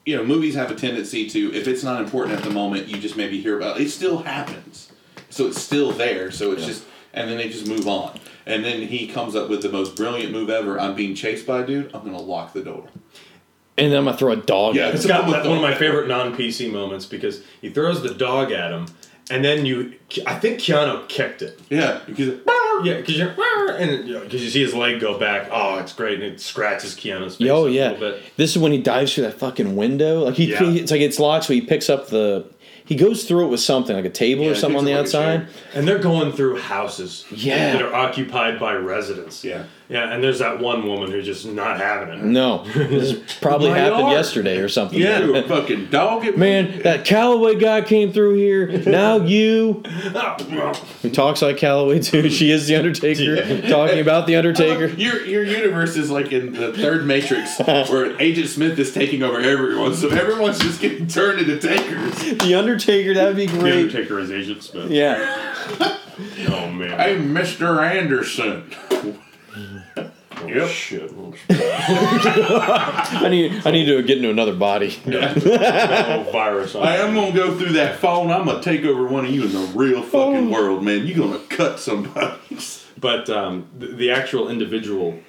you 0.06 0.16
know 0.16 0.24
movies 0.24 0.54
have 0.54 0.70
a 0.70 0.74
tendency 0.74 1.28
to 1.28 1.52
if 1.54 1.68
it's 1.68 1.82
not 1.84 2.00
important 2.02 2.36
at 2.38 2.42
the 2.42 2.48
moment 2.50 2.88
you 2.88 2.98
just 2.98 3.16
maybe 3.18 3.38
hear 3.40 3.56
about 3.58 3.78
it, 3.78 3.86
it 3.86 3.90
still 3.90 4.18
happens 4.22 4.90
so 5.30 5.46
it's 5.46 5.60
still 5.60 5.92
there 5.92 6.30
so 6.30 6.52
it's 6.52 6.64
just 6.64 6.84
and 7.12 7.28
then 7.28 7.36
they 7.36 7.48
just 7.50 7.66
move 7.68 7.86
on 7.86 8.18
and 8.46 8.64
then 8.64 8.80
he 8.80 9.06
comes 9.06 9.36
up 9.36 9.50
with 9.50 9.60
the 9.60 9.68
most 9.68 9.94
brilliant 9.94 10.32
move 10.32 10.48
ever 10.48 10.80
i'm 10.80 10.94
being 10.94 11.14
chased 11.14 11.46
by 11.46 11.60
a 11.60 11.66
dude 11.66 11.90
i'm 11.94 12.02
gonna 12.02 12.18
lock 12.18 12.52
the 12.54 12.62
door 12.62 12.86
and 13.76 13.92
then 13.92 13.98
I'm 14.00 14.06
gonna 14.06 14.16
throw 14.16 14.32
a 14.32 14.36
dog. 14.36 14.74
Yeah, 14.74 14.88
at 14.88 14.94
It's 14.96 15.04
him. 15.04 15.08
got 15.10 15.30
that, 15.30 15.46
one 15.46 15.56
of 15.58 15.62
my 15.62 15.72
favorite 15.72 16.08
non 16.08 16.34
PC 16.34 16.72
moments 16.72 17.06
because 17.06 17.42
he 17.60 17.70
throws 17.70 18.02
the 18.02 18.12
dog 18.12 18.50
at 18.50 18.72
him, 18.72 18.86
and 19.30 19.44
then 19.44 19.66
you, 19.66 19.94
I 20.26 20.34
think 20.36 20.58
Keanu 20.60 21.08
kicked 21.08 21.42
it. 21.42 21.60
yeah 21.70 22.00
because 22.06 22.38
Yeah, 22.84 22.94
because 22.98 23.16
you're 23.18 23.34
and 23.76 24.08
you, 24.08 24.14
know, 24.14 24.22
'cause 24.22 24.34
you 24.40 24.50
see 24.50 24.62
his 24.62 24.74
leg 24.74 25.00
go 25.00 25.18
back. 25.18 25.48
Oh, 25.52 25.78
it's 25.78 25.92
great, 25.92 26.14
and 26.14 26.24
it 26.34 26.40
scratches 26.40 26.94
Keanu's 26.94 27.36
face. 27.36 27.48
Oh 27.50 27.66
a 27.66 27.70
yeah, 27.70 27.90
little 27.92 28.12
bit. 28.12 28.22
this 28.36 28.52
is 28.52 28.58
when 28.58 28.72
he 28.72 28.78
dives 28.78 29.14
through 29.14 29.24
that 29.24 29.38
fucking 29.38 29.74
window. 29.76 30.24
Like 30.24 30.34
he, 30.34 30.50
Yeah. 30.52 30.62
he- 30.70 30.78
it's 30.80 30.90
like 30.90 31.00
it's 31.00 31.18
locked, 31.18 31.44
so 31.46 31.52
he 31.52 31.60
picks 31.60 31.88
up 31.90 32.08
the. 32.08 32.46
He 32.84 32.94
goes 32.96 33.24
through 33.24 33.44
it 33.44 33.48
with 33.48 33.60
something 33.60 33.94
like 33.94 34.06
a 34.06 34.10
table 34.10 34.44
Yeah, 34.44 34.52
or 34.52 34.54
something 34.54 34.78
on 34.78 34.84
the 34.86 34.92
picks 34.94 35.12
up 35.14 35.20
like 35.24 35.28
a 35.28 35.40
outside. 35.42 35.54
And 35.74 35.86
they're 35.86 35.98
going 35.98 36.32
through 36.32 36.58
houses 36.60 37.26
Yeah. 37.30 37.72
that 37.74 37.82
are 37.82 37.94
occupied 37.94 38.58
by 38.58 38.72
residents. 38.74 39.44
Yeah. 39.44 39.64
Yeah, 39.90 40.12
and 40.12 40.22
there's 40.22 40.40
that 40.40 40.60
one 40.60 40.86
woman 40.86 41.10
who's 41.10 41.24
just 41.24 41.46
not 41.46 41.80
having 41.80 42.12
it. 42.18 42.22
No, 42.22 42.62
this 42.74 43.38
probably 43.40 43.70
happened 43.78 44.00
yard. 44.00 44.12
yesterday 44.12 44.58
or 44.58 44.68
something. 44.68 44.98
Yeah. 45.00 45.20
you 45.20 45.34
a 45.34 45.42
fucking 45.44 45.86
dog 45.86 46.26
at 46.26 46.34
me. 46.34 46.40
Man, 46.40 46.82
that 46.82 47.06
Callaway 47.06 47.54
guy 47.54 47.80
came 47.80 48.12
through 48.12 48.34
here. 48.34 48.66
Now 48.86 49.16
you. 49.24 49.82
Who 51.02 51.08
talks 51.10 51.40
like 51.40 51.56
Callaway 51.56 52.00
too? 52.00 52.28
She 52.28 52.50
is 52.50 52.66
the 52.66 52.76
Undertaker, 52.76 53.62
talking 53.68 54.00
about 54.00 54.26
the 54.26 54.36
Undertaker. 54.36 54.84
Uh, 54.92 54.96
your 54.96 55.24
your 55.24 55.44
universe 55.44 55.96
is 55.96 56.10
like 56.10 56.32
in 56.32 56.52
the 56.52 56.72
third 56.74 57.06
Matrix, 57.06 57.58
where 57.58 58.20
Agent 58.20 58.48
Smith 58.48 58.78
is 58.78 58.92
taking 58.92 59.22
over 59.22 59.40
everyone, 59.40 59.94
so 59.94 60.08
everyone's 60.10 60.58
just 60.58 60.80
getting 60.82 61.06
turned 61.06 61.40
into 61.40 61.58
takers. 61.58 62.38
The 62.40 62.54
Undertaker, 62.54 63.14
that 63.14 63.26
would 63.26 63.36
be 63.36 63.46
The 63.46 63.58
great. 63.58 63.72
Undertaker 63.84 64.18
is 64.18 64.30
Agent 64.30 64.62
Smith. 64.62 64.90
Yeah. 64.90 65.96
Oh 66.48 66.70
man. 66.70 66.98
Hey, 66.98 67.16
Mister 67.16 67.80
Anderson. 67.82 68.70
Yep. 70.48 70.68
Shit. 70.68 71.12
I 71.50 73.28
need 73.30 73.62
I 73.66 73.70
need 73.70 73.86
to 73.86 74.02
get 74.02 74.18
into 74.18 74.30
another 74.30 74.54
body. 74.54 74.98
Oh, 75.06 76.28
virus. 76.32 76.74
I 76.74 76.96
am 76.96 77.14
gonna 77.14 77.32
go 77.32 77.56
through 77.56 77.72
that 77.72 77.98
phone. 77.98 78.30
I'm 78.30 78.46
gonna 78.46 78.62
take 78.62 78.84
over 78.84 79.06
one 79.06 79.24
of 79.24 79.30
you 79.30 79.44
in 79.44 79.52
the 79.52 79.72
real 79.74 80.02
fucking 80.02 80.50
world, 80.50 80.84
man. 80.84 81.06
You're 81.06 81.18
gonna 81.18 81.44
cut 81.48 81.78
somebody? 81.78 82.38
But 83.00 83.30
um, 83.30 83.68
the, 83.78 83.86
the 83.86 84.10
actual 84.10 84.48
individual 84.48 85.20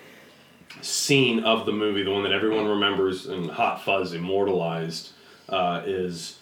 scene 0.82 1.44
of 1.44 1.68
the 1.68 1.72
movie, 1.72 2.02
the 2.02 2.10
one 2.10 2.24
that 2.24 2.32
everyone 2.32 2.66
remembers 2.66 3.28
and 3.28 3.52
Hot 3.52 3.84
Fuzz 3.84 4.14
immortalized, 4.14 5.10
uh, 5.50 5.84
is 5.86 6.39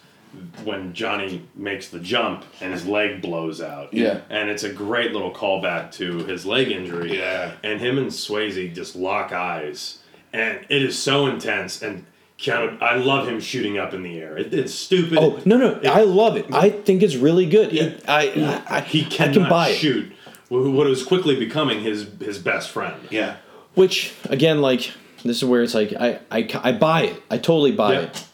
when 0.63 0.93
Johnny 0.93 1.45
makes 1.55 1.89
the 1.89 1.99
jump 1.99 2.45
and 2.61 2.73
his 2.73 2.86
leg 2.86 3.21
blows 3.21 3.61
out. 3.61 3.93
Yeah. 3.93 4.21
And 4.30 4.49
it's 4.49 4.63
a 4.63 4.71
great 4.71 5.11
little 5.13 5.34
callback 5.34 5.91
to 5.93 6.19
his 6.25 6.45
leg 6.45 6.69
injury. 6.71 7.17
Yeah. 7.17 7.53
And 7.63 7.80
him 7.80 7.97
and 7.97 8.07
Swayze 8.07 8.73
just 8.73 8.95
lock 8.95 9.32
eyes. 9.32 9.99
And 10.34 10.65
it 10.69 10.82
is 10.84 10.97
so 10.97 11.28
intense. 11.28 11.82
And 11.82 12.05
Keanu, 12.38 12.80
I 12.82 12.97
love 12.97 13.28
him 13.28 13.39
shooting 13.39 13.78
up 13.80 13.93
in 13.93 14.03
the 14.03 14.19
air. 14.19 14.38
It, 14.38 14.53
it's 14.53 14.73
stupid. 14.73 15.17
Oh 15.17 15.39
no 15.45 15.57
no! 15.57 15.80
I 15.89 16.01
love 16.01 16.36
it. 16.38 16.45
I 16.53 16.69
think 16.69 17.01
it's 17.01 17.15
really 17.15 17.47
good. 17.47 17.73
It- 17.73 18.03
I, 18.07 18.61
I, 18.69 18.78
I 18.78 18.82
he 18.82 19.05
I 19.05 19.09
cannot 19.09 19.34
can 19.34 19.49
buy 19.49 19.71
shoot 19.71 20.11
wh- 20.49 20.51
what 20.51 20.86
was 20.86 21.03
quickly 21.03 21.36
becoming 21.36 21.82
his 21.82 22.05
his 22.19 22.38
best 22.38 22.69
friend. 22.69 22.95
Yeah. 23.09 23.38
Which 23.73 24.13
again, 24.30 24.61
like 24.61 24.91
this 25.25 25.38
is 25.38 25.45
where 25.45 25.63
it's 25.63 25.73
like 25.73 25.93
I 25.99 26.19
I, 26.30 26.47
I 26.63 26.71
buy 26.73 27.03
it. 27.05 27.23
I 27.32 27.38
totally 27.39 27.71
buy 27.71 27.93
Yeah. 27.93 27.99
it. 28.01 28.26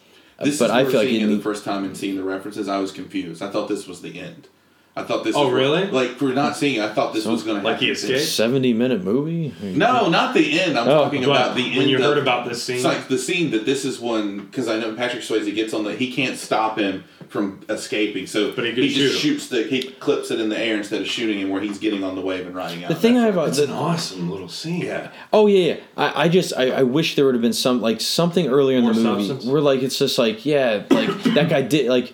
This 0.43 0.59
but 0.59 0.65
is 0.65 0.71
I 0.71 0.85
feel 0.85 1.01
like 1.01 1.09
it 1.09 1.27
the 1.27 1.39
first 1.39 1.63
time 1.63 1.83
and 1.83 1.95
seeing 1.95 2.15
the 2.15 2.23
references, 2.23 2.67
I 2.67 2.77
was 2.77 2.91
confused. 2.91 3.41
I 3.41 3.49
thought 3.49 3.67
this 3.67 3.87
was 3.87 4.01
the 4.01 4.19
end. 4.19 4.47
I 4.95 5.01
thought 5.01 5.23
this. 5.23 5.35
Oh, 5.35 5.45
was 5.45 5.53
really? 5.53 5.87
Like 5.87 6.11
for 6.17 6.25
not 6.25 6.55
seeing, 6.55 6.75
it, 6.79 6.83
I 6.83 6.93
thought 6.93 7.13
this 7.15 7.25
was 7.25 7.41
gonna 7.41 7.63
Like 7.63 7.79
he 7.79 7.87
happen. 7.87 7.97
escaped? 8.11 8.21
seventy 8.29 8.73
minute 8.73 9.03
movie. 9.03 9.51
No, 9.61 10.07
not 10.07 10.35
the 10.35 10.59
end. 10.59 10.77
I'm 10.77 10.87
Oh, 10.87 11.03
talking 11.05 11.23
about 11.23 11.55
the 11.55 11.63
when 11.71 11.81
end. 11.81 11.89
you 11.89 11.97
of- 11.97 12.03
heard 12.03 12.17
about 12.19 12.47
this 12.47 12.61
scene- 12.61 12.75
it's 12.75 12.85
like 12.85 13.07
the 13.07 13.17
scene 13.17 13.49
that 13.51 13.65
this 13.65 13.85
is 13.85 13.99
when 13.99 14.39
because 14.45 14.67
I 14.67 14.77
know 14.77 14.93
Patrick 14.93 15.23
Swayze 15.23 15.53
gets 15.55 15.73
on 15.73 15.83
the. 15.83 15.95
He 15.95 16.11
can't 16.13 16.37
stop 16.37 16.77
him 16.77 17.05
from 17.29 17.61
escaping, 17.69 18.27
so 18.27 18.51
But 18.51 18.65
he 18.65 18.73
could 18.73 18.83
just 18.83 18.95
shoot 18.95 19.11
him. 19.11 19.17
shoots 19.17 19.47
the. 19.47 19.63
He 19.63 19.81
clips 19.81 20.29
it 20.29 20.39
in 20.39 20.49
the 20.49 20.59
air 20.59 20.77
instead 20.77 21.01
of 21.01 21.07
shooting 21.07 21.39
him 21.39 21.49
where 21.49 21.61
he's 21.61 21.79
getting 21.79 22.03
on 22.03 22.13
the 22.13 22.21
wave 22.21 22.45
and 22.45 22.53
riding 22.55 22.83
out. 22.83 22.89
The 22.89 22.95
thing 22.95 23.17
I 23.17 23.25
have 23.25 23.37
It's 23.47 23.57
an 23.57 23.71
awesome 23.71 24.29
little 24.29 24.47
scene. 24.49 24.81
yeah. 24.81 25.09
Oh 25.33 25.47
yeah, 25.47 25.73
yeah. 25.73 25.79
I, 25.97 26.25
I 26.25 26.27
just 26.29 26.53
I, 26.55 26.69
I 26.69 26.83
wish 26.83 27.15
there 27.15 27.25
would 27.25 27.33
have 27.33 27.41
been 27.41 27.51
some 27.53 27.81
like 27.81 27.99
something 27.99 28.47
earlier 28.47 28.77
in 28.77 28.83
More 28.83 28.93
the 28.93 28.99
movie 29.01 29.27
substance? 29.27 29.51
where 29.51 29.59
like 29.61 29.81
it's 29.81 29.97
just 29.97 30.19
like 30.19 30.45
yeah 30.45 30.83
like 30.91 31.09
that 31.33 31.49
guy 31.49 31.63
did 31.63 31.87
like 31.89 32.13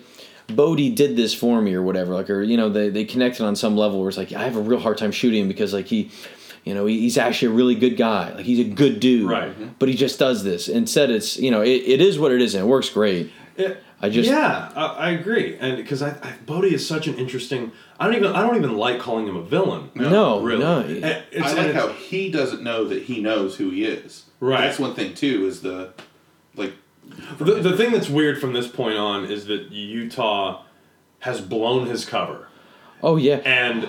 Bodhi 0.56 0.90
did 0.90 1.16
this 1.16 1.32
for 1.34 1.60
me 1.62 1.74
or 1.74 1.82
whatever 1.82 2.14
like 2.14 2.30
or 2.30 2.42
you 2.42 2.56
know 2.56 2.68
they 2.68 2.88
they 2.90 3.04
connected 3.04 3.44
on 3.44 3.56
some 3.56 3.76
level 3.76 4.00
where 4.00 4.08
it's 4.08 4.18
like 4.18 4.32
I 4.32 4.44
have 4.44 4.56
a 4.56 4.60
real 4.60 4.78
hard 4.80 4.98
time 4.98 5.12
shooting 5.12 5.42
him 5.42 5.48
because 5.48 5.72
like 5.72 5.86
he 5.86 6.10
you 6.64 6.74
know 6.74 6.86
he, 6.86 7.00
he's 7.00 7.16
actually 7.18 7.48
a 7.52 7.56
really 7.56 7.74
good 7.74 7.96
guy 7.96 8.32
like 8.34 8.44
he's 8.44 8.58
a 8.60 8.64
good 8.64 9.00
dude 9.00 9.28
Right. 9.30 9.48
Mm-hmm. 9.50 9.68
but 9.78 9.88
he 9.88 9.94
just 9.94 10.18
does 10.18 10.44
this 10.44 10.68
instead 10.68 11.10
it's 11.10 11.38
you 11.38 11.50
know 11.50 11.62
it, 11.62 11.68
it 11.86 12.00
is 12.00 12.18
what 12.18 12.32
it 12.32 12.40
is 12.42 12.54
and 12.54 12.64
it 12.64 12.66
works 12.66 12.88
great 12.90 13.32
It- 13.56 13.82
I 14.02 14.08
just 14.08 14.30
yeah, 14.30 14.72
I, 14.74 14.86
I 14.86 15.10
agree, 15.10 15.58
and 15.60 15.76
because 15.76 16.00
I, 16.00 16.12
I 16.22 16.32
Bodhi 16.46 16.74
is 16.74 16.88
such 16.88 17.06
an 17.06 17.16
interesting. 17.16 17.70
I 17.98 18.06
don't 18.06 18.14
even 18.16 18.32
I 18.34 18.40
don't 18.40 18.56
even 18.56 18.74
like 18.78 18.98
calling 18.98 19.26
him 19.28 19.36
a 19.36 19.42
villain. 19.42 19.90
No, 19.94 20.40
really. 20.40 20.60
no. 20.64 20.80
And 20.80 21.04
it's- 21.04 21.26
I 21.42 21.48
like 21.52 21.66
it's- 21.66 21.74
how 21.74 21.88
he 21.92 22.30
doesn't 22.30 22.62
know 22.62 22.84
that 22.86 23.02
he 23.02 23.20
knows 23.20 23.56
who 23.56 23.68
he 23.68 23.84
is. 23.84 24.24
Right. 24.40 24.62
That's 24.62 24.78
one 24.78 24.94
thing 24.94 25.12
too. 25.12 25.44
Is 25.46 25.60
the 25.60 25.92
like 26.56 26.72
the, 27.38 27.54
the 27.54 27.76
thing 27.76 27.92
that's 27.92 28.08
weird 28.08 28.40
from 28.40 28.52
this 28.52 28.68
point 28.68 28.96
on 28.96 29.24
is 29.24 29.46
that 29.46 29.70
Utah 29.70 30.62
has 31.20 31.40
blown 31.40 31.86
his 31.86 32.04
cover, 32.04 32.48
oh 33.02 33.16
yeah. 33.16 33.36
And 33.36 33.88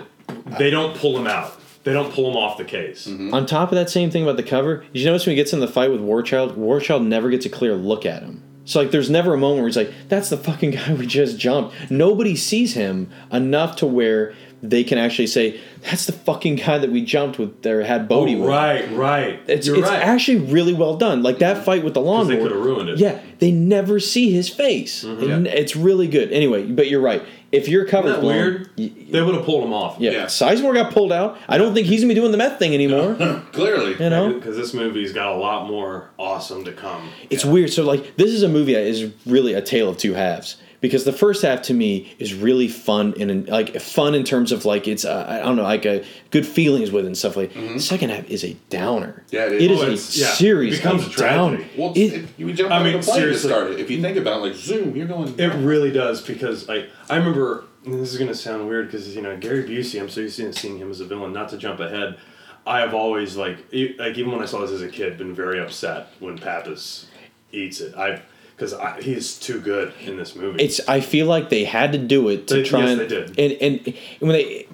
they 0.57 0.69
don't 0.69 0.95
pull 0.95 1.17
him 1.17 1.27
out. 1.27 1.57
They 1.83 1.93
don't 1.93 2.13
pull 2.13 2.29
him 2.29 2.37
off 2.37 2.57
the 2.57 2.65
case. 2.65 3.07
Mm-hmm. 3.07 3.33
on 3.33 3.45
top 3.45 3.71
of 3.71 3.75
that 3.75 3.89
same 3.89 4.11
thing 4.11 4.23
about 4.23 4.37
the 4.37 4.43
cover 4.43 4.77
did 4.77 4.99
you 4.99 5.05
notice 5.05 5.25
when 5.25 5.31
he 5.31 5.35
gets 5.35 5.51
in 5.51 5.59
the 5.59 5.67
fight 5.67 5.91
with 5.91 6.01
Warchild 6.01 6.55
Warchild 6.55 7.05
never 7.05 7.29
gets 7.29 7.45
a 7.45 7.49
clear 7.49 7.75
look 7.75 8.05
at 8.05 8.21
him. 8.21 8.43
So 8.65 8.81
like 8.81 8.91
there's 8.91 9.09
never 9.09 9.33
a 9.33 9.37
moment 9.37 9.61
where 9.61 9.67
he's 9.67 9.77
like 9.77 9.91
that's 10.07 10.29
the 10.29 10.37
fucking 10.37 10.71
guy 10.71 10.93
we 10.93 11.07
just 11.07 11.37
jumped. 11.39 11.73
Nobody 11.89 12.35
sees 12.35 12.73
him 12.75 13.09
enough 13.31 13.75
to 13.77 13.87
where 13.87 14.33
they 14.63 14.83
can 14.83 14.97
actually 14.97 15.27
say 15.27 15.59
that's 15.81 16.05
the 16.05 16.11
fucking 16.13 16.55
guy 16.55 16.77
that 16.77 16.91
we 16.91 17.03
jumped 17.03 17.39
with 17.39 17.65
or 17.65 17.83
had 17.83 18.07
Bodhi 18.07 18.35
oh, 18.35 18.39
with 18.41 18.47
Oh, 18.49 18.51
right, 18.51 18.91
right. 18.93 19.39
it's, 19.47 19.65
You're 19.67 19.77
it's 19.79 19.89
right. 19.89 20.01
actually 20.01 20.39
really 20.39 20.73
well 20.73 20.97
done 20.97 21.23
like 21.23 21.39
that 21.39 21.65
fight 21.65 21.83
with 21.83 21.93
the 21.95 22.01
they 22.01 22.05
lawnmower 22.07 22.41
could 22.41 22.51
have 22.51 22.61
ruined 22.63 22.89
it. 22.89 22.99
yeah 22.99 23.19
they 23.39 23.51
never 23.51 23.99
see 23.99 24.31
his 24.31 24.49
face 24.49 25.03
mm-hmm. 25.03 25.29
And 25.31 25.47
it's 25.47 25.75
really 25.75 26.07
good 26.07 26.31
anyway 26.31 26.65
but 26.65 26.87
you're 26.89 27.01
right 27.01 27.23
if 27.51 27.67
your 27.67 27.85
cover's 27.85 28.17
blown, 28.17 28.33
weird? 28.35 28.69
y- 28.77 28.91
They 29.09 29.21
would 29.21 29.35
have 29.35 29.43
pulled 29.43 29.65
him 29.65 29.73
off. 29.73 29.97
yeah, 29.99 30.11
Yeah. 30.11 30.25
Sizemore 30.27 30.73
got 30.73 30.93
pulled 30.93 31.11
out. 31.11 31.37
I 31.49 31.57
don't 31.57 31.73
think 31.73 31.85
he's 31.85 31.99
gonna 32.01 32.13
be 32.13 32.17
doing 32.17 32.31
the 32.31 32.37
meth 32.37 32.59
thing 32.59 32.73
anymore. 32.73 33.15
clearly. 33.51 33.91
You 34.01 34.09
know, 34.09 34.33
because 34.35 34.55
this 34.55 34.73
movie's 34.73 35.11
got 35.11 35.33
a 35.33 35.35
lot 35.35 35.67
more 35.67 36.09
awesome 36.17 36.63
to 36.63 36.71
come. 36.71 37.09
it's 37.29 37.43
weird. 37.43 37.73
So 37.73 37.83
like, 37.83 38.15
this 38.15 38.29
is 38.31 38.43
a 38.43 38.47
movie 38.47 38.73
that 38.73 38.83
is 38.83 39.11
really 39.25 39.53
a 39.53 39.61
tale 39.61 39.89
of 39.89 39.97
two 39.97 40.13
halves 40.13 40.55
because 40.81 41.03
the 41.05 41.13
first 41.13 41.41
half 41.43 41.61
to 41.63 41.73
me 41.73 42.13
is 42.19 42.33
really 42.33 42.67
fun 42.67 43.13
and 43.19 43.47
like 43.47 43.79
fun 43.79 44.13
in 44.15 44.23
terms 44.23 44.51
of 44.51 44.65
like 44.65 44.87
it's 44.87 45.05
uh, 45.05 45.25
I 45.29 45.39
don't 45.45 45.55
know 45.55 45.63
like 45.63 45.85
a 45.85 46.03
good 46.31 46.45
feelings 46.45 46.91
with 46.91 47.05
it 47.05 47.07
and 47.07 47.17
stuff 47.17 47.37
like. 47.37 47.53
The 47.53 47.79
second 47.79 48.09
half 48.09 48.29
is 48.29 48.43
a 48.43 48.53
downer. 48.69 49.23
Yeah, 49.29 49.45
it 49.45 49.53
is. 49.53 49.61
It 49.63 49.71
is 49.71 49.79
Oh, 49.79 49.83
a 49.83 49.85
it's- 49.87 50.17
yeah, 50.17 50.27
series 50.33 50.73
it 50.73 50.77
becomes 50.77 51.05
of 51.05 51.11
a 51.11 51.13
tragedy. 51.13 51.63
down. 51.63 51.69
Well, 51.77 51.93
It- 51.95 52.13
it, 52.13 52.25
you 52.37 52.51
jump 52.53 52.71
I 52.71 52.83
mean, 52.83 52.93
the 52.99 52.99
plane 52.99 53.15
to 53.15 53.21
seriously. 53.21 53.49
start 53.49 53.71
it. 53.71 53.79
If 53.79 53.89
you 53.89 54.01
think 54.01 54.17
about 54.17 54.37
it, 54.39 54.47
like 54.47 54.55
zoom, 54.55 54.95
you're 54.95 55.07
going. 55.07 55.39
It 55.39 55.53
really 55.55 55.91
does 55.91 56.21
because 56.21 56.67
like 56.67 56.89
I 57.09 57.15
remember 57.17 57.63
and 57.85 57.95
this 57.95 58.11
is 58.13 58.19
gonna 58.19 58.35
sound 58.35 58.67
weird 58.67 58.87
because 58.91 59.15
you 59.15 59.21
know 59.21 59.37
Gary 59.37 59.63
Busey. 59.63 59.99
I'm 60.01 60.09
so 60.09 60.21
used 60.21 60.37
to 60.37 60.51
seeing 60.53 60.77
him 60.77 60.91
as 60.91 60.99
a 60.99 61.05
villain. 61.05 61.31
Not 61.33 61.49
to 61.49 61.57
jump 61.57 61.79
ahead, 61.79 62.17
I 62.65 62.79
have 62.79 62.93
always 62.93 63.35
like 63.35 63.57
e- 63.71 63.95
like 63.99 64.17
even 64.17 64.31
when 64.31 64.41
I 64.41 64.45
saw 64.45 64.61
this 64.61 64.71
as 64.71 64.81
a 64.81 64.87
kid, 64.89 65.17
been 65.17 65.33
very 65.33 65.59
upset 65.59 66.07
when 66.19 66.37
Pappas 66.37 67.07
eats 67.51 67.81
it. 67.81 67.95
I 67.95 68.21
because 68.61 69.03
he's 69.03 69.37
too 69.39 69.59
good 69.59 69.91
in 70.05 70.17
this 70.17 70.35
movie. 70.35 70.63
it's 70.63 70.79
I 70.87 71.01
feel 71.01 71.25
like 71.25 71.49
they 71.49 71.63
had 71.63 71.91
to 71.93 71.97
do 71.97 72.29
it 72.29 72.47
to 72.47 72.55
They- 72.55 72.63
try 72.63 72.81
yes, 72.81 72.91
and 72.91 72.99
they 73.01 73.07
did. 73.07 73.39
and 73.39 73.51
and 73.61 73.87
and 73.87 73.95
when 74.19 74.31
they 74.33 74.67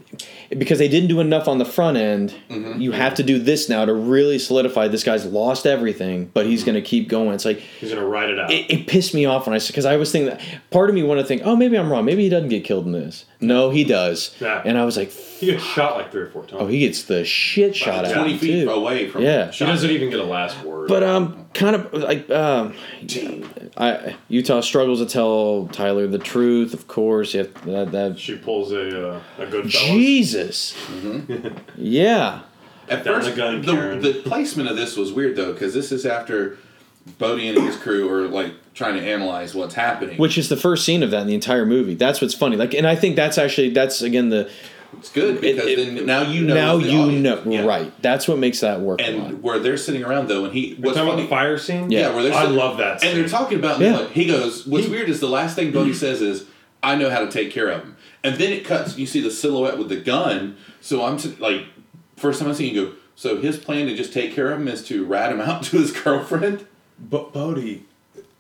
because 0.50 0.80
they 0.80 0.88
didn't 0.88 1.10
do 1.10 1.20
enough 1.20 1.48
on 1.48 1.58
the 1.58 1.66
front 1.66 1.98
end. 1.98 2.34
Mm-hmm. 2.50 2.80
You 2.82 2.92
have 2.94 3.16
to 3.16 3.24
do 3.24 3.40
this 3.40 3.70
now 3.70 3.86
to 3.86 3.94
really 3.94 4.40
solidify 4.40 4.88
this 4.88 5.04
guy's 5.04 5.26
lost 5.26 5.66
everything, 5.66 6.32
but 6.34 6.46
he's 6.46 6.64
going 6.64 6.76
to 6.76 6.82
keep 6.82 7.10
going. 7.10 7.34
It's 7.34 7.46
like 7.46 7.58
He's 7.60 7.92
gonna 7.94 8.06
ride 8.06 8.30
it 8.30 8.40
out. 8.40 8.52
it, 8.52 8.70
it 8.72 8.88
pissed 8.88 9.14
me 9.14 9.26
off 9.26 9.46
when 9.48 9.56
I 9.56 9.60
because 9.66 9.86
I 9.86 9.98
was 9.98 10.12
thinking 10.12 10.30
that 10.30 10.42
part 10.72 10.90
of 10.90 10.96
me 10.96 11.04
wanted 11.04 11.24
to 11.24 11.28
think, 11.28 11.42
oh, 11.46 11.56
maybe 11.56 11.78
I'm 11.78 11.92
wrong. 11.92 12.06
Maybe 12.06 12.24
he 12.24 12.30
doesn't 12.30 12.50
get 12.50 12.64
killed 12.64 12.86
in 12.86 12.92
this. 12.92 13.26
No, 13.40 13.70
he 13.70 13.84
does. 13.84 14.36
Yeah. 14.40 14.62
And 14.66 14.78
I 14.78 14.86
was 14.86 14.98
like, 14.98 15.12
he 15.12 15.48
gets 15.48 15.64
shot 15.64 15.96
like 15.98 16.12
three 16.12 16.22
or 16.24 16.30
four 16.30 16.42
times. 16.46 16.62
oh, 16.62 16.68
he 16.68 16.80
gets 16.80 17.04
the 17.04 17.24
shit 17.24 17.76
shot 17.76 18.00
out 18.00 18.06
of 18.06 18.14
Twenty 18.14 18.34
him 18.34 18.40
feet 18.40 18.64
too. 18.64 18.70
away 18.72 19.10
from 19.10 19.22
Yeah. 19.22 19.52
he 19.52 19.66
doesn't 19.66 19.90
even 19.92 20.10
get 20.10 20.20
a 20.20 20.24
last 20.24 20.62
word. 20.64 20.88
But 20.88 21.04
um, 21.04 21.48
kind 21.54 21.76
of 21.76 21.94
like 21.94 22.28
um, 22.32 22.74
I 23.78 24.16
Utah 24.30 24.62
struggles 24.62 25.00
to 25.00 25.06
tell 25.06 25.68
Tyler 25.72 26.08
the 26.08 26.18
truth. 26.18 26.74
Of 26.74 26.88
course, 26.88 27.34
you 27.34 27.42
have, 27.42 27.66
that 27.66 27.92
that 27.92 28.20
she 28.20 28.36
pulls 28.38 28.72
a 28.72 29.14
uh, 29.16 29.22
a 29.38 29.46
good 29.46 29.70
Jesus, 30.08 30.74
mm-hmm. 30.90 31.58
yeah. 31.78 32.42
At 32.90 33.04
Down 33.04 33.16
first, 33.16 33.30
the 33.32 33.36
gun, 33.36 33.62
the, 33.62 33.72
Karen. 33.74 34.02
the 34.02 34.14
placement 34.26 34.70
of 34.70 34.78
this 34.78 34.96
was 34.96 35.12
weird 35.12 35.36
though, 35.36 35.52
because 35.52 35.74
this 35.74 35.92
is 35.92 36.06
after 36.06 36.58
Bodhi 37.20 37.50
and 37.50 37.58
his 37.62 37.76
crew 37.76 38.10
are 38.10 38.28
like 38.30 38.54
trying 38.74 38.96
to 38.96 39.02
analyze 39.06 39.54
what's 39.54 39.76
happening. 39.76 40.18
Which 40.18 40.38
is 40.38 40.48
the 40.48 40.56
first 40.58 40.86
scene 40.86 41.04
of 41.04 41.12
that 41.12 41.22
in 41.22 41.28
the 41.28 41.34
entire 41.36 41.66
movie. 41.66 41.96
That's 41.96 42.22
what's 42.22 42.34
funny. 42.34 42.56
Like, 42.56 42.74
and 42.74 42.88
I 42.88 42.96
think 42.96 43.16
that's 43.18 43.38
actually 43.38 43.72
that's 43.72 44.02
again 44.02 44.30
the 44.30 44.50
it's 44.98 45.12
good 45.12 45.42
because 45.42 45.66
it- 45.68 45.76
then 45.96 46.06
now 46.06 46.22
you 46.22 46.46
know. 46.46 46.54
now 46.54 46.78
the 46.78 46.90
you 46.90 47.00
audience. 47.02 47.46
know 47.46 47.52
Yeah. 47.52 47.66
right. 47.66 48.02
That's 48.02 48.26
what 48.26 48.38
makes 48.38 48.62
that 48.62 48.80
work. 48.80 49.02
a 49.02 49.12
lot. 49.18 49.30
And 49.32 49.44
where 49.44 49.60
they're 49.60 49.76
sitting 49.76 50.06
around 50.06 50.30
though, 50.30 50.46
and 50.46 50.54
he 50.54 50.76
We're 50.80 50.86
what's 50.86 50.98
talking 50.98 51.12
about 51.14 51.22
the 51.24 51.28
fire 51.28 51.58
scene. 51.58 51.92
Yeah. 51.92 52.00
yeah, 52.08 52.14
where 52.16 52.24
they're 52.24 52.34
I 52.34 52.44
sitting- 52.44 52.56
love 52.58 52.78
that. 52.78 53.02
Scene. 53.02 53.10
and 53.12 53.20
they're 53.20 53.28
talking 53.30 53.60
about 53.60 53.82
Yeah. 53.82 53.98
like, 53.98 54.12
he 54.12 54.26
goes, 54.28 54.66
"What's 54.66 54.86
He- 54.86 54.92
weird 54.92 55.10
is 55.10 55.20
the 55.20 55.28
last 55.28 55.58
thing 55.58 55.72
Bodhi 55.74 55.94
says 55.94 56.22
is." 56.22 56.46
I 56.84 56.96
know 56.96 57.10
how 57.10 57.20
to 57.26 57.30
take 57.32 57.52
care 57.52 57.70
of 57.70 57.82
him, 57.82 57.97
and 58.28 58.36
then 58.38 58.52
it 58.52 58.66
cuts. 58.66 58.98
You 58.98 59.06
see 59.06 59.22
the 59.22 59.32
silhouette 59.32 59.78
with 59.78 59.90
the 59.90 59.96
gun. 59.98 60.58
So 60.82 61.04
I'm 61.06 61.18
like, 61.40 61.66
first 62.16 62.40
time 62.40 62.50
I 62.50 62.54
see 62.54 62.70
you 62.70 62.86
go. 62.88 62.94
So 63.16 63.38
his 63.42 63.58
plan 63.58 63.88
to 63.88 63.96
just 63.96 64.14
take 64.14 64.34
care 64.34 64.52
of 64.52 64.60
him 64.60 64.68
is 64.68 64.86
to 64.88 65.06
rat 65.06 65.32
him 65.32 65.42
out 65.50 65.64
to 65.64 65.78
his 65.78 65.92
girlfriend. 65.92 66.66
But 67.00 67.34
Bodhi, 67.34 67.86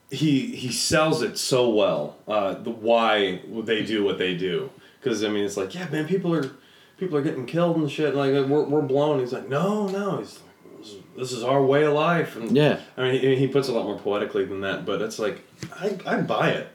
he 0.09 0.55
he 0.55 0.71
sells 0.71 1.21
it 1.21 1.37
so 1.37 1.69
well. 1.69 2.17
Uh, 2.27 2.53
the 2.55 2.69
why 2.71 3.41
they 3.47 3.83
do 3.83 4.03
what 4.03 4.17
they 4.17 4.35
do. 4.35 4.69
Because 4.99 5.23
I 5.23 5.29
mean, 5.29 5.45
it's 5.45 5.57
like, 5.57 5.73
yeah, 5.75 5.87
man, 5.89 6.07
people 6.07 6.33
are 6.33 6.51
people 6.97 7.17
are 7.17 7.21
getting 7.21 7.45
killed 7.45 7.77
and 7.77 7.89
shit. 7.91 8.15
Like 8.15 8.31
we're 8.33 8.63
we're 8.63 8.81
blown. 8.81 9.19
He's 9.19 9.33
like, 9.33 9.47
no, 9.49 9.87
no. 9.87 10.17
He's 10.17 10.39
like, 10.39 11.03
this 11.17 11.31
is- 11.31 11.43
our 11.43 11.61
way 11.63 11.83
of 11.83 11.93
life. 11.93 12.35
And 12.35 12.55
Yeah. 12.55 12.79
I 12.97 13.01
mean, 13.11 13.21
he, 13.21 13.35
he 13.35 13.47
puts 13.47 13.67
a 13.67 13.73
lot 13.73 13.85
more 13.85 13.97
poetically 13.99 14.45
than 14.45 14.61
that. 14.61 14.85
But 14.85 15.01
it's 15.01 15.19
like, 15.19 15.43
I 15.79 15.97
I 16.05 16.21
buy 16.21 16.49
it. 16.51 16.67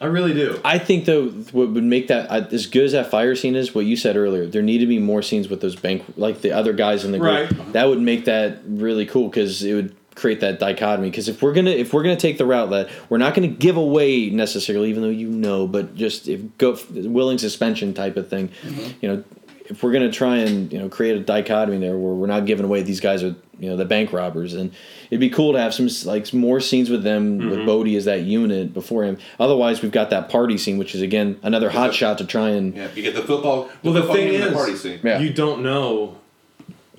I 0.00 0.06
really 0.06 0.34
do. 0.34 0.60
I 0.64 0.78
think 0.78 1.06
though, 1.06 1.28
what 1.28 1.70
would 1.70 1.84
make 1.84 2.08
that 2.08 2.30
uh, 2.30 2.46
as 2.52 2.66
good 2.66 2.84
as 2.84 2.92
that 2.92 3.10
fire 3.10 3.34
scene 3.34 3.56
is, 3.56 3.74
what 3.74 3.86
you 3.86 3.96
said 3.96 4.16
earlier, 4.16 4.46
there 4.46 4.62
need 4.62 4.78
to 4.78 4.86
be 4.86 4.98
more 4.98 5.22
scenes 5.22 5.48
with 5.48 5.60
those 5.60 5.76
bank, 5.76 6.04
like 6.16 6.42
the 6.42 6.52
other 6.52 6.72
guys 6.72 7.04
in 7.04 7.12
the 7.12 7.18
group. 7.18 7.50
Right. 7.50 7.72
That 7.72 7.88
would 7.88 8.00
make 8.00 8.26
that 8.26 8.58
really 8.66 9.06
cool 9.06 9.28
because 9.28 9.62
it 9.62 9.74
would 9.74 9.96
create 10.16 10.40
that 10.40 10.58
dichotomy. 10.58 11.10
Because 11.10 11.28
if 11.28 11.42
we're 11.42 11.52
gonna 11.52 11.70
if 11.70 11.92
we're 11.92 12.02
gonna 12.02 12.16
take 12.16 12.38
the 12.38 12.46
route 12.46 12.70
that 12.70 12.90
we're 13.08 13.18
not 13.18 13.34
gonna 13.34 13.48
give 13.48 13.76
away 13.76 14.28
necessarily, 14.30 14.90
even 14.90 15.02
though 15.02 15.08
you 15.08 15.28
know, 15.28 15.66
but 15.66 15.94
just 15.94 16.28
if 16.28 16.40
go 16.58 16.76
willing 16.90 17.38
suspension 17.38 17.94
type 17.94 18.16
of 18.16 18.28
thing, 18.28 18.50
you 19.00 19.08
know, 19.08 19.24
if 19.68 19.82
we're 19.82 19.92
gonna 19.92 20.10
try 20.12 20.38
and 20.38 20.72
you 20.72 20.78
know 20.78 20.88
create 20.88 21.16
a 21.16 21.20
dichotomy 21.20 21.78
there 21.78 21.96
where 21.98 22.14
we're 22.14 22.26
not 22.26 22.46
giving 22.46 22.64
away 22.64 22.82
these 22.82 23.00
guys 23.00 23.22
are 23.22 23.34
you 23.58 23.68
know 23.70 23.76
the 23.76 23.84
bank 23.84 24.12
robbers 24.12 24.52
and 24.54 24.70
it'd 25.10 25.20
be 25.20 25.30
cool 25.30 25.52
to 25.52 25.58
have 25.58 25.72
some 25.74 25.88
like 26.04 26.32
more 26.34 26.60
scenes 26.60 26.90
with 26.90 27.02
them 27.02 27.38
with 27.50 27.64
Bodhi 27.66 27.96
as 27.96 28.04
that 28.04 28.22
unit 28.22 28.74
before 28.74 29.04
him. 29.04 29.18
Otherwise, 29.40 29.82
we've 29.82 29.92
got 29.92 30.10
that 30.10 30.28
party 30.28 30.58
scene, 30.58 30.78
which 30.78 30.94
is 30.94 31.00
again 31.02 31.38
another 31.42 31.70
hot 31.70 31.94
shot 31.94 32.18
to 32.18 32.24
try 32.26 32.50
and 32.50 32.76
Yeah, 32.76 32.88
you 32.94 33.02
get 33.02 33.14
the 33.14 33.22
football. 33.22 33.68
Well, 33.82 33.92
the 33.94 34.00
football 34.00 34.16
thing 34.16 34.28
is, 34.34 34.44
the 34.48 34.52
party 34.54 34.76
scene. 34.76 35.00
Yeah. 35.02 35.18
you 35.20 35.32
don't 35.32 35.62
know. 35.62 36.16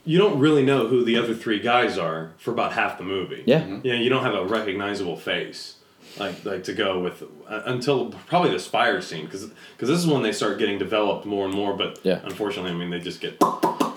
You 0.06 0.18
don't 0.18 0.40
really 0.40 0.64
know 0.64 0.88
who 0.88 1.04
the 1.04 1.18
other 1.18 1.36
three 1.36 1.60
guys 1.60 1.98
are 1.98 2.32
for 2.38 2.52
about 2.52 2.72
half 2.74 2.98
the 2.98 3.04
movie. 3.04 3.44
Yeah. 3.46 3.60
Mm-hmm. 3.62 3.74
Mhm. 3.76 3.82
Yeah, 3.84 3.94
you 3.96 4.10
don't 4.10 4.24
have 4.24 4.36
a 4.36 4.46
recognizable 4.46 5.18
face, 5.18 5.76
like 6.20 6.44
like 6.46 6.64
to 6.66 6.74
go 6.74 7.00
with 7.00 7.24
uh, 7.50 7.62
until 7.66 8.10
probably 8.28 8.52
this 8.52 8.68
fire 8.68 9.02
scene 9.02 9.26
because 9.26 9.46
because 9.76 9.90
this 9.90 10.00
is 10.00 10.08
when 10.08 10.22
they 10.24 10.32
start 10.32 10.58
getting 10.60 10.78
developed 10.78 11.26
more 11.26 11.46
and 11.46 11.54
more. 11.54 11.76
But 11.76 12.00
Yeah. 12.04 12.20
unfortunately, 12.24 12.72
I 12.72 12.76
mean 12.76 12.90
they 12.90 13.00
just 13.00 13.22
get 13.22 13.38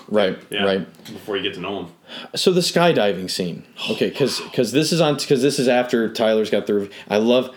right, 0.07 0.37
yeah 0.49 0.63
right. 0.63 0.93
before 1.05 1.37
you 1.37 1.43
get 1.43 1.53
to 1.55 1.59
know 1.59 1.83
them. 1.83 1.91
So 2.35 2.51
the 2.51 2.61
skydiving 2.61 3.29
scene, 3.29 3.63
okay, 3.91 4.09
because 4.09 4.39
because 4.41 4.71
this 4.71 4.91
is 4.91 5.01
on 5.01 5.15
because 5.15 5.41
this 5.41 5.59
is 5.59 5.67
after 5.67 6.11
Tyler's 6.11 6.49
got 6.49 6.67
the. 6.67 6.89
I 7.09 7.17
love 7.17 7.55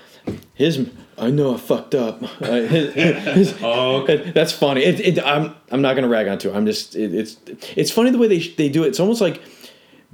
his. 0.55 0.89
I 1.17 1.31
know 1.31 1.55
I 1.55 1.59
fucked 1.59 1.95
up. 1.95 2.23
Uh, 2.43 2.63
his- 2.63 2.95
his- 2.95 3.55
Oh, 3.63 4.05
that's 4.35 4.53
funny. 4.53 4.83
It, 4.83 5.01
it, 5.19 5.25
I'm 5.25 5.55
I'm 5.71 5.83
not 5.83 5.95
gonna 5.95 6.09
rag 6.09 6.29
onto 6.29 6.51
it. 6.51 6.57
I'm 6.57 6.67
just 6.67 6.97
it, 6.97 7.15
it's 7.15 7.37
it's 7.77 7.91
funny 7.91 8.11
the 8.11 8.19
way 8.19 8.29
they 8.29 8.39
they 8.41 8.69
do 8.69 8.85
it. 8.85 8.89
It's 8.89 9.01
almost 9.01 9.21
like 9.21 9.41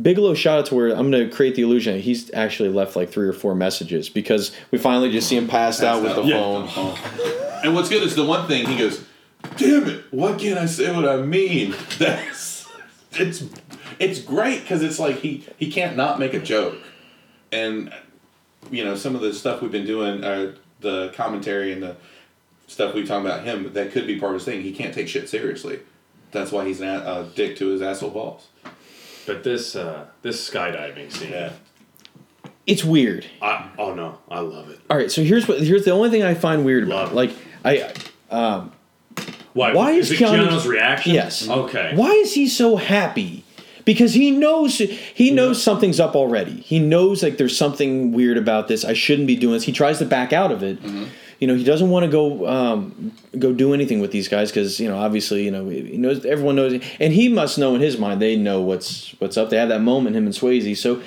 Bigelow 0.00 0.34
shot 0.34 0.60
it 0.60 0.66
to 0.66 0.74
where 0.74 0.88
I'm 0.90 1.10
gonna 1.10 1.28
create 1.28 1.54
the 1.54 1.62
illusion 1.62 1.94
that 1.94 2.00
he's 2.00 2.32
actually 2.32 2.68
left 2.68 2.96
like 2.96 3.10
three 3.10 3.28
or 3.28 3.32
four 3.32 3.54
messages 3.54 4.08
because 4.08 4.52
we 4.70 4.78
finally 4.78 5.10
just 5.10 5.28
see 5.28 5.36
him 5.36 5.48
passed 5.48 5.82
out 5.82 6.02
with 6.02 6.14
the 6.14 6.22
Yeah. 6.22 6.66
phone. 6.66 6.96
And 7.64 7.74
what's 7.74 7.88
good 7.88 8.02
is 8.02 8.14
the 8.16 8.24
one 8.24 8.46
thing 8.48 8.66
he 8.66 8.76
goes, 8.78 9.02
"Damn 9.56 9.88
it! 9.88 10.04
Why 10.10 10.32
can't 10.32 10.58
I 10.58 10.66
say 10.66 10.94
what 10.94 11.06
I 11.08 11.18
mean?" 11.22 11.74
That's 11.98 12.66
it's 13.12 13.44
it's 13.98 14.20
great 14.20 14.62
because 14.62 14.82
it's 14.82 14.98
like 14.98 15.20
he 15.20 15.44
he 15.58 15.70
can't 15.70 15.96
not 15.96 16.18
make 16.18 16.32
a 16.34 16.40
joke, 16.40 16.76
and 17.52 17.92
you 18.70 18.84
know 18.84 18.94
some 18.94 19.14
of 19.14 19.20
the 19.20 19.34
stuff 19.34 19.60
we've 19.60 19.72
been 19.72 19.86
doing, 19.86 20.24
uh, 20.24 20.52
the 20.80 21.12
commentary 21.14 21.72
and 21.72 21.82
the 21.82 21.96
stuff 22.66 22.94
we 22.94 23.04
talk 23.04 23.22
about 23.22 23.44
him 23.44 23.72
that 23.74 23.90
could 23.92 24.06
be 24.06 24.18
part 24.18 24.32
of 24.32 24.40
his 24.40 24.44
thing. 24.44 24.62
He 24.62 24.72
can't 24.72 24.94
take 24.94 25.08
shit 25.08 25.28
seriously. 25.28 25.80
That's 26.30 26.52
why 26.52 26.64
he's 26.64 26.80
a 26.80 27.28
dick 27.34 27.56
to 27.56 27.66
his 27.68 27.82
asshole 27.82 28.10
balls. 28.10 28.46
But 29.26 29.44
this 29.44 29.76
uh, 29.76 30.06
this 30.22 30.48
skydiving 30.48 31.12
scene. 31.12 31.30
Yeah. 31.32 31.52
It's 32.66 32.84
weird. 32.84 33.26
I, 33.42 33.68
oh 33.78 33.94
no, 33.94 34.18
I 34.30 34.40
love 34.40 34.70
it. 34.70 34.80
All 34.88 34.96
right, 34.96 35.10
so 35.10 35.22
here's 35.24 35.48
what 35.48 35.60
here's 35.60 35.84
the 35.84 35.90
only 35.90 36.10
thing 36.10 36.22
I 36.22 36.34
find 36.34 36.64
weird 36.64 36.84
about. 36.84 37.12
Love 37.12 37.12
it. 37.12 37.14
Like 37.14 37.30
I. 37.64 37.94
Um, 38.30 38.72
Why? 39.54 39.72
Why 39.72 39.90
is 39.92 40.10
it 40.10 40.18
Keanu- 40.18 40.48
Keanu's 40.48 40.66
reaction? 40.66 41.14
Yes. 41.14 41.48
Okay. 41.48 41.92
Why 41.96 42.10
is 42.12 42.34
he 42.34 42.46
so 42.48 42.76
happy? 42.76 43.44
Because 43.84 44.14
he 44.14 44.30
knows 44.30 44.78
he 44.78 45.30
knows 45.32 45.60
something's 45.60 45.98
up 45.98 46.14
already. 46.14 46.60
He 46.60 46.78
knows 46.78 47.22
like 47.24 47.38
there's 47.38 47.56
something 47.56 48.12
weird 48.12 48.36
about 48.36 48.68
this. 48.68 48.84
I 48.84 48.92
shouldn't 48.92 49.26
be 49.26 49.36
doing 49.36 49.54
this. 49.54 49.64
He 49.64 49.72
tries 49.72 49.98
to 49.98 50.04
back 50.04 50.32
out 50.32 50.52
of 50.52 50.62
it. 50.62 50.78
You 51.40 51.46
know, 51.46 51.54
he 51.54 51.64
doesn't 51.64 51.88
want 51.88 52.04
to 52.04 52.10
go 52.10 52.46
um, 52.46 53.12
go 53.38 53.52
do 53.52 53.72
anything 53.72 53.98
with 54.00 54.12
these 54.12 54.28
guys 54.28 54.50
because 54.50 54.78
you 54.78 54.88
know 54.88 54.98
obviously 54.98 55.42
you 55.44 55.50
know 55.50 55.68
he 55.68 55.96
knows 55.96 56.24
everyone 56.26 56.54
knows 56.56 56.74
and 57.00 57.12
he 57.14 57.28
must 57.30 57.56
know 57.58 57.74
in 57.74 57.80
his 57.80 57.96
mind 57.98 58.20
they 58.20 58.36
know 58.36 58.60
what's 58.60 59.12
what's 59.20 59.36
up. 59.38 59.48
They 59.50 59.56
have 59.56 59.70
that 59.70 59.80
moment 59.80 60.16
him 60.16 60.26
and 60.26 60.34
Swayze 60.34 60.76
so. 60.76 61.02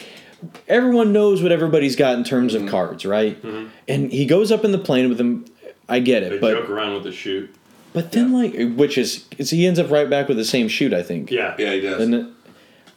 Everyone 0.68 1.14
knows 1.14 1.42
what 1.42 1.52
everybody's 1.54 1.96
got 1.96 2.18
in 2.18 2.24
terms 2.26 2.54
of 2.54 2.68
cards, 2.68 3.06
right? 3.06 3.42
And 3.88 4.12
he 4.12 4.26
goes 4.26 4.52
up 4.52 4.66
in 4.66 4.72
the 4.74 4.78
plane 4.80 5.08
with 5.08 5.18
them. 5.18 5.46
I 5.88 6.00
get 6.00 6.24
it, 6.24 6.32
They 6.32 6.38
but 6.40 6.54
joke 6.54 6.70
around 6.70 6.96
with 6.96 7.04
the 7.04 7.12
shoot. 7.14 7.54
but 7.94 8.12
then 8.12 8.34
like 8.34 8.54
which 8.76 8.98
is 8.98 9.26
is 9.38 9.52
he 9.52 9.68
ends 9.68 9.80
up 9.80 9.92
right 9.92 10.10
back 10.10 10.28
with 10.28 10.38
the 10.38 10.44
same 10.46 10.68
shoot, 10.68 10.94
I 10.94 11.04
think. 11.04 11.30
Yeah. 11.32 11.56
Yeah, 11.60 11.74
he 11.74 11.80
does. 11.82 12.02
Isn't 12.02 12.14
it? 12.16 12.26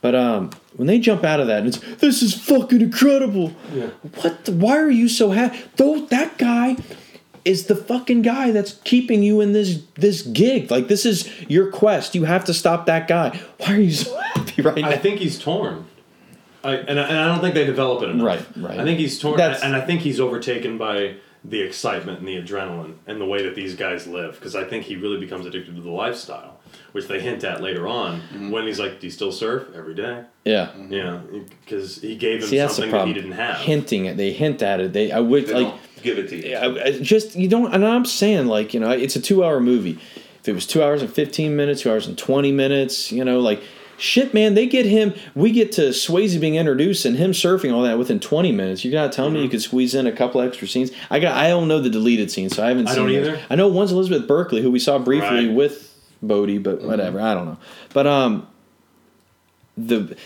But 0.01 0.15
um, 0.15 0.51
when 0.77 0.87
they 0.89 0.99
jump 0.99 1.23
out 1.25 1.41
of 1.41 1.47
that, 1.49 1.67
it's 1.67 1.79
this 1.99 2.23
is 2.23 2.33
fucking 2.35 2.81
incredible. 2.81 3.53
Yeah. 3.75 3.89
What? 4.23 4.45
The, 4.47 4.53
why 4.53 4.79
are 4.79 4.91
you 4.91 5.09
so 5.09 5.31
happy? 5.31 5.59
Though 5.77 6.01
that 6.07 6.39
guy 6.39 6.77
is 7.47 7.67
the 7.67 7.77
fucking 7.77 8.23
guy 8.23 8.51
that's 8.51 8.73
keeping 8.85 9.23
you 9.23 9.41
in 9.41 9.53
this 9.53 9.83
this 9.95 10.23
gig. 10.23 10.71
Like 10.71 10.89
this 10.89 11.07
is 11.07 11.31
your 11.49 11.71
quest. 11.71 12.15
You 12.15 12.25
have 12.25 12.45
to 12.47 12.55
stop 12.55 12.87
that 12.87 13.07
guy. 13.09 13.41
Why 13.59 13.75
are 13.75 13.81
you 13.81 13.93
so 13.93 14.17
happy 14.19 14.63
right 14.63 14.77
now? 14.79 14.89
I 14.89 14.97
think 14.99 15.21
he's 15.21 15.39
torn. 15.39 15.87
I, 16.65 16.75
and, 16.75 16.99
I, 16.99 17.05
and 17.05 17.17
I 17.19 17.27
don't 17.29 17.41
think 17.41 17.55
they 17.55 17.65
develop 17.65 18.03
it 18.03 18.09
enough. 18.11 18.27
Right, 18.27 18.47
right. 18.71 18.81
I 18.81 18.85
think 18.85 18.99
he's 18.99 19.19
torn, 19.21 19.37
That's- 19.37 19.63
and 19.63 19.77
I 19.77 19.81
think 19.83 20.01
he's 20.01 20.19
overtaken 20.19 20.77
by 20.79 21.15
the 21.45 21.61
excitement 21.61 22.19
and 22.19 22.27
the 22.27 22.43
adrenaline 22.43 22.95
and 23.07 23.21
the 23.21 23.25
way 23.25 23.45
that 23.45 23.55
these 23.55 23.77
guys 23.77 24.09
live. 24.09 24.35
Because 24.35 24.57
I 24.57 24.65
think 24.65 24.83
he 24.85 24.97
really 24.97 25.21
becomes 25.21 25.47
addicted 25.47 25.77
to 25.77 25.81
the 25.83 25.91
lifestyle, 25.93 26.59
which 26.91 27.07
they 27.07 27.21
hint 27.21 27.45
at 27.45 27.63
later 27.63 27.87
on 27.87 28.21
Mm-hmm. 28.21 28.51
when 28.51 28.67
he's 28.67 28.81
like, 28.81 28.99
"Do 28.99 29.07
you 29.07 29.13
still 29.13 29.31
surf 29.31 29.69
every 29.77 29.95
day?" 29.95 30.25
yeah. 30.45 30.73
Yeah, 30.89 31.21
because 31.65 32.01
he 32.03 32.17
gave 32.17 32.43
him 32.43 32.49
See, 32.49 32.59
that's 32.59 32.73
the 32.75 32.83
something 32.83 32.91
that 32.91 32.97
problem. 32.97 33.15
he 33.15 33.21
didn't 33.21 33.37
have. 33.37 33.59
Hinting 33.59 34.07
it, 34.07 34.17
they 34.17 34.33
hint 34.33 34.61
at 34.63 34.81
it. 34.81 34.93
They 34.93 35.13
I 35.13 35.21
would 35.21 35.47
They 35.47 35.55
like. 35.55 35.69
don't 35.69 35.81
give 36.03 36.19
it 36.19 36.29
to 36.31 36.49
you. 36.49 36.57
I- 36.57 36.85
I 36.87 36.99
just 36.99 37.37
you 37.37 37.49
don't 37.49 37.73
and 37.75 37.85
i'm 37.87 38.05
saying 38.05 38.47
like 38.47 38.75
you 38.75 38.81
know 38.81 38.91
it's 38.91 39.17
a 39.17 39.21
two 39.21 39.45
hour 39.45 39.61
movie 39.61 39.99
if 40.41 40.49
it 40.49 40.53
was 40.55 40.67
two 40.67 40.83
hours 40.83 41.03
and 41.03 41.13
15 41.13 41.57
minutes 41.57 41.83
two 41.83 41.91
hours 41.91 42.07
and 42.07 42.17
20 42.17 42.53
minutes 42.53 43.11
you 43.13 43.25
know 43.25 43.41
like 43.41 43.63
shit 43.99 44.35
man 44.35 44.53
they 44.55 44.67
get 44.67 44.85
him 44.85 45.15
we 45.35 45.51
get 45.51 45.73
to 45.73 45.89
swayze 45.89 46.39
being 46.39 46.55
introduced 46.57 47.05
and 47.07 47.17
him 47.17 47.33
surfing 47.33 47.73
all 47.73 47.83
that 47.83 47.99
within 47.99 48.21
20 48.21 48.53
minutes 48.53 48.85
you 48.85 48.93
gotta 48.93 49.09
tell 49.11 49.31
me 49.31 49.37
Mm-hmm. 49.37 49.45
you 49.45 49.49
could 49.49 49.63
squeeze 49.63 49.95
in 49.95 50.07
a 50.07 50.13
couple 50.13 50.41
extra 50.43 50.69
scenes 50.69 50.91
i 51.11 51.19
got 51.19 51.35
i 51.35 51.49
don't 51.49 51.67
know 51.67 51.81
the 51.81 51.89
deleted 51.91 52.31
scenes 52.31 52.55
so 52.55 52.63
i 52.63 52.69
haven't 52.69 52.89
I 52.89 52.95
seen 52.95 53.05
don't 53.07 53.13
those. 53.15 53.29
either. 53.29 53.41
i 53.49 53.55
know 53.55 53.69
one's 53.69 53.93
elizabeth 53.93 54.29
berkley 54.29 54.61
who 54.63 54.71
we 54.71 54.79
saw 54.79 54.99
briefly 54.99 55.29
Right. 55.29 55.45
Mm-hmm. 55.47 55.55
with 55.55 55.99
bodhi 56.23 56.59
but 56.59 56.83
whatever 56.83 57.21
i 57.23 57.33
don't 57.35 57.47
know 57.47 57.59
but 57.95 58.07
um 58.07 58.47
the 59.77 60.17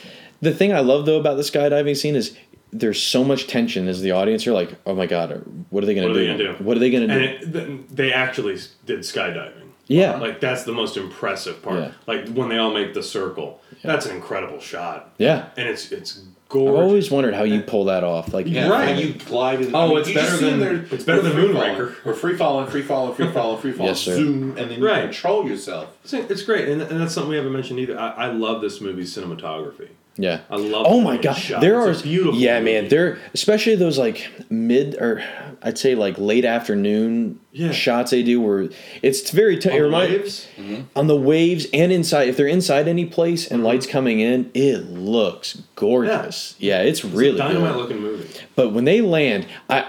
the 0.43 0.53
thing 0.53 0.73
I 0.73 0.81
love 0.81 1.05
though 1.07 1.21
about 1.21 1.37
the 1.37 1.43
skydiving 1.43 1.97
scene 1.97 2.16
is 2.16 2.35
there's 2.73 3.03
so 3.03 3.25
much 3.25 3.47
tension 3.47 3.89
as 3.89 4.01
the 4.01 4.12
audience 4.12 4.47
are 4.47 4.53
like, 4.53 4.71
oh 4.87 4.95
my 4.95 5.07
god, 5.07 5.43
what 5.71 5.83
are 5.83 5.87
they 5.87 5.95
gonna 5.95 6.12
do? 6.12 6.37
do? 6.37 6.53
What 6.64 6.77
are 6.77 6.81
they 6.81 6.91
gonna 6.91 7.07
do? 7.09 7.12
and 7.12 7.55
it, 7.57 7.97
they 7.97 8.12
actually 8.12 8.59
did 8.87 9.01
skydiving. 9.01 9.55
Yeah. 9.87 10.18
like 10.18 10.39
that's 10.41 10.62
the 10.62 10.73
most 10.73 10.97
impressive 10.97 11.62
part. 11.62 11.81
Yeah. 11.81 11.93
Like 12.07 12.29
when 12.29 12.49
they 12.49 12.59
all 12.59 12.73
make 12.73 12.95
the 12.95 13.03
circle, 13.03 13.61
that's 13.83 14.07
an 14.07 14.14
incredible 14.14 14.61
shot. 14.61 15.12
Yeah. 15.18 15.49
and 15.57 15.68
it's 15.68 15.91
it's 15.91 16.23
Gorgeous. 16.49 16.79
I've 16.81 16.85
always 16.85 17.11
wondered 17.12 17.35
how 17.35 17.45
you 17.45 17.61
pull 17.61 17.85
that 17.85 18.03
off. 18.03 18.33
Like, 18.35 18.47
Yeah, 18.49 18.68
Right. 18.68 18.97
when 18.97 18.99
you 19.07 19.12
glide 19.14 19.61
in. 19.62 19.73
Oh, 19.73 19.79
I 19.83 19.89
mean, 19.89 19.99
it's 19.99 20.12
better 20.12 20.37
than- 20.37 20.59
there 20.59 20.75
it's 20.91 21.05
better 21.05 21.23
with 21.23 21.33
than 21.33 21.45
free 21.45 21.53
falling, 21.53 21.75
Moonraker. 21.77 21.95
Or 22.07 22.12
free 22.12 22.37
falling, 22.37 22.66
free 22.66 22.83
falling, 22.83 23.14
free 23.14 23.31
falling, 23.31 23.61
free 23.61 23.71
falling, 23.79 23.87
Yes, 23.91 24.01
sir. 24.01 24.16
zoom, 24.16 24.57
and 24.59 24.68
then 24.68 24.81
you 24.81 24.85
Right. 24.85 25.03
control 25.05 25.47
yourself. 25.49 25.97
It's, 26.03 26.12
it's 26.12 26.43
great, 26.43 26.68
and, 26.68 26.83
and 26.83 27.01
that's 27.01 27.14
something 27.14 27.31
we 27.31 27.37
haven't 27.37 27.53
mentioned 27.53 27.79
either. 27.79 27.97
I, 27.97 28.09
I 28.11 28.27
love 28.33 28.62
this 28.62 28.81
movie's 28.81 29.16
cinematography. 29.16 29.91
Yeah. 30.17 30.41
I 30.51 30.57
love. 30.57 30.87
Oh 30.89 31.01
my 31.01 31.17
way 31.17 31.23
god, 31.23 31.35
shot. 31.35 31.61
there 31.61 31.89
It's 31.91 31.99
are 31.99 32.01
a 32.01 32.09
beautiful. 32.09 32.39
Yeah, 32.41 32.59
movie. 32.61 32.73
man, 32.73 32.89
there 32.89 33.19
especially 33.35 33.77
those 33.77 33.99
like 33.99 34.31
mid 34.51 34.97
or 35.01 35.23
I'd 35.63 35.79
say 35.79 35.95
like 35.95 36.19
late 36.19 36.45
afternoon 36.45 37.41
Yeah. 37.53 37.71
shots 37.73 38.11
they 38.11 38.23
do 38.23 38.41
where 38.41 38.69
it's 39.03 39.31
very 39.31 39.59
t- 39.59 39.69
On 39.71 39.75
it 39.77 39.79
the 39.79 39.85
remind- 39.85 40.13
waves? 40.13 40.47
Mm-hmm. 40.59 40.83
on 40.97 41.07
the 41.07 41.17
waves 41.17 41.67
and 41.73 41.93
inside 41.93 42.29
if 42.29 42.37
they're 42.37 42.47
inside 42.47 42.89
any 42.89 43.07
place 43.07 43.47
and 43.47 43.59
mm-hmm. 43.59 43.67
lights 43.67 43.87
coming 43.87 44.21
in, 44.21 44.51
it 44.55 44.91
looks 44.91 45.63
gorgeous. 45.77 46.55
Yeah, 46.59 46.83
it's 46.83 47.05
really 47.05 47.39
dynamite 47.39 47.73
good. 47.73 47.79
looking 47.81 48.01
movie. 48.01 48.29
But 48.57 48.71
when 48.71 48.85
they 48.85 49.01
land, 49.01 49.47
I 49.69 49.87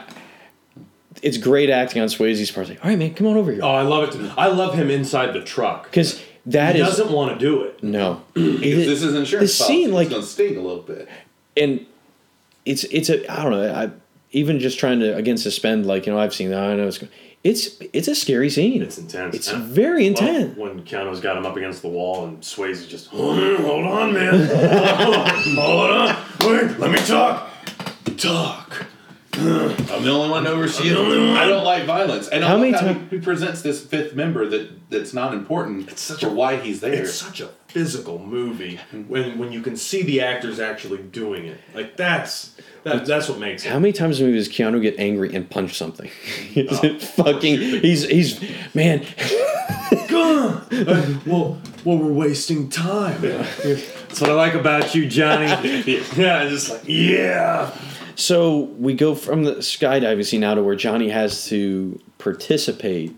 it's 1.22 1.38
great 1.38 1.70
acting 1.70 2.02
on 2.02 2.08
Swayze's 2.08 2.50
part. 2.52 2.68
Like, 2.70 2.84
all 2.84 2.90
right, 2.90 2.98
man, 2.98 3.14
come 3.14 3.28
on 3.28 3.38
over 3.38 3.52
here. 3.52 3.62
Oh, 3.64 3.70
I 3.70 3.84
love 3.84 4.10
it. 4.16 4.32
I 4.38 4.48
love 4.48 4.74
him 4.74 4.90
inside 4.90 5.34
the 5.34 5.42
truck. 5.42 5.84
Because 5.84 6.20
that 6.48 6.76
he 6.76 6.82
is 6.82 6.88
doesn't 6.88 7.12
want 7.12 7.38
to 7.38 7.40
do 7.40 7.64
it. 7.64 7.84
no. 7.84 8.22
Because 8.34 8.86
this 8.88 9.04
is 9.04 9.14
insurance. 9.16 9.58
the 9.58 9.64
scene, 9.66 9.92
like- 9.92 10.08
it's 10.08 10.14
gonna 10.14 10.26
sting 10.26 10.58
a 10.58 10.62
little 10.62 10.82
bit. 10.84 11.08
and 11.58 11.86
it's 12.66 12.84
it's 12.86 13.10
a 13.10 13.26
I 13.32 13.44
don't 13.44 13.52
know. 13.52 13.74
I 13.74 13.90
even 14.32 14.60
just 14.60 14.80
trying 14.80 15.00
to 15.02 15.16
again 15.16 15.38
suspend 15.38 15.86
like 15.86 16.06
you 16.06 16.14
know 16.14 16.20
I've 16.20 16.34
seen 16.34 16.50
that 16.52 16.60
I 16.64 16.76
know 16.76 16.88
it's 16.88 17.04
it's 17.44 17.78
it's 17.94 18.08
a 18.08 18.14
scary 18.16 18.50
scene. 18.52 18.82
It's 18.84 18.98
intense. 19.00 19.36
It's 19.36 19.52
And- 19.52 19.64
very 19.64 20.04
well, 20.12 20.20
intense. 20.26 20.58
when 20.58 20.84
Keanu's 20.84 21.20
got 21.20 21.38
him 21.38 21.46
up 21.46 21.58
against 21.58 21.82
the 21.82 21.88
wall 21.90 22.26
and 22.26 22.40
Swayze 22.42 22.88
just 22.88 23.08
hold 23.08 23.38
on, 23.40 23.56
hold 23.64 23.86
on, 23.86 24.14
man, 24.14 24.46
hold 24.96 25.16
on, 25.16 25.30
hold 25.56 25.92
on, 25.92 26.16
wait, 26.68 26.80
let 26.80 26.92
me 26.92 27.00
talk, 27.00 27.50
talk. 28.18 28.86
I'm 29.34 30.04
the 30.04 30.12
only 30.12 30.30
one 30.30 30.44
to 30.44 30.52
oversee 30.52 30.90
it. 30.90 30.98
I 31.38 31.48
don't 31.48 31.64
like 31.64 31.86
violence. 31.86 32.28
And 32.28 32.44
How 32.44 32.58
many 32.58 32.72
love 32.74 32.82
how 32.82 32.94
ti- 32.94 33.00
he, 33.10 33.18
he 33.18 33.22
presents 33.22 33.62
this 33.62 33.84
fifth 33.86 34.14
member 34.16 34.46
that 34.50 34.90
that's 34.90 35.14
not 35.14 35.34
important 35.34 35.90
It's 35.90 36.02
such 36.02 36.22
for 36.22 36.28
a- 36.28 36.32
why 36.32 36.58
he's 36.58 36.82
there. 36.82 37.04
It's 37.04 37.14
such 37.14 37.40
a 37.40 37.50
physical 37.68 38.20
movie 38.20 38.80
when 39.08 39.38
when 39.38 39.52
you 39.54 39.62
can 39.62 39.78
see 39.78 40.04
the 40.04 40.22
actors 40.22 40.60
actually 40.60 41.00
doing 41.04 41.46
it. 41.46 41.58
Like 41.74 41.96
that's 41.98 42.56
that, 42.84 43.06
that's 43.06 43.30
what 43.30 43.40
makes 43.40 43.64
How 43.64 43.78
it. 43.78 43.80
many 43.80 43.94
times 43.94 44.20
in 44.20 44.28
movies 44.28 44.48
does 44.48 44.56
Keanu 44.58 44.82
get 44.82 45.00
angry 45.00 45.34
and 45.34 45.50
punch 45.50 45.78
something? 45.78 46.10
Oh, 46.20 46.44
he's 46.44 46.84
Oh. 46.84 47.00
fucking. 47.00 47.58
He's 47.60 48.04
he's 48.04 48.42
man. 48.76 49.06
well, 50.12 51.62
well, 51.86 51.98
we're 51.98 52.12
wasting 52.12 52.70
time. 52.70 53.22
That's 53.22 54.20
what 54.22 54.30
I 54.30 54.34
like 54.34 54.54
about 54.56 54.94
you, 54.94 55.08
Johnny. 55.08 55.46
yeah, 56.16 56.48
just 56.50 56.70
like 56.70 56.82
yeah. 56.86 57.72
So 58.22 58.60
we 58.78 58.94
go 58.94 59.16
from 59.16 59.44
the 59.46 59.56
skydiving 59.56 60.24
scene 60.26 60.42
now 60.42 60.54
to 60.54 60.62
where 60.64 60.76
Johnny 60.76 61.10
has 61.10 61.48
to 61.48 62.00
participate 62.20 63.16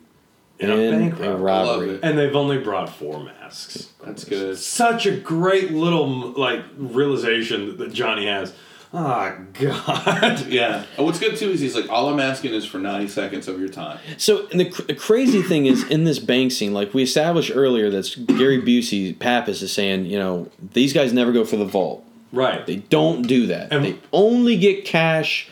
In 0.59 0.69
in, 0.71 0.93
a 0.93 0.97
bank 0.97 1.19
a 1.19 1.35
robbery. 1.35 1.41
robbery. 1.43 1.87
Love 1.87 1.95
it. 1.95 1.99
And 2.03 2.17
they've 2.17 2.35
only 2.35 2.57
brought 2.57 2.89
four 2.89 3.21
masks. 3.21 3.89
That's 4.03 4.23
good. 4.23 4.57
Such 4.57 5.05
a 5.05 5.11
great 5.17 5.71
little 5.71 6.07
like 6.31 6.63
realization 6.77 7.67
that, 7.67 7.77
that 7.79 7.93
Johnny 7.93 8.27
has. 8.27 8.53
Oh 8.93 9.35
God. 9.53 10.45
Yeah. 10.47 10.85
And 10.97 11.05
what's 11.05 11.19
good 11.19 11.35
too 11.35 11.49
is 11.49 11.59
he's 11.59 11.75
like, 11.75 11.89
all 11.89 12.07
I'm 12.07 12.19
asking 12.21 12.53
is 12.53 12.65
for 12.65 12.77
90 12.77 13.07
seconds 13.09 13.47
of 13.49 13.59
your 13.59 13.69
time. 13.69 13.99
So, 14.17 14.47
and 14.51 14.59
the, 14.59 14.69
cr- 14.69 14.83
the 14.83 14.95
crazy 14.95 15.41
thing 15.41 15.65
is, 15.65 15.83
in 15.89 16.05
this 16.05 16.19
bank 16.19 16.51
scene, 16.53 16.73
like 16.73 16.93
we 16.93 17.03
established 17.03 17.51
earlier, 17.53 17.89
that 17.89 18.25
Gary 18.27 18.61
Busey, 18.61 19.17
Pappas, 19.19 19.61
is 19.63 19.73
saying, 19.73 20.05
you 20.05 20.17
know, 20.19 20.49
these 20.73 20.93
guys 20.93 21.11
never 21.11 21.31
go 21.33 21.43
for 21.43 21.57
the 21.57 21.65
vault. 21.65 22.05
Right. 22.33 22.65
They 22.65 22.77
don't 22.77 23.21
do 23.27 23.47
that. 23.47 23.71
And- 23.71 23.85
they 23.85 23.95
only 24.11 24.57
get 24.57 24.83
cash 24.85 25.47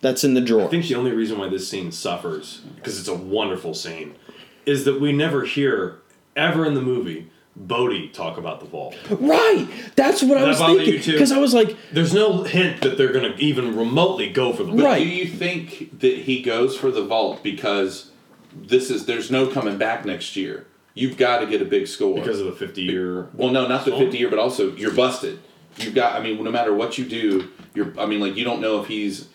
that's 0.00 0.22
in 0.24 0.34
the 0.34 0.40
drawer. 0.40 0.66
I 0.66 0.68
think 0.68 0.86
the 0.86 0.94
only 0.94 1.12
reason 1.12 1.38
why 1.38 1.48
this 1.48 1.66
scene 1.68 1.90
suffers, 1.90 2.60
because 2.76 2.98
it's 3.00 3.08
a 3.08 3.14
wonderful 3.14 3.72
scene, 3.74 4.14
is 4.66 4.84
that 4.84 5.00
we 5.00 5.10
never 5.12 5.44
hear 5.44 5.98
ever 6.36 6.64
in 6.66 6.74
the 6.74 6.82
movie 6.82 7.28
Bodhi 7.54 8.08
talk 8.08 8.38
about 8.38 8.60
the 8.60 8.66
vault. 8.66 8.96
right. 9.10 9.68
That's 9.94 10.22
what 10.22 10.38
I 10.38 10.44
was 10.44 10.58
thinking. 10.58 11.02
too? 11.02 11.12
Because 11.12 11.32
I 11.32 11.38
was 11.38 11.52
like, 11.54 11.76
There's 11.92 12.14
no 12.14 12.42
hint 12.44 12.80
that 12.80 12.96
they're 12.96 13.12
going 13.12 13.30
to 13.30 13.38
even 13.38 13.76
remotely 13.76 14.30
go 14.30 14.52
for 14.54 14.62
the 14.64 14.70
vault. 14.72 14.82
Right. 14.82 15.02
do 15.04 15.08
you 15.08 15.26
think 15.26 16.00
that 16.00 16.18
he 16.20 16.40
goes 16.42 16.76
for 16.78 16.90
the 16.90 17.04
vault 17.04 17.42
because 17.42 18.10
this 18.54 18.90
is 18.90 19.04
there's 19.06 19.30
no 19.30 19.46
coming 19.46 19.76
back 19.78 20.04
next 20.06 20.34
year? 20.34 20.66
You've 20.94 21.16
got 21.18 21.38
to 21.40 21.46
get 21.46 21.60
a 21.62 21.66
big 21.66 21.86
score. 21.88 22.14
Because 22.16 22.40
of 22.40 22.46
the 22.46 22.52
50 22.52 22.82
year. 22.82 23.28
well, 23.34 23.50
no, 23.50 23.66
not 23.68 23.84
the 23.84 23.94
Oh. 23.94 23.98
50 23.98 24.16
year, 24.18 24.28
but 24.30 24.38
also 24.38 24.74
you're 24.74 24.92
busted. 24.94 25.38
You've 25.78 25.94
got. 25.94 26.18
I 26.18 26.22
mean, 26.22 26.42
no 26.42 26.50
matter 26.50 26.74
what 26.74 26.98
you 26.98 27.04
do, 27.04 27.50
you're. 27.74 27.98
I 27.98 28.06
mean, 28.06 28.20
like 28.20 28.36
you 28.36 28.44
don't 28.44 28.60
know 28.60 28.80
if 28.80 28.88
he's 28.88 29.28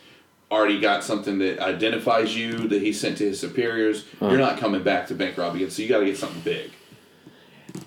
already 0.51 0.79
got 0.79 1.03
something 1.03 1.39
that 1.39 1.59
identifies 1.59 2.35
you 2.35 2.67
that 2.69 2.81
he 2.81 2.93
sent 2.93 3.17
to 3.17 3.25
his 3.25 3.39
superiors. 3.39 4.05
You're 4.21 4.37
not 4.37 4.57
coming 4.59 4.81
back 4.83 5.07
to 5.07 5.15
bank 5.15 5.37
rob 5.37 5.55
again, 5.55 5.69
so 5.69 5.81
you 5.81 5.89
got 5.89 5.99
to 5.99 6.05
get 6.05 6.17
something 6.17 6.41
big. 6.41 6.71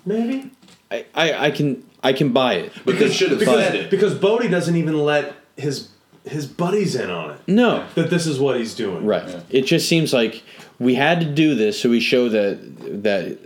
Maybe? 0.05 0.51
I, 0.89 1.05
I, 1.15 1.45
I 1.47 1.51
can 1.51 1.83
I 2.03 2.13
can 2.13 2.33
buy 2.33 2.55
it. 2.55 2.73
But 2.85 2.99
they 2.99 3.11
should 3.11 3.31
have 3.31 3.39
Because, 3.39 3.63
said 3.63 3.75
it. 3.75 3.89
because 3.91 4.13
Bodhi 4.15 4.47
doesn't 4.47 4.75
even 4.75 4.97
let 4.99 5.33
his 5.57 5.89
his 6.25 6.45
buddies 6.45 6.95
in 6.95 7.09
on 7.09 7.31
it. 7.31 7.39
No. 7.47 7.85
That 7.95 8.09
this 8.09 8.27
is 8.27 8.39
what 8.39 8.57
he's 8.57 8.75
doing. 8.75 9.05
Right. 9.05 9.43
It 9.49 9.63
just 9.63 9.87
seems 9.89 10.13
like 10.13 10.43
we 10.79 10.95
had 10.95 11.19
to 11.21 11.25
do 11.25 11.55
this 11.55 11.79
so 11.81 11.89
we 11.89 11.99
show 11.99 12.29
that 12.29 13.03
that 13.03 13.37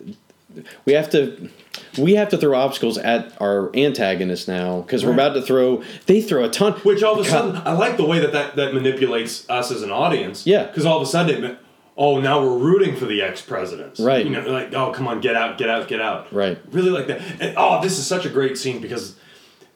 we 0.86 0.94
have 0.94 1.10
to 1.12 1.50
we 1.98 2.16
have 2.16 2.30
to 2.30 2.38
throw 2.38 2.58
obstacles 2.58 2.98
at 2.98 3.40
our 3.42 3.76
antagonists 3.76 4.48
now 4.48 4.82
because 4.82 5.06
we're 5.06 5.14
about 5.14 5.34
to 5.34 5.42
throw 5.42 5.84
they 6.06 6.22
throw 6.22 6.44
a 6.44 6.50
ton 6.50 6.74
Which 6.84 7.04
all 7.04 7.20
of 7.20 7.26
a 7.26 7.30
God. 7.30 7.56
sudden, 7.56 7.62
I 7.66 7.74
like 7.74 7.98
the 7.98 8.06
way 8.06 8.20
that 8.20 8.32
that, 8.34 8.56
that 8.56 8.74
manipulates 8.74 9.50
us 9.50 9.72
as 9.72 9.82
an 9.82 9.92
audience. 9.92 10.46
Yeah. 10.46 10.66
Because 10.66 10.86
all 10.86 10.98
of 10.98 11.04
a 11.04 11.10
sudden, 11.10 11.44
it, 11.44 11.60
oh, 11.98 12.20
now 12.20 12.42
we're 12.42 12.58
rooting 12.58 12.96
for 12.96 13.06
the 13.06 13.22
ex 13.22 13.42
presidents. 13.42 14.00
Right. 14.00 14.26
You 14.26 14.32
know, 14.32 14.50
like, 14.50 14.74
oh, 14.74 14.92
come 14.92 15.08
on, 15.08 15.22
get 15.22 15.36
out, 15.36 15.58
get 15.58 15.70
out, 15.70 15.88
get 15.88 16.02
out. 16.02 16.32
Right. 16.34 16.60
Really 16.72 16.92
like 16.92 17.08
that. 17.08 17.22
And 17.40 17.54
oh, 17.58 17.82
this 17.82 17.98
is 17.98 18.06
such 18.06 18.26
a 18.26 18.30
great 18.30 18.58
scene 18.58 18.82
because 18.82 19.16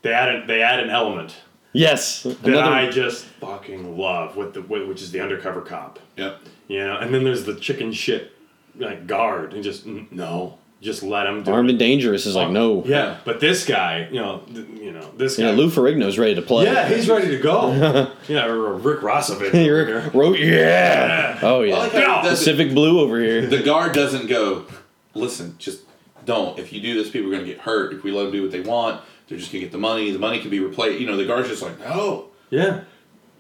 they 0.02 0.14
add 0.14 0.48
they 0.48 0.62
add 0.62 0.80
an 0.80 0.90
element 0.90 1.36
yes 1.72 2.24
that 2.24 2.44
another 2.46 2.72
I 2.72 2.90
just 2.90 3.26
fucking 3.26 3.98
love 3.98 4.36
with 4.36 4.54
the 4.54 4.62
which 4.62 5.02
is 5.02 5.12
the 5.12 5.22
undercover 5.22 5.62
cop. 5.62 6.00
Yep. 6.18 6.40
You 6.68 6.80
know, 6.80 6.98
and 6.98 7.14
then 7.14 7.24
there's 7.24 7.46
the 7.46 7.56
chicken 7.56 7.92
shit 7.92 8.34
like 8.76 9.08
guard 9.08 9.54
and 9.54 9.64
just 9.64 9.86
no, 9.86 10.59
just 10.82 11.04
let 11.04 11.28
him 11.28 11.44
do 11.44 11.52
armed 11.52 11.70
it. 11.70 11.74
and 11.74 11.80
dangerous 11.80 12.26
is 12.26 12.36
like 12.36 12.50
no 12.50 12.84
Yeah, 12.86 13.18
but 13.26 13.40
this 13.40 13.66
guy, 13.66 14.08
you 14.12 14.20
know, 14.22 14.40
th- 14.54 14.66
you 14.82 14.92
know, 14.92 15.12
this 15.18 15.38
you 15.38 15.46
guy. 15.46 15.52
know 15.52 15.58
Lou 15.58 15.70
Ferrigno's 15.70 16.18
ready 16.18 16.36
to 16.36 16.42
play 16.42 16.66
Yeah, 16.66 16.88
he's 16.88 17.10
ready 17.10 17.28
to 17.28 17.38
go. 17.38 17.72
yeah, 18.28 18.46
or 18.46 18.74
Rick 18.76 19.02
Rossovich. 19.02 19.54
You're- 19.54 19.82
over 19.92 20.02
here. 20.02 20.12
ro- 20.14 20.34
yeah 20.34 21.40
oh 21.42 21.62
yeah 21.62 21.76
I 21.76 21.80
like 21.80 21.92
how 21.94 22.00
he 22.22 22.28
does 22.30 22.42
it. 22.42 22.52
Pacific 22.52 22.74
Blue 22.74 23.00
over 23.00 23.20
here 23.20 23.46
The 23.48 23.62
guard 23.64 23.94
doesn't 23.94 24.28
go. 24.28 24.66
Listen, 25.14 25.56
just 25.60 25.82
don't. 26.26 26.58
If 26.60 26.72
you 26.72 26.80
do 26.82 26.94
this, 27.02 27.10
people 27.10 27.30
are 27.30 27.34
going 27.34 27.46
to 27.46 27.52
get 27.52 27.62
hurt. 27.62 27.94
If 27.94 28.04
we 28.04 28.12
let 28.12 28.24
them 28.24 28.32
do 28.32 28.42
what 28.44 28.52
they 28.52 28.60
want, 28.62 29.02
they're 29.28 29.38
just 29.38 29.52
going 29.52 29.62
to 29.62 29.66
get 29.66 29.72
the 29.72 29.80
money. 29.80 30.12
The 30.12 30.20
money 30.20 30.40
can 30.40 30.50
be 30.52 30.60
replaced. 30.60 31.00
You 31.00 31.08
know, 31.08 31.18
the 31.18 31.26
guard's 31.26 31.50
just 31.50 31.64
like, 31.64 31.80
no. 31.80 32.28
Yeah. 32.52 32.82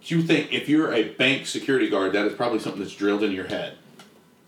Do 0.03 0.15
You 0.17 0.23
think 0.23 0.51
if 0.51 0.67
you're 0.67 0.91
a 0.93 1.09
bank 1.09 1.45
security 1.45 1.89
guard, 1.89 2.13
that 2.13 2.25
is 2.25 2.33
probably 2.33 2.57
something 2.59 2.81
that's 2.81 2.95
drilled 2.95 3.21
in 3.23 3.31
your 3.31 3.45
head. 3.45 3.75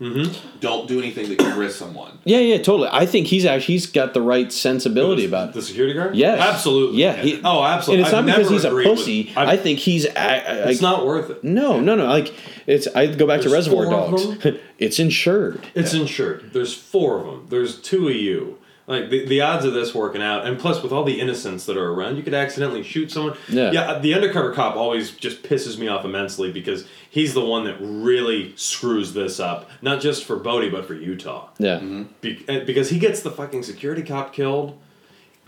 Mm-hmm. 0.01 0.59
Don't 0.59 0.87
do 0.87 0.97
anything 0.99 1.29
that 1.29 1.37
can 1.37 1.57
risk 1.59 1.77
someone. 1.77 2.17
yeah 2.25 2.39
yeah 2.39 2.57
totally 2.57 2.89
I 2.91 3.05
think 3.05 3.27
he's 3.27 3.45
actually 3.45 3.73
he's 3.75 3.85
got 3.85 4.13
the 4.15 4.21
right 4.21 4.51
sensibility 4.51 5.25
about 5.25 5.49
it 5.49 5.53
The 5.53 5.61
security 5.61 5.93
guard? 5.93 6.15
Yes. 6.15 6.41
Absolutely. 6.41 6.97
Yeah, 7.01 7.15
he- 7.17 7.39
oh, 7.43 7.63
absolutely. 7.63 8.03
and 8.03 8.07
it's 8.07 8.11
not 8.11 8.19
I've 8.29 8.35
because 8.35 8.49
he's 8.49 8.63
a 8.65 8.69
agreed 8.69 8.87
with- 8.89 8.97
pussy 8.97 9.31
I've- 9.35 9.61
think 9.61 9.79
he's 9.79 10.05
a- 10.05 10.09
a- 10.15 10.69
it's 10.69 10.81
like- 10.81 10.91
not 10.91 11.05
worth 11.05 11.29
it. 11.29 11.43
No, 11.43 11.79
no, 11.79 11.93
no. 11.95 12.07
Like 12.07 12.33
it's. 12.65 12.87
I 12.95 13.07
go 13.07 13.27
back 13.27 13.41
to 13.41 13.49
Reservoir 13.49 13.85
Dogs. 13.85 14.25
it's 14.79 14.97
insured. 14.99 15.65
It's 15.75 15.93
insured. 15.93 16.49
There's 16.53 16.73
four 16.73 17.19
of 17.19 17.25
them. 17.25 17.45
There's 17.49 17.79
two 17.79 18.07
of 18.09 18.15
you. 18.15 18.57
Like 18.91 19.09
the, 19.09 19.25
the 19.25 19.41
odds 19.41 19.65
of 19.65 19.73
this 19.73 19.95
working 19.95 20.21
out, 20.21 20.45
and 20.45 20.59
plus 20.59 20.83
with 20.83 20.91
all 20.91 21.03
the 21.03 21.19
innocents 21.19 21.65
that 21.65 21.77
are 21.77 21.91
around, 21.91 22.17
you 22.17 22.23
could 22.23 22.33
accidentally 22.33 22.83
shoot 22.83 23.11
someone. 23.11 23.37
Yeah. 23.49 23.71
Yeah. 23.71 23.99
The 23.99 24.13
undercover 24.13 24.53
cop 24.53 24.75
always 24.75 25.11
just 25.11 25.43
pisses 25.43 25.77
me 25.77 25.87
off 25.87 26.05
immensely 26.05 26.51
because 26.51 26.85
he's 27.09 27.33
the 27.33 27.43
one 27.45 27.63
that 27.65 27.77
really 27.79 28.53
screws 28.57 29.13
this 29.13 29.39
up, 29.39 29.69
not 29.81 30.01
just 30.01 30.25
for 30.25 30.35
Bodhi 30.35 30.69
but 30.69 30.85
for 30.85 30.93
Utah. 30.93 31.49
Yeah. 31.57 31.79
Be- 32.21 32.45
uh, 32.47 32.59
because 32.65 32.89
he 32.89 32.99
gets 32.99 33.21
the 33.21 33.31
fucking 33.31 33.63
security 33.63 34.03
cop 34.03 34.33
killed. 34.33 34.77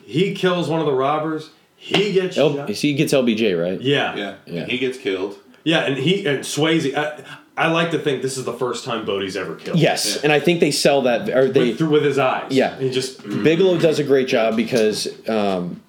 He 0.06 0.34
kills 0.34 0.70
one 0.70 0.80
of 0.80 0.86
the 0.86 0.94
robbers. 0.94 1.52
He 1.76 2.14
gets 2.14 2.38
L- 2.38 2.56
shot. 2.56 2.70
he 2.70 2.94
gets 2.94 3.14
LBJ 3.14 3.62
right. 3.62 3.80
Yeah. 3.82 4.16
Yeah. 4.16 4.36
Yeah. 4.46 4.66
He 4.66 4.78
gets 4.78 4.98
killed. 4.98 5.38
Yeah, 5.66 5.80
and 5.86 5.98
he 5.98 6.26
and 6.26 6.40
Swayze. 6.40 6.94
I, 6.96 7.24
I 7.56 7.68
like 7.68 7.92
to 7.92 8.00
think 8.00 8.22
this 8.22 8.38
is 8.38 8.46
the 8.46 8.54
first 8.54 8.84
time 8.84 9.06
Bodhi's 9.06 9.38
ever 9.38 9.56
killed. 9.56 9.78
Yes, 9.78 10.16
Yeah. 10.16 10.22
and 10.24 10.32
I 10.32 10.40
think 10.40 10.60
they 10.60 10.72
sell 10.72 11.04
that. 11.04 11.30
Or 11.30 11.50
they 11.50 11.70
with, 11.70 11.78
through 11.78 11.90
with 11.90 12.04
his 12.04 12.18
eyes. 12.18 12.48
Yeah. 12.52 12.78
he 12.80 12.90
just 12.90 13.22
Bigelow 13.24 13.78
does 13.78 14.00
a 14.00 14.04
great 14.04 14.28
job 14.28 14.56
because 14.56 15.08
um, 15.30 15.82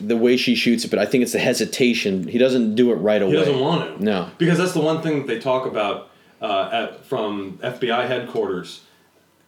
the 0.00 0.16
way 0.16 0.36
she 0.36 0.54
shoots 0.54 0.84
it, 0.84 0.88
but 0.90 0.98
I 0.98 1.04
think 1.06 1.22
it's 1.22 1.32
the 1.32 1.38
hesitation. 1.38 2.26
He 2.28 2.38
doesn't 2.38 2.74
do 2.76 2.92
it 2.92 2.96
right 2.96 3.20
away. 3.20 3.32
he 3.32 3.38
doesn't 3.38 3.60
want 3.60 3.98
to. 3.98 4.04
No. 4.04 4.30
because 4.38 4.58
that's 4.58 4.72
the 4.72 4.80
one 4.80 5.02
thing 5.02 5.18
that 5.18 5.26
they 5.26 5.38
talk 5.38 5.66
about 5.66 6.10
uh, 6.40 6.70
at, 6.72 7.04
from 7.04 7.58
FBI 7.62 8.06
headquarters 8.08 8.82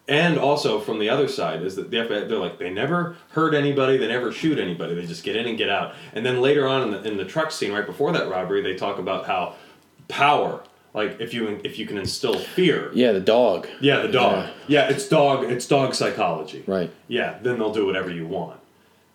and 0.08 0.38
also 0.38 0.80
from 0.80 0.98
the 0.98 1.10
other 1.10 1.28
side 1.28 1.62
is 1.62 1.76
that 1.76 1.90
the 1.90 1.98
FBI, 1.98 2.28
they're 2.28 2.38
like 2.38 2.58
they 2.58 2.70
never 2.70 3.16
hurt 3.30 3.54
anybody, 3.54 3.98
they 3.98 4.08
never 4.08 4.32
shoot 4.32 4.58
anybody, 4.58 4.94
they 4.94 5.06
just 5.06 5.22
get 5.22 5.36
in 5.36 5.46
and 5.46 5.58
get 5.58 5.68
out. 5.68 5.94
And 6.14 6.24
then 6.24 6.40
later 6.40 6.66
on 6.66 6.82
in 6.82 6.90
the, 6.90 7.02
in 7.06 7.16
the 7.18 7.26
truck 7.26 7.52
scene, 7.52 7.72
right 7.72 7.84
before 7.84 8.10
that 8.12 8.28
robbery, 8.30 8.62
they 8.62 8.74
talk 8.74 8.98
about 8.98 9.26
how 9.26 9.54
power, 10.08 10.62
like 10.98 11.20
if 11.20 11.32
you 11.32 11.60
if 11.64 11.78
you 11.78 11.86
can 11.86 11.96
instill 11.98 12.38
fear, 12.38 12.90
Yeah, 12.92 13.12
the 13.12 13.20
dog. 13.20 13.66
yeah, 13.80 14.02
the 14.02 14.08
dog, 14.08 14.48
yeah, 14.66 14.88
it's 14.90 15.08
dog, 15.08 15.44
it's 15.50 15.66
dog 15.66 15.94
psychology, 15.94 16.62
Right. 16.66 16.90
yeah, 17.08 17.38
then 17.42 17.58
they'll 17.58 17.72
do 17.72 17.86
whatever 17.86 18.10
you 18.10 18.26
want, 18.26 18.58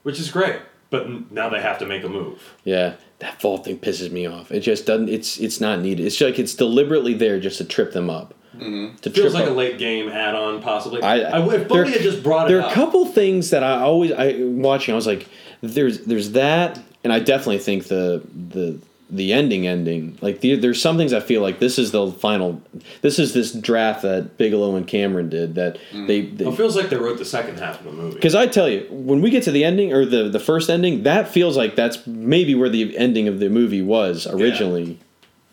which 0.03 0.19
is 0.19 0.31
great. 0.31 0.57
But 0.89 1.31
now 1.31 1.49
they 1.49 1.59
have 1.59 1.79
to 1.79 1.85
make 1.87 2.03
a 2.03 2.09
move. 2.09 2.53
Yeah, 2.63 2.93
that 3.19 3.41
fall 3.41 3.57
thing 3.57 3.77
pisses 3.79 4.11
me 4.11 4.27
off. 4.27 4.51
It 4.51 4.59
just 4.61 4.85
doesn't. 4.85 5.09
It's 5.09 5.39
it's 5.39 5.59
not 5.59 5.79
needed. 5.81 6.05
It's 6.05 6.19
like 6.21 6.37
it's 6.39 6.53
deliberately 6.55 7.13
there 7.15 7.39
just 7.39 7.57
to 7.59 7.65
trip 7.65 7.93
them 7.93 8.09
up. 8.11 8.33
Mm-hmm. 8.55 8.97
To 8.97 9.09
Feels 9.09 9.33
like 9.33 9.45
up. 9.45 9.49
a 9.49 9.53
late 9.53 9.79
game 9.79 10.09
add-on, 10.09 10.61
possibly. 10.61 11.01
I, 11.01 11.15
I, 11.21 11.43
if 11.43 11.49
there- 11.49 11.67
Bodhi 11.67 11.93
had 11.93 12.01
just 12.03 12.21
brought 12.21 12.45
it 12.45 12.49
there 12.49 12.59
are 12.59 12.65
up, 12.67 12.71
a 12.71 12.75
couple 12.75 13.03
things 13.07 13.49
that 13.49 13.63
I 13.63 13.81
always 13.81 14.11
I 14.11 14.35
watching. 14.43 14.93
I 14.93 14.95
was 14.95 15.07
like, 15.07 15.27
there's 15.61 16.01
there's 16.01 16.33
that, 16.33 16.79
and 17.03 17.11
I 17.11 17.17
definitely 17.19 17.57
think 17.57 17.85
the 17.87 18.21
the 18.51 18.77
the 19.13 19.31
ending 19.31 19.67
ending 19.67 20.17
like 20.21 20.41
the, 20.41 20.55
there's 20.55 20.81
some 20.81 20.97
things 20.97 21.13
I 21.13 21.19
feel 21.19 21.41
like 21.41 21.59
this 21.59 21.77
is 21.77 21.91
the 21.91 22.11
final. 22.11 22.61
This 23.01 23.19
is 23.19 23.33
this 23.33 23.53
draft 23.53 24.01
that 24.01 24.37
Bigelow 24.37 24.75
and 24.75 24.87
Cameron 24.87 25.29
did 25.29 25.55
that 25.55 25.77
they. 25.93 26.21
they 26.21 26.45
it 26.47 26.55
feels 26.57 26.75
like 26.75 26.89
they 26.89 26.97
wrote 26.97 27.19
the 27.19 27.25
second 27.25 27.59
half 27.59 27.79
of 27.79 27.85
the 27.85 27.91
movie. 27.91 28.15
because 28.15 28.33
I 28.35 28.47
tell 28.47 28.67
you, 28.67 28.87
when 28.89 29.21
we 29.21 29.29
get 29.29 29.43
to 29.43 29.51
the 29.51 29.63
ending 29.63 29.93
or 29.93 30.05
the 30.05 30.29
the 30.29 30.39
first 30.39 30.69
ending, 30.69 31.03
that 31.03 31.27
feels 31.27 31.55
like 31.55 31.75
that's 31.75 32.05
maybe 32.07 32.55
where 32.55 32.69
the 32.69 32.97
ending 32.97 33.27
of 33.27 33.39
the 33.39 33.49
movie 33.49 33.81
was 33.83 34.25
originally, 34.27 34.99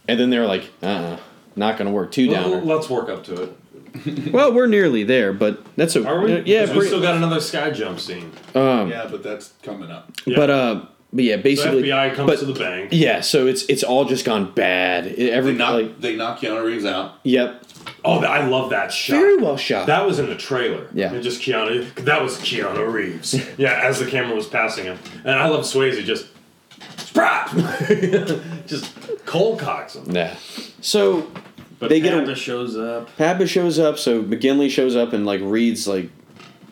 and 0.08 0.18
then 0.18 0.30
they're 0.30 0.46
like, 0.46 0.70
uh, 0.82 0.86
uh 0.86 1.20
not 1.56 1.76
going 1.76 1.86
to 1.86 1.92
work. 1.92 2.12
Too 2.12 2.30
Well, 2.30 2.50
downer. 2.50 2.62
let's 2.64 2.88
work 2.88 3.08
up 3.10 3.24
to 3.24 3.42
it. 3.42 3.52
well, 4.32 4.52
we're 4.54 4.68
nearly 4.68 5.02
there, 5.04 5.32
but 5.32 5.62
that's 5.76 5.96
a 5.96 6.06
Are 6.06 6.20
we? 6.22 6.40
yeah. 6.42 6.60
'Cause 6.60 6.70
we 6.70 6.76
bring- 6.78 6.86
still 6.88 7.02
got 7.02 7.16
another 7.16 7.40
sky 7.40 7.70
jump 7.72 7.98
scene. 8.00 8.30
um, 8.54 8.88
Yeah, 8.88 9.08
but 9.10 9.22
that's 9.22 9.52
coming 9.64 9.90
up. 9.90 10.12
Yeah. 10.24 10.36
But 10.36 10.50
uh, 10.50 10.82
but 11.12 11.24
yeah, 11.24 11.36
So 11.36 11.42
basically, 11.42 11.82
FBI 11.84 12.14
comes 12.14 12.30
but- 12.30 12.38
to 12.40 12.44
the 12.46 12.58
bank. 12.58 12.90
Yeah, 12.92 13.20
so 13.20 13.46
it's 13.46 13.64
it's 13.64 13.82
all 13.82 14.04
just 14.04 14.24
gone 14.24 14.52
bad. 14.52 15.06
It- 15.06 15.16
They 15.16 15.30
Every 15.30 15.52
knock 15.54 15.72
like, 15.74 16.00
they 16.00 16.16
knock 16.16 16.40
Keanu 16.40 16.64
Reeves 16.64 16.84
out. 16.84 17.14
yep, 17.24 17.62
Oh, 18.04 18.20
I 18.24 18.46
love 18.46 18.70
that 18.70 18.92
shot. 18.92 19.14
very 19.14 19.36
well 19.38 19.56
shot. 19.56 19.86
That 19.86 20.06
was 20.06 20.18
in 20.18 20.26
the 20.28 20.36
trailer. 20.36 20.86
Yeah. 20.94 21.12
And 21.12 21.22
just 21.22 21.40
Keanu. 21.42 21.92
That 22.04 22.22
was 22.22 22.36
Keanu 22.38 22.90
Reeves. 22.92 23.34
yeah, 23.58 23.80
as 23.82 23.98
the 23.98 24.06
camera 24.06 24.34
was 24.36 24.46
passing 24.46 24.84
him, 24.84 24.98
and 25.24 25.38
I 25.38 25.48
love 25.48 25.64
Swayze 25.64 26.02
just. 26.04 26.26
Sprat! 26.96 27.50
just 28.66 28.94
cold 29.26 29.58
cocks 29.58 29.96
him. 29.96 30.14
yeah. 30.14 30.36
So 30.80 31.30
But 31.78 31.88
They 31.88 32.00
get 32.00 32.14
a- 32.28 32.34
shows 32.36 32.76
up. 32.76 33.14
Pappas 33.16 33.50
shows 33.50 33.78
up. 33.78 33.98
So 33.98 34.22
McGinley 34.22 34.70
shows 34.70 34.94
up 34.96 35.12
and 35.12 35.26
like 35.26 35.40
reads 35.42 35.86
like 35.88 36.08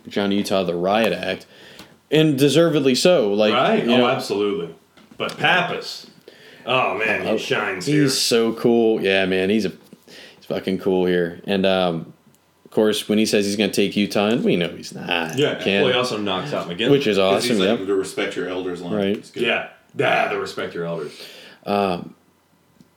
John 0.06 0.30
Utah 0.32 0.62
the 0.64 0.74
riot 0.74 1.12
act, 1.12 1.46
and 2.10 2.38
deservedly 2.38 2.94
so. 2.94 3.32
Like 3.32 3.52
right? 3.54 3.84
you 3.84 3.92
oh, 3.92 3.96
know, 3.98 4.06
absolutely. 4.08 4.74
But 5.16 5.36
Pappas. 5.38 6.10
Oh 6.66 6.98
man, 6.98 7.26
he 7.26 7.38
shines 7.38 7.86
he's 7.86 7.94
here. 7.94 8.08
so 8.08 8.52
cool. 8.52 9.00
Yeah, 9.00 9.24
man, 9.26 9.50
he's 9.50 9.64
a 9.64 9.72
he's 10.06 10.46
fucking 10.46 10.78
cool 10.78 11.06
here. 11.06 11.40
And 11.44 11.64
um, 11.64 12.12
of 12.64 12.70
course, 12.70 13.08
when 13.08 13.18
he 13.18 13.24
says 13.26 13.46
he's 13.46 13.56
gonna 13.56 13.72
take 13.72 13.96
Utah, 13.96 14.26
and 14.28 14.44
we 14.44 14.56
know 14.56 14.68
he's 14.68 14.94
not. 14.94 15.36
Yeah. 15.38 15.54
Can't- 15.54 15.84
Well, 15.84 15.92
he 15.92 15.98
also 15.98 16.18
knocks 16.18 16.52
out 16.52 16.68
McGinley. 16.68 16.90
which 16.90 17.06
is 17.06 17.18
awesome. 17.18 17.50
He's 17.56 17.58
like 17.60 17.78
Yep. 17.78 17.86
the 17.86 17.94
respect 17.94 18.36
your 18.36 18.48
elders 18.48 18.82
line. 18.82 18.92
Right. 18.94 19.30
Good. 19.32 19.42
Yeah. 19.42 19.70
Yeah, 19.96 20.28
the 20.28 20.38
respect 20.38 20.74
your 20.74 20.84
elders. 20.84 21.18
Um, 21.64 22.14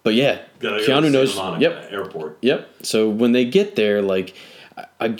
but 0.03 0.13
yeah, 0.13 0.41
Gotta 0.59 0.77
go 0.77 0.77
to 0.77 0.83
Keanu 0.83 0.85
Santa 0.85 1.09
knows. 1.09 1.35
Monica 1.35 1.61
Yep, 1.61 1.91
Airport. 1.91 2.37
Yep. 2.41 2.69
So 2.83 3.09
when 3.09 3.31
they 3.31 3.45
get 3.45 3.75
there, 3.75 4.01
like, 4.01 4.35
I, 4.77 4.85
I, 4.99 5.17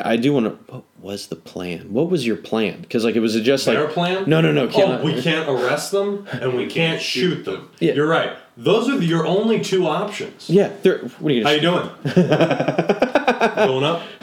I- 0.00 0.12
I 0.12 0.16
do 0.16 0.32
want 0.32 0.46
to. 0.46 0.52
What 0.72 0.84
was 1.00 1.26
the 1.26 1.36
plan? 1.36 1.92
What 1.92 2.08
was 2.10 2.26
your 2.26 2.36
plan? 2.36 2.80
Because 2.82 3.04
like 3.04 3.16
it 3.16 3.20
was 3.20 3.34
just 3.40 3.66
like 3.66 3.76
Their 3.76 3.88
plan? 3.88 4.24
No, 4.28 4.40
no, 4.40 4.52
no. 4.52 4.68
Oh, 4.72 5.02
we 5.04 5.20
can't 5.20 5.48
arrest 5.48 5.90
them 5.90 6.26
and 6.30 6.54
we 6.54 6.66
can't 6.66 7.00
shoot 7.00 7.44
them. 7.44 7.70
Yeah. 7.80 7.94
You're 7.94 8.06
right. 8.08 8.36
Those 8.56 8.88
are 8.88 8.98
the, 8.98 9.04
your 9.06 9.26
only 9.26 9.60
two 9.60 9.86
options. 9.86 10.48
Yeah. 10.50 10.70
They're, 10.82 10.98
what 10.98 11.32
are 11.32 11.34
you? 11.34 11.42
How 11.44 11.58
Gonna, 11.58 11.96
you 12.04 12.12
doing? 12.14 12.28
Going 13.56 13.84
up? 13.84 14.02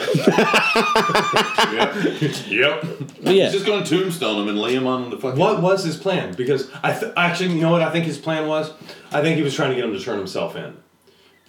yep. 2.47 2.81
But 3.23 3.33
yeah. 3.33 3.43
He's 3.45 3.53
just 3.53 3.65
going 3.65 3.83
to 3.83 3.89
tombstone 3.97 4.41
him 4.41 4.47
and 4.49 4.59
lay 4.59 4.75
him 4.75 4.87
on 4.87 5.09
the 5.09 5.17
fucking. 5.17 5.39
What 5.39 5.61
was 5.61 5.83
his 5.83 5.97
plan? 5.97 6.33
Because 6.35 6.69
I 6.83 6.97
th- 6.97 7.11
actually, 7.17 7.53
you 7.55 7.61
know 7.61 7.71
what 7.71 7.81
I 7.81 7.91
think 7.91 8.05
his 8.05 8.17
plan 8.17 8.47
was? 8.47 8.71
I 9.11 9.21
think 9.21 9.35
he 9.37 9.41
was 9.43 9.55
trying 9.55 9.69
to 9.71 9.75
get 9.75 9.83
him 9.83 9.93
to 9.93 9.99
turn 9.99 10.17
himself 10.17 10.55
in. 10.55 10.77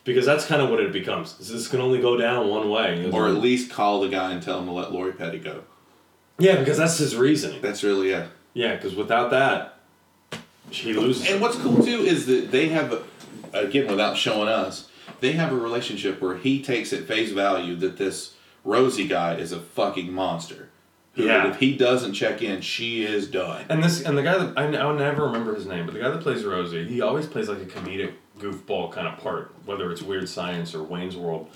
Because 0.05 0.25
that's 0.27 0.47
kind 0.47 0.63
of 0.63 0.71
what 0.71 0.81
it 0.81 0.93
becomes. 0.93 1.37
This 1.39 1.69
can 1.69 1.81
only 1.81 2.01
go 2.01 2.17
down 2.17 2.49
one 2.49 2.71
way. 2.71 3.11
Or 3.13 3.29
at 3.29 3.35
least 3.35 3.71
call 3.71 4.01
the 4.01 4.09
guy 4.09 4.33
and 4.33 4.43
tell 4.43 4.59
him 4.61 4.67
to 4.67 4.73
let 4.73 4.93
Lori 4.93 5.13
Petty 5.13 5.39
go. 5.39 5.63
yeah, 6.39 6.57
because 6.57 6.79
that's 6.79 6.97
his 6.99 7.17
reasoning. 7.17 7.61
That's 7.61 7.83
really 7.83 8.11
yeah. 8.11 8.29
Yeah, 8.55 8.75
because 8.77 8.95
without 8.97 9.31
that, 9.31 9.77
she 10.71 10.93
loses. 10.95 11.29
And 11.31 11.41
what's 11.41 11.57
cool 11.57 11.83
too 11.85 12.01
is 12.01 12.27
that 12.27 12.51
they 12.51 12.69
have, 12.69 13.03
again, 13.53 13.89
without 13.89 14.17
showing 14.17 14.49
us, 14.49 14.89
they 15.21 15.33
have 15.33 15.53
a 15.53 15.57
relationship 15.57 16.21
where 16.21 16.37
he 16.37 16.63
takes 16.63 16.93
at 16.93 17.05
face 17.05 17.31
value 17.33 17.77
that 17.77 17.97
this 17.99 18.35
Rosie 18.65 19.07
guy 19.07 19.35
is 19.35 19.53
a 19.53 19.61
fucking 19.61 20.13
monster. 20.13 20.69
Who 21.15 21.25
Yeah. 21.25 21.51
if 21.51 21.59
he 21.59 21.77
doesn't 21.77 22.15
check 22.15 22.41
in, 22.41 22.61
she 22.63 23.05
is 23.05 23.29
done. 23.29 23.65
And 23.69 23.83
this 23.85 24.03
and 24.03 24.17
the 24.17 24.23
guy 24.23 24.39
that 24.39 24.57
I, 24.57 24.65
I'll 24.77 24.95
never 24.95 25.25
remember 25.27 25.55
his 25.55 25.67
name, 25.67 25.85
but 25.85 25.93
the 25.95 26.01
guy 26.01 26.09
that 26.09 26.21
plays 26.23 26.45
Rosie, 26.45 26.87
he 26.89 27.01
always 27.03 27.27
plays 27.27 27.49
like 27.49 27.59
a 27.59 27.67
comedic 27.67 28.13
goofball 28.41 28.93
kind 28.93 29.07
of 29.07 29.19
part, 29.19 29.53
whether 29.67 29.91
it's 29.93 30.03
Weird 30.03 30.29
Science 30.29 30.75
or 30.75 30.83
Wayne's 30.83 31.17
World. 31.17 31.49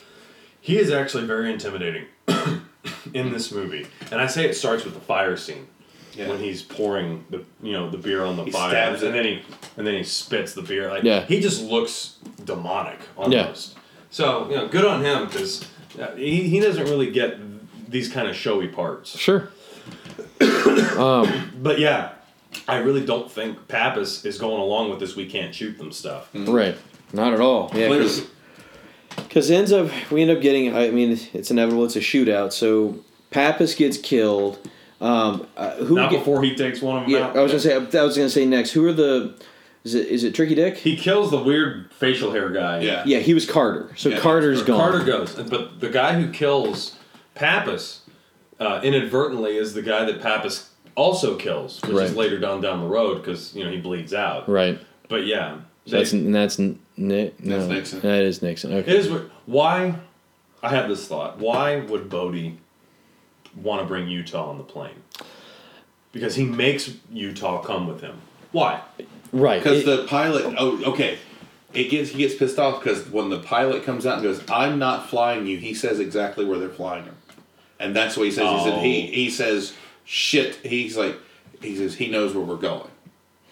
He 0.60 0.78
is 0.78 0.90
actually 0.90 1.26
very 1.26 1.52
intimidating 1.52 2.06
in 3.14 3.32
this 3.32 3.52
movie, 3.52 3.86
and 4.10 4.20
I 4.20 4.26
say 4.26 4.44
it 4.48 4.54
starts 4.54 4.84
with 4.84 4.94
the 4.94 5.00
fire 5.00 5.36
scene 5.36 5.66
Yeah. 6.14 6.28
when 6.28 6.38
he's 6.38 6.62
pouring 6.62 7.24
the 7.30 7.44
you 7.62 7.72
know 7.72 7.90
the 7.90 7.98
beer 7.98 8.24
on 8.24 8.36
the 8.36 8.44
He 8.44 8.50
fire, 8.50 8.70
stabs 8.70 9.02
and 9.02 9.10
it. 9.10 9.12
then 9.12 9.24
he 9.24 9.42
and 9.76 9.86
then 9.86 9.94
he 9.94 10.02
spits 10.04 10.54
the 10.54 10.62
beer. 10.62 10.88
Like 10.90 11.02
Yeah. 11.04 11.24
he 11.26 11.40
just 11.40 11.62
looks 11.62 12.16
demonic 12.44 12.98
almost. 13.16 13.76
So 14.10 14.48
you 14.48 14.56
know, 14.56 14.68
good 14.68 14.84
on 14.84 15.02
him 15.04 15.26
because 15.26 15.66
uh, 16.00 16.14
he 16.16 16.48
he 16.48 16.60
doesn't 16.60 16.84
really 16.84 17.10
get 17.10 17.38
these 17.90 18.08
kind 18.08 18.26
of 18.28 18.34
showy 18.36 18.68
parts. 18.68 19.16
sure. 19.18 19.48
But 20.40 21.78
yeah, 21.78 22.10
I 22.68 22.76
really 22.76 23.04
don't 23.04 23.30
think 23.30 23.68
Pappas 23.68 24.24
is 24.24 24.38
going 24.38 24.60
along 24.60 24.90
with 24.90 25.00
this. 25.00 25.16
We 25.16 25.26
can't 25.26 25.54
shoot 25.54 25.76
them 25.78 25.92
stuff. 25.92 26.28
Right. 26.34 26.76
Not 27.12 27.32
at 27.34 27.40
all. 27.40 27.70
Yeah. 27.74 27.88
Literally. 27.88 28.26
Because 29.16 29.50
ends 29.50 29.72
up 29.72 29.90
we 30.10 30.22
end 30.22 30.30
up 30.30 30.40
getting. 30.40 30.74
I 30.76 30.90
mean, 30.90 31.18
it's 31.32 31.50
inevitable. 31.50 31.84
It's 31.84 31.96
a 31.96 32.00
shootout. 32.00 32.52
So 32.52 32.98
Pappas 33.30 33.74
gets 33.74 33.96
killed. 33.98 34.58
Um, 35.00 35.46
uh, 35.56 35.72
who 35.76 35.94
Not 35.96 36.10
get- 36.10 36.20
before 36.20 36.42
he 36.42 36.54
takes 36.54 36.80
one 36.80 36.96
of 36.98 37.02
them 37.04 37.10
Yeah, 37.12 37.26
out. 37.28 37.36
I 37.36 37.42
was 37.42 37.52
gonna 37.52 37.60
say. 37.60 37.74
I 37.98 38.04
was 38.04 38.16
gonna 38.16 38.30
say 38.30 38.46
next. 38.46 38.70
Who 38.72 38.86
are 38.86 38.92
the? 38.92 39.34
Is 39.84 39.94
it 39.94 40.06
is 40.08 40.24
it 40.24 40.34
Tricky 40.34 40.54
Dick? 40.54 40.78
he 40.78 40.96
kills 40.96 41.30
the 41.30 41.42
weird 41.42 41.92
facial 41.92 42.32
hair 42.32 42.48
guy. 42.48 42.80
Yeah. 42.80 43.02
Yeah, 43.04 43.18
he 43.18 43.34
was 43.34 43.44
Carter. 43.48 43.90
So 43.96 44.08
Yeah, 44.08 44.18
Carter's 44.20 44.62
gone. 44.62 44.78
Carter 44.80 45.04
goes, 45.04 45.34
but 45.34 45.78
the 45.80 45.90
guy 45.90 46.18
who 46.18 46.32
kills 46.32 46.96
Pappas 47.34 48.00
uh, 48.58 48.80
inadvertently 48.82 49.56
is 49.58 49.74
the 49.74 49.82
guy 49.82 50.04
that 50.06 50.22
Pappas 50.22 50.70
also 50.96 51.36
kills, 51.36 51.80
which 51.82 51.92
is 52.04 52.16
later 52.16 52.38
down 52.38 52.60
down 52.60 52.80
the 52.80 52.86
road 52.86 53.16
because 53.22 53.54
you 53.54 53.64
know 53.64 53.70
he 53.70 53.78
bleeds 53.80 54.14
out. 54.14 54.48
Right. 54.48 54.78
But 55.08 55.26
yeah, 55.26 55.58
So 55.86 55.96
that's 55.98 56.12
and 56.12 56.34
that's 56.34 56.58
Nick. 56.96 57.42
No, 57.42 57.58
That's 57.58 57.68
Nixon. 57.68 58.00
That 58.00 58.22
is 58.22 58.42
Nixon. 58.42 58.72
Okay. 58.72 58.90
It 58.90 58.96
is 58.96 59.10
why 59.46 59.96
I 60.62 60.68
have 60.70 60.88
this 60.88 61.06
thought. 61.06 61.38
Why 61.38 61.80
would 61.80 62.08
Bodhi 62.08 62.58
want 63.56 63.82
to 63.82 63.86
bring 63.86 64.08
Utah 64.08 64.48
on 64.48 64.58
the 64.58 64.64
plane? 64.64 65.02
Because 66.12 66.36
he 66.36 66.44
makes 66.44 66.90
Utah 67.12 67.60
come 67.62 67.86
with 67.88 68.00
him. 68.00 68.16
Why? 68.52 68.80
Right. 69.32 69.62
Because 69.62 69.84
the 69.84 70.06
pilot. 70.06 70.54
Oh, 70.58 70.82
okay. 70.92 71.18
It 71.72 71.90
gets 71.90 72.10
he 72.10 72.18
gets 72.18 72.36
pissed 72.36 72.58
off 72.60 72.82
because 72.82 73.08
when 73.10 73.30
the 73.30 73.40
pilot 73.40 73.82
comes 73.82 74.06
out 74.06 74.14
and 74.14 74.22
goes, 74.22 74.40
"I'm 74.48 74.78
not 74.78 75.10
flying 75.10 75.46
you," 75.48 75.58
he 75.58 75.74
says 75.74 75.98
exactly 75.98 76.44
where 76.44 76.56
they're 76.56 76.68
flying 76.68 77.02
him, 77.02 77.16
and 77.80 77.96
that's 77.96 78.16
what 78.16 78.26
he 78.26 78.30
says. 78.30 78.48
He 78.48 78.64
said 78.70 78.78
he 78.80 79.08
Oh. 79.08 79.12
he 79.12 79.28
says 79.30 79.72
shit. 80.04 80.56
He's 80.56 80.96
like 80.96 81.16
he 81.60 81.76
says 81.76 81.94
he 81.96 82.08
knows 82.08 82.34
where 82.34 82.44
we're 82.44 82.56
going. 82.56 82.90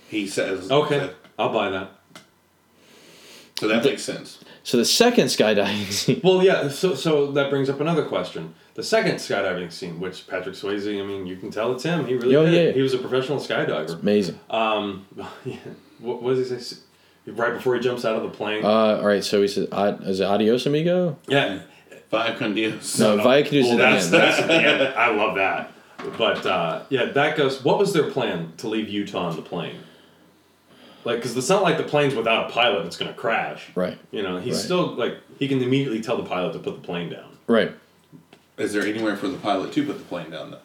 He 0.09 0.27
says 0.27 0.71
Okay, 0.71 1.11
I'll 1.39 1.53
buy 1.53 1.71
that. 1.71 1.91
So 3.59 3.69
that 3.69 3.85
makes 3.85 4.03
sense. 4.03 4.39
so 4.65 4.77
the 4.77 4.85
second 4.85 5.27
skydiving 5.27 5.87
scene. 5.93 6.21
Well, 6.25 6.43
yeah. 6.43 6.69
So, 6.69 6.95
so 6.95 7.31
that 7.33 7.49
brings 7.51 7.71
up 7.71 7.81
another 7.81 8.05
question. 8.05 8.55
The 8.75 8.83
second 8.83 9.17
skydiving 9.17 9.71
scene, 9.71 10.01
which 10.01 10.27
Patrick 10.27 10.55
Swayze, 10.57 11.01
I 11.01 11.07
mean, 11.07 11.27
you 11.27 11.37
can 11.37 11.51
tell 11.51 11.73
it's 11.73 11.85
him. 11.85 12.07
He 12.07 12.15
really 12.15 12.35
Oh, 12.37 12.45
did. 12.47 12.69
yeah. 12.69 12.73
He 12.73 12.81
was 12.83 12.95
a 12.95 12.99
professional 12.99 13.39
skydiver. 13.39 14.01
Amazing. 14.01 14.41
Um, 14.51 15.07
yeah. 15.45 15.57
What, 16.01 16.23
what 16.23 16.35
does 16.35 16.51
he 16.51 16.59
say? 16.59 16.77
Right 17.27 17.55
before 17.55 17.75
he 17.77 17.81
jumps 17.81 18.05
out 18.05 18.17
of 18.17 18.23
the 18.25 18.31
plane. 18.31 18.65
Uh, 18.65 18.69
all 18.69 19.07
right. 19.07 19.23
So 19.23 19.41
he 19.43 19.47
said, 19.47 19.69
"Ad- 19.71 20.01
"Is 20.03 20.19
it 20.19 20.25
adios, 20.25 20.67
amigo?" 20.67 21.17
yeah. 21.29 21.61
Five 22.11 22.39
con 22.39 22.55
Dios. 22.55 22.99
No, 22.99 23.17
Vaya 23.23 23.43
can 23.43 23.53
do 23.53 23.63
Well, 23.63 23.75
it 23.75 23.77
that's, 23.79 24.09
again. 24.09 24.21
that's 24.21 24.39
at 24.41 24.47
the 24.49 24.55
end. 24.55 24.83
I 24.97 25.15
love 25.15 25.37
that. 25.37 25.72
But 26.19 26.45
uh, 26.47 26.83
yeah, 26.89 27.07
that 27.07 27.37
goes. 27.37 27.63
What 27.65 27.79
was 27.79 27.93
their 27.93 28.11
plan 28.11 28.53
to 28.59 28.69
leave 28.69 28.89
Utah 28.89 29.29
on 29.29 29.37
the 29.37 29.43
plane? 29.43 29.77
Like, 31.05 31.17
because 31.17 31.37
it's 31.37 31.49
not 31.49 31.63
like 31.63 31.77
the 31.79 31.83
plane's 31.85 32.15
without 32.15 32.51
a 32.51 32.53
pilot; 32.53 32.87
it's 32.87 32.97
going 32.97 33.13
to 33.13 33.19
crash. 33.19 33.69
Right. 33.75 33.99
You 34.11 34.23
know, 34.23 34.39
he's 34.39 34.55
Right. 34.55 34.63
still 34.65 34.95
like 34.95 35.17
he 35.39 35.49
can 35.49 35.63
immediately 35.63 36.01
tell 36.01 36.17
the 36.17 36.25
pilot 36.25 36.53
to 36.55 36.59
put 36.59 36.75
the 36.81 36.87
plane 36.87 37.11
down. 37.11 37.37
Right. 37.47 37.73
Is 38.59 38.73
there 38.73 38.83
anywhere 38.87 39.17
for 39.17 39.29
the 39.29 39.39
pilot 39.39 39.73
to 39.73 39.87
put 39.87 39.99
the 39.99 40.05
plane 40.05 40.31
down 40.31 40.51
though? 40.53 40.59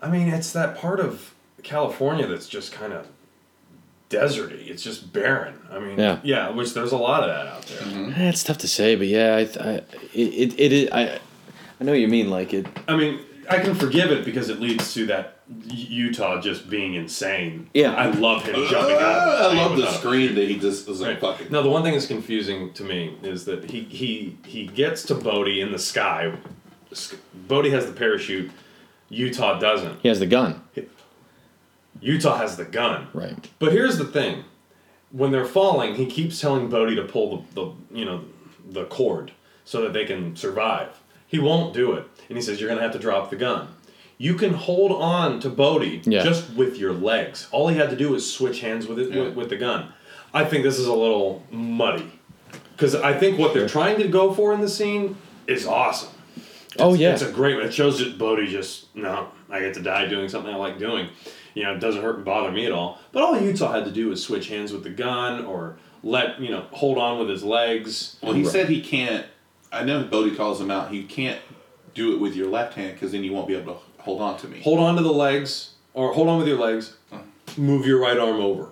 I 0.00 0.10
mean, 0.10 0.28
it's 0.28 0.52
that 0.52 0.76
part 0.76 1.00
of 1.00 1.34
California 1.62 2.26
that's 2.26 2.48
just 2.48 2.72
kind 2.72 2.92
of 2.92 3.06
deserty. 4.10 4.68
It's 4.68 4.82
just 4.82 5.12
barren. 5.12 5.54
I 5.72 5.78
mean, 5.78 5.98
Yeah. 5.98 6.20
yeah, 6.22 6.50
which 6.50 6.74
there's 6.74 6.92
a 6.92 6.96
lot 6.98 7.22
of 7.24 7.30
that 7.30 7.46
out 7.46 7.62
there. 7.66 8.12
Eh, 8.26 8.28
It's 8.28 8.44
tough 8.44 8.58
to 8.58 8.68
say, 8.68 8.94
but 8.96 9.06
yeah, 9.06 9.34
I, 9.36 9.40
I 9.40 9.70
it, 10.12 10.14
it, 10.14 10.60
it 10.60 10.72
is. 10.72 10.88
I, 10.92 11.18
I 11.80 11.84
know 11.84 11.92
what 11.92 12.00
you 12.00 12.08
mean. 12.08 12.30
Like 12.30 12.52
it. 12.54 12.66
I 12.86 12.96
mean, 12.96 13.20
I 13.50 13.58
can 13.58 13.74
forgive 13.74 14.10
it 14.10 14.24
because 14.24 14.48
it 14.48 14.60
leads 14.60 14.92
to 14.94 15.06
that 15.06 15.38
Utah 15.66 16.40
just 16.40 16.68
being 16.70 16.94
insane. 16.94 17.68
Yeah. 17.74 17.94
I 17.94 18.06
love 18.10 18.44
him 18.44 18.54
jumping 18.68 18.96
out. 18.96 19.00
of 19.28 19.52
I 19.52 19.56
love 19.56 19.76
the 19.76 19.90
screen 19.92 20.34
that 20.36 20.48
he 20.48 20.58
just 20.58 20.88
was 20.88 21.00
like 21.00 21.20
Right. 21.22 21.38
fucking. 21.38 21.52
Now 21.52 21.62
the 21.62 21.68
one 21.68 21.82
thing 21.82 21.92
that's 21.92 22.06
confusing 22.06 22.72
to 22.74 22.84
me 22.84 23.16
is 23.22 23.44
that 23.44 23.70
he 23.70 23.80
he 23.84 24.36
he 24.46 24.66
gets 24.66 25.02
to 25.04 25.14
Bodhi 25.14 25.60
in 25.60 25.72
the 25.72 25.78
sky. 25.78 26.32
Bodhi 27.48 27.70
has 27.70 27.86
the 27.86 27.92
parachute. 27.92 28.50
Utah 29.10 29.58
doesn't. 29.58 30.00
He 30.00 30.08
has 30.08 30.18
the 30.20 30.26
gun. 30.26 30.62
Utah 32.00 32.36
has 32.36 32.56
the 32.56 32.64
gun. 32.64 33.08
Right. 33.12 33.48
But 33.58 33.72
here's 33.72 33.98
the 33.98 34.04
thing: 34.04 34.44
when 35.12 35.30
they're 35.30 35.44
falling, 35.44 35.94
he 35.94 36.06
keeps 36.06 36.40
telling 36.40 36.68
Bodhi 36.68 36.94
to 36.96 37.02
pull 37.04 37.44
the, 37.54 37.62
the 37.90 37.98
you 37.98 38.04
know 38.04 38.24
the 38.68 38.84
cord 38.86 39.32
so 39.64 39.82
that 39.82 39.92
they 39.92 40.04
can 40.04 40.36
survive. 40.36 41.00
He 41.34 41.40
won't 41.40 41.74
do 41.74 41.94
it, 41.94 42.04
and 42.28 42.38
he 42.38 42.42
says 42.42 42.60
you're 42.60 42.68
gonna 42.68 42.80
have 42.80 42.92
to 42.92 42.98
drop 43.00 43.28
the 43.28 43.34
gun. 43.34 43.66
You 44.18 44.34
can 44.34 44.54
hold 44.54 44.92
on 44.92 45.40
to 45.40 45.48
Bodhi 45.48 46.00
Yeah. 46.04 46.22
just 46.22 46.54
with 46.54 46.78
your 46.78 46.92
legs. 46.92 47.48
All 47.50 47.66
he 47.66 47.76
had 47.76 47.90
to 47.90 47.96
do 47.96 48.10
was 48.10 48.32
switch 48.32 48.60
hands 48.60 48.86
with 48.86 49.00
it 49.00 49.10
Yeah. 49.12 49.22
with, 49.24 49.34
with 49.34 49.48
the 49.48 49.56
gun. 49.56 49.88
I 50.32 50.44
think 50.44 50.62
this 50.62 50.78
is 50.78 50.86
a 50.86 50.94
little 50.94 51.42
muddy 51.50 52.06
because 52.76 52.94
I 52.94 53.14
think 53.14 53.36
what 53.40 53.52
they're 53.52 53.66
trying 53.68 53.98
to 54.00 54.06
go 54.06 54.32
for 54.32 54.52
in 54.54 54.60
the 54.60 54.68
scene 54.68 55.16
is 55.48 55.66
awesome. 55.66 56.10
Oh 56.78 56.94
yeah. 56.94 57.14
It's 57.14 57.22
a 57.22 57.32
great. 57.32 57.58
It 57.58 57.74
shows 57.74 57.98
that 57.98 58.16
Bodhi 58.16 58.46
just 58.46 58.94
no. 58.94 59.26
I 59.50 59.58
get 59.58 59.74
to 59.74 59.82
die 59.82 60.06
doing 60.06 60.28
something 60.28 60.54
I 60.54 60.56
like 60.56 60.78
doing. 60.78 61.08
You 61.54 61.64
know, 61.64 61.74
it 61.74 61.80
doesn't 61.80 62.00
hurt 62.02 62.14
and 62.14 62.24
bother 62.24 62.52
me 62.52 62.64
at 62.64 62.70
all. 62.70 63.00
But 63.10 63.24
all 63.24 63.36
Utah 63.40 63.72
had 63.72 63.84
to 63.86 63.90
do 63.90 64.08
was 64.10 64.22
switch 64.22 64.46
hands 64.50 64.72
with 64.72 64.84
the 64.84 64.90
gun 64.90 65.44
or 65.44 65.78
let 66.04 66.40
you 66.40 66.50
know 66.52 66.66
hold 66.70 66.96
on 66.96 67.18
with 67.18 67.28
his 67.28 67.42
legs. 67.42 68.18
Well, 68.22 68.34
he 68.34 68.44
said 68.44 68.68
he 68.68 68.80
can't. 68.80 69.26
I 69.74 69.84
know 69.84 70.04
Bodhi 70.04 70.34
calls 70.34 70.60
him 70.60 70.70
out. 70.70 70.90
He 70.90 71.04
can't 71.04 71.40
do 71.94 72.14
it 72.14 72.20
with 72.20 72.34
your 72.34 72.48
left 72.48 72.74
hand 72.74 72.94
because 72.94 73.12
then 73.12 73.24
you 73.24 73.32
won't 73.32 73.48
be 73.48 73.54
able 73.54 73.74
to 73.74 73.80
hold 74.02 74.20
on 74.20 74.38
to 74.38 74.48
me. 74.48 74.60
Hold 74.62 74.80
on 74.80 74.96
to 74.96 75.02
the 75.02 75.12
legs 75.12 75.72
or 75.92 76.12
hold 76.12 76.28
on 76.28 76.38
with 76.38 76.48
your 76.48 76.58
legs. 76.58 76.96
Move 77.56 77.86
your 77.86 78.00
right 78.00 78.18
arm 78.18 78.40
over. 78.40 78.68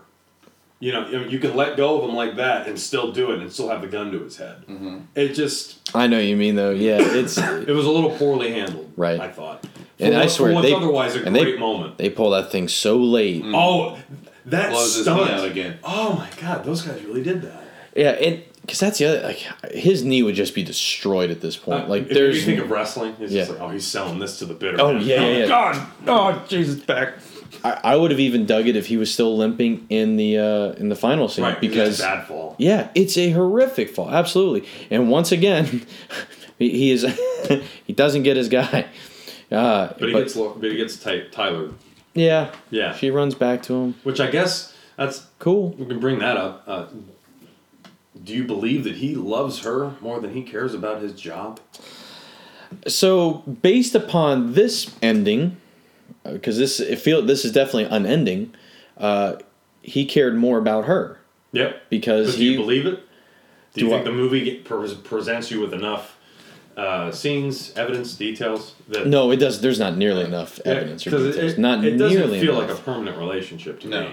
You 0.81 0.91
know, 0.93 1.07
you 1.07 1.21
know, 1.21 1.27
you 1.29 1.39
can 1.39 1.55
let 1.55 1.77
go 1.77 2.01
of 2.01 2.09
him 2.09 2.17
like 2.17 2.35
that 2.37 2.67
and 2.67 2.79
still 2.79 3.13
do 3.13 3.31
it 3.31 3.39
and 3.39 3.53
still 3.53 3.69
have 3.69 3.83
the 3.83 3.87
gun 3.87 4.11
to 4.11 4.19
his 4.19 4.37
head. 4.37 4.65
Mm-hmm. 4.67 4.99
It 5.15 5.29
just 5.29 5.95
I 5.95 6.09
know 6.09 6.17
what 6.17 6.27
you 6.27 6.37
mean 6.37 6.57
though. 6.57 6.73
Yeah, 6.73 6.99
it's 7.01 7.39
it 7.39 7.69
was 7.69 7.87
a 7.87 7.91
little 7.91 8.17
poorly 8.17 8.51
handled. 8.53 8.93
Right. 8.97 9.21
I 9.21 9.31
thought. 9.31 9.65
and 10.01 10.15
For 10.15 10.21
I 10.21 10.27
swear 10.27 10.51
for 10.51 10.55
what's 10.57 10.67
they 10.67 10.75
otherwise 10.75 11.15
a 11.15 11.25
and 11.25 11.37
great 11.37 11.55
they, 11.55 11.59
moment. 11.59 11.99
They 11.99 12.11
pull 12.11 12.31
that 12.31 12.51
thing 12.51 12.67
so 12.67 12.97
late. 12.97 13.45
Oh, 13.47 13.97
that 14.47 14.71
Blows 14.71 14.97
his 14.97 15.05
stunt 15.05 15.25
knee 15.25 15.33
out 15.33 15.45
again. 15.45 15.79
Oh 15.85 16.15
my 16.15 16.29
god, 16.41 16.65
those 16.65 16.83
guys 16.83 17.01
really 17.05 17.23
did 17.23 17.43
that. 17.43 17.63
Yeah, 17.95 18.11
and 18.11 18.43
because 18.63 18.79
that's 18.81 18.99
the 18.99 19.07
other 19.07 19.23
like 19.23 19.39
his 19.73 20.03
knee 20.05 20.23
would 20.23 20.35
just 20.35 20.55
be 20.55 20.63
destroyed 20.63 21.31
at 21.31 21.41
this 21.41 21.57
point. 21.57 21.85
Uh, 21.85 21.89
like 21.89 22.03
if 22.05 22.09
there's 22.15 22.37
you 22.37 22.43
think 22.43 22.61
of 22.61 22.71
wrestling, 22.71 23.11
it's 23.21 23.33
just 23.33 23.51
Yeah. 23.51 23.55
like, 23.57 23.61
oh, 23.61 23.69
he's 23.71 23.87
selling 23.87 24.19
this 24.19 24.39
to 24.39 24.47
the 24.47 24.55
bitter. 24.55 24.81
Oh, 24.81 24.95
man. 24.95 25.03
yeah, 25.03 25.21
yeah, 25.27 25.37
yeah. 25.39 25.47
God, 25.47 25.87
oh 26.07 26.45
Jesus, 26.49 26.81
back. 26.81 27.15
I, 27.65 27.81
I 27.85 27.97
would 27.97 28.11
have 28.11 28.19
even 28.21 28.47
dug 28.47 28.67
it 28.67 28.77
if 28.77 28.87
he 28.87 28.97
was 28.97 29.13
still 29.13 29.37
limping 29.37 29.87
in 29.91 30.17
the 30.17 30.39
uh, 30.39 30.73
in 30.81 30.89
the 30.89 30.97
final 30.97 31.29
scene 31.29 31.45
Right, 31.45 31.61
because 31.61 31.91
it's 31.91 32.01
a 32.01 32.03
bad 32.03 32.27
fall. 32.27 32.57
yeah, 32.59 32.89
it's 32.95 33.17
a 33.19 33.31
horrific 33.31 33.91
fall, 33.91 34.11
absolutely. 34.11 34.67
And 34.91 35.11
once 35.11 35.33
again, 35.33 35.87
he, 36.59 36.71
he 36.71 36.91
is 36.93 37.03
he 37.85 37.93
doesn't 37.93 38.23
get 38.23 38.37
his 38.37 38.49
guy. 38.49 38.87
Uh, 39.51 39.89
But 39.99 40.09
he 40.09 40.15
gets, 40.15 40.35
Lo- 40.35 40.57
but 40.59 40.71
he 40.71 40.77
gets 40.79 40.97
Ty- 40.97 41.27
Tyler. 41.31 41.71
yeah, 42.15 42.53
Yeah, 42.71 42.95
she 42.95 43.11
runs 43.11 43.35
back 43.35 43.63
to 43.65 43.75
him. 43.75 43.95
which 44.03 44.19
I 44.19 44.31
guess 44.31 44.75
that's 44.97 45.27
Cool. 45.39 45.71
we 45.73 45.85
can 45.85 46.01
bring 46.01 46.21
that 46.21 46.39
up. 46.39 46.63
Uh, 46.67 46.87
do 48.23 48.33
you 48.35 48.45
believe 48.45 48.85
that 48.85 48.97
he 48.97 49.15
loves 49.15 49.61
her 49.61 49.95
more 50.01 50.21
than 50.21 50.33
he 50.35 50.43
cares 50.43 50.75
about 50.75 51.01
his 51.03 51.13
job? 51.13 51.61
So 52.87 53.43
based 53.63 53.95
upon 53.95 54.55
this 54.55 54.95
ending, 55.03 55.57
because 56.25 56.59
this 56.59 56.81
it 56.81 56.99
feel 56.99 57.23
this 57.23 57.45
is 57.45 57.53
definitely 57.53 57.85
unending, 57.85 58.55
uh, 58.99 59.37
he 59.83 60.05
cared 60.07 60.37
more 60.37 60.59
about 60.59 60.85
her 60.87 61.19
Yep. 61.53 61.83
because 61.91 62.27
But 62.33 62.37
do 62.37 62.43
he 62.43 62.51
you 62.53 62.57
believe 62.59 62.87
it? 62.87 63.01
Do 63.75 63.81
you 63.85 63.89
think 63.91 64.03
I- 64.03 64.05
the 64.05 64.13
movie 64.13 64.41
get, 64.45 64.65
pre- 64.65 64.95
presents 65.05 65.51
you 65.51 65.61
with 65.61 65.73
enough 65.75 66.19
uh, 66.77 67.11
scenes, 67.11 67.71
evidence, 67.77 68.15
details 68.15 68.75
that 68.89 69.07
no, 69.07 69.31
it 69.31 69.37
does. 69.37 69.61
There's 69.61 69.79
not 69.79 69.99
nearly 69.99 70.25
enough 70.25 70.59
evidence 70.65 71.07
or 71.07 71.11
'cause 71.11 71.23
it- 71.25 71.33
details. 71.33 71.53
It, 71.53 71.59
not 71.59 71.85
it 71.85 71.99
doesn't 71.99 72.17
nearly 72.19 72.41
feel 72.41 72.57
enough. 72.59 72.71
like 72.71 72.79
a 72.79 72.83
permanent 72.83 73.19
relationship 73.19 73.79
to 73.81 73.89
No. 73.89 74.01
me. 74.05 74.09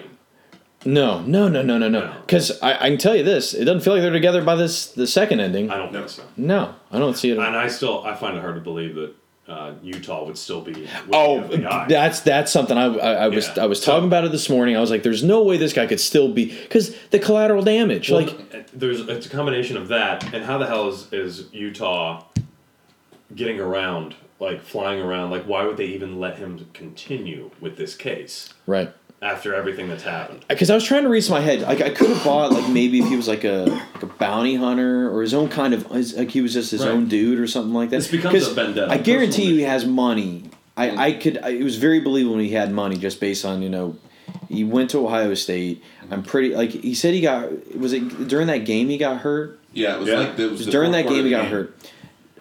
No, 0.86 1.22
no, 1.22 1.50
no, 1.50 1.62
no, 1.62 1.78
no, 1.78 1.90
no. 1.90 2.16
Because 2.22 2.58
I, 2.62 2.74
I 2.86 2.90
can 2.90 2.98
tell 2.98 3.16
you 3.16 3.24
this: 3.24 3.54
it 3.54 3.66
doesn't 3.66 3.82
feel 3.82 3.94
like 3.94 4.02
they're 4.02 4.12
together 4.12 4.44
by 4.44 4.56
this 4.56 4.88
the 4.92 5.08
second 5.08 5.40
ending. 5.42 5.70
I 5.70 5.78
don't 5.78 5.92
think 5.92 6.08
so. 6.10 6.24
No, 6.38 6.76
I 6.92 7.00
don't 7.00 7.18
see 7.18 7.32
it. 7.32 7.38
And 7.38 7.56
I 7.56 7.68
still 7.68 8.04
I 8.06 8.16
find 8.16 8.38
it 8.38 8.42
hard 8.42 8.56
to 8.56 8.62
believe 8.62 8.96
that 8.96 9.14
uh, 9.48 9.74
Utah 9.84 10.24
would 10.26 10.38
still 10.38 10.62
be. 10.62 10.72
With 10.74 10.90
Oh, 11.12 11.42
the 11.48 11.58
FBI. 11.58 11.90
that's 11.90 12.22
that's 12.22 12.52
something 12.52 12.78
I, 12.78 12.86
I, 12.96 13.12
I 13.14 13.28
was 13.28 13.48
Yeah. 13.58 13.64
I 13.64 13.66
was 13.66 13.84
talking 13.84 14.06
about 14.08 14.24
it 14.24 14.32
this 14.32 14.50
morning. 14.50 14.78
I 14.78 14.80
was 14.80 14.90
like, 14.90 15.04
"There's 15.04 15.24
no 15.24 15.44
way 15.44 15.58
this 15.58 15.74
guy 15.74 15.86
could 15.86 16.00
still 16.00 16.32
be 16.32 16.46
because 16.62 16.96
the 17.10 17.20
collateral 17.20 17.62
damage." 17.64 18.10
Well, 18.10 18.22
like, 18.22 18.72
there's 18.72 19.02
it's 19.02 19.26
a 19.26 19.30
combination 19.30 19.76
of 19.76 19.90
that 19.90 20.34
and 20.34 20.46
how 20.46 20.58
the 20.60 20.68
hell 20.68 20.88
is, 20.88 21.12
is 21.12 21.52
Utah 21.52 22.24
getting 23.36 23.60
around, 23.60 24.16
like 24.40 24.62
flying 24.62 25.02
around? 25.02 25.32
Like, 25.32 25.44
why 25.44 25.66
would 25.66 25.76
they 25.78 25.86
even 25.88 26.20
let 26.22 26.38
him 26.38 26.68
continue 26.74 27.52
with 27.60 27.76
this 27.76 27.96
case 27.96 28.54
right? 28.66 28.94
After 29.22 29.54
everything 29.56 29.88
that's 29.90 30.04
happened? 30.04 30.46
Because 30.48 30.70
I 30.70 30.76
was 30.76 30.84
trying 30.84 31.04
to 31.04 31.10
reach 31.10 31.30
my 31.30 31.40
head. 31.42 31.62
Like, 31.62 31.82
I 31.82 31.90
could 31.90 32.10
have 32.10 32.24
bought 32.24 32.52
like 32.52 32.70
maybe 32.70 33.00
if 33.00 33.08
he 33.08 33.16
was 33.16 33.28
like 33.28 33.44
a, 33.44 33.66
like 33.94 34.04
a 34.04 34.08
bounty 34.08 34.56
hunter 34.56 35.10
or 35.14 35.22
his 35.22 35.34
own 35.34 35.50
kind 35.50 35.74
of 35.74 35.86
his, 35.88 36.16
like 36.16 36.30
he 36.32 36.42
was 36.42 36.54
just 36.54 36.72
his 36.72 36.82
Right. 36.82 36.90
own 36.92 37.08
dude 37.08 37.40
or 37.40 37.48
something 37.48 37.74
like 37.74 37.90
that. 37.90 37.98
This 37.98 38.12
becomes 38.12 38.34
'Cause 38.36 38.52
a 38.52 38.54
vendetta, 38.56 38.92
I 38.92 38.98
guarantee 38.98 39.46
you 39.46 39.56
he 39.56 39.62
has 39.64 39.86
money. 39.86 40.44
I, 40.78 41.08
I 41.08 41.12
could. 41.14 41.38
I, 41.40 41.50
it 41.50 41.64
was 41.64 41.76
very 41.76 42.00
believable 42.00 42.36
when 42.38 42.46
he 42.46 42.52
had 42.52 42.72
money 42.72 42.98
just 42.98 43.20
based 43.20 43.44
on 43.46 43.62
you 43.62 43.70
know. 43.70 43.98
He 44.48 44.64
went 44.64 44.92
to 44.92 45.06
Ohio 45.06 45.34
State. 45.34 45.84
I'm 46.12 46.24
pretty 46.24 46.56
like 46.56 46.70
he 46.72 46.96
said 46.96 47.14
he 47.14 47.22
got 47.22 47.76
was 47.78 47.94
it 47.94 48.28
during 48.28 48.48
that 48.48 48.60
game 48.66 48.88
he 48.90 48.98
got 48.98 49.18
hurt. 49.18 49.60
Yeah, 49.74 49.96
it 49.96 50.00
was 50.00 50.08
Yeah. 50.10 50.20
like 50.20 50.38
the, 50.38 50.46
it 50.46 50.52
was 50.52 50.66
the 50.66 50.72
during 50.72 50.92
that 50.94 51.08
game 51.08 51.26
he 51.26 51.34
of 51.34 51.42
got 51.42 51.44
the 51.44 51.50
hurt. 51.50 51.78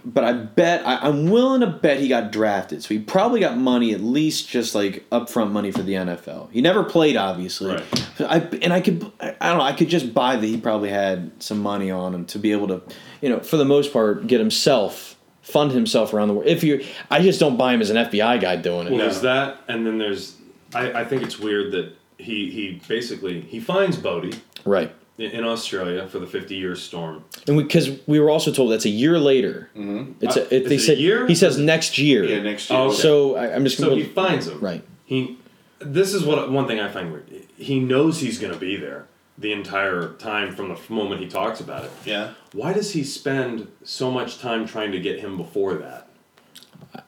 But 0.09 0.25
I 0.25 0.33
bet 0.33 0.87
I, 0.87 0.97
I'm 1.09 1.29
willing 1.29 1.61
to 1.61 1.67
bet 1.67 2.01
he 2.01 2.09
got 2.09 2.33
drafted, 2.33 2.83
so 2.83 2.89
he 2.89 2.99
probably 2.99 3.41
got 3.41 3.59
money 3.59 3.93
at 3.93 4.01
least 4.01 4.49
just 4.49 4.75
like 4.75 5.09
upfront 5.11 5.51
money 5.51 5.71
for 5.71 5.83
the 5.83 5.93
NFL. 5.93 6.51
He 6.51 6.63
never 6.63 6.83
played, 6.83 7.17
obviously. 7.17 7.75
Right. 7.75 8.07
But 8.17 8.31
I 8.31 8.39
and 8.63 8.73
I 8.73 8.81
could 8.81 9.11
I 9.21 9.37
I 9.41 9.49
don't 9.51 9.59
know 9.59 9.65
I 9.65 9.73
could 9.73 9.89
just 9.89 10.15
buy 10.15 10.37
that 10.37 10.47
he 10.47 10.57
probably 10.59 10.89
had 10.89 11.31
some 11.43 11.59
money 11.59 11.91
on 11.91 12.15
him 12.15 12.25
to 12.27 12.39
be 12.39 12.53
able 12.53 12.69
to, 12.69 12.83
you 13.21 13.29
know, 13.29 13.41
for 13.41 13.59
the 13.59 13.67
most 13.67 13.93
part, 13.93 14.27
get 14.27 14.41
himself 14.41 15.17
fund 15.43 15.73
himself 15.73 16.13
around 16.13 16.29
the 16.29 16.35
world. 16.35 16.47
If 16.47 16.63
you, 16.63 16.85
I 17.11 17.23
just 17.23 17.41
don't 17.41 17.57
buy 17.57 17.73
him 17.73 17.81
as 17.81 17.91
an 17.91 17.97
FBI 17.97 18.41
guy 18.41 18.57
doing 18.57 18.87
it. 18.87 18.91
Well, 18.91 19.01
there's 19.01 19.23
that, 19.23 19.59
and 19.69 19.87
then 19.87 19.99
there's. 19.99 20.37
I, 20.75 21.01
I 21.01 21.05
think 21.05 21.23
it's 21.23 21.39
weird 21.39 21.73
that 21.73 21.93
he 22.19 22.51
he 22.51 22.83
basically 22.87 23.41
he 23.41 23.61
finds 23.61 23.97
Bodhi 23.97 24.33
right. 24.65 24.95
In, 25.19 25.45
Australia 25.45 26.07
for 26.07 26.19
the 26.19 26.27
50 26.27 26.55
year 26.55 26.77
storm. 26.77 27.25
And 27.47 27.59
because 27.59 27.91
we, 28.07 28.21
were 28.21 28.31
also 28.31 28.53
told 28.53 28.73
that's 28.73 28.85
a 28.85 28.91
year 28.91 29.19
later. 29.19 29.69
Mm-hmm. 29.77 30.25
It's 30.25 30.37
a, 30.37 30.55
it, 30.55 30.67
Uh, 30.67 30.69
they 30.69 30.79
said 30.79 30.99
year? 30.99 31.27
he 31.27 31.35
says 31.35 31.59
next 31.59 31.99
year. 31.99 32.25
Yeah, 32.25 32.43
next 32.43 32.71
year. 32.71 32.79
Oh, 32.79 32.87
okay. 32.89 32.97
So 32.97 33.37
I, 33.37 33.55
I'm 33.55 33.65
just 33.65 33.79
So 33.79 33.95
he 33.95 34.05
finds 34.05 34.47
him. 34.47 34.61
right. 34.61 34.85
He. 35.05 35.39
This 35.81 36.13
is 36.13 36.25
what 36.25 36.51
one 36.51 36.67
thing 36.67 36.81
I 36.81 36.89
find 36.89 37.13
weird. 37.13 37.31
He 37.57 37.79
knows 37.79 38.21
he's 38.21 38.39
going 38.39 38.53
to 38.53 38.59
be 38.59 38.77
there 38.77 39.07
the 39.39 39.53
entire 39.53 40.15
time 40.15 40.55
from 40.55 40.69
the 40.69 40.79
moment 40.93 41.21
he 41.21 41.29
talks 41.29 41.61
about 41.61 41.85
it. 41.85 41.91
Yeah. 42.05 42.33
Why 42.53 42.73
does 42.73 42.93
he 42.93 43.05
spend 43.05 43.69
so 43.85 44.11
much 44.11 44.41
time 44.41 44.67
trying 44.67 44.91
to 44.93 45.01
get 45.01 45.21
him 45.21 45.37
before 45.37 45.75
that? 45.75 46.08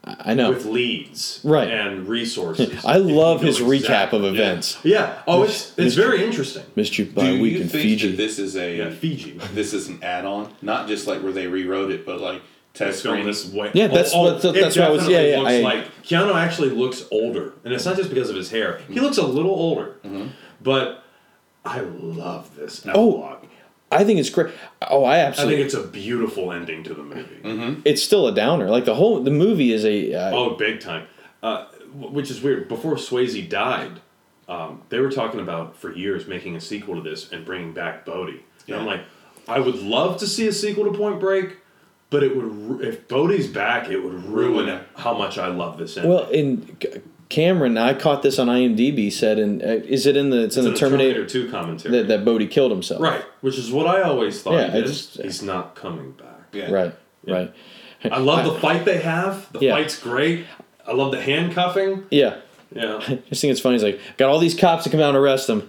I 0.05 0.35
know. 0.35 0.51
with 0.51 0.67
leads 0.67 1.41
Right. 1.43 1.69
and 1.69 2.07
resources. 2.09 2.85
I 2.85 2.97
love 2.99 3.41
his 3.43 3.61
know 3.61 3.67
recap 3.67 4.13
of 4.13 4.25
events. 4.25 4.79
Yeah. 4.85 5.23
Oh, 5.27 5.43
it's 5.45 5.73
it's 5.79 5.95
Mr. 5.95 5.99
very 5.99 6.25
interesting. 6.25 6.65
Missed 6.77 6.99
you 6.99 7.07
by 7.07 7.23
Do 7.25 7.37
a 7.37 7.41
week 7.41 7.55
you 7.55 7.61
in 7.63 7.69
think 7.69 7.83
Fiji. 7.83 8.11
that 8.11 8.17
this 8.17 8.39
is 8.39 8.57
a 8.57 8.77
Yeah, 8.79 8.91
Fiji. 8.91 9.33
this 9.55 9.73
is 9.73 9.89
an 9.89 9.99
add-on, 10.03 10.53
not 10.63 10.87
just 10.89 11.07
like 11.07 11.23
where 11.23 11.33
they 11.33 11.47
rewrote 11.47 11.91
it, 11.91 12.05
but 12.05 12.21
like 12.21 12.43
test 12.75 13.03
film 13.03 13.25
this 13.25 13.51
way. 13.53 13.71
Yeah, 13.75 13.89
that's 13.89 14.15
what- 14.15 14.45
it 14.45 14.53
that's 14.55 14.77
what 14.77 14.87
I 14.87 14.91
was- 14.91 15.09
yeah, 15.09 15.23
definitely 15.23 15.31
yeah, 15.31 15.39
Looks 15.39 15.53
I- 15.53 15.61
like 15.61 16.03
Keanu 16.05 16.35
actually 16.35 16.71
looks 16.71 17.05
older, 17.11 17.55
and 17.65 17.73
it's 17.75 17.85
not 17.85 17.97
just 17.97 18.11
because 18.11 18.31
of 18.31 18.37
his 18.37 18.51
hair. 18.51 18.81
He 18.89 19.01
looks 19.01 19.17
a 19.19 19.27
little 19.27 19.53
older, 19.53 19.97
Mm-hmm. 20.05 20.27
but 20.63 21.03
I 21.65 21.81
love 21.81 22.55
this 22.57 22.83
Oh, 22.87 22.91
epilogue. 23.23 23.40
I 23.93 24.05
think 24.05 24.21
it's 24.21 24.31
great. 24.31 24.55
Oh, 24.89 25.05
I 25.05 25.19
absolutely. 25.19 25.55
I 25.55 25.59
think 25.59 25.67
it's 25.67 25.75
a 25.75 25.87
beautiful 25.89 26.53
ending 26.53 26.83
to 26.85 26.95
the 26.95 27.03
movie. 27.03 27.83
it's 27.85 28.03
still 28.03 28.29
a 28.29 28.35
downer. 28.35 28.71
Like 28.71 28.85
the 28.85 28.95
whole 28.95 29.21
the 29.23 29.31
movie 29.31 29.73
is 29.73 29.85
a. 29.85 30.15
Uh, 30.15 30.31
Oh, 30.37 30.51
big 30.57 30.81
time. 30.81 31.07
Uh, 31.43 31.67
which 31.93 32.31
is 32.31 32.41
weird. 32.43 32.69
Before 32.69 32.95
Swayze 32.95 33.49
died, 33.49 34.01
um, 34.49 34.83
they 34.91 35.01
were 35.01 35.11
talking 35.11 35.41
about 35.41 35.77
for 35.77 35.93
years 35.93 36.27
making 36.29 36.55
a 36.55 36.61
sequel 36.61 36.95
to 36.97 37.01
this 37.03 37.33
and 37.33 37.45
bringing 37.45 37.73
back 37.73 38.05
Bodhi. 38.05 38.41
And 38.69 38.77
I'm 38.77 38.87
like, 38.87 39.01
I 39.49 39.59
would 39.59 39.77
love 39.83 40.19
to 40.19 40.27
see 40.29 40.47
a 40.47 40.53
sequel 40.53 40.85
to 40.85 40.93
Point 40.97 41.19
Break, 41.19 41.57
but 42.11 42.23
it 42.23 42.37
would 42.37 42.83
if 42.85 43.09
Bodhi's 43.09 43.49
back, 43.49 43.89
it 43.91 43.99
would 43.99 44.25
ruin 44.25 44.81
how 44.97 45.17
much 45.19 45.37
I 45.39 45.49
love 45.49 45.79
this 45.79 45.97
ending. 45.97 46.13
Well, 46.13 46.29
in 46.29 46.77
C- 46.81 47.01
Cameron, 47.31 47.79
I 47.79 47.95
caught 47.95 48.23
this 48.23 48.39
on 48.39 48.49
IMDb. 48.49 49.11
Said, 49.11 49.39
and 49.39 49.63
uh, 49.63 49.67
is 49.67 50.05
it 50.05 50.17
in 50.17 50.29
the? 50.31 50.43
It's, 50.45 50.57
in 50.59 50.65
the 50.65 50.69
in 50.69 50.75
the 50.75 50.79
Terminator, 50.81 51.27
Terminator 51.27 51.47
2 51.47 51.51
commentary. 51.51 51.97
that 51.97 52.09
that 52.09 52.25
Bodhi 52.27 52.47
killed 52.47 52.71
himself. 52.73 53.01
right, 53.01 53.25
which 53.41 53.57
is 53.57 53.71
what 53.73 53.87
I 53.87 54.03
always 54.03 54.43
thought. 54.43 54.55
Yeah, 54.55 54.71
he 54.73 54.83
just- 54.83 55.21
he's 55.23 55.43
not 55.43 55.75
coming 55.75 56.13
back. 56.13 56.27
Yeah. 56.53 56.71
Right. 56.71 56.95
Right. 57.27 57.53
I 58.11 58.19
love 58.19 58.45
the 58.53 58.59
fight 58.61 58.85
they 58.85 58.99
have. 58.99 59.51
The 59.53 59.61
Yeah. 59.61 59.75
fight's 59.75 59.99
great. 59.99 60.45
I 60.87 60.93
love 60.93 61.13
the 61.13 61.21
handcuffing. 61.21 62.05
Yeah. 62.11 62.37
Yeah. 62.75 62.97
I 63.07 63.15
just 63.29 63.41
think 63.41 63.53
it's 63.53 63.61
funny. 63.61 63.75
He's 63.77 63.83
like, 63.85 64.01
got 64.17 64.29
all 64.31 64.39
these 64.39 64.55
cops 64.59 64.85
to 64.85 64.91
come 64.91 65.01
out 65.01 65.11
and 65.11 65.19
arrest 65.19 65.49
him. 65.49 65.69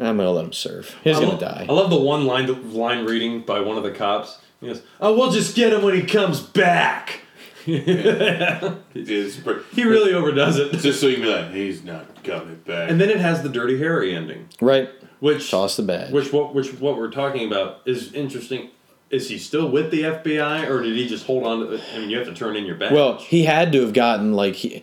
I'm 0.00 0.16
gonna 0.16 0.30
let 0.30 0.44
him 0.44 0.52
serve. 0.52 0.96
He's 1.04 1.16
I 1.16 1.20
gonna 1.20 1.32
lo- 1.34 1.38
die. 1.40 1.66
I 1.68 1.72
love 1.72 1.90
the 1.90 1.98
one 1.98 2.24
line 2.26 2.72
line 2.72 3.04
reading 3.04 3.42
by 3.42 3.60
one 3.60 3.76
of 3.76 3.82
the 3.84 3.90
cops. 3.90 4.38
He 4.60 4.66
goes, 4.68 4.82
"Oh, 5.00 5.16
we'll 5.16 5.30
just 5.30 5.54
get 5.54 5.72
him 5.72 5.82
when 5.82 5.94
he 5.94 6.02
comes 6.02 6.40
back." 6.40 7.20
It's 7.68 9.36
pretty- 9.36 9.60
He 9.74 9.84
really 9.84 10.12
overdoes 10.14 10.56
it. 10.58 10.72
just 10.78 11.00
so 11.00 11.06
you 11.06 11.14
can 11.16 11.22
be 11.24 11.30
like, 11.32 11.52
he's 11.52 11.84
not 11.84 12.22
coming 12.24 12.56
back. 12.66 12.90
And 12.90 13.00
then 13.00 13.10
it 13.10 13.18
has 13.20 13.42
the 13.42 13.48
Dirty 13.48 13.78
Harry 13.78 14.14
ending, 14.14 14.48
Right. 14.60 14.88
which 15.20 15.50
Toss 15.50 15.76
the 15.76 15.82
badge. 15.82 16.10
which 16.12 16.32
what 16.32 16.54
which 16.54 16.72
what 16.80 16.96
we're 16.96 17.10
talking 17.10 17.46
about 17.46 17.80
is 17.86 18.12
interesting. 18.12 18.70
Is 19.10 19.30
he 19.30 19.38
still 19.38 19.70
with 19.70 19.90
the 19.90 20.02
FBI, 20.02 20.68
or 20.68 20.82
did 20.82 20.94
he 20.94 21.08
just 21.08 21.24
hold 21.26 21.44
on 21.46 21.60
to? 21.60 21.72
it? 21.74 21.80
I 21.94 21.98
mean, 21.98 22.10
you 22.10 22.18
have 22.18 22.26
to 22.26 22.34
turn 22.34 22.56
in 22.56 22.66
your 22.66 22.76
badge. 22.76 22.92
Well, 22.92 23.16
he 23.16 23.44
had 23.44 23.72
to 23.72 23.80
have 23.80 23.94
gotten 23.94 24.34
like 24.34 24.54
he. 24.54 24.82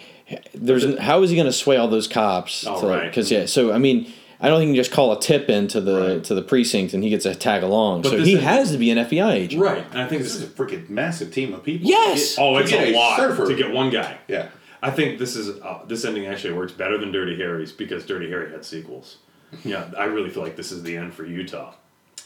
There's 0.56 0.84
n- 0.84 0.98
how 0.98 1.22
is 1.22 1.30
he 1.30 1.36
going 1.36 1.45
to 1.45 1.53
sway 1.53 1.78
all 1.78 1.88
those 1.88 2.07
cops? 2.07 2.66
Oh, 2.68 2.82
to, 2.82 2.88
right. 2.88 3.03
Because 3.03 3.30
yeah, 3.30 3.45
so 3.45 3.72
I 3.72 3.78
mean, 3.78 4.12
I 4.41 4.49
don't 4.49 4.60
think 4.60 4.68
you 4.70 4.74
can 4.74 4.84
just 4.84 4.91
call 4.91 5.12
a 5.14 5.20
tip 5.20 5.49
into 5.49 5.80
the 5.82 5.99
Right. 6.16 6.24
to 6.26 6.36
the 6.36 6.41
precinct 6.41 6.94
and 6.94 7.03
he 7.03 7.10
gets 7.10 7.24
to 7.24 7.34
tag 7.36 7.64
along. 7.64 8.02
But 8.02 8.10
so 8.12 8.18
he 8.24 8.34
is- 8.36 8.41
has 8.44 8.72
to 8.72 8.78
be 8.78 8.90
an 8.91 8.98
FBI 8.98 9.34
agent. 9.34 9.62
right, 9.62 9.84
and 9.91 10.02
I 10.02 10.07
think 10.07 10.22
this 10.24 10.34
this 10.34 10.44
is 10.44 10.49
a 10.49 10.52
freaking 10.53 10.90
massive 10.90 11.32
team 11.32 11.53
of 11.53 11.64
people. 11.64 11.88
Yes! 11.90 12.36
oh, 12.38 12.57
it's 12.57 12.70
get 12.70 12.90
a 12.90 12.95
lot 12.95 13.18
surfer. 13.18 13.48
to 13.48 13.56
get 13.56 13.72
one 13.72 13.90
guy. 13.90 14.18
Yeah. 14.28 14.48
I 14.84 14.91
think 14.91 15.18
this 15.20 15.36
is 15.36 15.60
uh, 15.62 15.80
this 15.88 16.06
ending 16.06 16.26
actually 16.28 16.53
works 16.53 16.72
better 16.74 16.98
than 16.98 17.12
Dirty 17.12 17.36
Harry's 17.38 17.72
because 17.72 18.06
Dirty 18.06 18.30
Harry 18.30 18.52
had 18.52 18.64
sequels. 18.66 19.18
Yeah, 19.64 19.86
I 19.98 20.03
really 20.06 20.30
feel 20.30 20.44
like 20.44 20.57
this 20.57 20.72
is 20.72 20.84
the 20.84 20.98
end 20.98 21.14
for 21.14 21.26
Utah, 21.26 21.74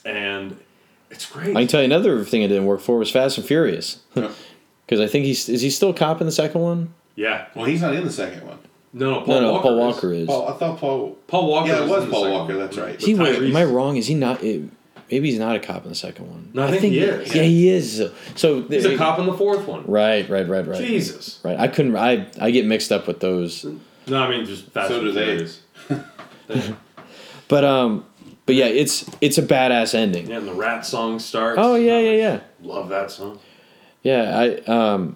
and 0.04 0.58
it's 1.12 1.26
great. 1.30 1.56
I 1.56 1.62
can 1.62 1.68
tell 1.68 1.82
you 1.82 1.86
another 1.86 2.24
thing 2.26 2.42
it 2.42 2.48
didn't 2.48 2.66
work 2.66 2.82
for 2.82 2.98
was 2.98 3.12
Fast 3.12 3.38
and 3.38 3.46
Furious. 3.48 4.00
Because 4.14 5.00
I 5.00 5.08
think 5.08 5.26
he's 5.26 5.48
is 5.48 5.62
he 5.62 5.70
still 5.70 5.92
a 5.92 5.94
cop 5.94 6.20
in 6.22 6.26
the 6.26 6.32
second 6.34 6.62
one? 6.62 6.94
yeah, 7.16 7.46
Well, 7.56 7.66
he's 7.66 7.82
not 7.82 7.94
in 7.94 8.04
the 8.04 8.12
second 8.12 8.46
one. 8.48 8.58
No, 8.92 9.20
no, 9.20 9.22
Paul 9.22 9.36
no, 9.36 9.42
no, 9.42 9.52
Walker 9.54 9.64
Paul 9.64 9.90
is. 9.90 9.96
Walker 9.96 10.14
is. 10.14 10.28
Paul, 10.28 10.48
I 10.50 10.54
thought 10.58 10.80
Paul. 10.80 11.18
Paul 11.28 11.50
Walker. 11.52 11.68
Yeah, 11.70 11.80
it 11.80 11.84
is 11.84 11.90
was 11.90 12.04
in 12.06 12.10
Paul 12.12 12.32
Walker, 12.32 12.54
one. 12.58 12.66
that's 12.66 12.78
right. 12.78 12.96
Is 12.96 13.06
he, 13.06 13.14
wait, 13.16 13.36
am 13.42 13.56
I 13.56 13.64
wrong? 13.66 13.98
Is 13.98 14.08
he 14.08 14.16
not? 14.16 14.44
eh, 14.44 14.60
Maybe 15.12 15.30
he's 15.32 15.40
not 15.40 15.56
a 15.56 15.60
cop 15.60 15.84
in 15.84 15.90
the 15.90 15.96
second 15.96 16.30
one. 16.30 16.52
No, 16.54 16.64
I 16.66 16.72
think 16.72 16.94
he 16.94 17.00
is. 17.00 17.34
Yeah, 17.34 17.42
he 17.42 17.70
is. 17.70 18.12
So 18.36 18.62
He's 18.64 18.86
a 18.86 18.96
cop 18.96 19.18
in 19.18 19.26
the 19.26 19.34
fourth 19.34 19.66
one. 19.68 19.84
Right, 19.88 20.30
right, 20.30 20.48
right, 20.48 20.68
right. 20.68 20.78
Jesus. 20.84 21.40
Right. 21.44 21.60
I 21.60 21.68
couldn't. 21.68 21.96
I 21.96 22.28
I 22.40 22.52
get 22.52 22.66
mixed 22.68 22.92
up 22.92 23.08
with 23.08 23.20
those. 23.20 23.66
No, 24.08 24.22
I 24.24 24.30
mean 24.30 24.46
just 24.46 24.66
Fast 24.72 24.90
So 24.90 25.00
and 25.04 25.14
do 25.14 25.48
they. 26.48 26.76
But 27.48 27.64
um, 27.64 28.06
but 28.46 28.54
yeah, 28.56 28.66
it's 28.68 29.10
it's 29.22 29.38
a 29.40 29.42
badass 29.42 29.96
ending. 29.96 30.30
Yeah, 30.30 30.38
and 30.38 30.48
the 30.48 30.54
Ratt 30.54 30.86
song 30.86 31.18
starts. 31.18 31.58
Oh 31.60 31.76
yeah, 31.76 31.98
yeah, 32.00 32.12
yeah. 32.12 32.40
Love 32.62 32.90
that 32.90 33.10
song. 33.10 33.40
Yeah, 34.04 34.38
I 34.38 34.72
um. 34.72 35.16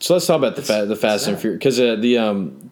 So 0.00 0.14
let's 0.14 0.26
talk 0.26 0.36
about 0.38 0.56
the 0.56 0.62
fa- 0.62 0.86
the 0.86 0.96
Fast 0.96 1.28
and. 1.28 1.38
Furious 1.38 1.58
because 1.58 1.78
uh, 1.78 1.96
the 1.96 2.18
um, 2.18 2.70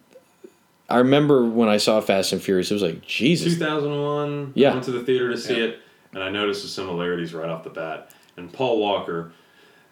I 0.89 0.97
remember 0.97 1.45
when 1.45 1.69
I 1.69 1.77
saw 1.77 2.01
Fast 2.01 2.33
and 2.33 2.41
Furious, 2.41 2.71
it 2.71 2.73
was 2.73 2.83
like 2.83 3.01
Jesus. 3.05 3.53
2001. 3.53 4.53
Yeah. 4.55 4.69
I 4.69 4.73
went 4.73 4.85
to 4.85 4.91
the 4.91 5.03
theater 5.03 5.29
to 5.29 5.37
see 5.37 5.59
it, 5.59 5.79
and 6.13 6.23
I 6.23 6.29
noticed 6.29 6.63
the 6.63 6.67
similarities 6.69 7.33
right 7.33 7.47
off 7.49 7.63
the 7.63 7.69
bat. 7.69 8.11
And 8.35 8.51
Paul 8.51 8.79
Walker, 8.79 9.31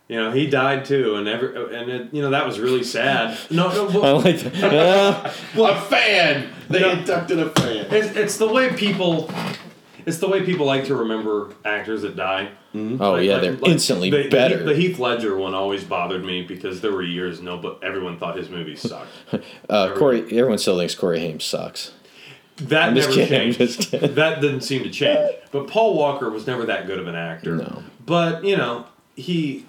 you 0.08 0.16
know, 0.16 0.32
he 0.32 0.48
died 0.48 0.86
too, 0.86 1.16
and 1.16 1.28
every 1.28 1.76
and 1.76 1.92
it, 1.92 2.14
you 2.14 2.22
know 2.24 2.32
that 2.32 2.46
was 2.48 2.60
really 2.60 2.84
sad. 2.84 3.38
No, 3.52 3.70
no, 3.90 4.02
I 4.04 4.12
like 4.14 4.40
that. 4.40 5.36
Well, 5.56 5.78
a 5.78 5.82
fan. 5.82 6.50
They 6.70 6.80
No. 6.82 6.92
inducted 6.92 7.40
a 7.40 7.50
fan. 7.52 7.86
it's, 7.92 8.16
it's 8.16 8.38
the 8.38 8.48
way 8.48 8.74
people. 8.74 9.30
It's 10.08 10.18
the 10.20 10.28
way 10.30 10.44
people 10.46 10.66
like 10.66 10.86
to 10.86 10.96
remember 10.96 11.54
actors 11.66 12.02
that 12.04 12.16
die. 12.16 12.50
oh 12.74 12.78
Like- 12.80 13.26
yeah, 13.26 13.34
like- 13.34 13.42
they're 13.42 13.52
like 13.54 13.68
instantly 13.72 14.10
the, 14.10 14.24
the 14.24 14.30
better. 14.30 14.58
Heath- 14.58 14.66
The, 14.66 14.76
Heath 14.76 15.00
Ledger 15.00 15.36
one 15.38 15.54
always 15.54 15.84
bothered 15.84 16.24
me 16.26 16.44
because 16.44 16.82
there 16.82 16.92
were 16.94 17.04
years 17.04 17.42
no, 17.42 17.58
but 17.58 17.80
everyone 17.84 18.18
thought 18.18 18.38
his 18.38 18.50
movies 18.50 18.82
sucked. 18.82 19.10
uh, 19.70 19.94
Corey, 19.96 20.22
everyone 20.24 20.58
still 20.58 20.78
thinks 20.78 20.96
Corey 20.96 21.20
Haim 21.20 21.40
sucks. 21.40 21.92
That 22.58 22.90
I'm 22.90 22.96
just 22.96 23.10
never 23.10 23.22
kidding, 23.22 23.36
I'm 23.50 23.54
changed. 23.54 23.78
just 23.78 23.92
kidding. 23.92 24.16
That 24.16 24.42
didn't 24.42 24.62
seem 24.62 24.82
to 24.84 24.90
change. 24.90 25.30
But 25.52 25.68
Paul 25.68 25.96
Walker 25.96 26.30
was 26.30 26.48
never 26.48 26.66
that 26.66 26.88
good 26.88 26.98
of 27.00 27.08
an 27.08 27.16
actor. 27.16 27.56
No. 27.56 27.84
But 28.06 28.44
you 28.46 28.58
know, 28.58 28.86
he. 29.16 29.66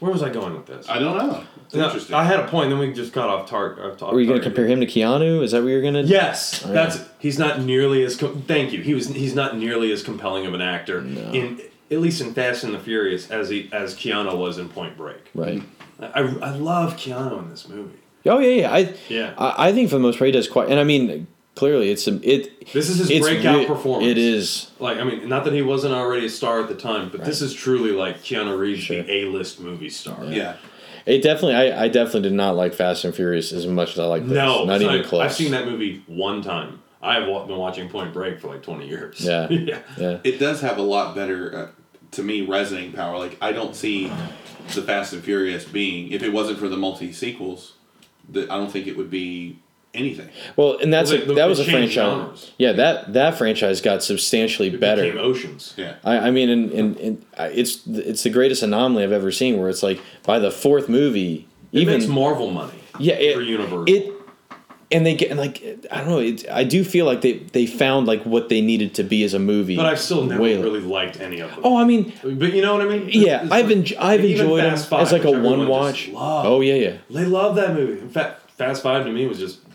Where 0.00 0.10
was 0.10 0.22
I 0.22 0.30
going 0.30 0.54
with 0.54 0.66
this? 0.66 0.88
I 0.88 0.98
don't 0.98 1.16
know. 1.18 1.44
It's 1.68 1.74
No, 1.74 1.84
interesting. 1.84 2.14
I 2.14 2.24
had 2.24 2.40
a 2.40 2.48
point, 2.48 2.70
then 2.70 2.78
we 2.78 2.92
just 2.94 3.12
got 3.12 3.28
off 3.28 3.48
target. 3.48 4.00
Off 4.02 4.12
Were 4.12 4.20
you 4.20 4.26
going 4.26 4.38
to 4.40 4.44
compare 4.44 4.66
him 4.66 4.80
to 4.80 4.86
Keanu? 4.86 5.42
Is 5.42 5.52
that 5.52 5.62
what 5.62 5.68
you're 5.68 5.82
going 5.82 5.94
to? 5.94 6.02
Yes, 6.02 6.64
Oh, 6.64 6.72
that's 6.72 6.96
yeah. 6.96 7.04
he's 7.18 7.38
not 7.38 7.60
nearly 7.60 8.02
as. 8.04 8.16
Com- 8.16 8.40
thank 8.42 8.72
you. 8.72 8.80
He 8.82 8.94
was. 8.94 9.08
He's 9.08 9.34
not 9.34 9.58
nearly 9.58 9.92
as 9.92 10.02
compelling 10.02 10.46
of 10.46 10.54
an 10.54 10.62
actor 10.62 11.00
in 11.00 11.60
at 11.90 11.98
least 12.00 12.20
in 12.22 12.32
Fast 12.32 12.64
and 12.64 12.72
the 12.74 12.78
Furious 12.78 13.30
as 13.30 13.50
he 13.50 13.68
as 13.72 13.94
Keanu 13.94 14.36
was 14.36 14.56
in 14.58 14.68
Point 14.70 14.96
Break. 14.96 15.18
Right. 15.34 15.62
I, 16.00 16.20
I 16.20 16.50
love 16.56 16.96
Keanu 16.96 17.38
in 17.42 17.50
this 17.50 17.68
movie. 17.68 17.98
Oh 18.24 18.38
yeah, 18.38 18.62
yeah. 18.62 18.72
I 18.72 18.94
Yeah. 19.10 19.34
I, 19.36 19.68
I 19.68 19.72
think 19.72 19.90
for 19.90 19.96
the 19.96 20.00
most 20.02 20.18
part 20.18 20.26
he 20.26 20.32
does 20.32 20.48
quite. 20.48 20.70
And 20.70 20.80
I 20.80 20.84
mean, 20.84 21.26
clearly 21.54 21.90
it's 21.90 22.06
a 22.08 22.18
it. 22.26 22.72
This 22.72 22.88
is 22.88 22.96
his 22.98 23.10
it's 23.10 23.26
breakout 23.26 23.56
re- 23.58 23.66
performance. 23.66 24.10
It 24.10 24.16
is. 24.18 24.70
Like 24.78 24.96
I 24.98 25.04
mean, 25.04 25.28
not 25.28 25.44
that 25.44 25.52
he 25.52 25.60
wasn't 25.62 25.92
already 25.94 26.24
a 26.26 26.30
star 26.30 26.60
at 26.62 26.68
the 26.68 26.74
time, 26.74 27.10
but 27.10 27.24
this 27.26 27.42
is 27.42 27.52
truly 27.52 27.90
like 27.92 28.18
Keanu 28.22 28.58
Reeves, 28.58 28.88
the 28.88 29.10
A-list 29.10 29.60
movie 29.60 29.90
star. 29.90 30.24
yeah. 30.24 30.56
It 31.08 31.22
definitely. 31.22 31.54
I, 31.54 31.84
I 31.84 31.88
definitely 31.88 32.22
did 32.22 32.34
not 32.34 32.54
like 32.54 32.74
Fast 32.74 33.04
and 33.04 33.14
Furious 33.14 33.52
as 33.52 33.66
much 33.66 33.92
as 33.92 33.98
I 33.98 34.04
like 34.04 34.24
this. 34.24 34.32
No, 34.32 34.64
not 34.64 34.76
it's 34.76 34.84
even 34.84 35.04
close. 35.04 35.22
I've 35.22 35.32
seen 35.32 35.52
that 35.52 35.66
movie 35.66 36.02
one 36.06 36.42
time. 36.42 36.82
I 37.00 37.14
have 37.14 37.26
been 37.26 37.56
watching 37.56 37.88
Point 37.88 38.12
Break 38.12 38.40
for 38.40 38.48
like 38.48 38.62
twenty 38.62 38.88
years. 38.88 39.20
Yeah. 39.20 39.48
yeah. 39.50 39.80
Yeah. 39.96 40.18
It 40.22 40.38
does 40.38 40.60
have 40.60 40.78
a 40.78 40.82
lot 40.82 41.14
better, 41.14 41.56
uh, 41.56 41.68
to 42.12 42.22
me, 42.22 42.42
resonating 42.42 42.92
power. 42.92 43.18
Like 43.18 43.38
I 43.40 43.52
don't 43.52 43.74
see 43.74 44.12
the 44.74 44.82
Fast 44.82 45.12
and 45.14 45.24
Furious 45.24 45.64
being 45.64 46.12
if 46.12 46.22
it 46.22 46.32
wasn't 46.32 46.58
for 46.58 46.68
the 46.68 46.76
multi 46.76 47.12
sequels, 47.12 47.74
that 48.28 48.50
I 48.50 48.56
don't 48.56 48.70
think 48.70 48.86
it 48.86 48.96
would 48.96 49.10
be 49.10 49.58
anything. 49.94 50.28
Well, 50.56 50.78
and 50.78 50.92
that's 50.92 51.10
Well, 51.10 51.30
a, 51.30 51.34
that 51.34 51.46
was 51.46 51.58
a 51.60 51.64
franchise. 51.64 51.92
genres. 51.92 52.52
Yeah, 52.58 52.72
that 52.72 53.12
that 53.14 53.36
franchise 53.38 53.80
got 53.80 54.02
substantially 54.02 54.68
It 54.68 54.80
better. 54.80 55.02
became 55.02 55.18
Oceans. 55.18 55.74
Yeah. 55.76 55.96
I, 56.04 56.18
I 56.18 56.30
mean, 56.30 56.48
and, 56.50 56.70
and, 56.72 56.96
and 56.98 57.24
it's 57.38 57.86
it's 57.86 58.22
the 58.22 58.30
greatest 58.30 58.62
anomaly 58.62 59.04
I've 59.04 59.12
ever 59.12 59.32
seen. 59.32 59.58
Where 59.58 59.68
it's 59.68 59.82
like 59.82 60.00
by 60.24 60.38
the 60.38 60.50
fourth 60.50 60.88
movie, 60.88 61.48
It 61.72 61.80
even 61.80 61.98
makes 62.00 62.06
Marvel 62.08 62.50
money. 62.50 62.78
yeah, 62.98 63.14
it, 63.14 63.34
for 63.34 63.42
Universal. 63.42 63.84
It 63.88 64.12
and 64.90 65.04
they 65.04 65.14
get 65.14 65.30
and 65.30 65.38
like 65.38 65.62
I 65.90 65.98
don't 65.98 66.08
know. 66.08 66.18
It, 66.18 66.46
I 66.50 66.64
do 66.64 66.82
feel 66.82 67.04
like 67.04 67.20
they 67.20 67.34
they 67.34 67.66
found 67.66 68.06
like 68.06 68.22
what 68.24 68.48
they 68.48 68.62
needed 68.62 68.94
to 68.94 69.02
be 69.02 69.22
as 69.22 69.34
a 69.34 69.38
movie. 69.38 69.76
But 69.76 69.84
I've 69.86 69.98
still 70.00 70.24
never 70.24 70.42
way- 70.42 70.56
really 70.62 70.80
liked 70.80 71.20
any 71.20 71.40
of 71.40 71.50
them. 71.50 71.60
Oh, 71.62 71.76
I 71.76 71.84
mean, 71.84 72.12
But 72.22 72.54
you 72.54 72.62
know 72.62 72.72
what 72.74 72.86
I 72.86 72.88
mean? 72.88 73.08
yeah, 73.12 73.42
It's 73.42 73.52
I've 73.52 73.68
like- 73.68 73.92
en- 73.92 73.98
I've 73.98 74.24
even 74.24 74.40
enjoyed 74.46 74.64
them 74.64 74.70
Fast 74.70 74.88
Five, 74.88 75.00
as 75.02 75.12
like 75.12 75.24
a 75.24 75.30
one 75.30 75.68
watch. 75.68 76.04
just. 76.06 76.16
Oh 76.16 76.62
yeah, 76.62 76.74
yeah. 76.74 76.96
They 77.10 77.26
love 77.26 77.56
that 77.56 77.74
movie. 77.74 78.00
In 78.00 78.08
fact, 78.08 78.50
Fast 78.52 78.82
Five 78.82 79.04
to 79.04 79.12
me 79.12 79.26
was 79.26 79.38
just 79.38 79.58
just 79.60 79.67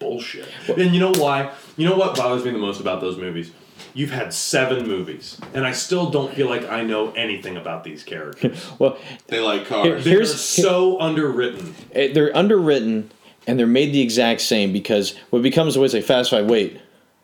bullshit. 0.00 0.48
And 0.68 0.92
you 0.92 0.98
know 0.98 1.12
why? 1.12 1.52
You 1.76 1.88
know 1.88 1.96
what 1.96 2.16
bothers 2.16 2.44
me 2.44 2.50
the 2.50 2.58
most 2.58 2.80
about 2.80 3.00
those 3.00 3.16
movies? 3.16 3.52
You've 3.94 4.10
had 4.10 4.32
seven 4.34 4.86
movies, 4.86 5.40
and 5.54 5.64
I 5.66 5.72
still 5.72 6.10
don't 6.10 6.32
feel 6.34 6.48
like 6.48 6.68
I 6.68 6.82
know 6.82 7.12
anything 7.12 7.56
about 7.56 7.84
these 7.84 8.02
characters. 8.02 8.64
Well, 8.78 8.98
They 9.28 9.40
like 9.40 9.66
Here- 9.66 9.68
cars. 9.68 10.04
They're 10.04 10.14
Here's- 10.14 10.40
so 10.40 11.00
underwritten. 11.00 11.74
eh, 11.92 12.12
they're 12.12 12.36
underwritten 12.36 13.10
and 13.46 13.58
they're 13.58 13.66
made 13.66 13.92
the 13.92 14.00
exact 14.02 14.42
same 14.42 14.72
because 14.72 15.16
what 15.30 15.42
becomes 15.42 15.76
always 15.76 15.94
a 15.94 16.02
Fast 16.02 16.30
Five. 16.30 16.46
Wait, 16.46 16.78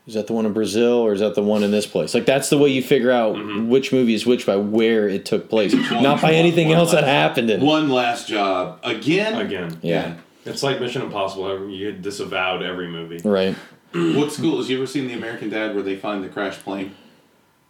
is 0.06 0.14
that 0.14 0.26
the 0.26 0.32
one 0.32 0.46
in 0.46 0.52
Brazil 0.52 0.94
or 0.94 1.12
is 1.12 1.20
that 1.20 1.34
the 1.34 1.42
one 1.42 1.62
in 1.62 1.70
this 1.70 1.86
place? 1.86 2.14
Like 2.14 2.26
that's 2.26 2.48
the 2.48 2.58
way 2.58 2.68
you 2.70 2.82
figure 2.82 3.10
out 3.12 3.36
Mm-hmm. 3.36 3.68
which 3.68 3.92
movie 3.92 4.14
is 4.14 4.24
which 4.26 4.46
by 4.46 4.56
where 4.56 5.08
it 5.08 5.24
took 5.24 5.48
place, 5.50 5.72
not 5.74 6.20
by 6.22 6.28
one- 6.28 6.34
anything 6.34 6.68
one 6.68 6.78
else 6.78 6.92
that 6.92 7.04
happened 7.04 7.50
in. 7.50 7.60
One 7.60 7.90
last 7.90 8.26
job 8.28 8.80
again. 8.82 9.34
Again, 9.40 9.78
Yeah. 9.82 10.14
It's 10.46 10.62
like 10.62 10.80
Mission 10.80 11.02
Impossible. 11.02 11.68
You 11.68 11.92
get 11.92 12.02
disavowed 12.02 12.62
every 12.62 12.88
movie. 12.88 13.20
Right. 13.28 13.54
What 13.92 14.32
school 14.32 14.58
has 14.58 14.68
you 14.68 14.76
ever 14.78 14.86
seen 14.86 15.06
the 15.06 15.14
American 15.14 15.48
Dad 15.48 15.74
where 15.74 15.82
they 15.82 15.96
find 15.96 16.22
the 16.22 16.28
crashed 16.28 16.62
plane, 16.62 16.94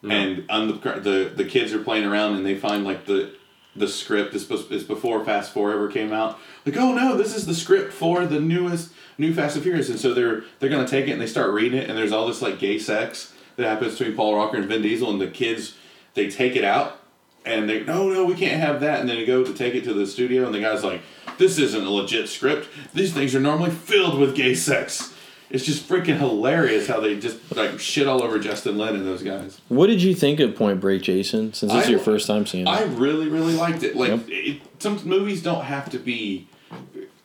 and 0.03 0.45
on 0.51 0.69
the 0.69 0.75
the 1.01 1.33
the 1.35 1.45
kids 1.45 1.73
are 1.73 1.79
playing 1.79 2.05
around 2.05 2.37
and 2.37 2.45
they 2.45 2.57
find 2.57 2.85
like 2.85 3.07
the 3.07 3.33
the 3.77 3.87
script 3.87 4.35
is 4.35 4.51
is 4.51 4.85
before 4.85 5.25
Fast 5.25 5.53
Four 5.53 5.73
ever 5.73 5.89
came 5.89 6.13
out. 6.13 6.39
Like, 6.65 6.77
oh 6.77 6.95
no, 6.95 7.17
this 7.17 7.37
is 7.37 7.47
the 7.47 7.55
script 7.55 7.93
for 7.93 8.27
the 8.27 8.41
newest 8.41 8.93
new 9.19 9.35
Fast 9.35 9.57
and 9.57 9.63
Furious, 9.63 9.89
and 9.89 10.01
so 10.01 10.15
they're 10.15 10.45
they're 10.59 10.71
gonna 10.71 10.89
take 10.89 11.07
it 11.07 11.13
and 11.13 11.21
they 11.21 11.27
start 11.27 11.53
reading 11.53 11.79
it, 11.79 11.89
and 11.89 11.97
there's 11.97 12.13
all 12.13 12.27
this 12.27 12.43
like 12.43 12.59
gay 12.59 12.79
sex 12.79 13.35
that 13.57 13.67
happens 13.67 13.99
between 13.99 14.17
Paul 14.17 14.33
Walker 14.37 14.57
and 14.57 14.67
Vin 14.67 14.83
Diesel, 14.83 15.11
and 15.11 15.21
the 15.21 15.29
kids 15.29 15.77
they 16.15 16.29
take 16.31 16.57
it 16.57 16.65
out. 16.65 17.01
And 17.45 17.69
they 17.71 17.85
no 17.85 18.09
no 18.09 18.25
we 18.25 18.35
can't 18.35 18.61
have 18.61 18.81
that 18.81 18.99
and 18.99 19.09
then 19.09 19.19
you 19.19 19.25
go 19.25 19.45
to 19.45 19.55
take 19.55 19.77
it 19.77 19.85
to 19.85 19.95
the 19.95 20.05
studio 20.05 20.47
and 20.47 20.53
the 20.53 20.59
guy's 20.59 20.83
like 20.83 21.01
this 21.39 21.59
isn't 21.59 21.85
a 21.85 21.91
legit 21.91 22.29
script 22.29 22.69
these 22.95 23.13
things 23.13 23.35
are 23.35 23.41
normally 23.41 23.71
filled 23.71 24.19
with 24.19 24.35
gay 24.35 24.55
sex 24.55 25.13
it's 25.49 25.65
just 25.65 25.89
freaking 25.89 26.19
hilarious 26.19 26.89
how 26.89 26.99
they 26.99 27.19
just 27.19 27.55
like 27.55 27.79
shit 27.79 28.09
all 28.09 28.21
over 28.21 28.37
Justin 28.41 28.77
Lin 28.79 28.97
and 28.97 29.07
those 29.07 29.23
guys. 29.23 29.61
What 29.69 29.87
did 29.87 30.03
you 30.03 30.13
think 30.13 30.41
of 30.41 30.57
Point 30.57 30.81
Break, 30.81 31.03
Jason? 31.03 31.53
Since 31.53 31.73
this 31.73 31.85
is 31.85 31.91
your 31.91 32.01
first 32.01 32.27
time 32.27 32.47
seeing 32.47 32.67
it. 32.67 32.69
I 32.71 32.83
really, 32.83 33.29
really 33.29 33.55
liked 33.55 33.85
it. 33.85 33.95
Like, 33.95 34.11
Yep. 34.11 34.25
it, 34.27 34.63
some 34.81 35.01
movies 35.05 35.45
don't 35.45 35.63
have 35.65 35.89
to 35.91 36.01
be, 36.01 36.49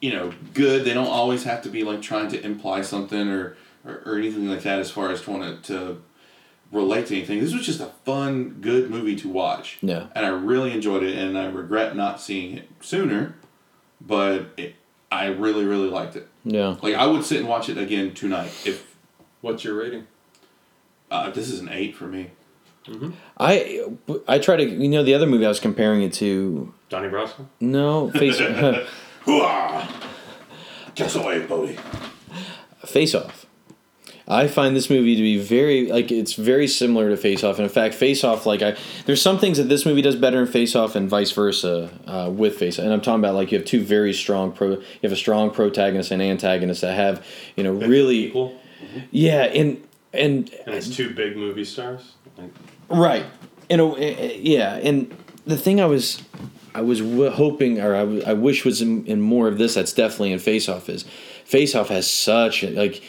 you 0.02 0.14
know, 0.14 0.32
good. 0.54 0.86
They 0.86 0.94
don't 0.94 1.08
always 1.08 1.46
have 1.46 1.64
to 1.64 1.70
be 1.70 1.84
like 1.84 2.04
trying 2.04 2.28
to 2.30 2.46
imply 2.46 2.84
something 2.84 3.28
or 3.28 3.58
or, 3.84 4.04
or 4.06 4.18
anything 4.20 4.48
like 4.48 4.62
that. 4.62 4.78
As 4.78 4.92
far 4.92 5.10
as 5.12 5.20
trying 5.24 5.42
to, 5.42 5.62
to 5.74 6.04
relate 6.72 7.08
to 7.08 7.16
anything, 7.18 7.40
this 7.40 7.54
was 7.56 7.66
just 7.66 7.80
a 7.80 7.88
fun, 8.06 8.58
good 8.62 8.92
movie 8.92 9.16
to 9.16 9.30
watch. 9.30 9.80
Yeah. 9.82 10.08
and 10.16 10.28
I 10.28 10.30
really 10.30 10.74
enjoyed 10.74 11.02
it, 11.02 11.18
and 11.18 11.36
I 11.36 11.46
regret 11.48 11.96
not 11.96 12.22
seeing 12.22 12.56
it 12.60 12.70
sooner, 12.82 13.34
but 14.06 14.48
it, 14.58 14.76
I 15.12 15.28
really, 15.28 15.66
really 15.66 15.90
liked 15.90 16.16
it. 16.16 16.28
yeah. 16.44 16.76
Like, 16.82 16.96
I 16.96 17.06
would 17.08 17.24
sit 17.26 17.40
and 17.40 17.48
watch 17.48 17.70
it 17.70 17.78
again 17.78 18.14
tonight 18.14 18.52
if. 18.66 18.90
What's 19.42 19.64
your 19.64 19.74
rating? 19.76 20.06
Uh, 21.10 21.32
this 21.32 21.50
is 21.50 21.60
an 21.60 21.70
eight 21.72 21.96
for 21.96 22.06
me. 22.06 22.30
I 23.40 23.86
I 24.28 24.40
try 24.40 24.56
to 24.56 24.64
you 24.64 24.88
know 24.90 25.04
the 25.04 25.14
other 25.14 25.26
movie 25.26 25.46
I 25.46 25.50
was 25.50 25.60
comparing 25.60 26.02
it 26.04 26.14
to. 26.14 26.74
Donnie 26.90 27.10
Brasco? 27.10 27.48
No, 27.60 28.10
Face 28.12 28.38
Hooah! 29.26 29.88
Guess 30.96 31.16
away, 31.16 31.40
Bodhi. 31.46 31.78
Face 32.86 33.16
Off. 33.16 33.41
I 34.32 34.48
find 34.48 34.76
this 34.76 34.90
movie 34.90 35.16
to 35.16 35.22
be 35.22 35.38
very 35.38 35.88
like 35.88 36.12
it's 36.12 36.34
very 36.34 36.68
similar 36.68 37.10
to 37.10 37.18
Face 37.18 37.44
Off, 37.44 37.58
and 37.58 37.66
in 37.66 37.70
fact, 37.70 37.94
Face 37.96 38.24
Off 38.24 38.46
like 38.46 38.62
I 38.62 38.78
there's 39.06 39.22
some 39.22 39.38
things 39.38 39.58
that 39.58 39.66
this 39.66 39.86
movie 39.86 40.02
does 40.02 40.16
better 40.16 40.40
in 40.40 40.48
Face 40.48 40.74
Off, 40.76 40.96
and 40.96 41.10
vice 41.10 41.32
versa 41.32 41.90
uh, 42.08 42.32
with 42.32 42.56
Face 42.58 42.80
Off. 42.80 42.86
And 42.86 42.94
I'm 42.94 43.02
talking 43.02 43.20
about 43.20 43.36
like 43.36 43.52
you 43.52 43.58
have 43.58 43.68
two 43.68 43.84
very 43.84 44.14
strong 44.14 44.54
pro, 44.54 44.70
you 44.70 44.84
have 45.04 45.12
a 45.12 45.18
strong 45.18 45.52
protagonist 45.52 46.12
and 46.12 46.22
antagonist 46.22 46.82
that 46.82 46.96
have 46.96 47.26
you 47.58 47.64
know 47.64 47.74
really 47.74 48.28
Equal? 48.28 48.58
yeah, 49.12 49.44
and 49.44 49.84
and 50.14 50.50
And 50.66 50.76
it's 50.76 50.96
two 50.96 51.14
big 51.14 51.36
movie 51.36 51.66
stars? 51.66 52.14
Right. 52.90 53.26
In 53.70 53.80
a, 53.80 53.94
eh, 53.96 54.38
yeah, 54.40 54.76
and 54.76 55.16
the 55.46 55.58
thing 55.58 55.80
I 55.80 55.86
was, 55.86 56.22
I 56.76 56.82
was 56.82 57.00
w- 57.00 57.30
hoping, 57.30 57.80
or 57.80 57.96
I, 57.96 58.00
w- 58.00 58.24
I 58.26 58.34
wish 58.34 58.66
was 58.66 58.82
in, 58.82 59.06
in 59.06 59.22
more 59.22 59.48
of 59.48 59.58
this. 59.58 59.76
That's 59.76 59.94
definitely 59.94 60.34
in 60.34 60.40
Face 60.40 60.68
Off. 60.68 60.90
Is 60.90 61.04
Face 61.46 61.74
Off 61.76 61.88
has 61.88 62.10
such 62.10 62.64
a, 62.64 62.70
like, 62.72 63.02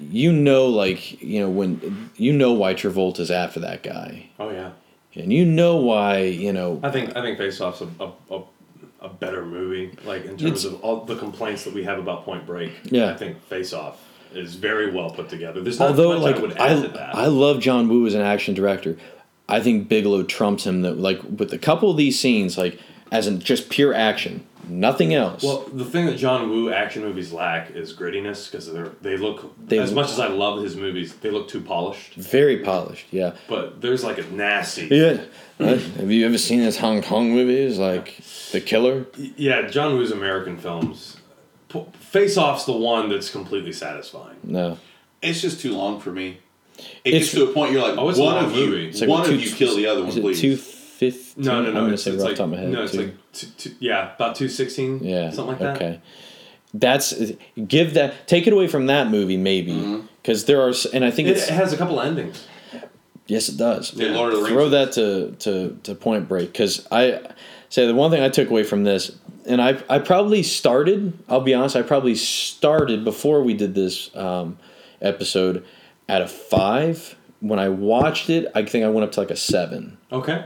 you 0.00 0.32
know, 0.32 0.66
like 0.66 1.20
you 1.22 1.40
know 1.40 1.48
when 1.50 2.10
you 2.16 2.32
know 2.32 2.52
why 2.52 2.74
Travolta's 2.74 3.30
after 3.30 3.60
that 3.60 3.82
guy, 3.82 4.28
oh, 4.38 4.50
yeah. 4.50 4.70
and 5.14 5.32
you 5.32 5.44
know 5.44 5.76
why 5.76 6.20
you 6.22 6.52
know. 6.52 6.80
I 6.82 6.90
think 6.90 7.16
I 7.16 7.22
think 7.22 7.38
Face 7.38 7.60
Off's 7.60 7.80
a, 7.80 7.88
a, 8.00 8.12
a, 8.34 8.42
a 9.02 9.08
better 9.08 9.44
movie. 9.44 9.96
Like 10.04 10.24
in 10.24 10.36
terms 10.36 10.42
It's- 10.42 10.64
of 10.64 10.80
all 10.82 11.04
the 11.04 11.16
complaints 11.16 11.64
that 11.64 11.74
we 11.74 11.84
have 11.84 11.98
about 11.98 12.24
Point 12.24 12.46
Break. 12.46 12.72
Yeah. 12.84 13.10
I 13.10 13.16
think 13.16 13.42
Face 13.44 13.72
Off 13.72 14.04
is 14.32 14.54
very 14.56 14.90
well 14.90 15.10
put 15.10 15.28
together. 15.28 15.60
There's 15.62 15.78
not 15.78 15.88
Although 15.90 16.18
like 16.18 16.36
I 16.36 16.40
would 16.40 16.58
I, 16.58 16.74
to 16.80 16.88
that. 16.88 17.14
I 17.14 17.26
love 17.26 17.60
John 17.60 17.88
Woo 17.88 18.06
as 18.06 18.14
an 18.14 18.20
action 18.20 18.54
director. 18.54 18.96
I 19.48 19.60
think 19.60 19.88
Bigelow 19.88 20.24
trumps 20.24 20.66
him. 20.66 20.82
That 20.82 20.98
like 20.98 21.20
with 21.22 21.52
a 21.52 21.58
couple 21.58 21.90
of 21.90 21.96
these 21.96 22.18
scenes, 22.20 22.58
like 22.58 22.78
as 23.10 23.26
in 23.26 23.40
just 23.40 23.68
pure 23.70 23.94
action, 23.94 24.44
nothing 24.68 25.14
else. 25.14 25.42
well, 25.42 25.64
the 25.72 25.84
thing 25.84 26.06
that 26.06 26.16
John 26.18 26.50
Woo 26.50 26.70
action 26.72 27.02
movies 27.02 27.32
lack 27.32 27.70
is 27.70 27.94
grittiness 27.94 28.50
because 28.50 28.70
they're 28.72 28.90
they 29.02 29.16
look 29.16 29.54
They- 29.66 29.78
as 29.78 29.92
much 29.92 30.10
as 30.10 30.20
I 30.20 30.28
love 30.28 30.62
his 30.62 30.76
movies, 30.76 31.14
they 31.16 31.30
look 31.30 31.48
too 31.48 31.60
polished. 31.60 32.14
very 32.14 32.58
polished. 32.58 33.06
Yeah. 33.10 33.32
But 33.48 33.80
there's 33.80 34.04
like 34.04 34.18
a 34.18 34.24
nasty. 34.30 34.88
Yeah. 34.90 35.22
Uh, 35.60 35.76
have 35.76 36.10
you 36.10 36.24
ever 36.26 36.38
seen 36.38 36.60
his 36.60 36.76
Hong 36.78 37.02
Kong 37.02 37.30
movies 37.32 37.78
like 37.78 38.20
The 38.52 38.60
Killer? 38.60 39.06
Yeah, 39.36 39.62
John 39.68 39.94
Woo's 39.96 40.12
American 40.12 40.56
films. 40.58 41.16
Face 42.00 42.38
Off's 42.38 42.64
the 42.64 42.72
one 42.72 43.08
that's 43.10 43.30
completely 43.30 43.72
satisfying. 43.72 44.36
No. 44.42 44.78
It's 45.20 45.40
just 45.42 45.60
too 45.60 45.72
long 45.76 46.00
for 46.00 46.10
me. 46.12 46.38
It 47.04 47.12
It's- 47.14 47.22
gets 47.24 47.32
to 47.32 47.44
a 47.44 47.52
point 47.52 47.72
you're 47.72 47.82
like, 47.82 47.98
Oh, 47.98 48.08
it's 48.08 48.18
one 48.18 48.36
long 48.36 48.44
of 48.46 48.56
you, 48.56 48.66
movie. 48.66 48.88
It's 48.88 49.00
like 49.00 49.10
one 49.10 49.26
two- 49.26 49.34
of 49.34 49.42
you 49.44 49.50
kill 49.50 49.74
the 49.76 49.86
other 49.86 50.04
one, 50.04 50.12
please. 50.12 50.40
two 50.40 50.56
fifteen? 50.98 51.44
No, 51.44 51.62
no, 51.62 51.62
no. 51.62 51.68
I'm 51.68 51.74
gonna 51.84 51.94
it's, 51.94 52.02
say 52.02 52.10
right 52.12 52.20
like, 52.20 52.30
off 52.32 52.36
the 52.36 52.36
top 52.36 52.44
of 52.44 52.50
my 52.50 52.56
head. 52.58 52.68
No, 52.70 52.82
it's 52.82 52.92
two. 52.92 52.98
like 52.98 53.32
two, 53.32 53.46
two, 53.56 53.74
yeah, 53.78 54.14
about 54.14 54.34
two 54.36 54.48
sixteen. 54.48 55.02
yeah, 55.02 55.30
something 55.30 55.46
like 55.46 55.58
that. 55.60 55.76
Okay, 55.76 56.00
that's 56.74 57.14
give 57.66 57.94
that 57.94 58.26
take 58.28 58.46
it 58.46 58.52
away 58.52 58.68
from 58.68 58.86
that 58.86 59.10
movie 59.10 59.36
maybe 59.36 60.02
because 60.22 60.44
there 60.44 60.60
are 60.60 60.72
and 60.92 61.04
I 61.04 61.10
think 61.10 61.28
It, 61.28 61.38
it's 61.38 61.48
it 61.48 61.54
has 61.54 61.72
a 61.72 61.76
couple 61.76 62.00
endings. 62.00 62.46
yes 63.26 63.48
it 63.48 63.56
does. 63.56 63.94
Yeah, 63.94 64.08
Lord 64.08 64.32
of 64.32 64.40
the 64.40 64.44
Rings. 64.44 64.54
Throw 64.54 64.68
that 64.70 64.92
to 64.92 65.32
to 65.38 65.78
to 65.84 65.94
Point 65.94 66.28
Break 66.28 66.52
because 66.52 66.86
I 66.90 67.20
say 67.70 67.86
the 67.86 67.94
one 67.94 68.10
thing 68.10 68.22
I 68.22 68.28
took 68.28 68.50
away 68.50 68.64
from 68.64 68.84
this 68.84 69.16
and 69.46 69.62
I 69.62 69.82
I 69.88 69.98
probably 69.98 70.42
started 70.42 71.18
I'll 71.28 71.40
be 71.40 71.54
honest 71.54 71.74
I 71.76 71.82
probably 71.82 72.14
started 72.14 73.04
before 73.04 73.42
we 73.42 73.54
did 73.54 73.74
this 73.74 74.14
um, 74.14 74.58
episode 75.00 75.64
at 76.08 76.22
a 76.22 76.28
five. 76.28 77.14
When 77.40 77.60
I 77.60 77.68
watched 77.68 78.30
it, 78.30 78.50
I 78.54 78.64
think 78.64 78.84
I 78.84 78.88
went 78.88 79.04
up 79.04 79.12
to 79.12 79.20
like 79.20 79.30
a 79.30 79.36
seven. 79.36 79.96
Okay, 80.10 80.44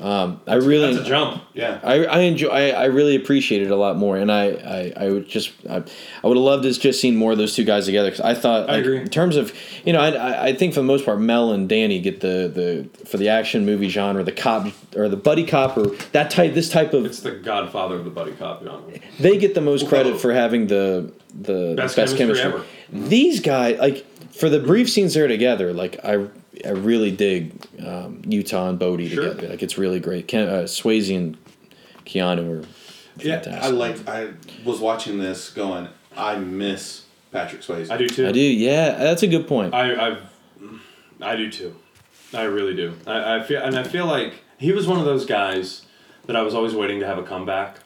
Um, 0.00 0.40
I 0.46 0.54
really 0.54 0.94
that's 0.94 1.06
a 1.06 1.08
jump. 1.08 1.42
yeah. 1.52 1.78
I, 1.82 2.06
I 2.06 2.18
enjoy 2.20 2.48
I, 2.48 2.68
I 2.70 2.84
really 2.86 3.14
appreciate 3.14 3.60
it 3.60 3.70
a 3.70 3.76
lot 3.76 3.96
more 3.98 4.16
and 4.16 4.32
I, 4.32 4.46
I, 4.46 4.92
I 5.04 5.10
would 5.10 5.28
just 5.28 5.52
I, 5.68 5.76
I 5.76 6.26
would 6.26 6.36
have 6.38 6.44
loved 6.44 6.62
to 6.64 6.72
just 6.72 6.98
seen 6.98 7.14
more 7.14 7.32
of 7.32 7.38
those 7.38 7.54
two 7.54 7.62
guys 7.64 7.84
together 7.84 8.08
because 8.10 8.24
I 8.24 8.34
thought 8.34 8.70
I 8.70 8.78
agree. 8.78 8.96
in 9.02 9.08
terms 9.10 9.36
of 9.36 9.54
you 9.84 9.92
know 9.92 10.00
I, 10.00 10.08
I, 10.12 10.44
I 10.46 10.56
think 10.56 10.72
for 10.72 10.80
the 10.80 10.86
most 10.86 11.04
part 11.04 11.20
Mel 11.20 11.52
and 11.52 11.68
Danny 11.68 12.00
get 12.00 12.20
the, 12.20 12.88
the 12.98 13.04
for 13.04 13.18
the 13.18 13.28
action 13.28 13.66
movie 13.66 13.90
genre 13.90 14.24
the 14.24 14.32
cop 14.32 14.66
or 14.96 15.10
the 15.10 15.16
buddy 15.16 15.44
cop 15.44 15.76
or 15.76 15.88
that 16.12 16.30
type 16.30 16.54
this 16.54 16.70
type 16.70 16.94
of 16.94 17.04
It's 17.04 17.20
the 17.20 17.32
Godfather 17.32 17.96
of 17.96 18.04
the 18.04 18.10
buddy 18.10 18.32
cop 18.32 18.64
genre. 18.64 18.98
they 19.20 19.36
get 19.36 19.54
the 19.54 19.60
most 19.60 19.88
credit 19.88 20.18
for 20.18 20.32
having 20.32 20.68
the 20.68 21.12
the 21.34 21.74
Best 21.76 21.96
best, 21.96 22.16
chemistry 22.16 22.50
chemistry. 22.50 22.68
These 22.92 23.40
guys 23.40 23.78
like 23.78 24.06
for 24.32 24.48
the 24.48 24.58
brief 24.58 24.88
scenes 24.88 25.12
they're 25.14 25.28
together 25.28 25.74
like 25.74 26.02
I 26.02 26.28
I 26.66 26.70
really 26.70 27.10
dig 27.10 27.52
um, 27.84 28.22
Utah 28.26 28.68
and 28.68 28.78
Bodhi 28.78 29.08
Sure. 29.08 29.28
together 29.30 29.48
like 29.48 29.62
it's 29.62 29.78
really 29.78 30.00
great 30.00 30.28
Ken, 30.28 30.48
uh, 30.48 30.62
Swayze 30.64 31.14
and 31.16 31.36
Keanu 32.06 32.62
are 32.62 32.66
Yeah. 33.18 33.60
I 33.62 33.68
like. 33.68 34.08
I 34.08 34.30
was 34.64 34.80
watching 34.80 35.18
this, 35.18 35.50
going, 35.50 35.88
I 36.16 36.36
miss 36.36 37.04
Patrick 37.30 37.62
Swayze. 37.62 37.90
I 37.90 37.96
do 37.96 38.08
too. 38.08 38.26
I 38.28 38.32
do, 38.32 38.40
yeah. 38.40 38.96
That's 38.96 39.22
a 39.22 39.26
good 39.28 39.46
point. 39.46 39.74
I 39.74 40.08
I've, 40.08 40.22
I 41.20 41.36
do 41.36 41.50
too. 41.50 41.76
I 42.34 42.44
really 42.44 42.74
do. 42.74 42.94
I, 43.06 43.36
I 43.36 43.42
feel 43.42 43.62
and 43.62 43.76
I 43.78 43.82
feel 43.84 44.06
like 44.06 44.34
he 44.58 44.72
was 44.72 44.86
one 44.86 44.98
of 44.98 45.04
those 45.04 45.26
guys 45.26 45.84
that 46.26 46.36
I 46.36 46.42
was 46.42 46.54
always 46.54 46.74
waiting 46.74 47.00
to 47.00 47.06
have 47.06 47.18
a 47.18 47.22
comeback. 47.22 47.78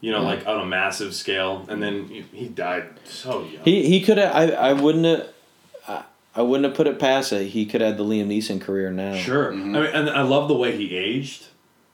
You 0.00 0.10
know, 0.10 0.20
Yeah. 0.22 0.26
like 0.26 0.46
on 0.48 0.60
a 0.60 0.66
massive 0.66 1.14
scale, 1.14 1.64
and 1.68 1.80
then 1.82 2.08
he, 2.08 2.22
he 2.32 2.48
died 2.48 2.88
so 3.04 3.44
young. 3.44 3.62
He 3.64 3.86
he 3.88 4.00
could 4.00 4.18
have. 4.18 4.34
I 4.34 4.50
I 4.50 4.72
wouldn't 4.72 5.04
have. 5.06 5.28
I, 6.34 6.40
I 6.40 6.42
wouldn't 6.42 6.64
have 6.66 6.74
put 6.76 6.86
it 6.86 6.98
past 6.98 7.32
it. 7.32 7.48
He 7.48 7.66
could 7.66 7.80
have 7.80 7.90
had 7.90 7.96
the 7.98 8.04
Liam 8.04 8.26
Neeson 8.28 8.60
career 8.60 8.90
now. 8.90 9.14
Sure. 9.16 9.52
I 9.52 9.56
mean, 9.56 9.74
and 9.76 10.10
I 10.10 10.22
love 10.22 10.48
the 10.48 10.54
way 10.54 10.76
he 10.76 10.96
aged. 10.96 11.46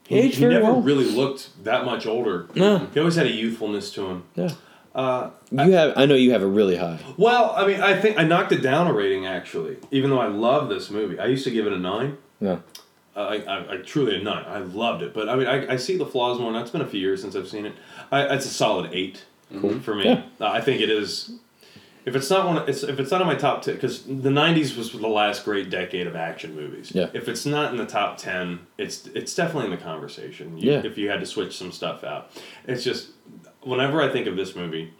He 0.06 0.18
aged 0.18 0.34
he 0.36 0.40
very 0.40 0.54
never 0.54 0.66
well. 0.72 0.80
really 0.80 1.04
looked 1.10 1.62
that 1.64 1.84
much 1.84 2.06
older. 2.06 2.48
No. 2.54 2.86
He 2.94 3.00
always 3.00 3.16
had 3.16 3.26
a 3.26 3.30
youthfulness 3.32 3.92
to 3.94 4.06
him. 4.06 4.24
Yeah. 4.34 4.50
Uh, 4.94 5.30
You 5.52 5.72
have. 5.72 5.92
I 5.96 6.06
know 6.06 6.14
you 6.14 6.32
have 6.32 6.42
a 6.42 6.46
really 6.46 6.76
high. 6.76 6.98
well, 7.16 7.52
I 7.56 7.66
mean, 7.66 7.80
I 7.80 8.00
think 8.00 8.18
I 8.18 8.24
knocked 8.24 8.52
it 8.52 8.62
down 8.62 8.86
a 8.86 8.92
rating 8.92 9.26
actually. 9.26 9.76
Even 9.90 10.10
though 10.10 10.18
I 10.20 10.26
love 10.28 10.68
this 10.68 10.90
movie, 10.90 11.18
I 11.18 11.26
used 11.26 11.44
to 11.44 11.50
give 11.50 11.66
it 11.66 11.72
a 11.72 11.78
nine. 11.78 12.16
No. 12.40 12.62
Uh, 13.14 13.20
I, 13.20 13.36
I, 13.42 13.72
I 13.74 13.76
truly 13.78 14.16
a 14.16 14.22
nine. 14.22 14.44
I 14.48 14.58
loved 14.60 15.02
it, 15.02 15.12
but 15.12 15.28
I 15.28 15.36
mean, 15.36 15.46
I, 15.46 15.72
I 15.72 15.76
see 15.76 15.96
the 15.98 16.06
flaws 16.06 16.38
more. 16.40 16.50
Now 16.52 16.60
it's 16.62 16.70
been 16.70 16.80
a 16.80 16.86
few 16.86 17.00
years 17.00 17.20
since 17.20 17.36
I've 17.36 17.48
seen 17.48 17.66
it. 17.66 17.74
I, 18.10 18.22
it's 18.34 18.46
a 18.46 18.48
solid 18.50 18.90
eight 18.94 19.24
cool. 19.60 19.78
for 19.80 19.94
me. 19.94 20.04
Yeah. 20.06 20.22
Uh, 20.40 20.46
I 20.46 20.60
think 20.60 20.80
it 20.80 20.88
is. 20.88 21.32
If 22.08 22.16
it's 22.16 22.30
not 22.30 22.46
one, 22.46 22.68
it's 22.68 22.82
if 22.82 22.98
it's 22.98 23.10
not 23.10 23.20
in 23.20 23.26
my 23.26 23.34
top 23.34 23.60
ten, 23.62 23.74
because 23.74 24.02
the 24.04 24.30
'90s 24.30 24.76
was 24.76 24.92
the 24.92 25.06
last 25.06 25.44
great 25.44 25.68
decade 25.68 26.06
of 26.06 26.16
action 26.16 26.54
movies. 26.56 26.90
Yeah. 26.94 27.08
If 27.12 27.28
it's 27.28 27.44
not 27.44 27.70
in 27.70 27.76
the 27.76 27.86
top 27.86 28.16
ten, 28.16 28.60
it's 28.78 29.06
it's 29.08 29.34
definitely 29.34 29.66
in 29.66 29.70
the 29.78 29.84
conversation. 29.84 30.56
You, 30.56 30.72
Yeah. 30.72 30.82
If 30.84 30.96
you 30.96 31.10
had 31.10 31.20
to 31.20 31.26
switch 31.26 31.56
some 31.56 31.70
stuff 31.70 32.04
out, 32.04 32.30
it's 32.66 32.82
just 32.82 33.08
whenever 33.62 34.00
I 34.00 34.08
think 34.08 34.26
of 34.26 34.36
this 34.36 34.56
movie, 34.56 34.94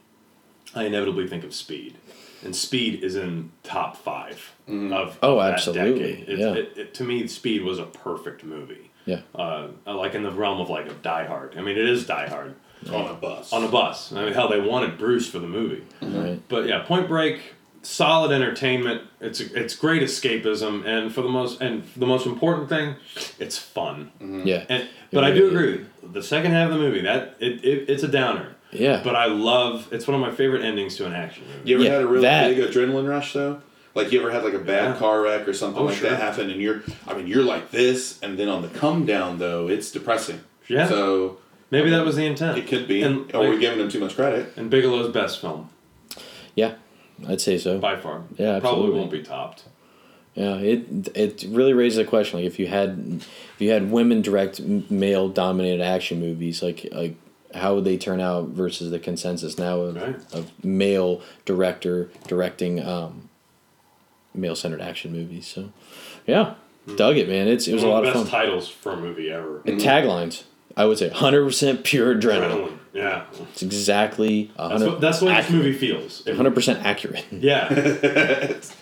I 0.75 0.85
inevitably 0.85 1.27
think 1.27 1.45
of 1.45 1.55
Speed, 1.55 1.97
and 2.45 2.55
Speed 2.55 3.03
is 3.03 3.17
in 3.17 3.53
top 3.63 3.97
five 3.97 4.53
of 4.69 5.19
Oh, 5.23 5.39
that 5.41 5.55
absolutely. 5.55 5.99
decade. 6.13 6.29
It's- 6.29 6.39
Yeah. 6.39 6.53
It, 6.61 6.73
it, 6.77 6.95
to 6.95 7.05
me, 7.05 7.27
Speed 7.27 7.63
was 7.65 7.79
a 7.79 7.87
perfect 7.87 8.45
movie. 8.45 8.91
Yeah. 9.07 9.21
Uh, 9.35 9.69
like 9.87 10.15
in 10.15 10.23
the 10.25 10.31
realm 10.31 10.61
of 10.61 10.69
like 10.69 10.87
a 10.91 10.93
Die 10.95 11.25
Hard. 11.25 11.55
I 11.57 11.63
mean, 11.63 11.79
it 11.79 11.89
is 11.89 12.07
Die 12.07 12.29
Hard 12.29 12.55
on 12.93 13.07
a 13.11 13.15
bus. 13.15 13.53
on 13.53 13.65
a 13.65 13.69
bus. 13.69 14.13
I 14.13 14.25
mean, 14.25 14.33
hell, 14.35 14.49
they 14.49 14.61
wanted 14.61 14.99
Bruce 14.99 15.29
for 15.29 15.39
the 15.39 15.47
movie. 15.49 15.85
Right. 16.03 16.41
But 16.49 16.67
yeah, 16.67 16.81
Point 16.85 17.09
Break, 17.09 17.41
solid 17.83 18.33
entertainment. 18.33 19.03
It's 19.21 19.41
it's 19.41 19.75
great 19.77 20.03
escapism, 20.03 20.85
and 20.87 21.13
for 21.13 21.23
the 21.23 21.29
most 21.29 21.61
and 21.61 21.85
the 21.97 22.07
most 22.07 22.27
important 22.27 22.69
thing, 22.69 22.97
it's 23.39 23.59
fun. 23.59 24.11
Mm-hmm. 24.21 24.47
Yeah. 24.47 24.65
And 24.69 24.83
It 24.85 24.89
but 25.13 25.25
I 25.25 25.31
do 25.33 25.51
really 25.51 25.73
agree. 25.75 25.87
The 26.13 26.23
second 26.23 26.53
half 26.53 26.71
of 26.71 26.75
the 26.79 26.81
movie, 26.81 27.03
that 27.03 27.37
it, 27.41 27.65
it 27.65 27.89
it's 27.91 28.03
a 28.03 28.09
downer. 28.09 28.55
Yeah. 28.71 29.01
But 29.03 29.17
I 29.17 29.27
love. 29.27 29.89
It's 29.93 30.07
one 30.07 30.15
of 30.15 30.21
my 30.21 30.31
favorite 30.35 30.63
endings 30.65 30.97
to 30.97 31.07
an 31.07 31.13
action 31.15 31.45
movie. 31.47 31.69
You 31.71 31.77
ever 31.77 31.85
Yeah, 31.85 31.91
had 31.93 32.03
a 32.03 32.07
really 32.07 32.23
that- 32.23 32.55
big 32.55 32.71
adrenaline 32.71 33.09
rush 33.09 33.33
though? 33.33 33.61
Like 33.95 34.13
you 34.13 34.21
ever 34.21 34.31
had 34.31 34.45
like 34.45 34.53
a 34.55 34.59
bad 34.61 34.93
Yeah. 34.93 34.99
car 34.99 35.23
wreck 35.23 35.49
or 35.49 35.53
something 35.55 35.83
Oh, 35.83 35.87
like 35.87 35.97
sure. 35.97 36.11
that 36.11 36.21
happen, 36.21 36.51
and 36.51 36.61
you're, 36.61 36.83
I 37.09 37.15
mean, 37.15 37.27
you're 37.27 37.43
like 37.43 37.71
this, 37.73 38.21
and 38.23 38.39
then 38.39 38.49
on 38.49 38.63
the 38.63 38.69
come 38.69 39.07
down 39.07 39.39
though, 39.39 39.69
it's 39.69 39.91
depressing. 39.91 40.41
Yeah. 40.69 40.87
So 40.87 41.39
Maybe 41.71 41.91
that 41.91 42.05
was 42.05 42.17
the 42.17 42.25
intent. 42.25 42.57
it 42.59 42.67
could 42.67 42.89
be, 42.89 43.03
And, 43.03 43.31
we're 43.33 43.51
like- 43.51 43.61
giving 43.61 43.79
him 43.81 43.89
too 43.89 44.01
much 44.01 44.15
credit. 44.17 44.53
And 44.57 44.71
Bigelow's 44.71 45.13
best 45.13 45.41
film. 45.41 45.69
Yeah. 46.55 46.75
I'd 47.27 47.41
say 47.41 47.59
so. 47.59 47.79
by 47.79 47.97
far. 47.97 48.23
Yeah, 48.37 48.59
probably 48.61 48.79
absolutely. 48.95 48.99
won't 49.01 49.11
be 49.11 49.23
topped. 49.23 49.65
Yeah, 50.35 50.55
it 50.59 51.09
it 51.17 51.45
really 51.49 51.73
raises 51.73 51.97
the 51.97 52.05
question. 52.05 52.39
Like 52.39 52.47
if 52.47 52.61
you 52.61 52.69
had 52.69 53.23
if 53.55 53.57
you 53.61 53.71
had 53.73 53.91
women 53.91 54.23
direct 54.23 54.61
male 54.61 55.29
dominated 55.29 55.83
action 55.83 56.21
movies, 56.21 56.63
like 56.63 56.87
like 56.93 57.17
how 57.55 57.75
would 57.75 57.85
they 57.85 57.97
turn 57.97 58.21
out 58.21 58.49
versus 58.51 58.93
the 58.93 59.01
consensus 59.01 59.59
now 59.59 59.81
of, 59.81 59.97
Right. 59.97 60.15
of 60.33 60.53
male 60.65 61.21
director 61.45 62.09
directing 62.29 62.81
um, 62.87 63.29
male 64.33 64.55
centered 64.55 64.81
action 64.81 65.11
movies? 65.11 65.45
So, 65.49 65.73
yeah, 66.25 66.55
dug 66.95 67.17
it, 67.17 67.29
man. 67.29 67.49
It's 67.49 67.67
it 67.67 67.73
was 67.75 67.83
a 67.83 67.89
lot 67.89 68.05
of 68.05 68.09
of 68.11 68.15
fun. 68.15 68.23
best 68.23 68.31
titles 68.31 68.69
for 68.69 68.93
a 68.93 68.97
movie 68.97 69.33
ever. 69.33 69.61
And 69.67 69.81
taglines, 69.81 70.45
I 70.79 70.85
would 70.87 70.97
say, 70.97 71.09
hundred 71.09 71.45
percent 71.45 71.85
pure 71.85 72.15
adrenaline. 72.15 72.53
Adrenaline. 72.53 72.79
Yeah. 72.95 73.25
It's 73.53 73.63
exactly 73.63 74.51
That's 74.57 74.83
what, 74.83 75.01
that's 75.01 75.21
what 75.21 75.37
this 75.37 75.51
movie 75.51 75.73
feels. 75.73 76.25
Hundred 76.27 76.55
percent 76.55 76.85
accurate. 76.87 77.25
Yeah. 77.33 77.69
it's, 77.71 78.75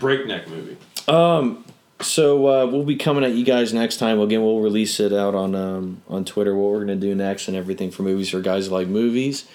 breakneck 0.00 0.48
movie. 0.48 0.76
Um, 1.06 1.64
so 2.00 2.46
uh, 2.48 2.66
we'll 2.66 2.84
be 2.84 2.96
coming 2.96 3.24
at 3.24 3.32
you 3.32 3.44
guys 3.44 3.72
next 3.72 3.98
time. 3.98 4.18
Again, 4.20 4.42
we'll 4.42 4.60
release 4.60 4.98
it 4.98 5.12
out 5.12 5.34
on 5.34 5.54
um, 5.54 6.02
on 6.08 6.24
Twitter. 6.24 6.54
What 6.54 6.70
we're 6.70 6.80
gonna 6.80 6.96
do 6.96 7.14
next 7.14 7.48
and 7.48 7.56
everything 7.56 7.90
for 7.90 8.02
movies 8.02 8.30
for 8.30 8.40
guys 8.40 8.66
who 8.66 8.72
like 8.72 8.88
movies. 8.88 9.46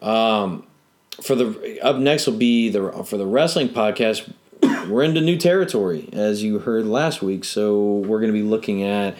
Um, 0.00 0.66
for 1.22 1.34
the 1.34 1.80
up 1.82 1.96
next 1.96 2.26
will 2.26 2.36
be 2.38 2.68
the 2.68 3.04
for 3.04 3.16
the 3.16 3.26
wrestling 3.26 3.68
podcast. 3.68 4.32
We're 4.88 5.02
into 5.04 5.20
new 5.20 5.36
territory, 5.36 6.08
as 6.12 6.42
you 6.42 6.60
heard 6.60 6.86
last 6.86 7.22
week. 7.22 7.44
So 7.44 7.98
we're 7.98 8.20
gonna 8.20 8.32
be 8.32 8.42
looking 8.42 8.82
at 8.82 9.16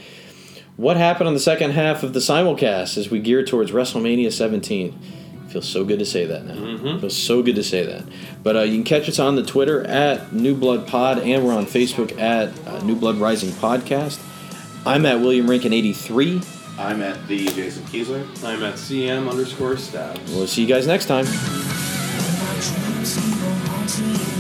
what 0.79 0.97
happened 0.97 1.27
on 1.29 1.35
the 1.35 1.41
second 1.41 1.73
half 1.73 2.03
of 2.05 2.15
the 2.15 2.21
simulcast 2.21 2.97
as 2.97 3.11
we 3.11 3.19
gear 3.19 3.45
towards 3.45 3.73
WrestleMania 3.73 4.33
17. 4.33 4.99
Feels 5.49 5.69
so 5.69 5.85
good 5.85 5.99
to 5.99 6.07
say 6.07 6.25
that 6.27 6.45
now. 6.47 6.55
Feels 7.01 7.17
so 7.17 7.43
good 7.43 7.57
to 7.57 7.65
say 7.65 7.85
that. 7.85 8.05
But 8.43 8.57
uh, 8.57 8.61
you 8.61 8.75
can 8.75 8.85
catch 8.85 9.09
us 9.09 9.19
on 9.19 9.35
the 9.35 9.43
Twitter 9.43 9.83
at 9.87 10.33
New 10.33 10.55
Blood 10.55 10.87
Pod, 10.87 11.19
and 11.19 11.45
we're 11.45 11.55
on 11.55 11.67
Facebook 11.67 12.17
at 12.21 12.51
uh, 12.67 12.81
New 12.85 12.95
Blood 12.95 13.17
Rising 13.17 13.51
Podcast. 13.51 14.21
I'm 14.87 15.05
at 15.05 15.21
William 15.21 15.51
Rankin 15.51 15.73
83. 15.73 16.43
I'm 16.79 17.03
at 17.03 17.27
the 17.27 17.47
Jason 17.47 17.83
Kiesler. 17.85 18.23
I'm 18.45 18.63
at 18.63 18.75
CM 18.75 19.29
underscore 19.29 19.77
stabs. 19.79 20.33
We'll 20.33 20.47
see 20.47 20.63
you 20.63 20.69
guys 20.69 20.87
next 20.87 21.07
time. 21.07 21.25
Watching, 23.67 24.38